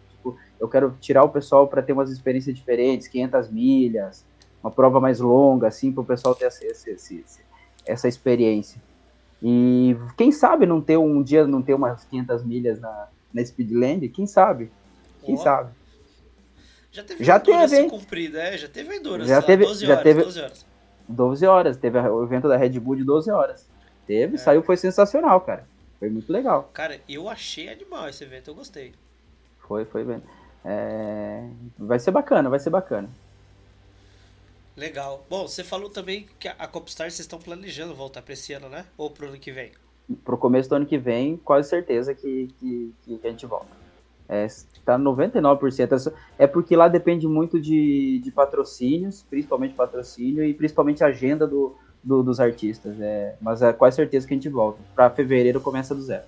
eu 0.60 0.68
quero 0.68 0.95
tirar 0.99 1.23
o 1.23 1.30
pessoal 1.30 1.68
para 1.68 1.82
ter 1.82 1.94
umas 1.94 2.10
experiências 2.10 2.56
diferentes, 2.56 3.07
500 3.07 3.49
milhas, 3.49 4.26
uma 4.64 4.72
prova 4.72 4.99
mais 4.99 5.19
longa, 5.19 5.68
assim, 5.68 5.91
para 5.91 6.02
o 6.02 6.06
pessoal 6.06 6.34
ter 6.34 6.45
essa, 6.45 6.65
essa, 6.65 7.15
essa 7.86 8.07
experiência. 8.07 8.82
E 9.44 9.95
quem 10.18 10.32
sabe 10.32 10.65
não 10.65 10.82
ter 10.82 10.98
um 10.98 11.22
dia, 11.22 11.45
não 11.45 11.61
ter 11.61 11.73
umas 11.73 12.03
500 12.06 12.44
milhas 12.44 12.80
na, 12.80 13.07
na 13.34 13.45
Speedland? 13.45 14.07
Quem 14.10 14.26
sabe? 14.26 14.72
Quem 15.23 15.36
oh. 15.36 15.38
sabe? 15.38 15.72
Já 16.91 17.03
teve 17.03 17.23
já 17.23 17.40
teve, 17.40 17.90
cumprida, 17.90 18.41
é? 18.41 18.57
Já 18.57 18.69
teve 18.69 18.95
Endurance 18.95 19.27
já 19.27 19.41
teve, 19.41 19.65
12 19.65 19.86
horas, 19.86 19.98
já 19.98 20.03
teve, 20.03 20.23
12 20.23 20.40
horas. 20.41 20.65
12 21.07 21.45
horas, 21.45 21.77
teve 21.77 21.99
o 21.99 22.23
evento 22.23 22.48
da 22.48 22.56
Red 22.56 22.80
Bull 22.80 22.95
de 22.95 23.03
12 23.03 23.30
horas. 23.30 23.68
Teve, 24.07 24.36
é. 24.36 24.38
saiu, 24.38 24.64
foi 24.64 24.77
sensacional, 24.77 25.41
cara. 25.41 25.68
Foi 25.99 26.10
muito 26.10 26.32
legal. 26.32 26.69
Cara, 26.73 26.99
eu 27.07 27.27
achei 27.27 27.69
animal 27.69 28.07
esse 28.07 28.23
evento, 28.23 28.49
eu 28.49 28.56
gostei. 28.56 28.94
Foi, 29.60 29.84
foi 29.84 30.03
bem. 30.03 30.23
É, 30.65 31.47
vai 31.77 31.99
ser 31.99 32.09
bacana, 32.09 32.49
vai 32.49 32.59
ser 32.59 32.71
bacana. 32.71 33.07
Legal. 34.75 35.23
Bom, 35.29 35.47
você 35.47 35.63
falou 35.63 35.89
também 35.89 36.27
que 36.39 36.47
a 36.47 36.67
Copstar 36.67 37.09
vocês 37.09 37.21
estão 37.21 37.39
planejando 37.39 37.93
voltar 37.93 38.21
para 38.21 38.33
esse 38.33 38.51
ano, 38.51 38.67
né? 38.67 38.85
Ou 38.97 39.09
pro 39.09 39.27
ano 39.27 39.37
que 39.37 39.51
vem? 39.51 39.71
Pro 40.23 40.37
começo 40.37 40.67
do 40.67 40.75
ano 40.75 40.85
que 40.85 40.97
vem, 40.97 41.37
quase 41.37 41.69
certeza 41.69 42.13
que, 42.13 42.53
que, 42.59 42.93
que 43.05 43.19
a 43.23 43.29
gente 43.29 43.45
volta. 43.45 43.85
É, 44.27 44.47
tá 44.83 44.97
99%. 44.97 46.11
É 46.37 46.47
porque 46.47 46.75
lá 46.75 46.87
depende 46.87 47.27
muito 47.27 47.61
de, 47.61 48.19
de 48.19 48.31
patrocínios, 48.31 49.23
principalmente 49.29 49.75
patrocínio 49.75 50.43
e 50.43 50.53
principalmente 50.53 51.03
agenda 51.03 51.47
do, 51.47 51.75
do, 52.03 52.23
dos 52.23 52.39
artistas. 52.39 52.99
É, 52.99 53.35
mas 53.39 53.61
é 53.61 53.71
quase 53.71 53.95
certeza 53.95 54.27
que 54.27 54.33
a 54.33 54.37
gente 54.37 54.49
volta. 54.49 54.79
Para 54.93 55.09
fevereiro 55.09 55.61
começa 55.61 55.95
do 55.95 56.01
zero. 56.01 56.25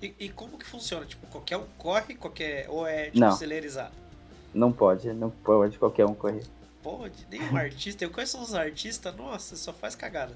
E, 0.00 0.14
e, 0.18 0.28
como 0.28 0.58
que 0.58 0.66
funciona? 0.66 1.06
Tipo, 1.06 1.26
qualquer 1.28 1.56
um 1.56 1.64
corre, 1.78 2.14
qualquer. 2.14 2.66
Ou 2.68 2.86
é 2.86 3.06
tipo, 3.06 3.18
não. 3.18 3.32
celerizado? 3.32 3.92
Não 4.54 4.72
pode, 4.72 5.12
não 5.12 5.30
pode 5.30 5.78
qualquer 5.78 6.06
um 6.06 6.14
correr. 6.14 6.42
Pode, 6.82 7.26
nem 7.30 7.42
um 7.50 7.56
artista. 7.56 8.04
Eu 8.04 8.10
conheço 8.10 8.38
uns 8.38 8.54
artistas, 8.54 9.14
nossa, 9.16 9.56
só 9.56 9.72
faz 9.72 9.94
cagada. 9.94 10.34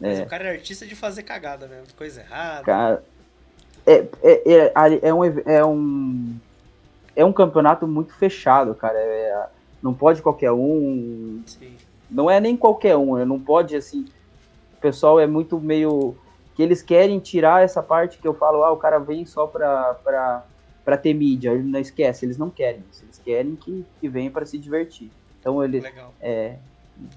Mas 0.00 0.18
é. 0.18 0.22
o 0.22 0.26
cara 0.26 0.44
é 0.44 0.50
artista 0.50 0.86
de 0.86 0.94
fazer 0.94 1.22
cagada 1.22 1.66
mesmo, 1.66 1.94
coisa 1.96 2.20
errada. 2.20 2.64
Cara, 2.64 3.04
é, 3.86 4.06
é, 4.22 4.72
é, 4.72 4.72
é, 5.02 5.14
um, 5.14 5.24
é, 5.24 5.64
um, 5.64 6.36
é 7.14 7.24
um 7.24 7.32
campeonato 7.32 7.86
muito 7.86 8.14
fechado, 8.14 8.74
cara. 8.74 8.98
É, 8.98 9.46
não 9.82 9.92
pode 9.92 10.22
qualquer 10.22 10.52
um. 10.52 11.42
Sim. 11.46 11.76
Não 12.10 12.30
é 12.30 12.40
nem 12.40 12.56
qualquer 12.56 12.96
um, 12.96 13.22
não 13.24 13.38
pode 13.38 13.76
assim. 13.76 14.06
O 14.76 14.80
pessoal 14.80 15.20
é 15.20 15.26
muito 15.26 15.58
meio. 15.60 16.16
Que 16.54 16.62
eles 16.62 16.82
querem 16.82 17.18
tirar 17.18 17.64
essa 17.64 17.82
parte 17.82 18.18
que 18.18 18.26
eu 18.26 18.34
falo, 18.34 18.62
ah, 18.62 18.72
o 18.72 18.76
cara 18.76 18.98
vem 18.98 19.26
só 19.26 19.46
pra, 19.46 19.94
pra, 19.94 20.44
pra 20.84 20.96
ter 20.96 21.14
mídia. 21.14 21.50
Ele 21.50 21.64
não 21.64 21.80
esquece, 21.80 22.24
eles 22.24 22.38
não 22.38 22.50
querem 22.50 22.82
isso. 22.90 23.04
Eles 23.04 23.18
querem 23.18 23.56
que, 23.56 23.84
que 24.00 24.08
venha 24.08 24.30
para 24.30 24.46
se 24.46 24.58
divertir. 24.58 25.10
Então 25.40 25.62
ele. 25.62 25.80
Legal. 25.80 26.14
É, 26.20 26.56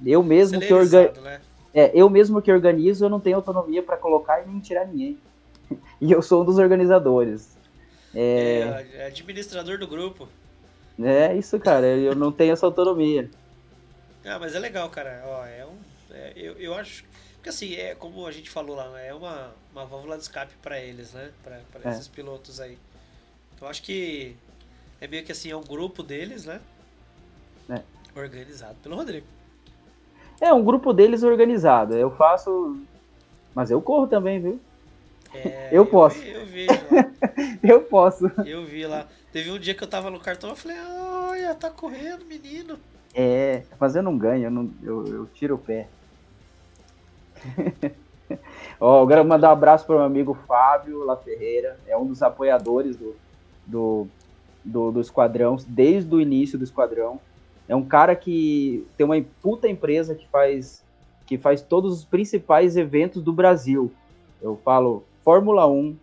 eu 0.05 0.23
mesmo 0.23 0.59
que 0.59 0.73
organizo. 0.73 1.22
Né? 1.22 1.41
É, 1.73 1.91
eu 1.93 2.09
mesmo 2.09 2.41
que 2.41 2.51
organizo, 2.51 3.05
eu 3.05 3.09
não 3.09 3.19
tenho 3.19 3.35
autonomia 3.35 3.84
para 3.84 3.97
colocar 3.97 4.41
e 4.41 4.47
nem 4.47 4.59
tirar 4.59 4.88
ninguém. 4.88 5.18
e 6.01 6.11
eu 6.11 6.22
sou 6.22 6.41
um 6.41 6.45
dos 6.45 6.57
organizadores. 6.57 7.55
É... 8.15 8.85
é, 8.93 9.05
administrador 9.05 9.77
do 9.77 9.88
grupo. 9.88 10.27
É 10.99 11.35
isso, 11.35 11.59
cara. 11.59 11.85
Eu 11.85 12.15
não 12.15 12.31
tenho 12.31 12.53
essa 12.53 12.65
autonomia. 12.65 13.30
Ah, 14.26 14.39
mas 14.39 14.55
é 14.55 14.59
legal, 14.59 14.89
cara. 14.89 15.23
Ó, 15.26 15.45
é 15.45 15.65
um, 15.65 15.77
é, 16.11 16.34
eu, 16.35 16.53
eu 16.53 16.73
acho. 16.73 17.05
Porque 17.48 17.64
assim, 17.64 17.76
é 17.76 17.95
como 17.95 18.28
a 18.28 18.32
gente 18.32 18.49
falou 18.49 18.76
lá, 18.76 18.99
é 18.99 19.14
uma, 19.14 19.52
uma 19.72 19.86
válvula 19.86 20.18
de 20.18 20.24
escape 20.24 20.53
para 20.61 20.82
eles, 20.82 21.14
né? 21.14 21.32
Para 21.41 21.61
é. 21.86 21.94
esses 21.94 22.06
pilotos 22.06 22.60
aí. 22.60 22.78
Eu 23.61 23.68
acho 23.69 23.82
que 23.84 24.36
é 24.99 25.07
meio 25.07 25.24
que 25.24 25.32
assim, 25.32 25.49
é 25.49 25.56
um 25.56 25.64
grupo 25.64 26.03
deles, 26.03 26.44
né? 26.44 26.60
É. 27.69 27.82
Organizado 28.19 28.76
pelo 28.84 28.98
Rodrigo. 28.98 29.26
É, 30.41 30.52
um 30.52 30.61
grupo 30.61 30.91
deles 30.91 31.24
organizado. 31.24 31.95
Eu 31.95 32.11
faço. 32.11 32.82
Mas 33.56 33.72
eu 33.72 33.82
corro 33.82 34.07
também, 34.07 34.41
viu? 34.41 34.60
É, 35.34 35.69
eu 35.72 35.86
posso. 35.86 36.22
Eu, 36.22 36.41
eu 36.41 36.45
vi. 36.45 36.68
eu 37.64 37.82
posso. 37.84 38.26
Eu 38.45 38.65
vi 38.65 38.86
lá. 38.86 39.07
Teve 39.32 39.52
um 39.52 39.57
dia 39.57 39.74
que 39.74 39.86
eu 39.86 39.90
tava 39.90 40.10
no 40.10 40.19
cartão, 40.19 40.49
eu 40.49 40.56
falei, 40.57 40.78
olha, 40.82 41.56
tá 41.56 41.69
correndo, 41.69 42.26
menino. 42.26 42.78
É, 43.15 43.64
mas 43.80 43.95
eu 43.95 44.03
não 44.03 44.18
ganho, 44.18 44.44
eu, 44.44 44.52
não, 44.52 44.69
eu, 44.84 45.07
eu 45.07 45.26
tiro 45.28 45.56
o 45.56 45.57
pé. 45.57 45.88
Ó, 48.80 49.03
eu 49.03 49.07
quero 49.07 49.26
mandar 49.26 49.49
um 49.49 49.53
abraço 49.53 49.86
para 49.86 49.95
o 49.95 49.98
meu 49.99 50.06
amigo 50.06 50.38
Fábio 50.48 51.03
La 51.03 51.18
Ferreira, 51.18 51.80
é 51.88 51.98
um 51.98 52.06
dos 52.06 52.22
apoiadores 52.22 52.95
do, 52.95 53.15
do, 53.65 54.07
do, 54.64 54.91
do 54.91 55.02
Esquadrão, 55.02 55.57
desde 55.68 56.14
o 56.14 56.22
início 56.22 56.57
do 56.57 56.64
Esquadrão. 56.64 57.19
É 57.68 57.76
um 57.76 57.84
cara 57.84 58.15
que 58.15 58.86
tem 58.95 59.06
uma 59.06 59.22
puta 59.41 59.68
empresa 59.68 60.15
que 60.15 60.28
faz, 60.28 60.84
que 61.26 61.38
faz 61.38 61.61
todos 61.61 61.94
os 61.94 62.06
principais 62.06 62.78
eventos 62.78 63.22
do 63.22 63.34
Brasil. 63.34 63.91
Eu 64.41 64.60
falo 64.64 65.03
Fórmula 65.24 65.68
1, 65.68 65.98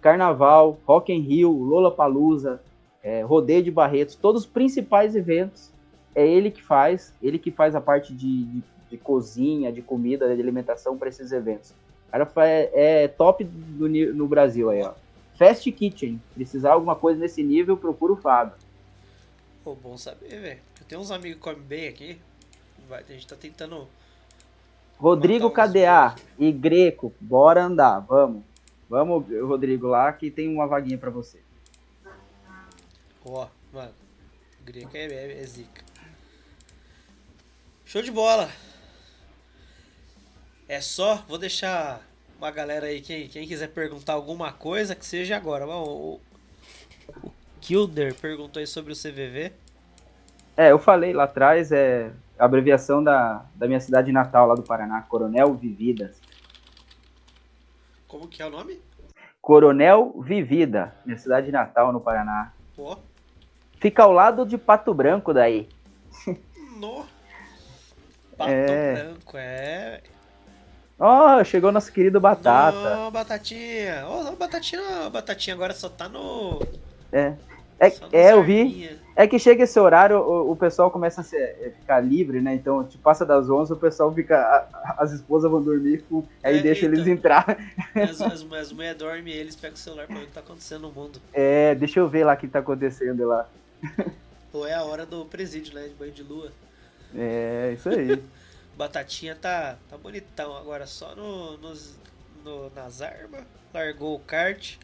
Carnaval, 0.00 0.78
Rock 0.86 1.12
in 1.12 1.20
Rio, 1.20 1.50
Lollapalooza, 1.50 2.60
é, 3.02 3.22
Rodeio 3.22 3.62
de 3.62 3.70
Barretos, 3.70 4.14
todos 4.14 4.42
os 4.42 4.46
principais 4.46 5.14
eventos 5.14 5.74
é 6.14 6.26
ele 6.26 6.50
que 6.50 6.62
faz, 6.62 7.12
ele 7.20 7.38
que 7.38 7.50
faz 7.50 7.74
a 7.74 7.80
parte 7.80 8.14
de, 8.14 8.44
de, 8.44 8.62
de 8.94 8.98
cozinha, 8.98 9.72
de 9.72 9.82
comida, 9.82 10.32
de 10.34 10.40
alimentação 10.40 10.96
para 10.96 11.08
esses 11.08 11.32
eventos. 11.32 11.70
O 12.08 12.12
cara 12.12 12.30
é, 12.48 13.02
é 13.02 13.08
top 13.08 13.42
do, 13.42 13.88
no 13.88 14.28
Brasil 14.28 14.70
aí, 14.70 14.82
ó. 14.82 14.94
Fast 15.36 15.70
Kitchen, 15.72 16.22
precisar 16.32 16.72
alguma 16.72 16.94
coisa 16.94 17.18
nesse 17.18 17.42
nível, 17.42 17.76
procura 17.76 18.12
o 18.12 18.16
Fábio. 18.16 18.54
Pô, 19.64 19.74
bom 19.74 19.98
saber, 19.98 20.40
velho. 20.40 20.60
Eu 20.80 20.86
tenho 20.86 21.00
uns 21.00 21.10
amigos 21.10 21.38
que 21.38 21.42
comem 21.42 21.60
bem 21.60 21.88
aqui. 21.88 22.20
Vai, 22.88 23.02
a 23.02 23.12
gente 23.12 23.26
tá 23.26 23.34
tentando. 23.34 23.88
Rodrigo 24.96 25.50
KDA 25.50 26.14
e 26.38 26.52
Greco, 26.52 27.12
bora 27.20 27.64
andar, 27.64 27.98
vamos. 27.98 28.44
Vamos, 28.88 29.24
Rodrigo, 29.42 29.88
lá 29.88 30.12
que 30.12 30.30
tem 30.30 30.48
uma 30.48 30.68
vaguinha 30.68 30.98
para 30.98 31.10
você. 31.10 31.40
Ó, 33.24 33.44
oh, 33.44 33.74
mano. 33.74 33.92
Greco 34.64 34.96
é, 34.96 35.06
é, 35.06 35.40
é 35.40 35.44
zica. 35.44 35.82
Show 37.84 38.02
de 38.02 38.12
bola. 38.12 38.48
É 40.68 40.80
só, 40.80 41.22
vou 41.28 41.36
deixar 41.36 42.00
uma 42.38 42.50
galera 42.50 42.86
aí, 42.86 43.00
quem, 43.00 43.28
quem 43.28 43.46
quiser 43.46 43.68
perguntar 43.68 44.14
alguma 44.14 44.52
coisa, 44.52 44.94
que 44.94 45.04
seja 45.04 45.36
agora. 45.36 45.66
O, 45.66 46.20
o 47.22 47.30
Kilder 47.60 48.14
perguntou 48.14 48.60
aí 48.60 48.66
sobre 48.66 48.92
o 48.92 48.96
CVV. 48.96 49.52
É, 50.56 50.70
eu 50.70 50.78
falei 50.78 51.12
lá 51.12 51.24
atrás, 51.24 51.72
é 51.72 52.12
a 52.38 52.44
abreviação 52.44 53.02
da, 53.02 53.44
da 53.54 53.66
minha 53.66 53.80
cidade 53.80 54.10
natal 54.12 54.46
lá 54.46 54.54
do 54.54 54.62
Paraná, 54.62 55.02
Coronel 55.02 55.54
Vividas. 55.54 56.20
Como 58.06 58.28
que 58.28 58.42
é 58.42 58.46
o 58.46 58.50
nome? 58.50 58.80
Coronel 59.40 60.14
Vivida, 60.22 60.94
minha 61.04 61.18
cidade 61.18 61.50
natal 61.52 61.92
no 61.92 62.00
Paraná. 62.00 62.52
Pô. 62.74 62.96
Fica 63.78 64.02
ao 64.02 64.12
lado 64.12 64.46
de 64.46 64.56
Pato 64.56 64.94
Branco 64.94 65.34
daí. 65.34 65.68
No. 66.76 67.06
Pato 68.36 68.50
é... 68.50 68.94
Branco, 68.94 69.36
é. 69.36 70.02
Ó, 70.98 71.40
oh, 71.40 71.44
chegou 71.44 71.72
nosso 71.72 71.92
querido 71.92 72.20
Batata. 72.20 72.98
Ô, 72.98 73.08
oh, 73.08 73.10
Batatinha. 73.10 74.06
Ô, 74.06 74.28
oh, 74.28 74.36
Batatinha, 74.36 75.10
Batatinha 75.10 75.54
agora 75.54 75.74
só 75.74 75.88
tá 75.88 76.08
no... 76.08 76.62
É. 77.12 77.34
É, 77.78 77.92
é 78.12 78.32
eu 78.32 78.42
vi. 78.42 78.90
É 79.16 79.26
que 79.26 79.38
chega 79.38 79.64
esse 79.64 79.78
horário, 79.78 80.18
o, 80.18 80.52
o 80.52 80.56
pessoal 80.56 80.90
começa 80.90 81.20
a 81.20 81.24
ser, 81.24 81.74
ficar 81.80 82.00
livre, 82.00 82.40
né? 82.40 82.54
Então, 82.54 82.84
tipo, 82.84 83.02
passa 83.02 83.24
das 83.24 83.48
11, 83.48 83.72
o 83.72 83.76
pessoal 83.76 84.12
fica. 84.12 84.36
A, 84.36 85.02
as 85.02 85.12
esposas 85.12 85.50
vão 85.50 85.62
dormir, 85.62 86.04
com, 86.08 86.24
aí 86.42 86.58
é, 86.58 86.62
deixa 86.62 86.86
eles 86.86 87.06
entrar. 87.06 87.56
As, 87.94 88.20
as, 88.22 88.52
as 88.52 88.72
mulheres 88.72 88.98
dormem 88.98 89.32
e 89.32 89.36
eles 89.36 89.54
pegam 89.54 89.74
o 89.74 89.78
celular 89.78 90.06
pra 90.06 90.16
ver 90.16 90.24
o 90.24 90.26
que 90.26 90.32
tá 90.32 90.40
acontecendo 90.40 90.82
no 90.82 90.92
mundo. 90.92 91.20
É, 91.32 91.74
deixa 91.74 92.00
eu 92.00 92.08
ver 92.08 92.24
lá 92.24 92.34
o 92.34 92.36
que 92.36 92.48
tá 92.48 92.58
acontecendo 92.58 93.24
lá. 93.26 93.48
Ou 94.52 94.66
é 94.66 94.74
a 94.74 94.82
hora 94.82 95.06
do 95.06 95.24
presídio, 95.24 95.74
né? 95.74 95.82
De 95.82 95.94
banho 95.94 96.12
de 96.12 96.22
lua. 96.22 96.50
É, 97.14 97.72
isso 97.76 97.88
aí. 97.88 98.20
Batatinha 98.76 99.36
tá, 99.36 99.76
tá 99.88 99.96
bonitão 99.96 100.56
agora, 100.56 100.86
só 100.86 101.14
no, 101.14 101.56
no, 101.56 102.70
nas 102.70 103.00
armas. 103.00 103.44
Largou 103.72 104.16
o 104.16 104.20
kart. 104.20 104.76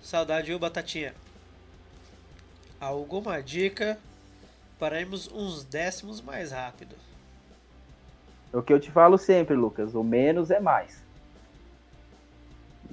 Saudade, 0.00 0.48
viu, 0.48 0.58
Batatinha? 0.58 1.14
Alguma 2.80 3.42
dica 3.42 3.98
para 4.78 5.00
irmos 5.00 5.30
uns 5.30 5.64
décimos 5.64 6.20
mais 6.20 6.52
rápido? 6.52 6.96
O 8.52 8.62
que 8.62 8.72
eu 8.72 8.80
te 8.80 8.90
falo 8.90 9.18
sempre, 9.18 9.54
Lucas, 9.54 9.94
o 9.94 10.02
menos 10.02 10.50
é 10.50 10.58
mais. 10.58 11.02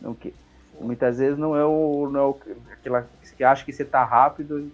O 0.03 0.13
que, 0.13 0.33
muitas 0.79 1.17
vezes 1.17 1.37
não 1.37 1.55
é 1.55 1.65
o, 1.65 2.09
não 2.11 2.19
é 2.19 2.23
o 2.23 2.39
aquela 2.71 3.07
que 3.35 3.43
acha 3.43 3.63
que 3.63 3.71
você 3.71 3.85
tá 3.85 4.03
rápido 4.03 4.71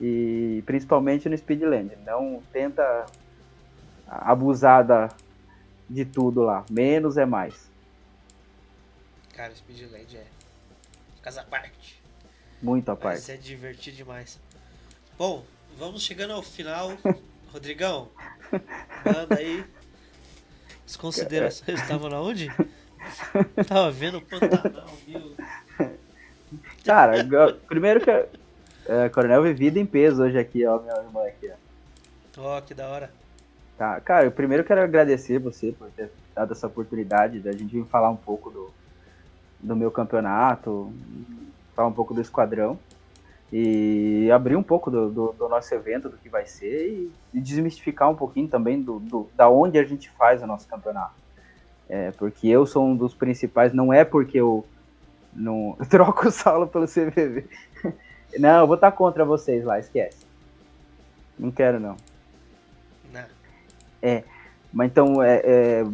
e 0.00 0.62
principalmente 0.66 1.28
no 1.28 1.36
Speedland. 1.36 1.96
Não 2.04 2.42
tenta 2.52 3.06
abusar 4.06 4.84
da, 4.84 5.08
de 5.88 6.04
tudo 6.04 6.42
lá. 6.42 6.64
Menos 6.70 7.16
é 7.16 7.26
mais. 7.26 7.70
Cara, 9.34 9.54
Speedland 9.54 10.16
é 10.16 10.24
casa 11.22 11.40
à 11.40 11.44
parte. 11.44 12.00
Muito 12.62 12.90
à 12.90 12.96
parte. 12.96 13.16
Mas 13.16 13.28
é 13.28 13.36
divertido 13.36 13.96
demais. 13.96 14.40
Bom, 15.18 15.44
vamos 15.76 16.02
chegando 16.02 16.32
ao 16.32 16.42
final. 16.42 16.92
Rodrigão, 17.52 18.08
manda 19.04 19.36
aí 19.36 19.64
as 20.84 20.96
considerações. 20.96 21.80
Estava 21.80 22.08
na 22.08 22.20
onde? 22.20 22.50
Tava 23.66 23.90
vendo 23.90 24.18
o 24.18 24.20
Pantanal, 24.20 24.88
viu? 25.06 25.34
Cara, 26.84 27.24
primeiro 27.66 28.00
que. 28.00 28.10
É, 28.88 29.08
Coronel 29.08 29.42
Vivida 29.42 29.80
em 29.80 29.86
peso 29.86 30.22
hoje 30.22 30.38
aqui, 30.38 30.64
ó, 30.64 30.78
minha 30.78 30.94
irmã 30.96 31.26
aqui, 31.26 31.50
ó. 32.36 32.40
Ó, 32.40 32.60
que 32.60 32.72
da 32.72 32.88
hora. 32.88 33.10
Tá, 33.76 34.00
cara, 34.00 34.24
eu 34.24 34.32
primeiro 34.32 34.64
quero 34.64 34.80
agradecer 34.80 35.38
você 35.38 35.70
por 35.70 35.90
ter 35.90 36.10
dado 36.34 36.52
essa 36.52 36.66
oportunidade 36.66 37.40
da 37.40 37.52
gente 37.52 37.66
vir 37.66 37.84
falar 37.86 38.08
um 38.10 38.16
pouco 38.16 38.50
do, 38.50 38.70
do 39.60 39.76
meu 39.76 39.90
campeonato, 39.90 40.90
falar 41.74 41.88
um 41.88 41.92
pouco 41.92 42.14
do 42.14 42.22
esquadrão 42.22 42.78
e 43.52 44.30
abrir 44.32 44.56
um 44.56 44.62
pouco 44.62 44.90
do, 44.90 45.10
do, 45.10 45.32
do, 45.32 45.48
nosso 45.48 45.74
evento, 45.74 46.08
do 46.08 46.16
que 46.16 46.28
vai 46.28 46.46
ser 46.46 46.88
e, 46.88 47.12
e 47.34 47.40
desmistificar 47.40 48.10
um 48.10 48.14
pouquinho 48.14 48.48
também 48.48 48.80
do, 48.80 48.98
do, 48.98 49.28
da 49.36 49.48
onde 49.48 49.78
a 49.78 49.84
gente 49.84 50.10
faz 50.10 50.42
o 50.42 50.46
nosso 50.46 50.66
campeonato. 50.66 51.14
É, 51.88 52.10
porque 52.12 52.48
eu 52.48 52.66
sou 52.66 52.84
um 52.84 52.96
dos 52.96 53.14
principais, 53.14 53.72
não 53.72 53.92
é 53.92 54.04
porque 54.04 54.40
eu 54.40 54.66
não 55.32 55.76
troco 55.88 56.28
o 56.28 56.30
Saulo 56.30 56.66
pelo 56.66 56.86
CVV. 56.86 57.44
Não, 58.38 58.60
eu 58.60 58.66
vou 58.66 58.74
estar 58.74 58.92
contra 58.92 59.24
vocês 59.24 59.64
lá, 59.64 59.78
esquece. 59.78 60.26
Não 61.38 61.50
quero. 61.50 61.80
Não. 61.80 61.96
É, 64.02 64.24
mas 64.72 64.90
então 64.90 65.22
é, 65.22 65.40
é 65.44 65.84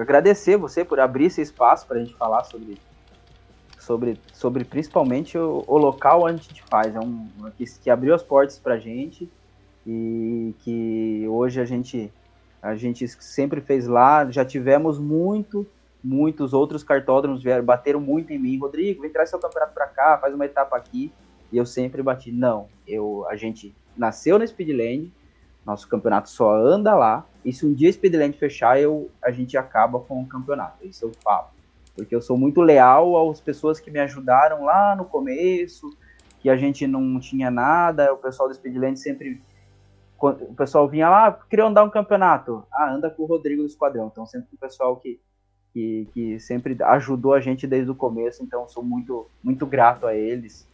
agradecer 0.00 0.56
você 0.56 0.84
por 0.84 0.98
abrir 0.98 1.26
esse 1.26 1.40
espaço 1.40 1.86
para 1.86 1.98
a 1.98 2.00
gente 2.00 2.14
falar 2.14 2.44
sobre 2.44 2.78
sobre, 3.82 4.16
sobre 4.32 4.64
principalmente 4.64 5.36
o, 5.36 5.64
o 5.66 5.76
local 5.76 6.24
onde 6.24 6.40
a 6.40 6.42
gente 6.42 6.62
faz. 6.62 6.94
É 6.94 7.00
um 7.00 7.28
que, 7.56 7.64
que 7.80 7.90
abriu 7.90 8.14
as 8.14 8.22
portas 8.22 8.58
para 8.58 8.74
a 8.74 8.78
gente 8.78 9.28
e 9.86 10.54
que 10.60 11.26
hoje 11.28 11.60
a 11.60 11.64
gente 11.64 12.12
a 12.62 12.76
gente 12.76 13.08
sempre 13.08 13.60
fez 13.60 13.88
lá. 13.88 14.30
Já 14.30 14.44
tivemos 14.44 14.98
muito, 14.98 15.66
muitos 16.02 16.54
outros 16.54 16.84
cartódromos 16.84 17.42
vieram, 17.42 17.64
bateram 17.64 18.00
muito 18.00 18.32
em 18.32 18.38
mim. 18.38 18.56
Rodrigo, 18.56 19.02
vem 19.02 19.10
trazer 19.10 19.30
seu 19.30 19.40
campeonato 19.40 19.74
para 19.74 19.88
cá, 19.88 20.16
faz 20.18 20.32
uma 20.32 20.44
etapa 20.44 20.76
aqui. 20.76 21.12
E 21.50 21.56
eu 21.56 21.66
sempre 21.66 22.02
bati, 22.02 22.30
não, 22.30 22.68
eu, 22.86 23.26
a 23.28 23.36
gente 23.36 23.74
nasceu 23.96 24.38
na 24.38 24.46
Speedland, 24.46 25.12
nosso 25.64 25.88
campeonato 25.88 26.28
só 26.28 26.54
anda 26.54 26.94
lá, 26.94 27.26
e 27.44 27.52
se 27.52 27.66
um 27.66 27.72
dia 27.72 27.88
a 27.88 27.92
Speedland 27.92 28.36
fechar, 28.36 28.80
eu, 28.80 29.10
a 29.22 29.30
gente 29.30 29.56
acaba 29.56 30.00
com 30.00 30.20
o 30.20 30.26
campeonato, 30.26 30.86
isso 30.86 31.04
eu 31.04 31.12
falo 31.22 31.52
porque 31.94 32.14
eu 32.14 32.22
sou 32.22 32.36
muito 32.36 32.60
leal 32.60 33.30
às 33.30 33.40
pessoas 33.40 33.78
que 33.78 33.90
me 33.90 33.98
ajudaram 34.00 34.64
lá 34.64 34.96
no 34.96 35.04
começo, 35.04 35.90
que 36.40 36.48
a 36.48 36.56
gente 36.56 36.86
não 36.86 37.20
tinha 37.20 37.50
nada, 37.50 38.12
o 38.12 38.16
pessoal 38.16 38.48
do 38.48 38.54
Speedland 38.54 38.98
sempre 38.98 39.40
o 40.20 40.54
pessoal 40.54 40.88
vinha 40.88 41.08
lá, 41.08 41.26
ah, 41.26 41.32
queria 41.32 41.64
andar 41.64 41.82
um 41.82 41.90
campeonato. 41.90 42.64
Ah, 42.72 42.94
anda 42.94 43.10
com 43.10 43.24
o 43.24 43.26
Rodrigo 43.26 43.62
do 43.62 43.66
Esquadrão. 43.66 44.06
Então, 44.06 44.24
sempre 44.24 44.50
o 44.52 44.56
pessoal 44.56 44.94
que, 44.94 45.20
que, 45.72 46.06
que, 46.14 46.38
sempre 46.38 46.76
ajudou 46.80 47.34
a 47.34 47.40
gente 47.40 47.66
desde 47.66 47.90
o 47.90 47.94
começo. 47.94 48.40
Então, 48.40 48.68
sou 48.68 48.84
muito, 48.84 49.26
muito 49.42 49.66
grato 49.66 50.06
a 50.06 50.14
eles. 50.14 50.64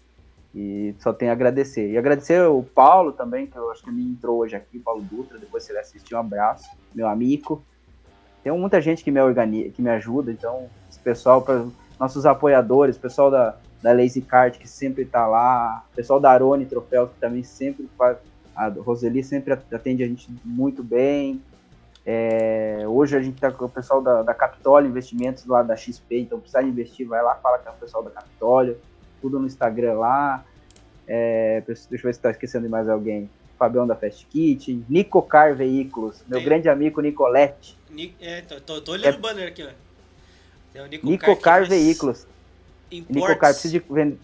E 0.55 0.95
só 0.99 1.13
tenho 1.13 1.31
a 1.31 1.35
agradecer. 1.35 1.91
E 1.91 1.99
agradecer 1.99 2.43
o 2.47 2.63
Paulo 2.63 3.13
também, 3.13 3.47
que 3.47 3.57
eu 3.57 3.71
acho 3.71 3.83
que 3.83 3.91
me 3.91 4.03
entrou 4.03 4.39
hoje 4.39 4.57
aqui, 4.57 4.79
Paulo 4.79 5.03
Dutra. 5.03 5.39
Depois, 5.39 5.63
se 5.65 5.73
ele 5.73 5.79
assistir, 5.79 6.15
um 6.15 6.19
abraço. 6.19 6.69
Meu 6.95 7.07
amigo. 7.07 7.63
Tem 8.43 8.53
muita 8.53 8.81
gente 8.81 9.05
que 9.05 9.11
me, 9.11 9.21
organiza, 9.21 9.71
que 9.71 9.83
me 9.83 9.91
ajuda. 9.91 10.33
Então, 10.33 10.69
pessoal, 11.05 11.43
para 11.43 11.67
nossos 11.99 12.25
apoiadores, 12.25 12.97
pessoal 12.97 13.31
da, 13.31 13.57
da 13.83 13.93
Lazy 13.93 14.21
Kart 14.21 14.57
que 14.59 14.69
sempre 14.69 15.03
está 15.03 15.27
lá, 15.27 15.85
pessoal 15.95 16.21
da 16.21 16.31
Arone 16.31 16.67
Troféu 16.67 17.09
que 17.09 17.19
também 17.19 17.43
sempre 17.43 17.89
faz, 17.97 18.19
a 18.55 18.69
Roseli 18.69 19.23
sempre 19.23 19.53
atende 19.53 20.03
a 20.03 20.07
gente 20.07 20.29
muito 20.45 20.83
bem. 20.83 21.43
É, 22.05 22.85
hoje 22.87 23.17
a 23.17 23.21
gente 23.21 23.35
está 23.35 23.53
com 23.53 23.67
o 23.67 23.69
pessoal 23.69 24.01
da, 24.01 24.23
da 24.23 24.35
Capitólio 24.35 24.89
Investimentos 24.89 25.45
lá 25.45 25.63
da 25.63 25.77
XP, 25.77 26.21
então 26.21 26.41
precisa 26.41 26.63
investir, 26.63 27.07
vai 27.07 27.23
lá, 27.23 27.35
fala 27.37 27.59
com 27.59 27.71
o 27.71 27.75
pessoal 27.75 28.03
da 28.03 28.11
Capitólio, 28.11 28.79
tudo 29.21 29.39
no 29.39 29.47
Instagram 29.47 29.95
lá. 29.95 30.45
É, 31.07 31.63
deixa 31.67 31.87
eu 31.91 31.99
ver 31.99 31.99
se 31.99 32.09
está 32.11 32.31
esquecendo 32.31 32.67
de 32.67 32.71
mais 32.71 32.89
alguém. 32.89 33.31
Fabião 33.59 33.87
da 33.87 33.97
Fast 33.97 34.25
Kit, 34.27 34.85
Nicocar 34.89 35.55
Veículos, 35.55 36.23
meu 36.29 36.39
Tem. 36.39 36.49
grande 36.49 36.69
amigo 36.69 37.01
Nicolette. 37.01 37.77
Ni 37.91 38.15
é, 38.21 38.41
tô, 38.43 38.61
tô, 38.61 38.81
tô 38.81 38.93
olhando 38.93 39.15
é, 39.15 39.19
o 39.19 39.21
banner 39.21 39.49
aqui, 39.49 39.65
ó. 39.65 39.71
Tem 40.73 40.83
o 40.83 40.87
Nicocar, 41.03 41.67
Veículos. 41.67 42.27
Nicocar, 42.91 43.53
precisa 43.53 43.73
de, 43.73 43.85
vend... 43.91 44.17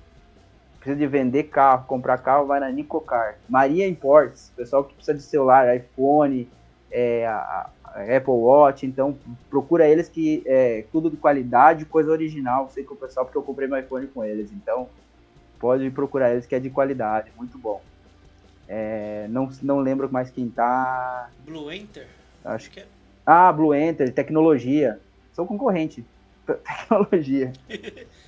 precisa 0.79 0.97
de 0.97 1.07
vender 1.07 1.45
carro, 1.45 1.85
comprar 1.87 2.19
carro, 2.19 2.47
vai 2.47 2.61
na 2.61 2.71
Nicocar. 2.71 3.37
Maria 3.49 3.89
Imports, 3.89 4.53
pessoal 4.57 4.85
que 4.85 4.95
precisa 4.95 5.17
de 5.19 5.25
celular, 5.25 5.75
iPhone, 5.77 6.49
é, 6.91 7.27
a 7.27 7.69
Apple 8.01 8.33
Watch, 8.33 8.85
então 8.85 9.17
procura 9.49 9.89
eles 9.89 10.09
que 10.09 10.43
é 10.47 10.85
tudo 10.91 11.11
de 11.11 11.17
qualidade, 11.17 11.85
coisa 11.85 12.11
original. 12.11 12.69
Sei 12.69 12.85
que 12.85 12.93
o 12.93 12.97
pessoal, 12.97 13.25
porque 13.25 13.39
eu 13.39 13.43
comprei 13.43 13.69
meu 13.69 13.79
iPhone 13.79 14.07
com 14.09 14.25
eles, 14.25 14.51
então 14.53 14.89
pode 15.59 15.89
procurar 15.91 16.33
eles 16.33 16.47
que 16.47 16.55
é 16.55 16.61
de 16.61 16.71
qualidade, 16.71 17.31
muito 17.37 17.57
bom. 17.57 17.81
É, 18.69 19.27
não, 19.29 19.49
não 19.63 19.81
lembro 19.81 20.11
mais 20.11 20.31
quem 20.31 20.49
tá. 20.49 21.31
Blue 21.45 21.71
Enter? 21.71 22.09
Acho 22.45 22.71
que 22.71 22.81
é. 22.81 22.87
Ah, 23.25 23.53
Blue 23.53 23.75
Enter, 23.75 24.13
tecnologia. 24.13 24.99
Sou 25.33 25.47
concorrente. 25.47 26.05
tecnologia. 26.47 27.53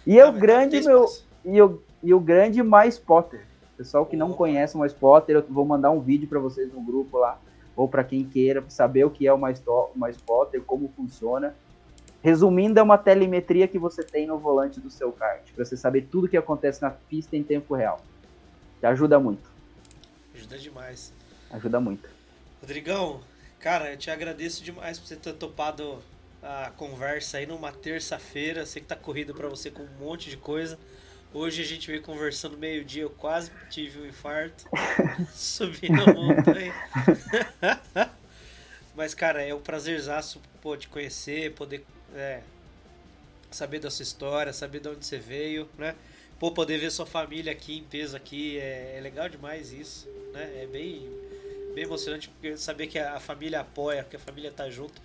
E 0.07 0.19
é 0.19 0.27
o 0.27 0.33
grande 0.33 0.81
meu 0.83 1.07
e 1.45 1.63
o, 1.63 1.81
e 2.03 2.13
o 2.13 2.21
grande 2.21 2.63
mais 2.63 2.99
Potter. 2.99 3.47
Pessoal 3.77 4.07
que 4.07 4.17
não 4.17 4.33
conhece 4.33 4.75
o 4.75 4.79
mais 4.79 4.93
Potter, 4.93 5.37
eu 5.37 5.47
vou 5.49 5.65
mandar 5.65 5.91
um 5.91 6.01
vídeo 6.01 6.27
para 6.29 6.41
vocês 6.41 6.73
no 6.73 6.81
grupo 6.81 7.19
lá, 7.19 7.39
ou 7.77 7.87
para 7.87 8.03
quem 8.03 8.25
queira 8.25 8.65
saber 8.69 9.05
o 9.05 9.11
que 9.11 9.27
é 9.27 9.33
o 9.33 9.39
mais, 9.39 9.63
mais 9.95 10.17
Potter, 10.17 10.63
como 10.63 10.89
funciona. 10.97 11.55
Resumindo, 12.23 12.81
é 12.81 12.83
uma 12.83 12.99
telemetria 12.99 13.69
que 13.69 13.79
você 13.79 14.03
tem 14.03 14.27
no 14.27 14.39
volante 14.39 14.81
do 14.81 14.91
seu 14.91 15.13
kart, 15.13 15.53
para 15.53 15.65
você 15.65 15.77
saber 15.77 16.09
tudo 16.11 16.25
o 16.25 16.29
que 16.29 16.37
acontece 16.37 16.83
na 16.83 16.91
pista 16.91 17.37
em 17.37 17.43
tempo 17.43 17.75
real. 17.75 18.01
Te 18.81 18.87
ajuda 18.87 19.21
muito. 19.21 19.49
Ajuda 20.35 20.59
demais. 20.59 21.13
Ajuda 21.51 21.79
muito. 21.79 22.09
Rodrigão, 22.61 23.21
cara, 23.61 23.93
eu 23.93 23.97
te 23.97 24.11
agradeço 24.11 24.65
demais 24.65 24.99
por 24.99 25.07
você 25.07 25.17
ter 25.17 25.35
topado 25.35 25.99
a 26.43 26.71
conversa 26.77 27.39
aí 27.39 27.47
numa 27.47 27.71
terça-feira. 27.71 28.67
Sei 28.67 28.83
que 28.83 28.89
tá 28.89 28.97
corrido 28.97 29.35
para 29.35 29.49
você 29.49 29.71
com 29.71 29.83
um 29.83 29.99
monte 29.99 30.31
de 30.31 30.37
coisa. 30.37 30.79
Hoje 31.39 31.61
a 31.61 31.67
gente 31.67 31.87
veio 31.87 32.01
conversando 32.01 32.57
meio-dia, 32.57 33.03
eu 33.03 33.11
quase 33.11 33.51
tive 33.69 34.01
um 34.01 34.07
infarto. 34.07 34.65
Subi 35.35 35.91
na 35.91 36.07
montanha. 36.07 36.73
Mas, 38.97 39.13
cara, 39.13 39.43
é 39.43 39.55
um 39.55 39.61
prazerzaço 39.61 40.41
pô, 40.63 40.75
te 40.79 40.89
conhecer, 40.89 41.53
poder 41.53 41.85
é, 42.15 42.41
saber 43.51 43.81
da 43.81 43.91
sua 43.91 44.03
história, 44.03 44.51
saber 44.51 44.81
de 44.81 44.89
onde 44.89 45.05
você 45.05 45.19
veio, 45.19 45.69
né? 45.77 45.95
Pô, 46.41 46.51
poder 46.53 46.79
ver 46.79 46.91
sua 46.91 47.05
família 47.05 47.53
aqui 47.53 47.77
em 47.77 47.83
peso 47.83 48.17
aqui, 48.17 48.59
é, 48.59 48.95
é 48.97 49.01
legal 49.03 49.29
demais 49.29 49.75
isso, 49.75 50.09
né? 50.33 50.63
É 50.63 50.67
bem, 50.67 51.07
bem 51.75 51.85
emocionante 51.85 52.31
porque 52.31 52.57
saber 52.57 52.87
que 52.87 52.99
a 52.99 53.21
família 53.21 53.61
apoia, 53.61 54.07
que 54.09 54.17
a 54.17 54.21
família 54.21 54.51
tá 54.51 54.71
junto. 54.71 55.03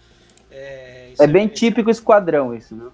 É, 0.50 1.12
é 1.20 1.28
bem 1.28 1.48
é, 1.48 1.50
típico 1.50 1.90
esquadrão 1.90 2.56
isso, 2.56 2.74
viu? 2.74 2.94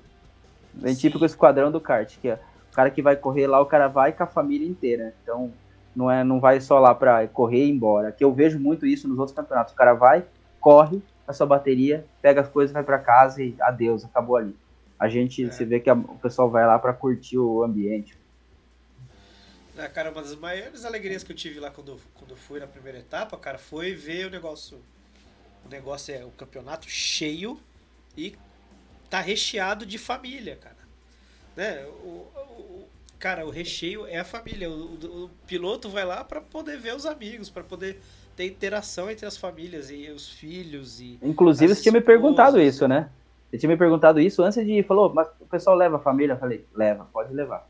Bem 0.74 0.96
Sim. 0.96 1.02
típico 1.02 1.24
esquadrão 1.24 1.72
do 1.72 1.80
kart, 1.80 2.18
que 2.20 2.30
é 2.30 2.40
cara 2.78 2.92
que 2.92 3.02
vai 3.02 3.16
correr 3.16 3.48
lá, 3.48 3.60
o 3.60 3.66
cara 3.66 3.88
vai 3.88 4.14
com 4.14 4.22
a 4.22 4.28
família 4.28 4.68
inteira. 4.68 5.16
Então, 5.24 5.52
não 5.96 6.12
é 6.12 6.24
não 6.24 6.40
vai 6.40 6.62
só 6.62 6.78
lá 6.78 6.94
para 6.94 7.28
correr 7.28 7.66
e 7.66 7.70
ir 7.70 7.72
embora. 7.72 8.12
Que 8.12 8.24
eu 8.24 8.32
vejo 8.32 8.60
muito 8.60 8.86
isso 8.86 9.08
nos 9.08 9.18
outros 9.18 9.36
campeonatos. 9.36 9.74
O 9.74 9.76
cara 9.76 9.96
vai, 9.96 10.24
corre 10.60 11.02
a 11.28 11.34
sua 11.34 11.48
bateria, 11.48 12.06
pega 12.22 12.42
as 12.42 12.48
coisas, 12.48 12.72
vai 12.72 12.84
para 12.84 13.00
casa 13.00 13.42
e 13.42 13.56
adeus, 13.60 14.06
acabou 14.06 14.36
ali. 14.36 14.56
A 15.00 15.10
gente, 15.10 15.44
é. 15.44 15.50
você 15.50 15.66
vê 15.66 15.80
que 15.80 15.90
a, 15.90 15.96
o 15.96 16.20
pessoal 16.20 16.52
vai 16.52 16.68
lá 16.68 16.78
para 16.78 16.94
curtir 16.94 17.40
o 17.40 17.64
ambiente. 17.64 18.16
É, 19.76 19.88
cara, 19.88 20.12
uma 20.12 20.22
das 20.22 20.36
maiores 20.36 20.86
alegrias 20.86 21.24
que 21.24 21.32
eu 21.32 21.36
tive 21.36 21.60
lá 21.60 21.72
quando, 21.72 22.00
quando 22.14 22.36
fui 22.36 22.60
na 22.60 22.68
primeira 22.68 23.00
etapa, 23.00 23.36
cara, 23.38 23.58
foi 23.58 23.96
ver 23.96 24.28
o 24.28 24.30
negócio 24.30 24.80
o 25.66 25.70
negócio 25.70 26.14
é 26.14 26.24
o 26.24 26.30
campeonato 26.30 26.88
cheio 26.88 27.60
e 28.16 28.36
tá 29.10 29.20
recheado 29.20 29.84
de 29.84 29.98
família, 29.98 30.56
cara. 30.56 30.77
Né? 31.58 31.84
O, 32.04 32.28
o 32.36 32.88
cara, 33.18 33.44
o 33.46 33.50
recheio 33.50 34.06
é 34.06 34.20
a 34.20 34.24
família. 34.24 34.70
O, 34.70 34.74
o, 34.74 35.26
o 35.26 35.30
piloto 35.48 35.90
vai 35.90 36.06
lá 36.06 36.24
para 36.24 36.40
poder 36.40 36.78
ver 36.78 36.96
os 36.96 37.06
amigos, 37.06 37.50
para 37.50 37.64
poder 37.64 38.00
ter 38.36 38.46
interação 38.46 39.10
entre 39.10 39.26
as 39.26 39.36
famílias 39.36 39.90
e 39.90 40.08
os 40.12 40.30
filhos 40.30 41.02
e 41.02 41.18
Inclusive, 41.24 41.74
você 41.74 41.82
tinha 41.82 41.92
me 41.92 42.02
perguntado 42.02 42.62
isso, 42.62 42.88
né? 42.88 43.10
Você 43.50 43.58
tinha 43.58 43.70
me 43.70 43.78
perguntado 43.78 44.22
isso 44.22 44.44
antes 44.44 44.64
de 44.64 44.84
falou, 44.84 45.12
mas 45.12 45.28
o 45.40 45.46
pessoal 45.46 45.76
leva 45.76 45.96
a 45.96 46.00
família? 46.00 46.34
Eu 46.34 46.38
falei, 46.38 46.64
leva, 46.76 47.06
pode 47.12 47.34
levar. 47.34 47.68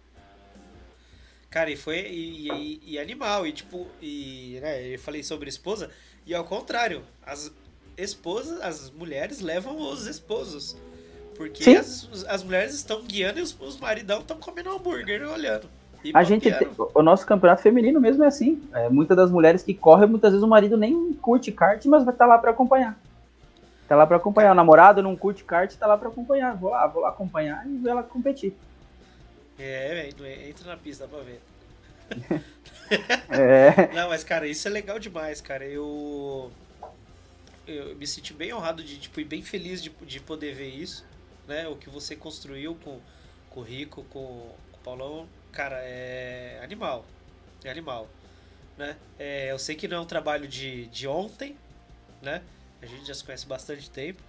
Cara, 1.50 1.72
e 1.72 1.78
foi 1.78 2.00
e, 2.00 2.50
e, 2.52 2.82
e 2.86 3.00
animal, 3.00 3.48
e 3.48 3.54
tipo, 3.54 3.88
e 4.02 4.60
né, 4.62 4.86
eu 4.94 5.00
falei 5.00 5.24
sobre 5.24 5.48
esposa, 5.48 5.90
e 6.26 6.36
ao 6.36 6.44
contrário, 6.44 7.04
as, 7.26 7.54
esposas, 7.96 8.60
as 8.60 8.90
mulheres 8.90 9.40
levam 9.40 9.80
os 9.80 10.06
esposos. 10.08 10.76
Porque 11.38 11.70
as, 11.70 12.10
as 12.28 12.44
mulheres 12.44 12.74
estão 12.74 13.04
guiando 13.04 13.40
e 13.40 13.42
os, 13.42 13.56
os 13.60 13.78
maridão 13.78 14.20
estão 14.20 14.38
comendo 14.38 14.72
hambúrguer 14.72 15.22
olhando. 15.30 15.70
A 16.14 16.24
gente 16.24 16.52
tem, 16.52 16.70
o 16.94 17.02
nosso 17.02 17.26
campeonato 17.26 17.62
feminino 17.62 18.00
mesmo 18.00 18.24
é 18.24 18.28
assim. 18.28 18.62
É, 18.74 18.90
muitas 18.90 19.16
das 19.16 19.30
mulheres 19.30 19.64
que 19.64 19.74
correm, 19.74 20.08
muitas 20.08 20.32
vezes 20.32 20.44
o 20.44 20.48
marido 20.48 20.78
nem 20.78 21.14
curte 21.14 21.52
kart, 21.52 21.84
mas 21.86 22.04
vai 22.04 22.14
estar 22.14 22.26
tá 22.26 22.30
lá 22.34 22.38
para 22.38 22.52
acompanhar. 22.52 22.98
Tá 23.88 23.96
lá 23.96 24.06
para 24.06 24.18
acompanhar. 24.18 24.52
O 24.52 24.56
namorado 24.56 25.02
não 25.02 25.16
curte 25.16 25.44
kart, 25.44 25.74
tá 25.76 25.88
lá 25.88 25.98
para 25.98 26.10
acompanhar. 26.10 26.56
Vou 26.56 26.70
lá, 26.72 26.88
vou 26.88 27.02
lá 27.02 27.10
acompanhar 27.10 27.66
e 27.68 27.78
ver 27.78 27.90
ela 27.90 28.04
competir. 28.04 28.54
É, 29.60 30.10
entra 30.48 30.68
na 30.68 30.78
pista, 30.78 31.08
dá 31.08 31.16
pra 31.16 31.24
ver. 31.24 31.42
é. 33.30 33.94
Não, 33.94 34.10
mas 34.10 34.24
cara, 34.24 34.48
isso 34.48 34.68
é 34.68 34.72
legal 34.72 34.98
demais, 35.00 35.42
cara. 35.42 35.66
Eu 35.66 36.52
eu 37.68 37.96
me 37.96 38.08
senti 38.08 38.34
bem 38.34 38.54
honrado 38.54 38.82
de 38.82 38.98
tipo, 38.98 39.20
e 39.20 39.26
bem 39.26 39.42
feliz 39.42 39.84
de, 39.84 39.90
de 39.90 40.20
poder 40.22 40.56
ver 40.56 40.70
isso, 40.70 41.06
né? 41.48 41.68
O 41.68 41.76
que 41.76 41.90
você 41.90 42.16
construiu 42.16 42.76
com, 42.84 43.00
com 43.50 43.62
o 43.62 43.64
Rico, 43.64 44.04
com, 44.06 44.54
com 44.72 44.78
o 44.78 44.84
Paulão, 44.84 45.28
cara, 45.52 45.78
é 45.80 46.60
animal. 46.64 47.06
É 47.64 47.72
animal. 47.72 48.10
Né? 48.78 48.96
É, 49.18 49.52
eu 49.52 49.58
sei 49.58 49.76
que 49.76 49.88
não 49.88 49.98
é 49.98 50.00
um 50.02 50.06
trabalho 50.06 50.48
de, 50.48 50.86
de 50.88 51.08
ontem, 51.08 51.58
né? 52.22 52.44
A 52.82 52.86
gente 52.86 53.06
já 53.08 53.14
se 53.14 53.24
conhece 53.24 53.46
bastante 53.48 53.90
tempo. 53.90 54.22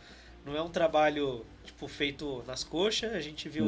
Não 0.45 0.57
é 0.57 0.63
um 0.63 0.71
trabalho 0.71 1.45
tipo 1.65 1.87
feito 1.87 2.43
nas 2.47 2.65
coxas. 2.65 3.13
A 3.13 3.21
gente 3.21 3.49
viu 3.49 3.67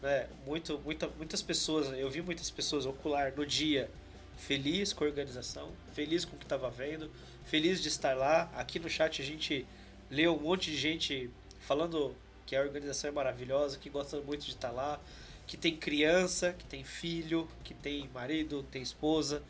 né, 0.00 0.28
muito, 0.46 0.78
muita, 0.84 1.08
muitas 1.08 1.42
pessoas. 1.42 1.88
Eu 1.98 2.08
vi 2.08 2.22
muitas 2.22 2.50
pessoas 2.50 2.86
ocular 2.86 3.32
no 3.36 3.44
dia 3.44 3.90
feliz 4.36 4.92
com 4.92 5.02
a 5.02 5.06
organização, 5.08 5.70
feliz 5.94 6.24
com 6.24 6.36
o 6.36 6.38
que 6.38 6.44
estava 6.44 6.70
vendo, 6.70 7.10
feliz 7.46 7.82
de 7.82 7.88
estar 7.88 8.14
lá. 8.14 8.50
Aqui 8.54 8.78
no 8.78 8.88
chat 8.88 9.20
a 9.20 9.24
gente 9.24 9.66
leu 10.10 10.36
um 10.36 10.40
monte 10.40 10.70
de 10.70 10.76
gente 10.76 11.30
falando 11.60 12.14
que 12.46 12.54
a 12.54 12.60
organização 12.62 13.10
é 13.10 13.12
maravilhosa, 13.12 13.76
que 13.76 13.90
gosta 13.90 14.20
muito 14.20 14.44
de 14.44 14.52
estar 14.52 14.70
lá, 14.70 15.00
que 15.46 15.56
tem 15.56 15.76
criança, 15.76 16.52
que 16.52 16.64
tem 16.64 16.84
filho, 16.84 17.48
que 17.64 17.74
tem 17.74 18.08
marido, 18.14 18.62
tem 18.70 18.80
esposa. 18.80 19.42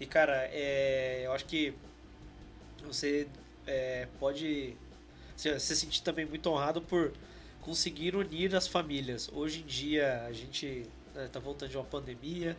E 0.00 0.06
cara, 0.06 0.48
é, 0.52 1.22
eu 1.24 1.32
acho 1.32 1.44
que 1.44 1.74
você 2.84 3.26
é, 3.66 4.06
pode 4.18 4.76
se, 5.36 5.58
se 5.58 5.76
sentir 5.76 6.02
também 6.02 6.24
muito 6.24 6.48
honrado 6.48 6.80
por 6.80 7.12
conseguir 7.60 8.14
unir 8.14 8.54
as 8.54 8.68
famílias. 8.68 9.28
Hoje 9.32 9.60
em 9.60 9.66
dia 9.66 10.24
a 10.24 10.32
gente 10.32 10.86
está 11.14 11.40
né, 11.40 11.44
voltando 11.44 11.70
de 11.70 11.76
uma 11.76 11.84
pandemia, 11.84 12.56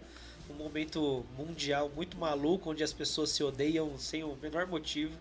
um 0.49 0.53
momento 0.53 1.25
mundial 1.37 1.89
muito 1.95 2.17
maluco 2.17 2.71
onde 2.71 2.83
as 2.83 2.93
pessoas 2.93 3.29
se 3.29 3.43
odeiam 3.43 3.97
sem 3.97 4.23
o 4.23 4.35
menor 4.35 4.67
motivo, 4.67 5.17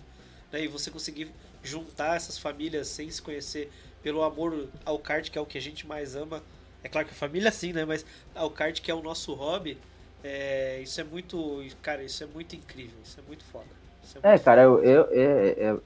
né, 0.52 0.64
e 0.64 0.68
você 0.68 0.90
conseguir 0.90 1.30
juntar 1.62 2.16
essas 2.16 2.38
famílias 2.38 2.88
sem 2.88 3.10
se 3.10 3.20
conhecer 3.20 3.70
pelo 4.02 4.22
amor 4.22 4.68
ao 4.84 4.98
kart, 4.98 5.30
que 5.30 5.38
é 5.38 5.40
o 5.40 5.46
que 5.46 5.58
a 5.58 5.60
gente 5.60 5.86
mais 5.86 6.16
ama. 6.16 6.42
É 6.82 6.88
claro 6.88 7.06
que 7.06 7.12
a 7.12 7.16
família 7.16 7.50
sim, 7.50 7.72
né? 7.72 7.84
Mas 7.84 8.04
ao 8.34 8.50
kart, 8.50 8.80
que 8.80 8.90
é 8.90 8.94
o 8.94 9.02
nosso 9.02 9.34
hobby, 9.34 9.78
é, 10.22 10.80
isso 10.82 11.00
é 11.00 11.04
muito. 11.04 11.64
Cara, 11.82 12.02
isso 12.02 12.22
é 12.22 12.26
muito 12.26 12.54
incrível, 12.56 12.96
isso 13.04 13.18
é 13.18 13.22
muito 13.26 13.44
foda. 13.44 13.66
É, 13.66 14.14
muito 14.14 14.26
é, 14.26 14.38
cara, 14.38 14.62
eu, 14.62 14.82
eu, 14.82 15.04
eu, 15.04 15.82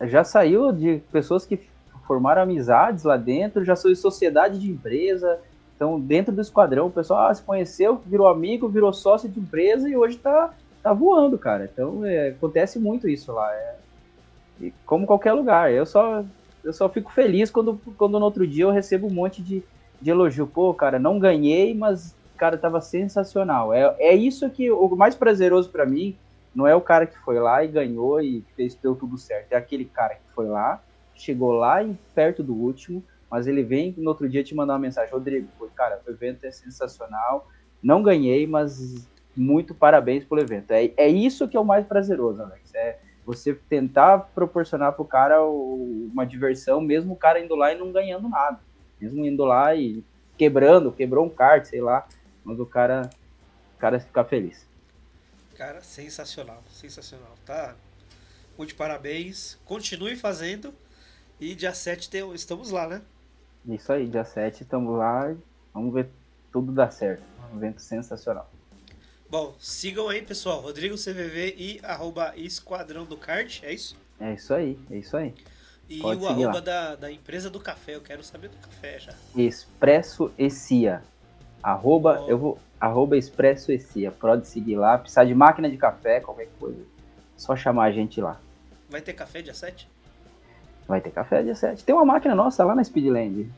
eu, 0.00 0.08
já 0.08 0.24
saiu 0.24 0.72
de 0.72 1.02
pessoas 1.12 1.44
que 1.44 1.58
formaram 2.06 2.42
amizades 2.42 3.04
lá 3.04 3.16
dentro, 3.16 3.64
já 3.64 3.74
sou 3.74 3.90
de 3.90 3.96
sociedade 3.96 4.58
de 4.58 4.70
empresa. 4.70 5.38
Então, 5.74 6.00
dentro 6.00 6.34
do 6.34 6.40
esquadrão, 6.40 6.86
o 6.86 6.90
pessoal 6.90 7.28
ah, 7.28 7.34
se 7.34 7.42
conheceu, 7.42 8.00
virou 8.06 8.28
amigo, 8.28 8.68
virou 8.68 8.92
sócio 8.92 9.28
de 9.28 9.38
empresa 9.38 9.88
e 9.88 9.96
hoje 9.96 10.16
tá, 10.16 10.54
tá 10.82 10.92
voando, 10.92 11.36
cara. 11.36 11.68
Então, 11.70 12.04
é, 12.04 12.28
acontece 12.28 12.78
muito 12.78 13.06
isso 13.08 13.30
lá. 13.32 13.52
É, 13.52 13.74
e 14.60 14.72
como 14.86 15.06
qualquer 15.06 15.32
lugar. 15.32 15.70
Eu 15.70 15.84
só, 15.84 16.24
eu 16.66 16.72
só 16.72 16.88
fico 16.88 17.12
feliz 17.12 17.48
quando, 17.48 17.80
quando 17.96 18.18
no 18.18 18.24
outro 18.24 18.44
dia 18.44 18.64
eu 18.64 18.72
recebo 18.72 19.06
um 19.06 19.14
monte 19.14 19.40
de, 19.40 19.62
de 20.02 20.10
elogio. 20.10 20.48
Pô, 20.48 20.74
cara, 20.74 20.98
não 20.98 21.16
ganhei, 21.16 21.72
mas, 21.72 22.14
cara, 22.36 22.58
tava 22.58 22.80
sensacional. 22.80 23.72
É, 23.72 23.94
é 24.00 24.14
isso 24.14 24.50
que 24.50 24.68
o 24.70 24.88
mais 24.96 25.14
prazeroso 25.14 25.70
para 25.70 25.86
mim 25.86 26.16
não 26.52 26.66
é 26.66 26.74
o 26.74 26.80
cara 26.80 27.06
que 27.06 27.16
foi 27.18 27.38
lá 27.38 27.64
e 27.64 27.68
ganhou 27.68 28.20
e 28.20 28.44
fez 28.56 28.74
deu 28.74 28.96
tudo 28.96 29.16
certo. 29.16 29.52
É 29.52 29.56
aquele 29.56 29.84
cara 29.84 30.16
que 30.16 30.34
foi 30.34 30.48
lá, 30.48 30.82
chegou 31.14 31.52
lá 31.52 31.84
e 31.84 31.96
perto 32.12 32.42
do 32.42 32.54
último, 32.54 33.02
mas 33.30 33.46
ele 33.46 33.62
vem 33.62 33.94
no 33.96 34.08
outro 34.08 34.28
dia 34.28 34.42
te 34.42 34.54
mandar 34.54 34.72
uma 34.72 34.80
mensagem, 34.80 35.12
Rodrigo, 35.12 35.48
cara, 35.76 36.00
o 36.04 36.10
evento 36.10 36.44
é 36.44 36.50
sensacional, 36.50 37.48
não 37.80 38.02
ganhei, 38.02 38.44
mas 38.44 39.08
muito 39.36 39.72
parabéns 39.72 40.24
pelo 40.24 40.40
evento. 40.40 40.72
É, 40.72 40.90
é 40.96 41.08
isso 41.08 41.46
que 41.46 41.56
é 41.56 41.60
o 41.60 41.64
mais 41.64 41.86
prazeroso, 41.86 42.42
Alex. 42.42 42.74
É 42.74 42.98
você 43.26 43.52
tentar 43.52 44.18
proporcionar 44.18 44.92
pro 44.92 45.04
cara 45.04 45.44
uma 45.44 46.24
diversão, 46.24 46.80
mesmo 46.80 47.14
o 47.14 47.16
cara 47.16 47.40
indo 47.40 47.56
lá 47.56 47.72
e 47.72 47.78
não 47.78 47.90
ganhando 47.90 48.28
nada. 48.28 48.60
Mesmo 49.00 49.26
indo 49.26 49.44
lá 49.44 49.74
e 49.74 50.04
quebrando, 50.38 50.92
quebrou 50.92 51.26
um 51.26 51.28
kart, 51.28 51.64
sei 51.64 51.80
lá, 51.80 52.06
mas 52.44 52.60
o 52.60 52.64
cara, 52.64 53.10
o 53.74 53.78
cara 53.78 53.98
ficar 53.98 54.24
feliz. 54.24 54.64
Cara, 55.56 55.82
sensacional, 55.82 56.62
sensacional. 56.70 57.34
Tá? 57.44 57.74
Muito 58.56 58.76
parabéns. 58.76 59.58
Continue 59.64 60.14
fazendo. 60.14 60.72
E 61.40 61.54
dia 61.54 61.74
7 61.74 62.08
tem, 62.08 62.32
estamos 62.32 62.70
lá, 62.70 62.86
né? 62.86 63.02
Isso 63.66 63.92
aí, 63.92 64.06
dia 64.06 64.24
7 64.24 64.62
estamos 64.62 64.96
lá. 64.96 65.34
Vamos 65.74 65.92
ver 65.92 66.08
tudo 66.52 66.70
dar 66.70 66.92
certo. 66.92 67.22
Um 67.52 67.56
evento 67.56 67.82
sensacional. 67.82 68.48
Bom, 69.28 69.54
sigam 69.58 70.08
aí, 70.08 70.22
pessoal. 70.22 70.60
Rodrigo 70.60 70.94
CVV 70.94 71.54
e 71.58 71.80
arroba 71.82 72.32
Esquadrão 72.36 73.04
do 73.04 73.16
Kart, 73.16 73.62
é 73.64 73.72
isso? 73.72 73.96
É 74.20 74.34
isso 74.34 74.54
aí, 74.54 74.78
é 74.88 74.96
isso 74.96 75.16
aí. 75.16 75.34
E 75.88 76.00
Pode 76.00 76.22
o 76.22 76.28
arroba 76.28 76.60
da, 76.60 76.94
da 76.94 77.10
empresa 77.10 77.50
do 77.50 77.58
café, 77.58 77.96
eu 77.96 78.00
quero 78.00 78.22
saber 78.22 78.48
do 78.48 78.56
café 78.56 79.00
já. 79.00 79.12
Expresso 79.34 80.32
Ecia. 80.38 81.02
Arroba, 81.60 82.22
oh. 82.24 82.30
eu 82.30 82.38
vou, 82.38 82.58
arroba 82.80 83.16
Expresso 83.16 83.72
Ecia. 83.72 84.12
Pode 84.12 84.46
seguir 84.46 84.76
lá. 84.76 84.96
Precisar 84.96 85.24
de 85.24 85.34
máquina 85.34 85.68
de 85.68 85.76
café, 85.76 86.20
qualquer 86.20 86.48
coisa. 86.60 86.80
Só 87.36 87.56
chamar 87.56 87.84
a 87.84 87.92
gente 87.92 88.20
lá. 88.20 88.40
Vai 88.88 89.00
ter 89.00 89.12
café 89.12 89.42
dia 89.42 89.54
7? 89.54 89.88
Vai 90.86 91.00
ter 91.00 91.10
café 91.10 91.42
dia 91.42 91.54
7. 91.54 91.84
Tem 91.84 91.94
uma 91.94 92.04
máquina 92.04 92.34
nossa 92.34 92.64
lá 92.64 92.76
na 92.76 92.84
Speedland. 92.84 93.50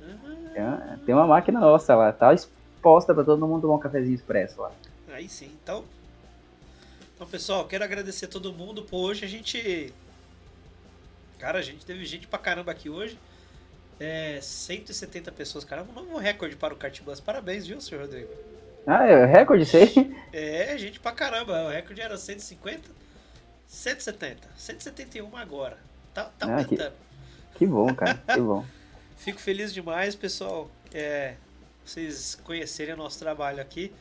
Uhum. 0.00 0.98
Tem 1.04 1.14
uma 1.14 1.26
máquina 1.26 1.58
nossa 1.60 1.94
lá. 1.94 2.12
Tá 2.12 2.32
exposta 2.34 3.14
para 3.14 3.24
todo 3.24 3.46
mundo 3.46 3.62
tomar 3.62 3.76
um 3.76 3.78
cafezinho 3.78 4.14
expresso 4.14 4.60
lá. 4.60 4.70
Aí 5.14 5.28
sim. 5.28 5.50
Então, 5.62 5.84
então 7.14 7.26
pessoal, 7.26 7.66
quero 7.66 7.84
agradecer 7.84 8.24
a 8.24 8.28
todo 8.28 8.52
mundo. 8.52 8.82
Pô, 8.82 8.98
hoje 8.98 9.24
a 9.24 9.28
gente. 9.28 9.92
Cara, 11.38 11.58
a 11.58 11.62
gente 11.62 11.86
teve 11.86 12.04
gente 12.04 12.26
pra 12.26 12.38
caramba 12.38 12.72
aqui 12.72 12.90
hoje. 12.90 13.18
É, 14.00 14.40
170 14.42 15.30
pessoas, 15.30 15.64
cara, 15.64 15.84
um 15.84 15.92
novo 15.92 16.18
recorde 16.18 16.56
para 16.56 16.74
o 16.74 16.76
Cartbus. 16.76 17.20
Parabéns, 17.20 17.64
viu, 17.64 17.80
senhor 17.80 18.02
Rodrigo? 18.02 18.28
Ah, 18.86 19.06
é 19.06 19.24
recorde 19.24 19.62
isso 19.62 19.76
aí? 19.76 20.14
É, 20.32 20.76
gente 20.76 20.98
pra 20.98 21.12
caramba. 21.12 21.66
O 21.66 21.68
recorde 21.70 22.00
era 22.00 22.16
150, 22.16 22.90
170, 23.68 24.48
171 24.56 25.36
agora. 25.36 25.78
Tá, 26.12 26.24
tá 26.24 26.46
ah, 26.46 26.50
aumentando. 26.50 26.92
Que, 27.52 27.58
que, 27.58 27.66
bom, 27.66 27.94
cara, 27.94 28.20
que 28.26 28.40
bom. 28.40 28.64
Fico 29.16 29.38
feliz 29.38 29.72
demais, 29.72 30.16
pessoal. 30.16 30.68
É, 30.92 31.34
vocês 31.84 32.34
conhecerem 32.42 32.94
o 32.94 32.96
nosso 32.96 33.18
trabalho 33.18 33.60
aqui. 33.60 33.92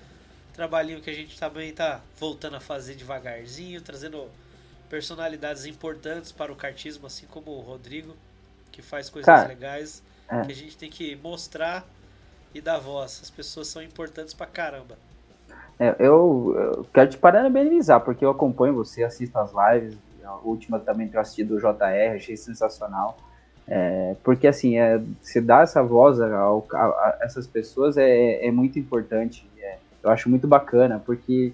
Trabalhinho 0.54 1.02
que 1.02 1.10
a 1.10 1.14
gente 1.14 1.40
também 1.40 1.70
está 1.70 2.02
voltando 2.20 2.56
a 2.56 2.60
fazer 2.60 2.96
devagarzinho, 2.96 3.82
trazendo 3.82 4.30
personalidades 4.90 5.66
importantes 5.66 6.32
para 6.32 6.52
o 6.52 6.56
cartismo, 6.56 7.08
assim 7.08 7.26
como 7.26 7.52
o 7.52 7.62
Rodrigo, 7.62 8.16
que 8.72 8.82
faz 8.82 9.10
coisas 9.10 9.26
Cara, 9.26 9.48
legais, 9.48 10.04
é. 10.30 10.42
que 10.42 10.52
a 10.52 10.56
gente 10.56 10.78
tem 10.78 10.90
que 10.90 11.16
mostrar 11.16 11.86
e 12.54 12.62
dar 12.62 12.78
voz. 12.78 13.20
As 13.24 13.32
pessoas 13.32 13.68
são 13.68 13.82
importantes 13.82 14.34
pra 14.34 14.46
caramba. 14.46 14.96
É, 15.80 15.96
eu, 15.98 16.54
eu, 16.56 16.88
quero 16.94 17.10
te 17.10 17.18
parabenizar, 17.18 18.02
porque 18.02 18.24
eu 18.24 18.30
acompanho 18.30 18.76
você, 18.76 19.04
assisto 19.04 19.38
as 19.40 19.52
lives, 19.52 19.98
a 20.24 20.36
última 20.36 20.80
também 20.80 21.08
que 21.08 21.18
eu 21.18 21.22
assisti 21.22 21.44
do 21.44 21.58
JR, 21.58 22.16
achei 22.16 22.38
sensacional. 22.38 23.18
É, 23.68 24.16
porque 24.24 24.46
assim, 24.46 24.78
é, 24.78 25.02
se 25.22 25.42
dar 25.42 25.64
essa 25.64 25.82
voz 25.82 26.20
a, 26.20 26.28
a, 26.28 26.58
a 26.78 27.20
essas 27.22 27.48
pessoas 27.48 27.98
é, 27.98 28.46
é 28.46 28.52
muito 28.52 28.78
importante. 28.78 29.50
É, 29.58 29.78
eu 30.04 30.10
acho 30.10 30.30
muito 30.30 30.48
bacana, 30.48 31.02
porque 31.04 31.54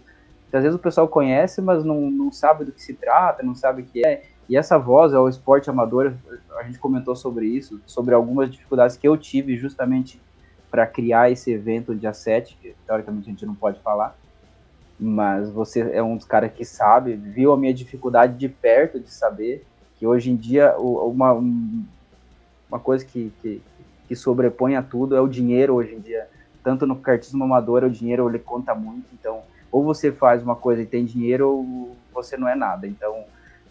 às 0.51 0.63
vezes 0.63 0.75
o 0.75 0.81
pessoal 0.81 1.07
conhece, 1.07 1.61
mas 1.61 1.83
não, 1.83 2.09
não 2.09 2.31
sabe 2.31 2.65
do 2.65 2.71
que 2.71 2.81
se 2.81 2.93
trata, 2.93 3.43
não 3.43 3.53
sabe 3.53 3.83
o 3.83 3.85
que 3.85 4.05
é. 4.05 4.23
E 4.49 4.57
essa 4.57 4.79
voz 4.79 5.13
é 5.13 5.19
o 5.19 5.29
esporte 5.29 5.69
amador, 5.69 6.13
a 6.57 6.63
gente 6.63 6.79
comentou 6.79 7.15
sobre 7.15 7.45
isso, 7.45 7.79
sobre 7.85 8.15
algumas 8.15 8.49
dificuldades 8.49 8.97
que 8.97 9.07
eu 9.07 9.15
tive 9.15 9.55
justamente 9.55 10.19
para 10.71 10.87
criar 10.87 11.31
esse 11.31 11.51
evento 11.51 11.95
dia 11.95 12.13
7, 12.13 12.57
que 12.59 12.75
teoricamente 12.85 13.29
a 13.29 13.31
gente 13.31 13.45
não 13.45 13.53
pode 13.53 13.79
falar. 13.81 14.17
Mas 14.99 15.51
você 15.51 15.81
é 15.93 16.01
um 16.01 16.17
dos 16.17 16.25
caras 16.25 16.51
que 16.51 16.65
sabe, 16.65 17.13
viu 17.15 17.51
a 17.51 17.57
minha 17.57 17.73
dificuldade 17.73 18.35
de 18.35 18.49
perto 18.49 18.99
de 18.99 19.11
saber 19.11 19.63
que 19.95 20.07
hoje 20.07 20.31
em 20.31 20.35
dia 20.35 20.75
uma, 20.77 21.33
uma 21.33 22.79
coisa 22.79 23.05
que, 23.05 23.31
que, 23.41 23.61
que 24.07 24.15
sobrepõe 24.15 24.75
a 24.75 24.81
tudo 24.81 25.15
é 25.15 25.21
o 25.21 25.27
dinheiro 25.27 25.75
hoje 25.75 25.93
em 25.93 25.99
dia 25.99 26.27
tanto 26.63 26.85
no 26.85 26.95
cartismo 26.95 27.43
amador, 27.43 27.83
o 27.83 27.89
dinheiro 27.89 28.29
ele 28.29 28.39
conta 28.39 28.73
muito. 28.75 29.07
Então, 29.13 29.41
ou 29.71 29.83
você 29.83 30.11
faz 30.11 30.41
uma 30.41 30.55
coisa 30.55 30.81
e 30.81 30.85
tem 30.85 31.05
dinheiro, 31.05 31.49
ou 31.49 31.95
você 32.13 32.37
não 32.37 32.47
é 32.47 32.55
nada. 32.55 32.87
Então, 32.87 33.23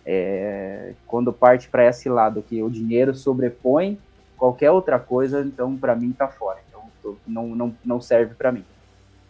é, 0.04 0.94
quando 1.06 1.32
parte 1.32 1.68
para 1.68 1.86
esse 1.86 2.08
lado 2.08 2.42
que 2.42 2.62
o 2.62 2.70
dinheiro 2.70 3.14
sobrepõe 3.14 3.98
qualquer 4.38 4.70
outra 4.70 4.98
coisa, 4.98 5.42
então 5.42 5.76
para 5.76 5.94
mim 5.94 6.12
tá 6.12 6.28
fora. 6.28 6.60
Então, 6.68 7.16
não, 7.26 7.48
não, 7.48 7.76
não 7.84 8.00
serve 8.00 8.34
para 8.34 8.52
mim. 8.52 8.64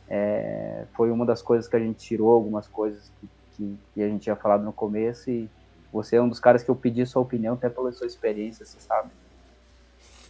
É, 0.08 0.84
foi 0.94 1.10
uma 1.10 1.26
das 1.26 1.42
coisas 1.42 1.66
que 1.66 1.76
a 1.76 1.80
gente 1.80 1.98
tirou, 1.98 2.30
algumas 2.30 2.66
coisas 2.66 3.10
que, 3.20 3.28
que, 3.56 3.78
que, 3.94 4.02
a 4.02 4.08
gente 4.08 4.22
tinha 4.22 4.36
falado 4.36 4.62
no 4.62 4.72
começo, 4.72 5.30
e 5.30 5.48
você 5.92 6.16
é 6.16 6.22
um 6.22 6.28
dos 6.28 6.40
caras 6.40 6.62
que 6.62 6.70
eu 6.70 6.76
pedi 6.76 7.04
sua 7.04 7.22
opinião, 7.22 7.54
até 7.54 7.68
pela 7.68 7.90
sua 7.92 8.06
experiência, 8.06 8.64
você 8.64 8.80
sabe. 8.80 9.10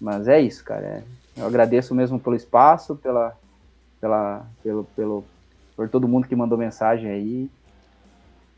Mas 0.01 0.29
é 0.29 0.41
isso, 0.41 0.65
cara. 0.65 0.87
É, 0.87 1.03
eu 1.39 1.47
agradeço 1.47 1.95
mesmo 1.95 2.19
pelo 2.19 2.37
espaço, 2.37 2.97
pela, 2.97 3.37
pela, 4.01 4.47
pelo, 4.63 4.85
pelo, 4.97 5.25
por 5.77 5.89
todo 5.89 6.09
mundo 6.09 6.29
que 6.29 6.37
mandou 6.37 6.59
mensagem 6.59 7.11
aí. 7.11 7.51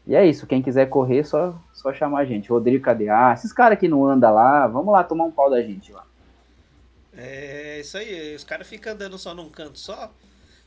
E 0.07 0.15
é 0.15 0.27
isso, 0.27 0.47
quem 0.47 0.63
quiser 0.63 0.89
correr, 0.89 1.25
só, 1.25 1.55
só 1.73 1.93
chamar 1.93 2.21
a 2.21 2.25
gente. 2.25 2.49
Rodrigo 2.49 2.85
KDA, 2.85 3.33
esses 3.35 3.53
caras 3.53 3.79
que 3.79 3.89
não 3.89 4.05
andam 4.05 4.35
lá, 4.35 4.67
vamos 4.67 4.93
lá 4.93 5.05
tomar 5.05 5.25
um 5.25 5.31
pau 5.31 5.51
da 5.51 5.63
gente 5.63 5.93
lá. 5.93 6.05
É 7.17 7.81
isso 7.81 7.99
aí, 7.99 8.35
os 8.35 8.45
caras 8.45 8.67
ficam 8.67 8.93
andando 8.93 9.19
só 9.19 9.35
num 9.35 9.51
canto 9.51 9.79
só, 9.79 10.11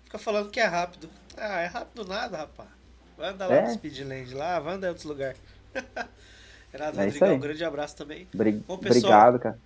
fica 0.03 0.17
falando 0.17 0.49
que 0.49 0.59
é 0.59 0.65
rápido. 0.65 1.09
Ah, 1.37 1.61
é 1.61 1.65
rápido 1.65 2.05
nada, 2.05 2.37
rapaz. 2.37 2.69
Vai 3.17 3.29
andar 3.29 3.47
lá 3.47 3.55
é. 3.55 3.61
no 3.63 3.73
Speedland 3.73 4.33
lá, 4.33 4.59
vai 4.59 4.75
andar 4.75 4.87
em 4.87 4.89
outros 4.89 5.05
lugares. 5.05 5.39
Renato 6.71 6.99
é 6.99 7.05
Rodrigo, 7.05 7.25
um 7.25 7.39
grande 7.39 7.63
abraço 7.63 7.95
também. 7.95 8.27
Bom, 8.67 8.77
pessoal, 8.77 9.29
Obrigado, 9.29 9.39
cara. 9.39 9.59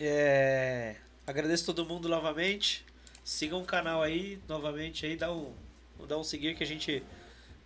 É... 0.00 0.96
Agradeço 1.28 1.66
todo 1.66 1.84
mundo 1.84 2.08
novamente. 2.08 2.86
Sigam 3.22 3.60
o 3.60 3.64
canal 3.64 4.00
aí 4.00 4.38
novamente 4.48 5.04
aí, 5.04 5.14
dá 5.14 5.30
um, 5.30 5.52
dá 6.08 6.16
um 6.16 6.24
seguir 6.24 6.54
que 6.54 6.64
a 6.64 6.66
gente 6.66 7.02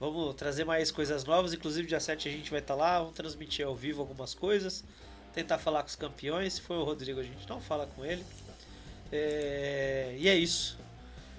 vamos 0.01 0.35
trazer 0.35 0.65
mais 0.65 0.91
coisas 0.91 1.25
novas. 1.25 1.55
Inclusive 1.55 1.87
dia 1.87 2.01
7 2.01 2.29
a 2.29 2.33
gente 2.33 2.51
vai 2.51 2.59
estar 2.59 2.75
tá 2.75 2.81
lá, 2.81 2.99
vamos 2.99 3.15
transmitir 3.15 3.65
ao 3.65 3.73
vivo 3.73 4.01
algumas 4.01 4.35
coisas, 4.35 4.83
tentar 5.33 5.59
falar 5.59 5.83
com 5.83 5.87
os 5.91 5.95
campeões. 5.95 6.55
Se 6.55 6.61
for 6.61 6.77
o 6.77 6.83
Rodrigo, 6.83 7.21
a 7.21 7.23
gente 7.23 7.49
não 7.49 7.61
fala 7.61 7.87
com 7.95 8.05
ele. 8.05 8.25
É... 9.13 10.17
E 10.19 10.29
é 10.29 10.35
isso. 10.35 10.77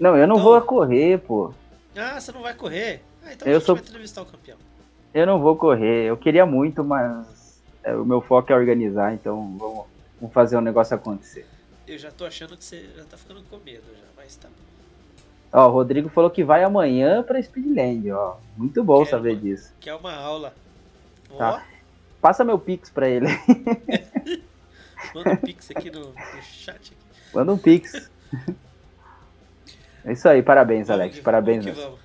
Não, 0.00 0.16
eu 0.16 0.26
não 0.26 0.36
então... 0.36 0.44
vou 0.48 0.62
correr, 0.62 1.18
pô. 1.18 1.52
Ah, 1.94 2.18
você 2.18 2.32
não 2.32 2.40
vai 2.40 2.54
correr? 2.54 3.02
Ah, 3.22 3.34
então 3.34 3.46
eu 3.46 3.56
a 3.56 3.58
gente 3.58 3.66
sou... 3.66 3.74
vai 3.74 3.84
entrevistar 3.84 4.22
o 4.22 4.26
campeão. 4.26 4.56
Eu 5.12 5.26
não 5.26 5.42
vou 5.42 5.56
correr. 5.56 6.06
Eu 6.06 6.16
queria 6.16 6.46
muito, 6.46 6.82
mas 6.82 7.60
é, 7.82 7.94
o 7.94 8.02
meu 8.02 8.22
foco 8.22 8.50
é 8.50 8.56
organizar, 8.56 9.12
então 9.12 9.58
vamos, 9.58 9.84
vamos 10.18 10.32
fazer 10.32 10.56
um 10.56 10.62
negócio 10.62 10.96
acontecer. 10.96 11.46
Eu 11.86 11.98
já 11.98 12.10
tô 12.10 12.24
achando 12.24 12.56
que 12.56 12.64
você 12.64 12.88
já 12.96 13.04
tá 13.04 13.16
ficando 13.16 13.42
com 13.50 13.58
medo 13.58 13.84
já, 13.92 14.06
mas 14.16 14.36
tá. 14.36 14.48
Ó, 15.52 15.68
o 15.68 15.70
Rodrigo 15.70 16.08
falou 16.08 16.30
que 16.30 16.42
vai 16.42 16.64
amanhã 16.64 17.22
pra 17.22 17.42
Speedland, 17.42 18.10
ó. 18.10 18.36
Muito 18.56 18.82
bom 18.82 19.04
saber 19.04 19.34
uma, 19.34 19.40
disso. 19.40 19.72
Que 19.78 19.90
é 19.90 19.94
uma 19.94 20.14
aula. 20.14 20.54
Tá. 21.36 21.66
Passa 22.20 22.44
meu 22.44 22.58
pix 22.58 22.90
pra 22.90 23.08
ele. 23.08 23.26
Manda 25.14 25.30
um 25.30 25.36
pix 25.36 25.70
aqui 25.70 25.90
no, 25.90 26.08
no 26.08 26.42
chat. 26.42 26.76
Aqui. 26.76 26.92
Manda 27.32 27.52
um 27.52 27.58
pix. 27.58 28.10
É 30.04 30.12
isso 30.12 30.28
aí, 30.28 30.42
parabéns, 30.42 30.88
vamos 30.88 31.00
Alex. 31.00 31.16
Que, 31.16 31.22
parabéns. 31.22 31.64
Vamos 31.64 31.82
vamos. 31.82 31.98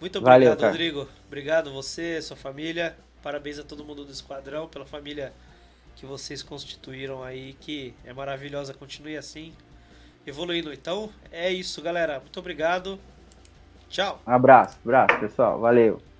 Muito 0.00 0.18
obrigado, 0.18 0.56
Valeu, 0.56 0.70
Rodrigo. 0.70 1.08
Obrigado 1.26 1.72
você, 1.72 2.20
sua 2.22 2.36
família. 2.36 2.96
Parabéns 3.22 3.58
a 3.58 3.64
todo 3.64 3.84
mundo 3.84 4.04
do 4.04 4.12
esquadrão 4.12 4.68
pela 4.68 4.86
família 4.86 5.32
que 5.96 6.06
vocês 6.06 6.42
constituíram 6.42 7.22
aí, 7.22 7.54
que 7.60 7.94
é 8.04 8.12
maravilhosa. 8.12 8.72
Continue 8.72 9.16
assim, 9.16 9.52
evoluindo. 10.26 10.72
Então, 10.72 11.10
é 11.32 11.50
isso, 11.50 11.82
galera. 11.82 12.20
Muito 12.20 12.38
obrigado. 12.38 13.00
Tchau. 13.88 14.20
Um 14.26 14.32
abraço, 14.32 14.78
abraço, 14.84 15.18
pessoal. 15.18 15.58
Valeu. 15.58 16.06